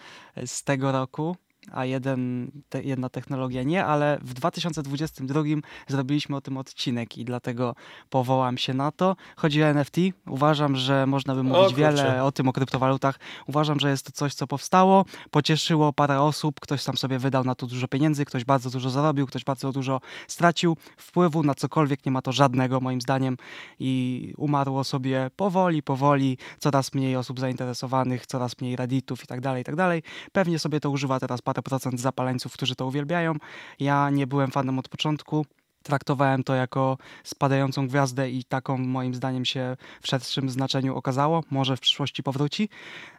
z 0.45 0.63
tego 0.63 0.91
roku, 0.91 1.37
a 1.71 1.85
jeden, 1.85 2.51
te, 2.69 2.83
jedna 2.83 3.09
technologia 3.09 3.63
nie, 3.63 3.85
ale 3.85 4.17
w 4.21 4.33
2022 4.33 5.41
zrobiliśmy 5.87 6.35
o 6.35 6.41
tym 6.41 6.57
odcinek 6.57 7.17
i 7.17 7.25
dlatego 7.25 7.75
powołam 8.09 8.57
się 8.57 8.73
na 8.73 8.91
to. 8.91 9.15
Chodzi 9.35 9.63
o 9.63 9.65
NFT. 9.65 9.97
Uważam, 10.27 10.75
że 10.75 11.07
można 11.07 11.35
by 11.35 11.43
mówić 11.43 11.73
o, 11.73 11.75
wiele 11.75 12.23
o 12.23 12.31
tym, 12.31 12.47
o 12.47 12.53
kryptowalutach. 12.53 13.19
Uważam, 13.47 13.79
że 13.79 13.89
jest 13.89 14.05
to 14.05 14.11
coś, 14.11 14.33
co 14.33 14.47
powstało, 14.47 15.05
pocieszyło 15.31 15.93
parę 15.93 16.21
osób, 16.21 16.59
ktoś 16.59 16.83
tam 16.83 16.97
sobie 16.97 17.19
wydał 17.19 17.43
na 17.43 17.55
to 17.55 17.67
dużo 17.67 17.87
pieniędzy, 17.87 18.25
ktoś 18.25 18.45
bardzo 18.45 18.69
dużo 18.69 18.89
zarobił, 18.89 19.27
ktoś 19.27 19.43
bardzo 19.43 19.71
dużo 19.71 20.01
stracił. 20.27 20.77
Wpływu 20.97 21.43
na 21.43 21.55
cokolwiek 21.55 22.05
nie 22.05 22.11
ma 22.11 22.21
to 22.21 22.31
żadnego, 22.31 22.79
moim 22.79 23.01
zdaniem, 23.01 23.37
i 23.79 24.33
umarło 24.37 24.83
sobie 24.83 25.31
powoli, 25.35 25.83
powoli, 25.83 26.37
coraz 26.59 26.93
mniej 26.93 27.15
osób 27.15 27.39
zainteresowanych, 27.39 28.25
coraz 28.25 28.61
mniej 28.61 28.75
redditów 28.75 29.23
i 29.23 29.27
tak 29.27 29.41
dalej, 29.41 29.61
i 29.61 29.65
tak 29.65 29.75
dalej. 29.75 30.03
Pewnie 30.31 30.59
sobie 30.59 30.79
to 30.79 30.89
używa 30.89 31.19
teraz 31.19 31.41
parę 31.41 31.54
procent 31.61 31.99
zapaleńców, 31.99 32.53
którzy 32.53 32.75
to 32.75 32.85
uwielbiają. 32.85 33.33
Ja 33.79 34.09
nie 34.09 34.27
byłem 34.27 34.51
fanem 34.51 34.79
od 34.79 34.89
początku. 34.89 35.45
Traktowałem 35.83 36.43
to 36.43 36.55
jako 36.55 36.97
spadającą 37.23 37.87
gwiazdę 37.87 38.29
i 38.29 38.43
taką 38.43 38.77
moim 38.77 39.15
zdaniem 39.15 39.45
się 39.45 39.77
w 40.01 40.07
szerszym 40.07 40.49
znaczeniu 40.49 40.95
okazało. 40.95 41.43
Może 41.51 41.77
w 41.77 41.79
przyszłości 41.79 42.23
powróci. 42.23 42.69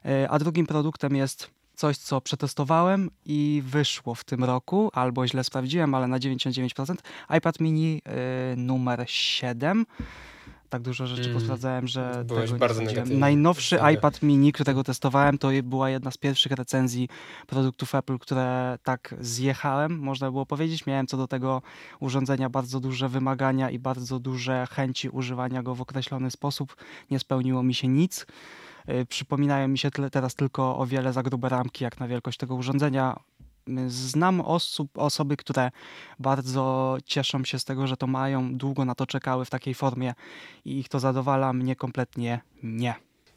E, 0.05 0.31
a 0.31 0.39
drugim 0.39 0.67
produktem 0.67 1.17
jest 1.17 1.51
coś, 1.77 1.97
co 1.97 2.21
przetestowałem 2.21 3.11
i 3.25 3.63
wyszło 3.65 4.15
w 4.15 4.25
tym 4.25 4.45
roku, 4.45 4.91
albo 4.93 5.27
źle 5.27 5.45
sprawdziłem, 5.45 5.95
ale 5.95 6.09
na 6.09 6.19
99%. 6.19 6.95
iPad 7.39 7.61
mini 7.61 8.03
y, 8.53 8.57
numer 8.57 9.05
7 9.07 9.87
tak 10.69 10.83
dużo 10.83 11.07
rzeczy 11.07 11.23
mm. 11.23 11.35
posprawdzałem, 11.35 11.89
że 11.89 12.25
Byłeś 12.25 12.47
tego 12.47 12.59
bardzo 12.59 12.83
Najnowszy 13.07 13.79
iPad 13.95 14.23
mini, 14.23 14.53
którego 14.53 14.85
testowałem, 14.85 15.39
to 15.39 15.49
była 15.63 15.91
jedna 15.91 16.11
z 16.11 16.17
pierwszych 16.17 16.53
recenzji 16.53 17.09
produktów 17.47 17.95
Apple, 17.95 18.19
które 18.19 18.79
tak 18.83 19.15
zjechałem, 19.21 19.99
można 19.99 20.31
było 20.31 20.47
powiedzieć. 20.47 20.87
Miałem 20.87 21.07
co 21.07 21.17
do 21.17 21.29
tego 21.29 21.63
urządzenia 22.01 22.51
bardzo 22.51 22.81
duże 22.81 23.09
wymagania 23.09 23.71
i 23.71 23.79
bardzo 23.79 24.19
duże 24.19 24.67
chęci 24.71 25.09
używania 25.09 25.63
go 25.63 25.75
w 25.75 25.81
określony 25.81 26.31
sposób. 26.31 26.77
Nie 27.11 27.19
spełniło 27.19 27.63
mi 27.63 27.75
się 27.75 27.89
nic. 27.89 28.27
Y, 28.89 29.07
przypominają 29.07 29.69
mi 29.69 29.79
się 29.79 29.91
teraz 29.91 30.35
tylko 30.35 30.79
o 30.79 30.87
wiele 30.87 31.13
za 31.13 31.23
grube 31.23 31.49
ramki, 31.49 31.85
jak 31.85 32.01
na 32.01 32.09
wielkość 32.09 32.39
tego 32.39 32.55
urządzenia. 32.55 33.17
Znam 33.89 34.41
osób, 34.41 34.99
osoby, 34.99 35.37
które 35.37 35.71
bardzo 36.19 36.97
cieszą 37.05 37.45
się 37.45 37.59
z 37.59 37.65
tego, 37.65 37.87
że 37.87 37.97
to 37.97 38.07
mają, 38.07 38.57
długo 38.57 38.85
na 38.85 38.95
to 38.95 39.07
czekały 39.07 39.45
w 39.45 39.51
takiej 39.51 39.75
formie 39.75 40.15
i 40.65 40.79
ich 40.79 40.89
to 40.89 41.01
zadowala, 41.01 41.53
mnie 41.53 41.77
kompletnie 41.77 42.41
nie. 42.63 42.95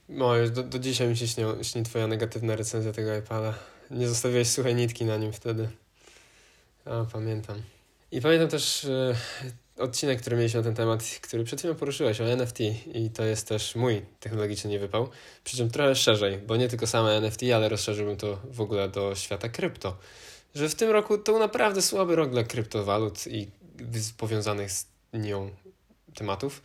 No, 0.10 0.34
do, 0.54 0.64
do 0.64 0.80
dzisiaj 0.80 1.08
mi 1.08 1.18
się 1.18 1.28
śni, 1.28 1.44
śni 1.62 1.84
twoja 1.84 2.08
negatywna 2.08 2.56
recenzja 2.56 2.92
tego 2.92 3.18
iPada. 3.18 3.54
Nie 3.92 4.08
zostawiłeś 4.08 4.48
suchej 4.48 4.76
nitki 4.76 5.06
na 5.06 5.18
nim 5.18 5.34
wtedy. 5.34 5.70
A, 6.86 7.06
pamiętam. 7.12 7.56
I 8.12 8.22
pamiętam 8.22 8.48
też 8.48 8.86
e, 8.86 9.16
odcinek, 9.80 10.22
który 10.22 10.38
mieliśmy 10.38 10.60
na 10.60 10.64
ten 10.64 10.76
temat, 10.76 11.04
który 11.22 11.44
przed 11.44 11.60
chwilą 11.60 11.76
poruszyłeś 11.76 12.22
o 12.22 12.26
NFT 12.26 12.60
i 12.94 13.10
to 13.14 13.24
jest 13.24 13.48
też 13.48 13.76
mój 13.76 14.02
technologiczny 14.20 14.70
niewypał. 14.70 15.10
Przy 15.44 15.58
czym 15.58 15.70
trochę 15.70 15.96
szerzej, 15.96 16.38
bo 16.38 16.58
nie 16.58 16.68
tylko 16.68 16.88
same 16.88 17.12
NFT, 17.12 17.42
ale 17.56 17.70
rozszerzyłbym 17.70 18.18
to 18.18 18.40
w 18.52 18.62
ogóle 18.62 18.90
do 18.90 19.16
świata 19.16 19.50
krypto. 19.50 19.98
Że 20.56 20.70
w 20.70 20.76
tym 20.76 20.90
roku 20.90 21.18
to 21.18 21.32
był 21.32 21.40
naprawdę 21.40 21.82
słaby 21.82 22.16
rok 22.16 22.30
dla 22.30 22.44
kryptowalut 22.44 23.28
i 23.28 23.48
powiązanych 24.18 24.72
z 24.72 24.86
nią 25.14 25.50
tematów. 26.16 26.62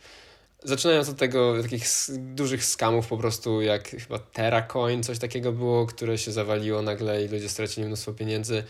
Zaczynając 0.63 1.09
od 1.09 1.17
tego 1.17 1.63
takich 1.63 1.85
dużych 2.17 2.65
skamów 2.65 3.07
po 3.07 3.17
prostu 3.17 3.61
jak 3.61 3.89
chyba 3.89 4.19
TerraCoin, 4.19 5.03
coś 5.03 5.19
takiego 5.19 5.51
było, 5.51 5.85
które 5.85 6.17
się 6.17 6.31
zawaliło 6.31 6.81
nagle 6.81 7.23
i 7.23 7.27
ludzie 7.27 7.49
stracili 7.49 7.87
mnóstwo 7.87 8.13
pieniędzy 8.13 8.63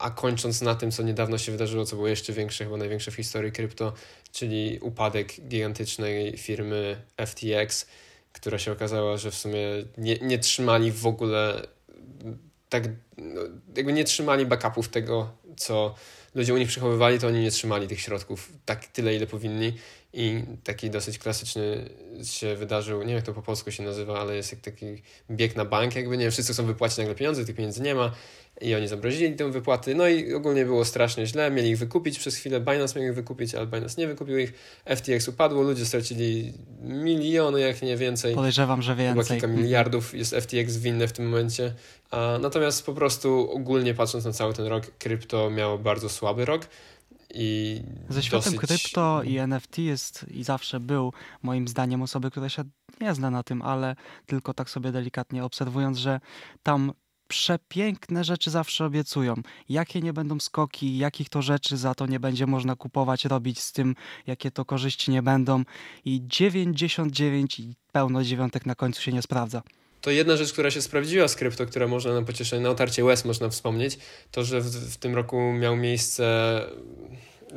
a 0.00 0.10
kończąc 0.10 0.62
na 0.62 0.74
tym, 0.74 0.90
co 0.90 1.02
niedawno 1.02 1.38
się 1.38 1.52
wydarzyło, 1.52 1.84
co 1.84 1.96
było 1.96 2.08
jeszcze 2.08 2.32
większe, 2.32 2.64
chyba 2.64 2.76
największe 2.76 3.10
w 3.10 3.14
historii 3.14 3.52
krypto, 3.52 3.92
czyli 4.32 4.78
upadek 4.80 5.40
gigantycznej 5.40 6.36
firmy 6.36 7.02
FTX, 7.26 7.86
która 8.32 8.58
się 8.58 8.72
okazała, 8.72 9.16
że 9.16 9.30
w 9.30 9.34
sumie 9.34 9.60
nie, 9.98 10.18
nie 10.18 10.38
trzymali 10.38 10.92
w 10.92 11.06
ogóle 11.06 11.66
tak, 12.68 12.84
no, 13.18 13.40
jakby 13.76 13.92
nie 13.92 14.04
trzymali 14.04 14.46
backupów 14.46 14.88
tego, 14.88 15.32
co 15.56 15.94
ludzie 16.34 16.54
u 16.54 16.58
nich 16.58 16.68
przechowywali, 16.68 17.18
to 17.18 17.26
oni 17.26 17.40
nie 17.40 17.50
trzymali 17.50 17.88
tych 17.88 18.00
środków 18.00 18.52
tak 18.64 18.86
tyle, 18.86 19.14
ile 19.14 19.26
powinni 19.26 19.72
i 20.12 20.42
taki 20.64 20.90
dosyć 20.90 21.18
klasyczny 21.18 21.90
się 22.24 22.56
wydarzył, 22.56 23.00
nie 23.00 23.06
wiem 23.06 23.16
jak 23.16 23.24
to 23.24 23.32
po 23.32 23.42
polsku 23.42 23.70
się 23.70 23.82
nazywa, 23.82 24.20
ale 24.20 24.36
jest 24.36 24.52
jak 24.52 24.60
taki 24.60 24.86
bieg 25.30 25.56
na 25.56 25.64
bank, 25.64 25.96
jakby 25.96 26.16
nie 26.16 26.24
wiem, 26.24 26.32
wszyscy 26.32 26.52
chcą 26.52 26.66
wypłacić 26.66 26.98
nagle 26.98 27.14
pieniądze, 27.14 27.44
tych 27.44 27.56
pieniędzy 27.56 27.82
nie 27.82 27.94
ma. 27.94 28.12
I 28.60 28.74
oni 28.74 28.88
zamrozili 28.88 29.36
tę 29.36 29.50
wypłaty, 29.50 29.94
no 29.94 30.08
i 30.08 30.34
ogólnie 30.34 30.64
było 30.64 30.84
strasznie 30.84 31.26
źle, 31.26 31.50
mieli 31.50 31.70
ich 31.70 31.78
wykupić 31.78 32.18
przez 32.18 32.36
chwilę, 32.36 32.60
Binance 32.60 33.00
miał 33.00 33.08
ich 33.08 33.14
wykupić, 33.14 33.54
ale 33.54 33.66
Binance 33.66 34.00
nie 34.00 34.06
wykupił 34.06 34.38
ich, 34.38 34.52
FTX 34.96 35.28
upadło, 35.28 35.62
ludzie 35.62 35.86
stracili 35.86 36.52
miliony, 36.82 37.60
jak 37.60 37.82
nie 37.82 37.96
więcej. 37.96 38.34
Podejrzewam, 38.34 38.82
że 38.82 38.96
więcej. 38.96 39.24
Chyba 39.24 39.40
kilka 39.40 39.46
miliardów 39.46 40.14
jest 40.14 40.34
FTX 40.34 40.76
winne 40.76 41.08
w 41.08 41.12
tym 41.12 41.28
momencie, 41.28 41.74
a 42.10 42.38
natomiast 42.40 42.86
po 42.86 42.92
prostu 42.94 43.50
ogólnie 43.52 43.94
patrząc 43.94 44.24
na 44.24 44.32
cały 44.32 44.54
ten 44.54 44.66
rok, 44.66 44.86
krypto 44.98 45.50
miało 45.50 45.78
bardzo 45.78 46.08
słaby 46.08 46.44
rok, 46.44 46.66
i 47.34 47.82
Ze 48.08 48.22
światem 48.22 48.54
dosyć... 48.54 48.68
krypto 48.68 49.22
i 49.22 49.38
NFT 49.38 49.78
jest 49.78 50.26
i 50.30 50.44
zawsze 50.44 50.80
był 50.80 51.12
moim 51.42 51.68
zdaniem 51.68 52.02
osoby, 52.02 52.30
które 52.30 52.50
się 52.50 52.64
nie 53.00 53.14
zna 53.14 53.30
na 53.30 53.42
tym, 53.42 53.62
ale 53.62 53.96
tylko 54.26 54.54
tak 54.54 54.70
sobie 54.70 54.92
delikatnie 54.92 55.44
obserwując, 55.44 55.98
że 55.98 56.20
tam 56.62 56.92
przepiękne 57.28 58.24
rzeczy 58.24 58.50
zawsze 58.50 58.84
obiecują. 58.84 59.34
Jakie 59.68 60.00
nie 60.00 60.12
będą 60.12 60.40
skoki, 60.40 60.98
jakich 60.98 61.28
to 61.28 61.42
rzeczy 61.42 61.76
za 61.76 61.94
to 61.94 62.06
nie 62.06 62.20
będzie 62.20 62.46
można 62.46 62.76
kupować, 62.76 63.24
robić 63.24 63.60
z 63.60 63.72
tym, 63.72 63.94
jakie 64.26 64.50
to 64.50 64.64
korzyści 64.64 65.10
nie 65.10 65.22
będą. 65.22 65.62
I 66.04 66.20
99 66.26 67.60
i 67.60 67.74
pełno 67.92 68.24
dziewiątek 68.24 68.66
na 68.66 68.74
końcu 68.74 69.02
się 69.02 69.12
nie 69.12 69.22
sprawdza. 69.22 69.62
To 70.00 70.10
jedna 70.10 70.36
rzecz, 70.36 70.52
która 70.52 70.70
się 70.70 70.82
sprawdziła 70.82 71.28
z 71.28 71.36
krypto, 71.36 71.66
która 71.66 71.86
można 71.86 72.14
na 72.14 72.22
pocieszenie, 72.22 72.62
na 72.62 72.70
otarcie 72.70 73.04
łez 73.04 73.24
można 73.24 73.48
wspomnieć, 73.48 73.98
to, 74.30 74.44
że 74.44 74.60
w, 74.60 74.66
w 74.66 74.96
tym 74.96 75.14
roku 75.14 75.52
miał 75.52 75.76
miejsce 75.76 76.60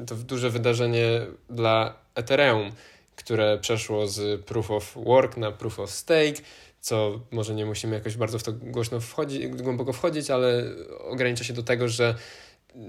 to 0.08 0.16
duże 0.16 0.50
wydarzenie 0.50 1.22
dla 1.50 1.96
Ethereum, 2.16 2.72
które 3.16 3.58
przeszło 3.58 4.08
z 4.08 4.46
Proof 4.46 4.72
of 4.72 4.94
Work 4.96 5.38
na 5.38 5.52
Proof 5.52 5.80
of 5.80 5.92
Stake, 5.92 6.42
co 6.82 7.20
może 7.32 7.56
nie 7.56 7.66
musimy 7.66 7.96
jakoś 7.96 8.18
bardzo 8.18 8.40
w 8.40 8.44
to 8.44 8.54
głośno 8.54 9.00
głęboko 9.50 9.94
wchodzić, 9.94 10.32
ale 10.32 10.64
ogranicza 11.00 11.44
się 11.44 11.54
do 11.54 11.64
tego, 11.64 11.88
że 11.88 12.16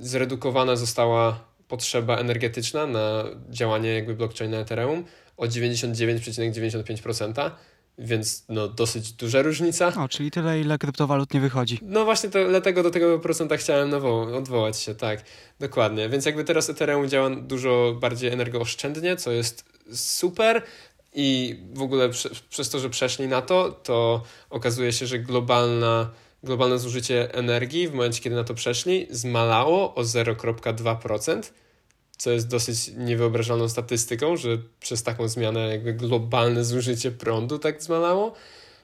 zredukowana 0.00 0.76
została 0.76 1.44
potrzeba 1.68 2.16
energetyczna 2.16 2.86
na 2.86 3.24
działanie 3.50 3.94
jakby 3.94 4.14
blockchaina 4.14 4.58
Ethereum 4.58 5.04
o 5.36 5.46
99,95%. 5.46 7.50
Więc 7.98 8.44
no, 8.48 8.68
dosyć 8.68 9.12
duża 9.12 9.42
różnica. 9.42 9.92
O, 10.04 10.08
czyli 10.08 10.30
tyle, 10.30 10.60
ile 10.60 10.78
kryptowalut 10.78 11.34
nie 11.34 11.40
wychodzi. 11.40 11.78
No 11.82 12.04
właśnie 12.04 12.30
to, 12.30 12.48
dlatego 12.48 12.82
do 12.82 12.90
tego 12.90 13.18
procenta 13.18 13.56
chciałem 13.56 13.90
nowo, 13.90 14.22
odwołać 14.36 14.78
się, 14.78 14.94
tak. 14.94 15.24
Dokładnie. 15.60 16.08
Więc 16.08 16.26
jakby 16.26 16.44
teraz 16.44 16.70
Ethereum 16.70 17.08
działa 17.08 17.30
dużo 17.30 17.96
bardziej 18.00 18.30
energooszczędnie, 18.32 19.16
co 19.16 19.30
jest 19.32 19.64
super, 19.92 20.62
i 21.14 21.56
w 21.74 21.82
ogóle 21.82 22.08
prze, 22.08 22.30
przez 22.50 22.70
to, 22.70 22.78
że 22.78 22.90
przeszli 22.90 23.28
na 23.28 23.42
to, 23.42 23.70
to 23.70 24.22
okazuje 24.50 24.92
się, 24.92 25.06
że 25.06 25.18
globalna 25.18 26.10
globalne 26.44 26.78
zużycie 26.78 27.34
energii 27.34 27.88
w 27.88 27.94
momencie, 27.94 28.22
kiedy 28.22 28.36
na 28.36 28.44
to 28.44 28.54
przeszli, 28.54 29.06
zmalało 29.10 29.94
o 29.94 30.02
0,2%, 30.02 31.42
co 32.24 32.30
jest 32.30 32.48
dosyć 32.48 32.90
niewyobrażalną 32.96 33.68
statystyką, 33.68 34.36
że 34.36 34.48
przez 34.80 35.02
taką 35.02 35.28
zmianę 35.28 35.68
jakby 35.68 35.94
globalne 35.94 36.64
zużycie 36.64 37.10
prądu 37.10 37.58
tak 37.58 37.82
zmalało. 37.82 38.32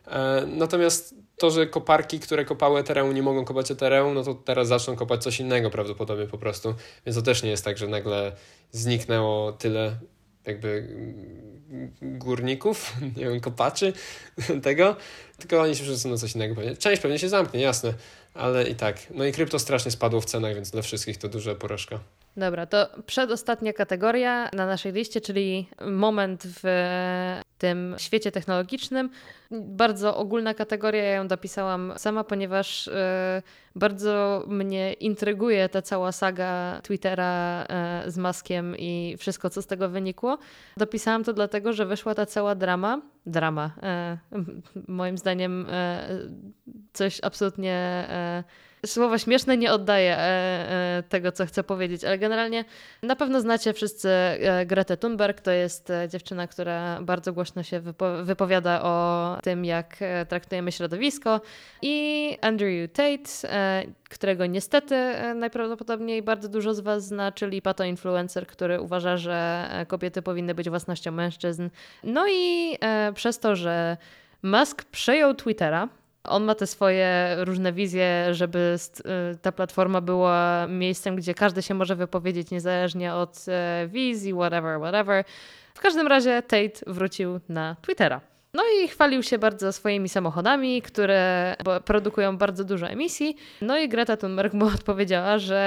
E, 0.06 0.46
natomiast 0.46 1.14
to, 1.36 1.50
że 1.50 1.66
koparki, 1.66 2.20
które 2.20 2.44
kopały 2.44 2.80
Ethereum 2.80 3.14
nie 3.14 3.22
mogą 3.22 3.44
kopać 3.44 3.70
Ethereum, 3.70 4.14
no 4.14 4.22
to 4.22 4.34
teraz 4.34 4.68
zaczną 4.68 4.96
kopać 4.96 5.22
coś 5.22 5.40
innego 5.40 5.70
prawdopodobnie 5.70 6.26
po 6.26 6.38
prostu. 6.38 6.74
Więc 7.06 7.16
to 7.16 7.22
też 7.22 7.42
nie 7.42 7.50
jest 7.50 7.64
tak, 7.64 7.78
że 7.78 7.88
nagle 7.88 8.32
zniknęło 8.72 9.52
tyle 9.52 9.96
jakby 10.46 10.88
górników, 12.02 12.96
nie 13.16 13.24
wiem, 13.24 13.40
kopaczy 13.40 13.92
tego, 14.62 14.96
tylko 15.38 15.60
oni 15.60 15.76
się 15.76 15.82
przerzucą 15.82 16.08
na 16.08 16.16
coś 16.16 16.34
innego 16.34 16.54
pewnie. 16.54 16.76
Część 16.76 17.02
pewnie 17.02 17.18
się 17.18 17.28
zamknie, 17.28 17.60
jasne, 17.60 17.94
ale 18.34 18.68
i 18.68 18.74
tak. 18.74 18.98
No 19.10 19.24
i 19.24 19.32
krypto 19.32 19.58
strasznie 19.58 19.90
spadło 19.90 20.20
w 20.20 20.24
cenach, 20.24 20.54
więc 20.54 20.70
dla 20.70 20.82
wszystkich 20.82 21.16
to 21.16 21.28
duża 21.28 21.54
porażka. 21.54 22.00
Dobra, 22.36 22.66
to 22.66 22.88
przedostatnia 23.06 23.72
kategoria 23.72 24.50
na 24.52 24.66
naszej 24.66 24.92
liście, 24.92 25.20
czyli 25.20 25.68
moment 25.90 26.42
w 26.46 26.62
tym 27.58 27.94
świecie 27.98 28.32
technologicznym. 28.32 29.10
Bardzo 29.50 30.16
ogólna 30.16 30.54
kategoria, 30.54 31.02
ja 31.02 31.14
ją 31.14 31.28
dopisałam 31.28 31.92
sama, 31.96 32.24
ponieważ 32.24 32.86
y, 32.86 32.92
bardzo 33.74 34.44
mnie 34.46 34.92
intryguje 34.92 35.68
ta 35.68 35.82
cała 35.82 36.12
saga 36.12 36.80
Twittera 36.82 37.66
y, 38.06 38.10
z 38.10 38.18
Maskiem 38.18 38.76
i 38.78 39.16
wszystko, 39.18 39.50
co 39.50 39.62
z 39.62 39.66
tego 39.66 39.88
wynikło. 39.88 40.38
Dopisałam 40.76 41.24
to 41.24 41.32
dlatego, 41.32 41.72
że 41.72 41.86
wyszła 41.86 42.14
ta 42.14 42.26
cała 42.26 42.54
drama. 42.54 43.00
Drama. 43.26 43.72
Y, 44.32 44.44
moim 44.92 45.18
zdaniem 45.18 45.66
coś 46.92 47.20
absolutnie 47.22 48.06
słowa 48.86 49.18
śmieszne 49.18 49.56
nie 49.56 49.72
oddaje 49.72 50.16
e, 50.16 50.18
e, 50.18 51.02
tego, 51.08 51.32
co 51.32 51.46
chcę 51.46 51.64
powiedzieć, 51.64 52.04
ale 52.04 52.18
generalnie 52.18 52.64
na 53.02 53.16
pewno 53.16 53.40
znacie 53.40 53.72
wszyscy 53.72 54.08
e, 54.08 54.66
Gretę 54.66 54.96
Thunberg. 54.96 55.40
To 55.40 55.50
jest 55.50 55.92
dziewczyna, 56.08 56.46
która 56.46 57.00
bardzo 57.02 57.32
głośno 57.32 57.62
się 57.62 57.80
wypo 57.80 58.24
wypowiada 58.24 58.82
o 58.82 59.38
tym, 59.42 59.64
jak 59.64 59.96
traktujemy 60.28 60.72
środowisko. 60.72 61.40
I 61.82 62.38
Andrew 62.40 62.92
Tate, 62.92 63.88
którego 64.10 64.46
niestety 64.46 64.94
najprawdopodobniej 65.34 66.22
bardzo 66.22 66.48
dużo 66.48 66.74
z 66.74 66.80
Was 66.80 67.06
zna, 67.06 67.32
czyli 67.32 67.62
pato 67.62 67.84
influencer, 67.84 68.46
który 68.46 68.80
uważa, 68.80 69.16
że 69.16 69.68
kobiety 69.88 70.22
powinny 70.22 70.54
być 70.54 70.70
własnością 70.70 71.12
mężczyzn. 71.12 71.68
No 72.04 72.26
i 72.28 72.76
przez 73.14 73.38
to, 73.38 73.56
że 73.56 73.96
Musk 74.42 74.84
przejął 74.84 75.34
Twittera, 75.34 75.88
on 76.24 76.44
ma 76.44 76.54
te 76.54 76.66
swoje 76.66 77.36
różne 77.38 77.72
wizje, 77.72 78.26
żeby 78.30 78.76
y, 79.34 79.38
ta 79.42 79.52
platforma 79.52 80.00
była 80.00 80.66
miejscem, 80.68 81.16
gdzie 81.16 81.34
każdy 81.34 81.62
się 81.62 81.74
może 81.74 81.96
wypowiedzieć 81.96 82.50
niezależnie 82.50 83.14
od 83.14 83.44
e, 83.48 83.88
wizji, 83.88 84.32
whatever, 84.32 84.80
whatever. 84.80 85.24
W 85.74 85.80
każdym 85.80 86.06
razie 86.06 86.42
Tate 86.42 86.80
wrócił 86.86 87.40
na 87.48 87.76
Twittera. 87.82 88.20
No 88.54 88.62
i 88.82 88.88
chwalił 88.88 89.22
się 89.22 89.38
bardzo 89.38 89.72
swoimi 89.72 90.08
samochodami, 90.08 90.82
które 90.82 91.56
produkują 91.84 92.36
bardzo 92.36 92.64
dużo 92.64 92.86
emisji. 92.86 93.36
No 93.60 93.78
i 93.78 93.88
Greta 93.88 94.16
Thunberg 94.16 94.52
mu 94.52 94.66
odpowiedziała, 94.76 95.38
że 95.38 95.58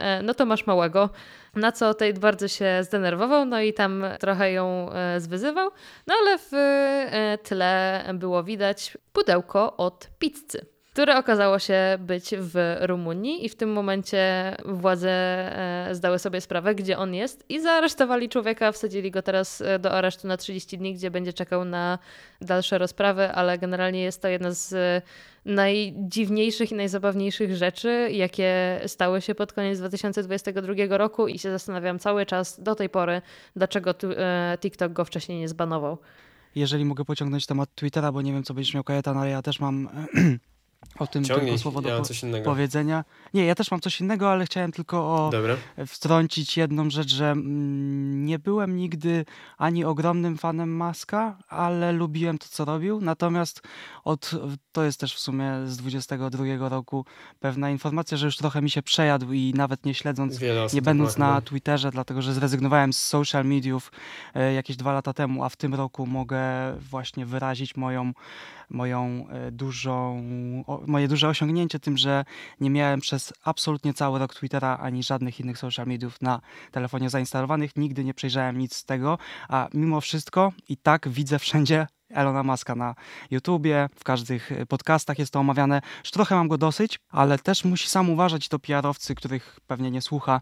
e, 0.00 0.22
no 0.22 0.34
to 0.34 0.46
masz 0.46 0.66
małego. 0.66 1.10
Na 1.56 1.72
co 1.72 1.94
Tate 1.94 2.20
bardzo 2.20 2.48
się 2.48 2.78
zdenerwował, 2.82 3.44
no 3.44 3.60
i 3.60 3.72
tam 3.72 4.04
trochę 4.20 4.52
ją 4.52 4.92
e, 4.92 5.20
zwyzywał. 5.20 5.70
No 6.06 6.14
ale 6.22 6.38
w 6.38 6.52
e, 6.54 7.38
tle 7.42 8.04
było 8.14 8.44
widać 8.44 8.98
pudełko 9.12 9.76
od 9.76 10.08
pizzy 10.18 10.66
które 10.92 11.18
okazało 11.18 11.58
się 11.58 11.98
być 12.00 12.34
w 12.38 12.76
Rumunii 12.80 13.44
i 13.44 13.48
w 13.48 13.56
tym 13.56 13.72
momencie 13.72 14.56
władze 14.64 15.10
e, 15.10 15.94
zdały 15.94 16.18
sobie 16.18 16.40
sprawę, 16.40 16.74
gdzie 16.74 16.98
on 16.98 17.14
jest 17.14 17.44
i 17.48 17.60
zaaresztowali 17.60 18.28
człowieka, 18.28 18.72
wsadzili 18.72 19.10
go 19.10 19.22
teraz 19.22 19.62
do 19.78 19.92
aresztu 19.92 20.28
na 20.28 20.36
30 20.36 20.78
dni, 20.78 20.94
gdzie 20.94 21.10
będzie 21.10 21.32
czekał 21.32 21.64
na 21.64 21.98
dalsze 22.40 22.78
rozprawy, 22.78 23.28
ale 23.28 23.58
generalnie 23.58 24.02
jest 24.02 24.22
to 24.22 24.28
jedna 24.28 24.50
z 24.50 24.74
najdziwniejszych 25.46 26.72
i 26.72 26.74
najzabawniejszych 26.74 27.56
rzeczy, 27.56 28.08
jakie 28.12 28.80
stały 28.86 29.20
się 29.20 29.34
pod 29.34 29.52
koniec 29.52 29.78
2022 29.78 30.74
roku 30.88 31.28
i 31.28 31.38
się 31.38 31.50
zastanawiam 31.50 31.98
cały 31.98 32.26
czas 32.26 32.60
do 32.62 32.74
tej 32.74 32.88
pory, 32.88 33.22
dlaczego 33.56 33.94
TikTok 34.60 34.92
go 34.92 35.04
wcześniej 35.04 35.38
nie 35.38 35.48
zbanował. 35.48 35.98
Jeżeli 36.54 36.84
mogę 36.84 37.04
pociągnąć 37.04 37.46
temat 37.46 37.74
Twittera, 37.74 38.12
bo 38.12 38.22
nie 38.22 38.32
wiem, 38.32 38.42
co 38.42 38.54
będziesz 38.54 38.74
miał 38.74 38.84
Kajetan, 38.84 39.18
ale 39.18 39.30
ja 39.30 39.42
też 39.42 39.60
mam 39.60 39.88
o 40.98 41.06
tym 41.06 41.24
Ciągnij, 41.24 41.46
tylko 41.46 41.62
słowo 41.62 41.82
do 41.82 41.88
ja 41.88 41.98
po 41.98 42.44
powiedzenia. 42.44 43.04
Nie, 43.34 43.44
ja 43.44 43.54
też 43.54 43.70
mam 43.70 43.80
coś 43.80 44.00
innego, 44.00 44.30
ale 44.30 44.46
chciałem 44.46 44.72
tylko 44.72 44.98
o 44.98 45.30
Dobra. 45.30 45.56
wtrącić 45.86 46.56
jedną 46.56 46.90
rzecz, 46.90 47.14
że 47.14 47.30
mm, 47.30 48.26
nie 48.26 48.38
byłem 48.38 48.76
nigdy 48.76 49.24
ani 49.58 49.84
ogromnym 49.84 50.38
fanem 50.38 50.76
Maska, 50.76 51.38
ale 51.48 51.92
lubiłem 51.92 52.38
to, 52.38 52.46
co 52.48 52.64
robił. 52.64 53.00
Natomiast 53.00 53.62
od, 54.04 54.30
to 54.72 54.84
jest 54.84 55.00
też 55.00 55.14
w 55.14 55.18
sumie 55.18 55.52
z 55.66 55.76
22 55.76 56.68
roku 56.68 57.04
pewna 57.40 57.70
informacja, 57.70 58.16
że 58.16 58.26
już 58.26 58.36
trochę 58.36 58.62
mi 58.62 58.70
się 58.70 58.82
przejadł 58.82 59.32
i 59.32 59.52
nawet 59.56 59.86
nie 59.86 59.94
śledząc, 59.94 60.40
nie 60.72 60.82
będąc 60.82 61.18
na 61.18 61.40
Twitterze, 61.40 61.90
dlatego 61.90 62.22
że 62.22 62.34
zrezygnowałem 62.34 62.92
z 62.92 63.04
social 63.04 63.44
mediów 63.44 63.92
e, 64.34 64.52
jakieś 64.52 64.76
dwa 64.76 64.92
lata 64.92 65.12
temu, 65.12 65.44
a 65.44 65.48
w 65.48 65.56
tym 65.56 65.74
roku 65.74 66.06
mogę 66.06 66.40
właśnie 66.90 67.26
wyrazić 67.26 67.76
moją 67.76 68.12
moją 68.70 69.26
e, 69.28 69.50
dużą, 69.50 70.22
moje 70.86 71.08
duże 71.08 71.28
osiągnięcie 71.28 71.78
tym, 71.78 71.96
że 71.96 72.24
nie 72.60 72.70
miałem 72.70 73.00
przez 73.00 73.32
absolutnie 73.44 73.94
cały 73.94 74.18
rok 74.18 74.34
Twittera 74.34 74.78
ani 74.80 75.02
żadnych 75.02 75.40
innych 75.40 75.58
social 75.58 75.86
mediów 75.86 76.22
na 76.22 76.40
telefonie 76.72 77.10
zainstalowanych. 77.10 77.76
Nigdy 77.76 78.04
nie 78.04 78.14
przejrzałem 78.14 78.58
nic 78.58 78.74
z 78.74 78.84
tego, 78.84 79.18
a 79.48 79.68
mimo 79.74 80.00
wszystko 80.00 80.52
i 80.68 80.76
tak 80.76 81.08
widzę 81.08 81.38
wszędzie 81.38 81.86
Elona 82.16 82.42
Muska 82.42 82.74
na 82.74 82.94
YouTubie, 83.30 83.88
w 83.94 84.04
każdych 84.04 84.52
y, 84.52 84.66
podcastach 84.66 85.18
jest 85.18 85.32
to 85.32 85.40
omawiane. 85.40 85.82
Już 86.04 86.10
trochę 86.10 86.34
mam 86.34 86.48
go 86.48 86.58
dosyć, 86.58 86.98
ale 87.10 87.38
też 87.38 87.64
musi 87.64 87.88
sam 87.88 88.10
uważać 88.10 88.48
to 88.48 88.58
PR-owcy, 88.58 89.14
których 89.14 89.60
pewnie 89.66 89.90
nie 89.90 90.02
słucha. 90.02 90.40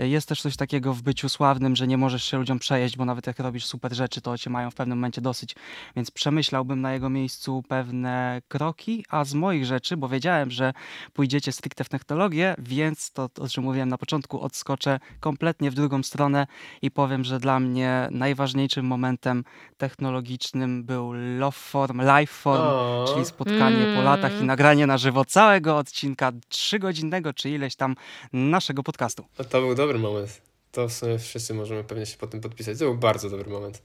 Y, 0.00 0.08
jest 0.08 0.28
też 0.28 0.42
coś 0.42 0.56
takiego 0.56 0.94
w 0.94 1.02
byciu 1.02 1.28
sławnym, 1.28 1.76
że 1.76 1.86
nie 1.86 1.98
możesz 1.98 2.24
się 2.24 2.38
ludziom 2.38 2.58
przejeść, 2.58 2.96
bo 2.96 3.04
nawet 3.04 3.26
jak 3.26 3.38
robisz 3.38 3.66
super 3.66 3.94
rzeczy, 3.94 4.20
to 4.20 4.38
cię 4.38 4.50
mają 4.50 4.70
w 4.70 4.74
pewnym 4.74 4.98
momencie 4.98 5.20
dosyć. 5.20 5.56
Więc 5.96 6.10
przemyślałbym 6.10 6.80
na 6.80 6.92
jego 6.92 7.10
miejscu 7.10 7.62
pewne 7.68 8.42
kroki, 8.48 9.04
a 9.08 9.24
z 9.24 9.34
moich 9.34 9.64
rzeczy, 9.64 9.96
bo 9.96 10.08
wiedziałem, 10.08 10.50
że 10.50 10.72
pójdziecie 11.12 11.52
stricte 11.52 11.84
w 11.84 11.88
technologię, 11.88 12.54
więc 12.58 13.12
to, 13.12 13.28
o 13.40 13.48
czym 13.48 13.64
mówiłem 13.64 13.88
na 13.88 13.98
początku, 13.98 14.40
odskoczę 14.40 15.00
kompletnie 15.20 15.70
w 15.70 15.74
drugą 15.74 16.02
stronę 16.02 16.46
i 16.82 16.90
powiem, 16.90 17.24
że 17.24 17.40
dla 17.40 17.60
mnie 17.60 18.08
najważniejszym 18.10 18.86
momentem 18.86 19.44
technologicznym 19.76 20.84
był 20.84 21.13
Love 21.38 21.56
Form, 21.56 22.00
Live 22.00 22.30
Form, 22.30 22.62
o. 22.62 23.04
czyli 23.12 23.24
spotkanie 23.24 23.84
mm. 23.84 23.96
po 23.96 24.02
latach 24.02 24.40
i 24.40 24.44
nagranie 24.44 24.86
na 24.86 24.98
żywo 24.98 25.24
całego 25.24 25.76
odcinka 25.76 26.32
trzygodzinnego, 26.48 27.32
czy 27.32 27.50
ileś 27.50 27.76
tam 27.76 27.96
naszego 28.32 28.82
podcastu. 28.82 29.24
To 29.50 29.60
był 29.60 29.74
dobry 29.74 29.98
moment. 29.98 30.40
To 30.72 30.88
w 30.88 30.92
sumie 30.92 31.18
wszyscy 31.18 31.54
możemy 31.54 31.84
pewnie 31.84 32.06
się 32.06 32.16
po 32.16 32.26
tym 32.26 32.40
podpisać. 32.40 32.78
To 32.78 32.84
był 32.84 32.94
bardzo 32.94 33.30
dobry 33.30 33.50
moment. 33.50 33.82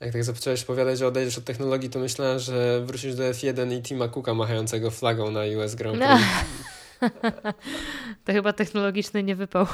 Jak 0.00 0.12
tak 0.12 0.24
zacząłeś 0.24 0.62
opowiadać, 0.62 0.98
że 0.98 1.06
odejdziesz 1.06 1.38
od 1.38 1.44
technologii, 1.44 1.90
to 1.90 1.98
myślałem, 1.98 2.38
że 2.38 2.82
wrócisz 2.84 3.14
do 3.14 3.22
F1 3.22 3.78
i 3.78 3.82
Tima 3.82 4.08
Cooka 4.08 4.34
machającego 4.34 4.90
flagą 4.90 5.30
na 5.30 5.40
US 5.40 5.74
Grand 5.74 5.98
Prix. 5.98 6.10
No. 6.10 6.18
to 8.24 8.32
chyba 8.32 8.52
technologiczny 8.52 9.22
nie 9.22 9.36
wypał. 9.36 9.66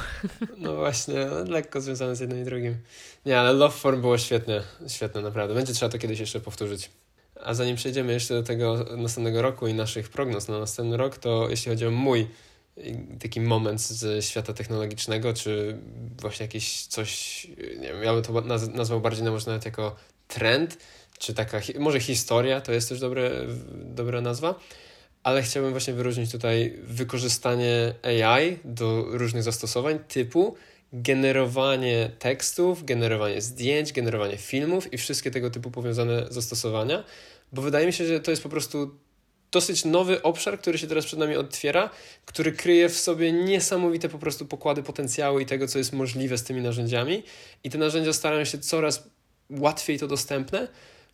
no 0.57 0.75
właśnie, 0.75 1.25
lekko 1.47 1.81
związane 1.81 2.15
z 2.15 2.19
jednym 2.19 2.41
i 2.41 2.45
drugim. 2.45 2.77
Nie, 3.25 3.39
ale 3.39 3.53
Love 3.53 3.77
Form 3.77 4.01
było 4.01 4.17
świetne, 4.17 4.63
świetne 4.87 5.21
naprawdę. 5.21 5.55
Będzie 5.55 5.73
trzeba 5.73 5.91
to 5.91 5.97
kiedyś 5.97 6.19
jeszcze 6.19 6.39
powtórzyć. 6.39 6.89
A 7.43 7.53
zanim 7.53 7.75
przejdziemy 7.75 8.13
jeszcze 8.13 8.33
do 8.33 8.43
tego 8.43 8.85
następnego 8.97 9.41
roku 9.41 9.67
i 9.67 9.73
naszych 9.73 10.09
prognoz 10.09 10.47
na 10.47 10.59
następny 10.59 10.97
rok, 10.97 11.17
to 11.17 11.49
jeśli 11.49 11.69
chodzi 11.69 11.85
o 11.85 11.91
mój 11.91 12.27
taki 13.19 13.41
moment 13.41 13.81
z 13.81 14.25
świata 14.25 14.53
technologicznego, 14.53 15.33
czy 15.33 15.77
właśnie 16.21 16.45
jakieś 16.45 16.85
coś, 16.85 17.47
nie 17.79 17.87
wiem, 17.87 18.03
ja 18.03 18.13
bym 18.13 18.23
to 18.23 18.41
nazwał 18.73 19.01
bardziej 19.01 19.25
może 19.25 19.47
nawet 19.47 19.65
jako 19.65 19.95
trend, 20.27 20.77
czy 21.19 21.33
taka, 21.33 21.61
może 21.79 21.99
historia, 21.99 22.61
to 22.61 22.71
jest 22.71 22.89
też 22.89 22.99
dobre, 22.99 23.31
dobra 23.73 24.21
nazwa, 24.21 24.55
ale 25.23 25.41
chciałbym 25.41 25.71
właśnie 25.71 25.93
wyróżnić 25.93 26.31
tutaj 26.31 26.79
wykorzystanie 26.83 27.93
AI 28.03 28.59
do 28.65 29.05
różnych 29.09 29.43
zastosowań 29.43 29.99
typu 30.07 30.55
generowanie 30.93 32.11
tekstów, 32.19 32.85
generowanie 32.85 33.41
zdjęć, 33.41 33.93
generowanie 33.93 34.37
filmów 34.37 34.93
i 34.93 34.97
wszystkie 34.97 35.31
tego 35.31 35.49
typu 35.49 35.71
powiązane 35.71 36.25
zastosowania, 36.29 37.03
bo 37.53 37.61
wydaje 37.61 37.85
mi 37.85 37.93
się, 37.93 38.05
że 38.05 38.19
to 38.19 38.31
jest 38.31 38.43
po 38.43 38.49
prostu 38.49 38.91
dosyć 39.51 39.85
nowy 39.85 40.21
obszar, 40.21 40.59
który 40.59 40.77
się 40.77 40.87
teraz 40.87 41.05
przed 41.05 41.19
nami 41.19 41.35
otwiera, 41.35 41.89
który 42.25 42.51
kryje 42.51 42.89
w 42.89 42.97
sobie 42.97 43.31
niesamowite 43.31 44.09
po 44.09 44.19
prostu 44.19 44.45
pokłady 44.45 44.83
potencjału 44.83 45.39
i 45.39 45.45
tego, 45.45 45.67
co 45.67 45.77
jest 45.77 45.93
możliwe 45.93 46.37
z 46.37 46.43
tymi 46.43 46.61
narzędziami. 46.61 47.23
I 47.63 47.69
te 47.69 47.77
narzędzia 47.77 48.13
starają 48.13 48.45
się 48.45 48.57
coraz 48.57 49.03
łatwiej 49.49 49.99
to 49.99 50.07
dostępne, 50.07 50.67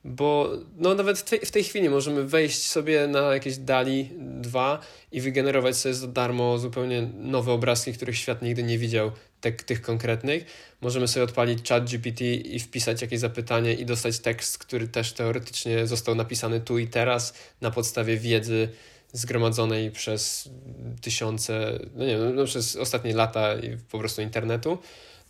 bo 0.03 0.49
no 0.77 0.95
nawet 0.95 1.19
w 1.19 1.23
tej, 1.23 1.39
w 1.39 1.51
tej 1.51 1.63
chwili 1.63 1.89
możemy 1.89 2.23
wejść 2.23 2.67
sobie 2.67 3.07
na 3.07 3.19
jakieś 3.19 3.57
DALI 3.57 4.09
2 4.17 4.79
i 5.11 5.21
wygenerować 5.21 5.77
sobie 5.77 5.95
za 5.95 6.07
darmo 6.07 6.57
zupełnie 6.57 7.09
nowe 7.17 7.51
obrazki, 7.51 7.93
których 7.93 8.17
świat 8.17 8.41
nigdy 8.41 8.63
nie 8.63 8.77
widział, 8.77 9.11
te, 9.41 9.51
tych 9.51 9.81
konkretnych. 9.81 10.45
Możemy 10.81 11.07
sobie 11.07 11.23
odpalić 11.23 11.69
chat 11.69 11.89
GPT 11.89 12.25
i 12.25 12.59
wpisać 12.59 13.01
jakieś 13.01 13.19
zapytanie 13.19 13.73
i 13.73 13.85
dostać 13.85 14.19
tekst, 14.19 14.57
który 14.57 14.87
też 14.87 15.13
teoretycznie 15.13 15.87
został 15.87 16.15
napisany 16.15 16.61
tu 16.61 16.77
i 16.77 16.87
teraz 16.87 17.33
na 17.61 17.71
podstawie 17.71 18.17
wiedzy 18.17 18.69
zgromadzonej 19.13 19.91
przez 19.91 20.49
tysiące, 21.01 21.79
no 21.95 22.05
nie 22.05 22.17
wiem, 22.17 22.35
no 22.35 22.45
przez 22.45 22.75
ostatnie 22.75 23.13
lata 23.13 23.55
i 23.55 23.77
po 23.91 23.99
prostu 23.99 24.21
internetu 24.21 24.77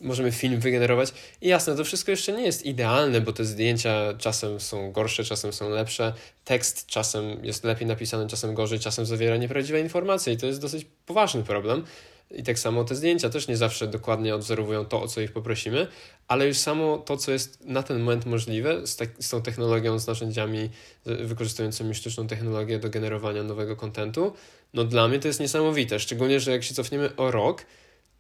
możemy 0.02 0.32
film 0.32 0.60
wygenerować. 0.60 1.14
I 1.41 1.47
jasne, 1.47 1.76
to 1.76 1.84
wszystko 1.84 2.12
jeszcze 2.12 2.34
nie 2.34 2.43
jest 2.43 2.66
idealne, 2.66 3.22
bo 3.22 3.34
te 3.34 3.45
zdjęcia 3.45 4.14
czasem 4.18 4.60
są 4.60 4.91
gorsze, 4.91 5.24
czasem 5.24 5.54
są 5.54 5.70
lepsze, 5.70 6.14
tekst 6.45 6.86
czasem 6.86 7.45
jest 7.45 7.64
lepiej 7.64 7.88
napisany, 7.88 8.28
czasem 8.28 8.54
gorzej, 8.54 8.80
czasem 8.80 9.06
zawiera 9.06 9.38
nieprawdziwe 9.38 9.80
informacje 9.80 10.34
i 10.34 10.38
to 10.38 10.45
jest 10.45 10.62
dosyć 10.62 10.86
poważny 11.06 11.43
problem. 11.43 11.84
I 12.32 12.43
tak 12.43 12.60
samo 12.60 12.84
te 12.84 12.95
zdjęcia 12.95 13.30
też 13.30 13.47
nie 13.47 13.58
zawsze 13.58 13.88
dokładnie 13.88 14.36
odwzorowują 14.36 14.86
to, 14.86 15.02
o 15.02 15.08
co 15.08 15.22
ich 15.22 15.32
poprosimy, 15.32 15.88
ale 16.28 16.47
już 16.47 16.58
samo 16.58 16.97
to, 16.97 17.18
co 17.18 17.32
jest 17.32 17.66
na 17.66 17.84
ten 17.84 18.00
moment 18.00 18.26
możliwe 18.26 18.88
z, 18.88 18.95
tak, 18.95 19.10
z 19.20 19.30
tą 19.30 19.41
technologią, 19.41 20.00
z 20.00 20.08
narzędziami 20.08 20.70
wykorzystującymi 21.06 21.95
sztuczną 21.95 22.28
technologię 22.28 22.80
do 22.80 22.89
generowania 22.89 23.43
nowego 23.43 23.76
kontentu, 23.76 24.34
no 24.74 24.84
dla 24.84 25.08
mnie 25.08 25.20
to 25.20 25.28
jest 25.28 25.39
niesamowite. 25.39 26.00
Szczególnie, 26.00 26.39
że 26.39 26.52
jak 26.52 26.64
się 26.64 26.74
cofniemy 26.74 27.16
o 27.16 27.32
rok, 27.32 27.66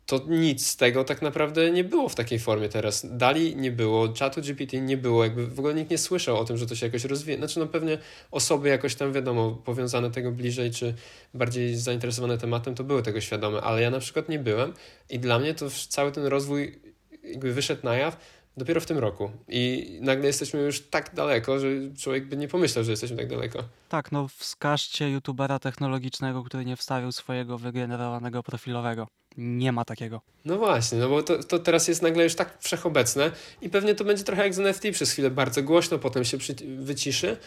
to 0.09 0.21
nic 0.27 0.67
z 0.67 0.75
tego 0.75 1.03
tak 1.03 1.21
naprawdę 1.21 1.71
nie 1.71 1.83
było 1.83 2.09
w 2.09 2.15
takiej 2.15 2.39
formie 2.39 2.69
teraz. 2.69 3.05
Dali 3.17 3.55
nie 3.55 3.71
było, 3.71 4.07
czatu 4.07 4.41
GPT 4.41 4.81
nie 4.81 4.97
było, 4.97 5.23
jakby 5.23 5.47
w 5.47 5.59
ogóle 5.59 5.73
nikt 5.73 5.91
nie 5.91 5.97
słyszał 5.97 6.37
o 6.37 6.45
tym, 6.45 6.57
że 6.57 6.65
to 6.65 6.75
się 6.75 6.85
jakoś 6.85 7.03
rozwija. 7.03 7.37
Znaczy, 7.37 7.59
no 7.59 7.67
pewnie 7.67 7.97
osoby 8.31 8.69
jakoś 8.69 8.95
tam, 8.95 9.13
wiadomo, 9.13 9.51
powiązane 9.51 10.11
tego 10.11 10.31
bliżej, 10.31 10.71
czy 10.71 10.93
bardziej 11.33 11.75
zainteresowane 11.75 12.37
tematem, 12.37 12.75
to 12.75 12.83
były 12.83 13.03
tego 13.03 13.21
świadome, 13.21 13.61
ale 13.61 13.81
ja 13.81 13.89
na 13.89 13.99
przykład 13.99 14.29
nie 14.29 14.39
byłem 14.39 14.73
i 15.09 15.19
dla 15.19 15.39
mnie 15.39 15.53
to 15.53 15.65
cały 15.89 16.11
ten 16.11 16.25
rozwój 16.25 16.79
jakby 17.23 17.53
wyszedł 17.53 17.81
na 17.83 17.95
jaw 17.95 18.17
dopiero 18.57 18.81
w 18.81 18.85
tym 18.85 18.97
roku. 18.97 19.31
I 19.47 19.97
nagle 20.01 20.27
jesteśmy 20.27 20.59
już 20.59 20.81
tak 20.81 21.15
daleko, 21.15 21.59
że 21.59 21.67
człowiek 21.97 22.25
by 22.25 22.37
nie 22.37 22.47
pomyślał, 22.47 22.83
że 22.83 22.91
jesteśmy 22.91 23.17
tak 23.17 23.27
daleko. 23.27 23.63
Tak, 23.89 24.11
no 24.11 24.27
wskażcie 24.27 25.11
youtubera 25.11 25.59
technologicznego, 25.59 26.43
który 26.43 26.65
nie 26.65 26.75
wstawił 26.75 27.11
swojego 27.11 27.57
wygenerowanego 27.57 28.43
profilowego. 28.43 29.07
Nie 29.39 29.71
ma 29.71 29.85
takiego. 29.85 30.21
No 30.45 30.57
właśnie, 30.57 30.97
no 30.97 31.09
bo 31.09 31.23
to, 31.23 31.43
to 31.43 31.59
teraz 31.59 31.87
jest 31.87 32.01
nagle 32.01 32.23
już 32.23 32.35
tak 32.35 32.57
wszechobecne 32.59 33.31
i 33.61 33.69
pewnie 33.69 33.95
to 33.95 34.03
będzie 34.03 34.23
trochę 34.23 34.43
jak 34.43 34.53
z 34.53 34.59
NFT 34.59 34.83
przez 34.91 35.11
chwilę 35.11 35.31
bardzo 35.31 35.63
głośno, 35.63 35.99
potem 35.99 36.25
się 36.25 36.37
wyciszy, 36.77 37.37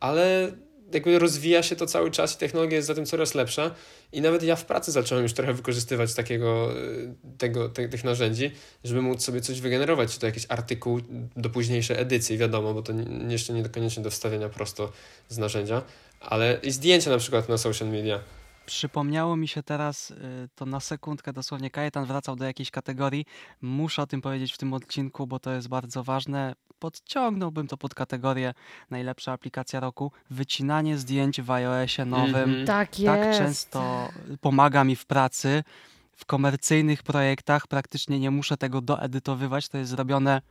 ale 0.00 0.52
jakby 0.94 1.18
rozwija 1.18 1.62
się 1.62 1.76
to 1.76 1.86
cały 1.86 2.10
czas 2.10 2.34
i 2.34 2.38
technologia 2.38 2.76
jest 2.76 2.88
za 2.88 2.94
tym 2.94 3.06
coraz 3.06 3.34
lepsza 3.34 3.74
i 4.12 4.20
nawet 4.20 4.42
ja 4.42 4.56
w 4.56 4.64
pracy 4.64 4.92
zacząłem 4.92 5.22
już 5.22 5.32
trochę 5.32 5.54
wykorzystywać 5.54 6.14
takiego, 6.14 6.68
tego, 7.38 7.68
te, 7.68 7.88
tych 7.88 8.04
narzędzi, 8.04 8.50
żeby 8.84 9.02
móc 9.02 9.22
sobie 9.22 9.40
coś 9.40 9.60
wygenerować, 9.60 10.14
czy 10.14 10.20
to 10.20 10.26
jakiś 10.26 10.46
artykuł 10.48 11.00
do 11.36 11.50
późniejszej 11.50 12.00
edycji, 12.00 12.38
wiadomo, 12.38 12.74
bo 12.74 12.82
to 12.82 12.92
jeszcze 13.28 13.52
nie 13.52 13.68
koniecznie 13.68 14.02
do 14.02 14.10
wstawienia 14.10 14.48
prosto 14.48 14.92
z 15.28 15.38
narzędzia, 15.38 15.82
ale 16.20 16.58
i 16.62 16.70
zdjęcia 16.70 17.10
na 17.10 17.18
przykład 17.18 17.48
na 17.48 17.58
social 17.58 17.88
media. 17.88 18.20
Przypomniało 18.68 19.36
mi 19.36 19.48
się 19.48 19.62
teraz, 19.62 20.10
y, 20.10 20.14
to 20.54 20.66
na 20.66 20.80
sekundkę 20.80 21.32
dosłownie 21.32 21.70
Kajetan 21.70 22.04
wracał 22.04 22.36
do 22.36 22.44
jakiejś 22.44 22.70
kategorii. 22.70 23.26
Muszę 23.62 24.02
o 24.02 24.06
tym 24.06 24.20
powiedzieć 24.20 24.52
w 24.52 24.58
tym 24.58 24.74
odcinku, 24.74 25.26
bo 25.26 25.38
to 25.38 25.52
jest 25.52 25.68
bardzo 25.68 26.04
ważne. 26.04 26.54
Podciągnąłbym 26.78 27.68
to 27.68 27.76
pod 27.76 27.94
kategorię 27.94 28.54
najlepsza 28.90 29.32
aplikacja 29.32 29.80
roku. 29.80 30.12
Wycinanie 30.30 30.98
zdjęć 30.98 31.42
w 31.42 31.50
iOSie 31.50 32.04
nowym. 32.04 32.34
Mm 32.34 32.50
-hmm. 32.50 32.66
Tak, 32.66 32.88
tak 32.90 32.98
jest. 32.98 33.04
Tak 33.04 33.38
często 33.38 34.08
pomaga 34.40 34.84
mi 34.84 34.96
w 34.96 35.06
pracy. 35.06 35.64
W 36.16 36.24
komercyjnych 36.24 37.02
projektach 37.02 37.66
praktycznie 37.66 38.20
nie 38.20 38.30
muszę 38.30 38.56
tego 38.56 38.80
doedytowywać. 38.80 39.68
To 39.68 39.78
jest 39.78 39.90
zrobione 39.90 40.42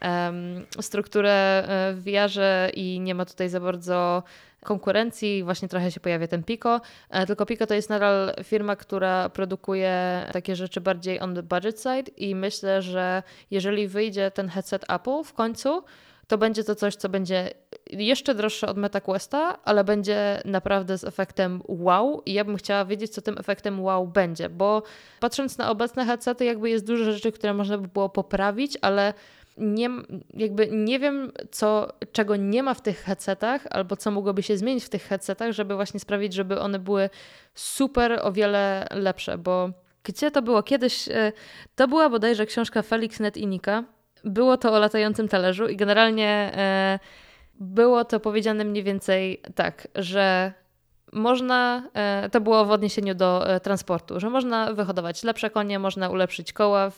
tak. 0.00 0.84
strukturę 0.84 1.64
e, 1.68 1.94
w 1.94 2.04
VR 2.04 2.30
i 2.74 3.00
nie 3.00 3.14
ma 3.14 3.24
tutaj 3.24 3.48
za 3.48 3.60
bardzo 3.60 4.22
konkurencji, 4.64 5.44
właśnie 5.44 5.68
trochę 5.68 5.90
się 5.90 6.00
pojawia 6.00 6.28
ten 6.28 6.44
Pico, 6.44 6.80
e, 7.10 7.26
tylko 7.26 7.46
Pico 7.46 7.66
to 7.66 7.74
jest 7.74 7.90
nadal 7.90 8.34
firma, 8.44 8.76
która 8.76 9.28
produkuje 9.28 10.26
takie 10.32 10.56
rzeczy 10.56 10.80
bardziej 10.80 11.20
on 11.20 11.34
the 11.34 11.42
budget 11.42 11.80
side 11.80 12.10
i 12.16 12.34
myślę, 12.34 12.82
że 12.82 13.22
jeżeli 13.50 13.88
wyjdzie 13.88 14.30
ten 14.30 14.48
headset 14.48 14.90
Apple 14.90 15.24
w 15.24 15.32
końcu, 15.32 15.84
to 16.28 16.38
będzie 16.38 16.64
to 16.64 16.74
coś, 16.74 16.96
co 16.96 17.08
będzie 17.08 17.50
jeszcze 17.90 18.34
droższe 18.34 18.68
od 18.68 18.76
MetaQuesta, 18.76 19.58
ale 19.64 19.84
będzie 19.84 20.42
naprawdę 20.44 20.98
z 20.98 21.04
efektem 21.04 21.62
wow 21.68 22.22
i 22.26 22.32
ja 22.32 22.44
bym 22.44 22.56
chciała 22.56 22.84
wiedzieć, 22.84 23.10
co 23.12 23.22
tym 23.22 23.38
efektem 23.38 23.82
wow 23.82 24.06
będzie, 24.06 24.48
bo 24.48 24.82
patrząc 25.20 25.58
na 25.58 25.70
obecne 25.70 26.04
headsety, 26.04 26.44
jakby 26.44 26.70
jest 26.70 26.86
dużo 26.86 27.12
rzeczy, 27.12 27.32
które 27.32 27.54
można 27.54 27.78
by 27.78 27.88
było 27.88 28.08
poprawić, 28.08 28.78
ale 28.82 29.14
nie, 29.56 29.90
jakby 30.34 30.68
nie 30.72 30.98
wiem, 30.98 31.32
co, 31.50 31.92
czego 32.12 32.36
nie 32.36 32.62
ma 32.62 32.74
w 32.74 32.82
tych 32.82 32.98
headsetach, 32.98 33.66
albo 33.70 33.96
co 33.96 34.10
mogłoby 34.10 34.42
się 34.42 34.56
zmienić 34.56 34.84
w 34.84 34.88
tych 34.88 35.02
headsetach, 35.02 35.52
żeby 35.52 35.74
właśnie 35.74 36.00
sprawić, 36.00 36.32
żeby 36.32 36.60
one 36.60 36.78
były 36.78 37.10
super, 37.54 38.20
o 38.22 38.32
wiele 38.32 38.86
lepsze, 38.90 39.38
bo 39.38 39.70
gdzie 40.04 40.30
to 40.30 40.42
było? 40.42 40.62
Kiedyś, 40.62 41.08
e, 41.08 41.32
to 41.76 41.88
była 41.88 42.10
bodajże 42.10 42.46
książka 42.46 42.82
Felix 42.82 43.20
Net 43.20 43.36
i 43.36 43.46
Nika. 43.46 43.84
Było 44.24 44.56
to 44.56 44.72
o 44.72 44.78
latającym 44.78 45.28
talerzu 45.28 45.68
i 45.68 45.76
generalnie 45.76 46.28
e, 46.54 46.98
było 47.60 48.04
to 48.04 48.20
powiedziane 48.20 48.64
mniej 48.64 48.84
więcej 48.84 49.42
tak, 49.54 49.88
że 49.94 50.52
można, 51.12 51.82
e, 51.94 52.28
to 52.32 52.40
było 52.40 52.64
w 52.64 52.70
odniesieniu 52.70 53.14
do 53.14 53.48
e, 53.48 53.60
transportu, 53.60 54.20
że 54.20 54.30
można 54.30 54.72
wyhodować 54.72 55.22
lepsze 55.22 55.50
konie, 55.50 55.78
można 55.78 56.08
ulepszyć 56.08 56.52
koła 56.52 56.90
w, 56.90 56.96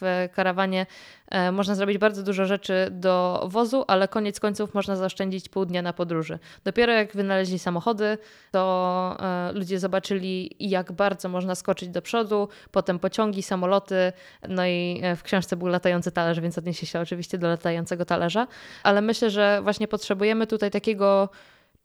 w 0.00 0.28
karawanie, 0.34 0.86
e, 1.28 1.52
można 1.52 1.74
zrobić 1.74 1.98
bardzo 1.98 2.22
dużo 2.22 2.46
rzeczy 2.46 2.88
do 2.90 3.44
wozu, 3.46 3.84
ale 3.86 4.08
koniec 4.08 4.40
końców 4.40 4.74
można 4.74 4.96
zaoszczędzić 4.96 5.48
pół 5.48 5.64
dnia 5.64 5.82
na 5.82 5.92
podróży. 5.92 6.38
Dopiero 6.64 6.92
jak 6.92 7.12
wynaleźli 7.12 7.58
samochody, 7.58 8.18
to 8.50 9.16
ludzie 9.54 9.78
zobaczyli, 9.78 10.56
jak 10.60 10.92
bardzo 10.92 11.28
można 11.28 11.54
skoczyć 11.54 11.88
do 11.88 12.02
przodu, 12.02 12.48
potem 12.70 12.98
pociągi, 12.98 13.42
samoloty, 13.42 14.12
no 14.48 14.66
i 14.66 15.02
w 15.16 15.22
książce 15.22 15.56
był 15.56 15.68
latający 15.68 16.12
talerz, 16.12 16.40
więc 16.40 16.58
odniesie 16.58 16.86
się 16.86 17.00
oczywiście 17.00 17.38
do 17.38 17.48
latającego 17.48 18.04
talerza, 18.04 18.46
ale 18.82 19.00
myślę, 19.00 19.30
że 19.30 19.60
właśnie 19.62 19.88
potrzebujemy 19.88 20.46
tutaj 20.46 20.70
takiego 20.70 21.28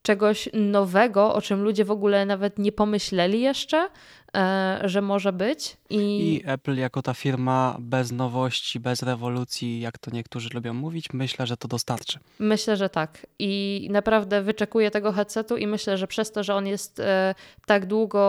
czegoś 0.03 0.49
nowego, 0.53 1.34
o 1.34 1.41
czym 1.41 1.63
ludzie 1.63 1.85
w 1.85 1.91
ogóle 1.91 2.25
nawet 2.25 2.59
nie 2.59 2.71
pomyśleli 2.71 3.41
jeszcze, 3.41 3.89
e, 4.35 4.81
że 4.84 5.01
może 5.01 5.34
być. 5.34 5.77
I... 5.89 5.97
I 6.34 6.43
Apple 6.45 6.75
jako 6.75 7.01
ta 7.01 7.13
firma 7.13 7.77
bez 7.80 8.11
nowości, 8.11 8.80
bez 8.80 9.03
rewolucji, 9.03 9.80
jak 9.80 9.97
to 9.97 10.11
niektórzy 10.11 10.49
lubią 10.53 10.73
mówić, 10.73 11.05
myślę, 11.13 11.47
że 11.47 11.57
to 11.57 11.67
dostarczy. 11.67 12.19
Myślę, 12.39 12.77
że 12.77 12.89
tak. 12.89 13.27
I 13.39 13.88
naprawdę 13.91 14.41
wyczekuję 14.41 14.91
tego 14.91 15.11
headsetu 15.11 15.57
i 15.57 15.67
myślę, 15.67 15.97
że 15.97 16.07
przez 16.07 16.31
to, 16.31 16.43
że 16.43 16.55
on 16.55 16.67
jest 16.67 16.99
e, 16.99 17.35
tak 17.65 17.85
długo 17.85 18.19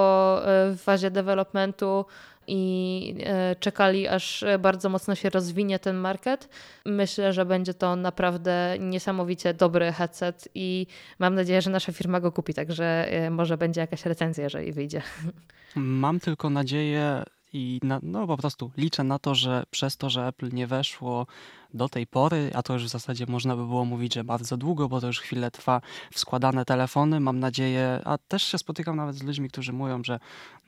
e, 0.46 0.70
w 0.76 0.80
fazie 0.80 1.10
developmentu, 1.10 2.04
i 2.46 3.14
e, 3.24 3.56
czekali, 3.56 4.08
aż 4.08 4.44
bardzo 4.58 4.88
mocno 4.88 5.14
się 5.14 5.30
rozwinie 5.30 5.78
ten 5.78 5.96
market. 5.96 6.48
Myślę, 6.86 7.32
że 7.32 7.44
będzie 7.44 7.74
to 7.74 7.96
naprawdę 7.96 8.76
niesamowicie 8.80 9.54
dobry 9.54 9.92
headset 9.92 10.48
i 10.54 10.86
mam 11.18 11.34
nadzieję, 11.34 11.62
że 11.62 11.70
nasza 11.70 11.92
firma 11.92 12.20
go 12.20 12.32
kupi, 12.32 12.54
także 12.54 13.12
e, 13.12 13.30
może 13.30 13.58
będzie 13.58 13.80
jakaś 13.80 14.06
recenzja, 14.06 14.44
jeżeli 14.44 14.72
wyjdzie. 14.72 15.02
Mam 15.76 16.20
tylko 16.20 16.50
nadzieję, 16.50 17.22
i 17.54 17.80
na, 17.82 18.00
no 18.02 18.26
po 18.26 18.36
prostu 18.36 18.70
liczę 18.76 19.04
na 19.04 19.18
to, 19.18 19.34
że 19.34 19.64
przez 19.70 19.96
to, 19.96 20.10
że 20.10 20.26
Apple 20.26 20.48
nie 20.52 20.66
weszło 20.66 21.26
do 21.74 21.88
tej 21.88 22.06
pory, 22.06 22.50
a 22.54 22.62
to 22.62 22.72
już 22.72 22.84
w 22.84 22.88
zasadzie 22.88 23.26
można 23.28 23.56
by 23.56 23.66
było 23.66 23.84
mówić, 23.84 24.14
że 24.14 24.24
bardzo 24.24 24.56
długo, 24.56 24.88
bo 24.88 25.00
to 25.00 25.06
już 25.06 25.20
chwilę 25.20 25.50
trwa 25.50 25.80
w 26.12 26.18
składane 26.18 26.64
telefony, 26.64 27.20
mam 27.20 27.40
nadzieję, 27.40 28.00
a 28.04 28.18
też 28.18 28.42
się 28.42 28.58
spotykam 28.58 28.96
nawet 28.96 29.16
z 29.16 29.22
ludźmi, 29.22 29.48
którzy 29.48 29.72
mówią, 29.72 30.04
że 30.04 30.20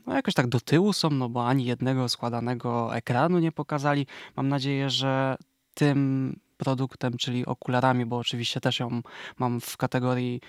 no 0.07 0.15
jakoś 0.15 0.35
tak 0.35 0.47
do 0.47 0.61
tyłu 0.61 0.93
są, 0.93 1.11
no 1.11 1.29
bo 1.29 1.49
ani 1.49 1.65
jednego 1.65 2.09
składanego 2.09 2.97
ekranu 2.97 3.39
nie 3.39 3.53
pokazali. 3.53 4.07
Mam 4.37 4.49
nadzieję, 4.49 4.91
że 4.91 5.37
tym 5.75 6.41
produktem, 6.57 7.17
czyli 7.17 7.47
okularami, 7.47 8.07
bo 8.07 8.19
oczywiście 8.19 8.61
też 8.61 8.81
ją 8.81 9.03
mam 9.39 9.61
w 9.61 9.77
kategorii 9.77 10.41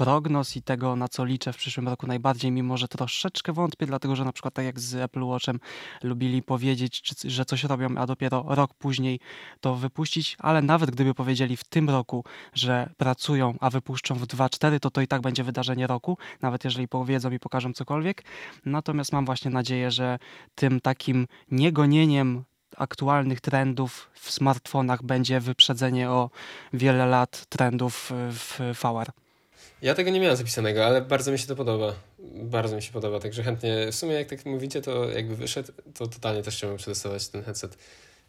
prognoz 0.00 0.56
i 0.56 0.62
tego, 0.62 0.96
na 0.96 1.08
co 1.08 1.24
liczę 1.24 1.52
w 1.52 1.56
przyszłym 1.56 1.88
roku 1.88 2.06
najbardziej, 2.06 2.52
mimo 2.52 2.76
że 2.76 2.88
troszeczkę 2.88 3.52
wątpię, 3.52 3.86
dlatego 3.86 4.16
że 4.16 4.24
na 4.24 4.32
przykład 4.32 4.54
tak 4.54 4.64
jak 4.64 4.80
z 4.80 4.94
Apple 4.94 5.22
Watchem 5.22 5.60
lubili 6.02 6.42
powiedzieć, 6.42 7.02
czy, 7.02 7.30
że 7.30 7.44
coś 7.44 7.64
robią, 7.64 7.88
a 7.96 8.06
dopiero 8.06 8.44
rok 8.48 8.74
później 8.74 9.20
to 9.60 9.74
wypuścić, 9.74 10.36
ale 10.38 10.62
nawet 10.62 10.90
gdyby 10.90 11.14
powiedzieli 11.14 11.56
w 11.56 11.64
tym 11.64 11.90
roku, 11.90 12.24
że 12.54 12.90
pracują, 12.96 13.54
a 13.60 13.70
wypuszczą 13.70 14.14
w 14.14 14.26
2.4, 14.26 14.80
to 14.80 14.90
to 14.90 15.00
i 15.00 15.06
tak 15.06 15.20
będzie 15.20 15.44
wydarzenie 15.44 15.86
roku, 15.86 16.18
nawet 16.42 16.64
jeżeli 16.64 16.88
powiedzą 16.88 17.30
i 17.30 17.38
pokażą 17.38 17.72
cokolwiek. 17.72 18.24
Natomiast 18.64 19.12
mam 19.12 19.26
właśnie 19.26 19.50
nadzieję, 19.50 19.90
że 19.90 20.18
tym 20.54 20.80
takim 20.80 21.26
niegonieniem 21.50 22.44
aktualnych 22.76 23.40
trendów 23.40 24.10
w 24.14 24.30
smartfonach 24.30 25.02
będzie 25.02 25.40
wyprzedzenie 25.40 26.10
o 26.10 26.30
wiele 26.72 27.06
lat 27.06 27.46
trendów 27.46 28.12
w 28.30 28.60
VR. 28.82 29.12
Ja 29.82 29.94
tego 29.94 30.10
nie 30.10 30.20
miałem 30.20 30.36
zapisanego, 30.36 30.86
ale 30.86 31.02
bardzo 31.02 31.32
mi 31.32 31.38
się 31.38 31.46
to 31.46 31.56
podoba. 31.56 31.94
Bardzo 32.42 32.76
mi 32.76 32.82
się 32.82 32.92
podoba, 32.92 33.20
także 33.20 33.42
chętnie, 33.42 33.92
w 33.92 33.94
sumie 33.94 34.14
jak 34.14 34.28
tak 34.28 34.46
mówicie, 34.46 34.82
to 34.82 35.10
jakby 35.10 35.36
wyszedł, 35.36 35.72
to 35.94 36.06
totalnie 36.06 36.42
też 36.42 36.56
chciałbym 36.56 36.78
przetestować 36.78 37.28
ten 37.28 37.42
headset. 37.42 37.78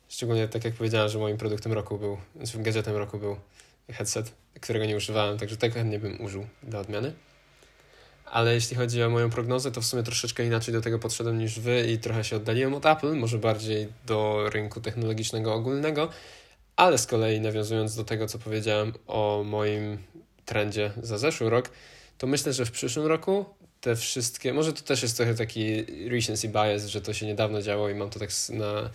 Szczególnie 0.09 0.47
tak 0.47 0.65
jak 0.65 0.73
powiedziałem, 0.73 1.09
że 1.09 1.19
moim 1.19 1.37
produktem 1.37 1.73
roku 1.73 1.97
był, 1.97 2.17
znaczy 2.35 2.57
gadżetem 2.57 2.95
roku 2.95 3.17
był 3.17 3.35
headset, 3.89 4.31
którego 4.61 4.85
nie 4.85 4.95
używałem, 4.95 5.37
także 5.37 5.57
tego 5.57 5.73
chętnie 5.73 5.99
bym 5.99 6.21
użył 6.21 6.47
do 6.63 6.79
odmiany. 6.79 7.13
Ale 8.25 8.53
jeśli 8.53 8.75
chodzi 8.75 9.03
o 9.03 9.09
moją 9.09 9.29
prognozę, 9.29 9.71
to 9.71 9.81
w 9.81 9.85
sumie 9.85 10.03
troszeczkę 10.03 10.45
inaczej 10.45 10.73
do 10.73 10.81
tego 10.81 10.99
podszedłem 10.99 11.39
niż 11.39 11.59
wy 11.59 11.87
i 11.87 11.97
trochę 11.97 12.23
się 12.23 12.35
oddaliłem 12.35 12.73
od 12.73 12.85
Apple, 12.85 13.15
może 13.15 13.37
bardziej 13.37 13.87
do 14.05 14.49
rynku 14.49 14.81
technologicznego 14.81 15.53
ogólnego, 15.53 16.09
ale 16.75 16.97
z 16.97 17.07
kolei 17.07 17.39
nawiązując 17.39 17.95
do 17.95 18.03
tego, 18.03 18.27
co 18.27 18.39
powiedziałem 18.39 18.93
o 19.07 19.43
moim 19.45 19.97
trendzie 20.51 20.91
za 21.03 21.17
zeszły 21.17 21.49
rok, 21.49 21.69
to 22.17 22.27
myślę, 22.27 22.53
że 22.53 22.65
w 22.65 22.71
przyszłym 22.71 23.05
roku 23.05 23.45
te 23.81 23.95
wszystkie, 23.95 24.53
może 24.53 24.73
to 24.73 24.81
też 24.81 25.03
jest 25.03 25.17
trochę 25.17 25.35
taki 25.35 25.85
recency 26.09 26.47
bias, 26.47 26.85
że 26.85 27.01
to 27.01 27.13
się 27.13 27.25
niedawno 27.25 27.61
działo 27.61 27.89
i 27.89 27.95
mam 27.95 28.09
to 28.09 28.19
tak 28.19 28.29
na, 28.49 28.89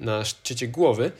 na 0.00 0.24
szczycie 0.24 0.68
głowy, 0.68 1.12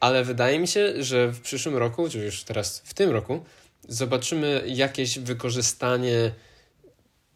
ale 0.00 0.24
wydaje 0.24 0.58
mi 0.58 0.68
się, 0.68 1.02
że 1.02 1.28
w 1.28 1.40
przyszłym 1.40 1.76
roku, 1.76 2.08
czy 2.08 2.18
już 2.18 2.44
teraz 2.44 2.82
w 2.84 2.94
tym 2.94 3.10
roku, 3.10 3.44
zobaczymy 3.88 4.62
jakieś 4.66 5.18
wykorzystanie 5.18 6.32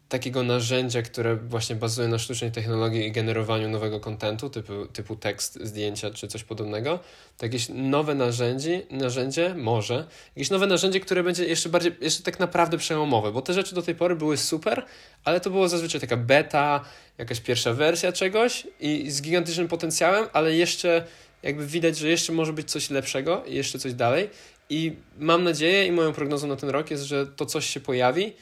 takiego 0.09 0.43
narzędzia, 0.43 1.01
które 1.01 1.35
właśnie 1.35 1.75
bazuje 1.75 2.07
na 2.07 2.19
sztucznej 2.19 2.51
technologii 2.51 3.05
i 3.05 3.11
generowaniu 3.11 3.69
nowego 3.69 3.99
kontentu, 3.99 4.49
typu, 4.49 4.85
typu 4.93 5.15
tekst, 5.15 5.59
zdjęcia 5.63 6.11
czy 6.11 6.27
coś 6.27 6.43
podobnego, 6.43 6.99
to 7.37 7.45
jakieś 7.45 7.69
nowe 7.69 8.15
narzędzie, 8.15 8.81
narzędzie, 8.91 9.55
może, 9.57 10.07
jakieś 10.35 10.49
nowe 10.49 10.67
narzędzie, 10.67 10.99
które 10.99 11.23
będzie 11.23 11.45
jeszcze 11.45 11.69
bardziej, 11.69 11.95
jeszcze 12.01 12.23
tak 12.23 12.39
naprawdę 12.39 12.77
przełomowe, 12.77 13.31
bo 13.31 13.41
te 13.41 13.53
rzeczy 13.53 13.75
do 13.75 13.81
tej 13.81 13.95
pory 13.95 14.15
były 14.15 14.37
super, 14.37 14.85
ale 15.23 15.39
to 15.39 15.49
było 15.49 15.69
zazwyczaj 15.69 16.01
taka 16.01 16.17
beta, 16.17 16.85
jakaś 17.17 17.39
pierwsza 17.39 17.73
wersja 17.73 18.11
czegoś 18.11 18.67
i 18.79 19.11
z 19.11 19.21
gigantycznym 19.21 19.67
potencjałem, 19.67 20.25
ale 20.33 20.55
jeszcze 20.55 21.05
jakby 21.43 21.67
widać, 21.67 21.97
że 21.97 22.09
jeszcze 22.09 22.33
może 22.33 22.53
być 22.53 22.71
coś 22.71 22.89
lepszego 22.89 23.43
i 23.45 23.55
jeszcze 23.55 23.79
coś 23.79 23.93
dalej. 23.93 24.29
I 24.69 24.95
mam 25.17 25.43
nadzieję 25.43 25.85
i 25.85 25.91
moją 25.91 26.13
prognozą 26.13 26.47
na 26.47 26.55
ten 26.55 26.69
rok 26.69 26.91
jest, 26.91 27.03
że 27.03 27.27
to 27.27 27.45
coś 27.45 27.65
się 27.65 27.79
pojawi, 27.79 28.33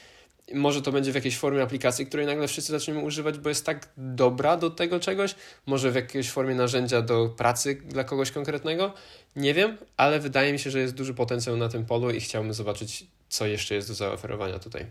może 0.54 0.82
to 0.82 0.92
będzie 0.92 1.12
w 1.12 1.14
jakiejś 1.14 1.38
formie 1.38 1.62
aplikacji, 1.62 2.06
której 2.06 2.26
nagle 2.26 2.48
wszyscy 2.48 2.72
zaczniemy 2.72 3.00
używać, 3.00 3.38
bo 3.38 3.48
jest 3.48 3.66
tak 3.66 3.88
dobra 3.96 4.56
do 4.56 4.70
tego 4.70 5.00
czegoś. 5.00 5.34
Może 5.66 5.90
w 5.90 5.94
jakiejś 5.94 6.30
formie 6.30 6.54
narzędzia 6.54 7.02
do 7.02 7.28
pracy 7.28 7.74
dla 7.84 8.04
kogoś 8.04 8.30
konkretnego. 8.30 8.94
Nie 9.36 9.54
wiem, 9.54 9.76
ale 9.96 10.20
wydaje 10.20 10.52
mi 10.52 10.58
się, 10.58 10.70
że 10.70 10.78
jest 10.78 10.94
duży 10.94 11.14
potencjał 11.14 11.56
na 11.56 11.68
tym 11.68 11.86
polu 11.86 12.10
i 12.10 12.20
chciałbym 12.20 12.54
zobaczyć, 12.54 13.06
co 13.28 13.46
jeszcze 13.46 13.74
jest 13.74 13.88
do 13.88 13.94
zaoferowania 13.94 14.58
tutaj. 14.58 14.86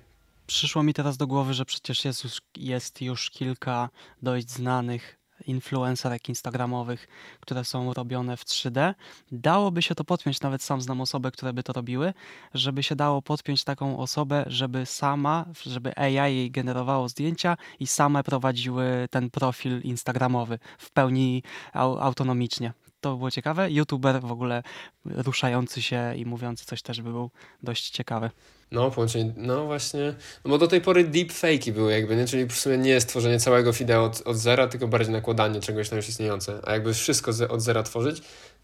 Przyszło 0.48 0.84
mi 0.84 0.94
teraz 0.94 1.18
do 1.18 1.28
głowy, 1.28 1.54
że 1.54 1.66
przecież 1.66 2.06
jest 2.06 2.24
już, 2.24 2.42
jest 2.58 3.02
już 3.02 3.30
kilka 3.30 3.90
dość 4.22 4.50
znanych 4.50 5.18
influencerek 5.48 6.30
instagramowych, 6.30 7.08
które 7.40 7.64
są 7.64 7.94
robione 7.94 8.38
w 8.38 8.44
3D. 8.46 8.94
Dałoby 9.32 9.82
się 9.82 9.96
to 9.96 10.04
podpiąć, 10.04 10.42
nawet 10.42 10.64
sam 10.64 10.82
znam 10.82 11.02
osoby, 11.02 11.32
które 11.32 11.54
by 11.54 11.64
to 11.64 11.74
robiły, 11.74 12.14
żeby 12.54 12.84
się 12.84 12.96
dało 12.96 13.22
podpiąć 13.22 13.64
taką 13.64 14.00
osobę, 14.00 14.44
żeby 14.48 14.86
sama, 14.86 15.46
żeby 15.66 15.98
AI 15.98 16.36
jej 16.36 16.52
generowało 16.52 17.10
zdjęcia 17.10 17.58
i 17.80 17.88
same 17.88 18.24
prowadziły 18.24 19.08
ten 19.12 19.30
profil 19.30 19.82
instagramowy 19.82 20.60
w 20.78 20.92
pełni 20.92 21.44
autonomicznie. 21.74 22.74
To 23.02 23.12
by 23.12 23.18
było 23.18 23.32
ciekawe. 23.32 23.72
YouTuber 23.72 24.22
w 24.22 24.32
ogóle 24.32 24.64
ruszający 25.06 25.82
się 25.82 26.16
i 26.16 26.26
mówiący 26.26 26.66
coś 26.66 26.82
też 26.82 27.02
by 27.02 27.12
był 27.12 27.32
dość 27.64 27.90
ciekawy. 27.90 28.30
No, 28.72 28.92
połączenie, 28.92 29.34
no 29.38 29.66
właśnie, 29.66 30.16
no 30.46 30.50
bo 30.50 30.58
do 30.58 30.68
tej 30.68 30.82
pory 30.82 31.06
deepfake'i 31.06 31.72
były 31.72 31.92
jakby, 31.92 32.16
nie? 32.16 32.28
czyli 32.28 32.46
w 32.46 32.54
sumie 32.54 32.78
nie 32.78 32.90
jest 32.90 33.10
tworzenie 33.10 33.40
całego 33.40 33.74
wideo 33.74 34.04
od, 34.04 34.22
od 34.26 34.38
zera, 34.38 34.68
tylko 34.68 34.88
bardziej 34.88 35.14
nakładanie 35.14 35.60
czegoś 35.60 35.92
na 35.92 35.98
już 35.98 36.10
istniejące. 36.10 36.60
A 36.64 36.74
jakby 36.74 36.94
wszystko 36.94 37.34
z, 37.34 37.42
od 37.52 37.62
zera 37.62 37.84
tworzyć 37.84 38.22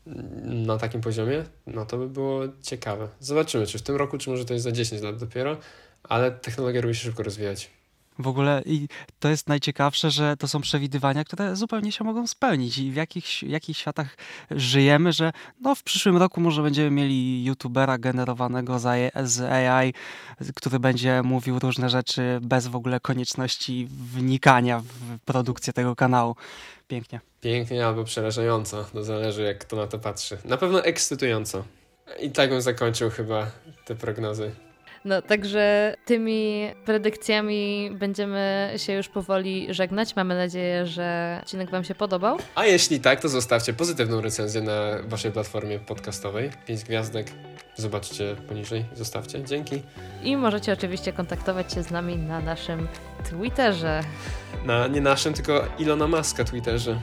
mm, 0.08 0.66
na 0.66 0.78
takim 0.78 1.02
poziomie, 1.02 1.44
no 1.68 1.86
to 1.86 1.98
by 1.98 2.10
było 2.10 2.42
ciekawe. 2.62 3.08
Zobaczymy, 3.20 3.68
czy 3.68 3.78
w 3.78 3.82
tym 3.82 3.96
roku, 3.96 4.18
czy 4.18 4.30
może 4.30 4.46
to 4.46 4.54
jest 4.54 4.64
za 4.64 4.72
10 4.72 5.02
lat 5.02 5.18
dopiero, 5.18 5.58
ale 6.04 6.32
technologia 6.32 6.82
robi 6.82 6.96
się 6.96 7.02
szybko 7.02 7.24
rozwijać. 7.24 7.70
W 8.22 8.28
ogóle 8.28 8.62
i 8.66 8.88
to 9.20 9.30
jest 9.30 9.48
najciekawsze, 9.48 10.12
że 10.12 10.38
to 10.38 10.48
są 10.48 10.62
przewidywania, 10.62 11.24
które 11.24 11.56
zupełnie 11.56 11.92
się 11.92 12.04
mogą 12.04 12.28
spełnić 12.28 12.78
i 12.78 12.92
w 12.92 12.96
jakich, 12.96 13.44
jakich 13.44 13.78
światach 13.78 14.18
żyjemy, 14.52 15.14
że 15.14 15.32
no 15.62 15.76
w 15.76 15.84
przyszłym 15.84 16.18
roku 16.18 16.42
może 16.42 16.64
będziemy 16.64 16.92
mieli 16.92 17.44
youtubera 17.44 17.98
generowanego 17.98 18.80
z 19.24 19.40
AI, 19.42 19.94
który 20.56 20.80
będzie 20.80 21.22
mówił 21.24 21.60
różne 21.60 21.90
rzeczy 21.90 22.40
bez 22.42 22.68
w 22.68 22.76
ogóle 22.76 23.00
konieczności 23.00 23.88
wnikania 23.90 24.80
w 24.80 25.20
produkcję 25.26 25.74
tego 25.74 25.96
kanału. 25.96 26.36
Pięknie. 26.88 27.20
Pięknie 27.42 27.86
albo 27.86 28.04
przerażająco, 28.04 28.84
to 28.84 29.04
zależy 29.04 29.44
jak 29.44 29.58
kto 29.60 29.76
na 29.76 29.88
to 29.88 30.00
patrzy. 30.00 30.38
Na 30.46 30.58
pewno 30.58 30.84
ekscytująco. 30.84 31.64
I 32.20 32.32
tak 32.32 32.50
bym 32.50 32.62
zakończył 32.62 33.10
chyba 33.10 33.52
te 33.86 33.96
prognozy. 33.96 34.52
No, 35.06 35.22
także 35.22 35.96
tymi 36.06 36.72
predykcjami 36.86 37.92
będziemy 37.94 38.74
się 38.78 38.94
już 38.94 39.10
powoli 39.10 39.74
żegnać. 39.74 40.16
Mamy 40.16 40.36
nadzieję, 40.36 40.88
że 40.88 41.40
odcinek 41.42 41.70
Wam 41.70 41.84
się 41.84 41.96
podobał. 41.96 42.38
A 42.56 42.66
jeśli 42.66 43.00
tak, 43.00 43.20
to 43.20 43.30
zostawcie 43.30 43.74
pozytywną 43.74 44.22
recenzję 44.22 44.62
na 44.62 44.92
waszej 45.08 45.32
platformie 45.32 45.80
podcastowej. 45.80 46.50
Pięć 46.66 46.84
gwiazdek. 46.84 47.28
Zobaczcie 47.76 48.36
poniżej, 48.48 48.86
zostawcie. 48.94 49.44
Dzięki. 49.44 49.82
I 50.24 50.38
możecie 50.38 50.74
oczywiście 50.74 51.14
kontaktować 51.14 51.74
się 51.74 51.84
z 51.84 51.92
nami 51.92 52.18
na 52.18 52.40
naszym 52.40 52.88
Twitterze. 53.30 54.02
Na 54.66 54.88
nie 54.88 55.02
naszym, 55.02 55.34
tylko 55.34 55.68
Ilona 55.80 56.08
Maska 56.08 56.44
Twitterze. 56.44 57.00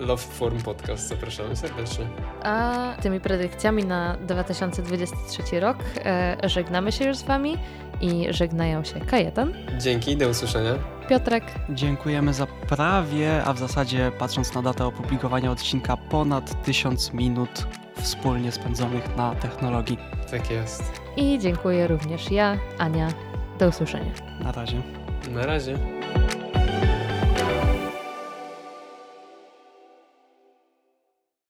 Love 0.00 0.22
Form 0.22 0.58
Podcast. 0.62 1.08
Zapraszamy 1.08 1.56
serdecznie. 1.56 2.06
A 2.42 2.74
tymi 3.02 3.20
predykcjami 3.20 3.84
na 3.84 4.16
2023 4.16 5.60
rok 5.60 5.76
e, 6.04 6.36
żegnamy 6.44 6.92
się 6.92 7.04
już 7.04 7.16
z 7.16 7.22
Wami 7.22 7.58
i 8.00 8.26
żegnają 8.30 8.84
się 8.84 9.00
Kajetan, 9.00 9.52
Dzięki, 9.78 10.16
do 10.16 10.28
usłyszenia. 10.28 10.74
Piotrek 11.08 11.44
Dziękujemy 11.70 12.34
za 12.34 12.46
prawie, 12.46 13.44
a 13.44 13.52
w 13.52 13.58
zasadzie 13.58 14.12
patrząc 14.18 14.54
na 14.54 14.62
datę 14.62 14.86
opublikowania 14.86 15.50
odcinka, 15.50 15.96
ponad 15.96 16.64
1000 16.64 17.12
minut 17.12 17.66
wspólnie 18.02 18.52
spędzonych 18.52 19.16
na 19.16 19.34
technologii. 19.34 19.98
Tak 20.30 20.50
jest. 20.50 20.82
i 21.16 21.38
dziękuję 21.38 21.86
również 21.86 22.30
ja, 22.30 22.56
Ania. 22.78 23.08
Do 23.58 23.68
usłyszenia. 23.68 24.12
Na 24.44 24.52
razie. 24.52 24.82
Na 25.30 25.46
razie. 25.46 25.99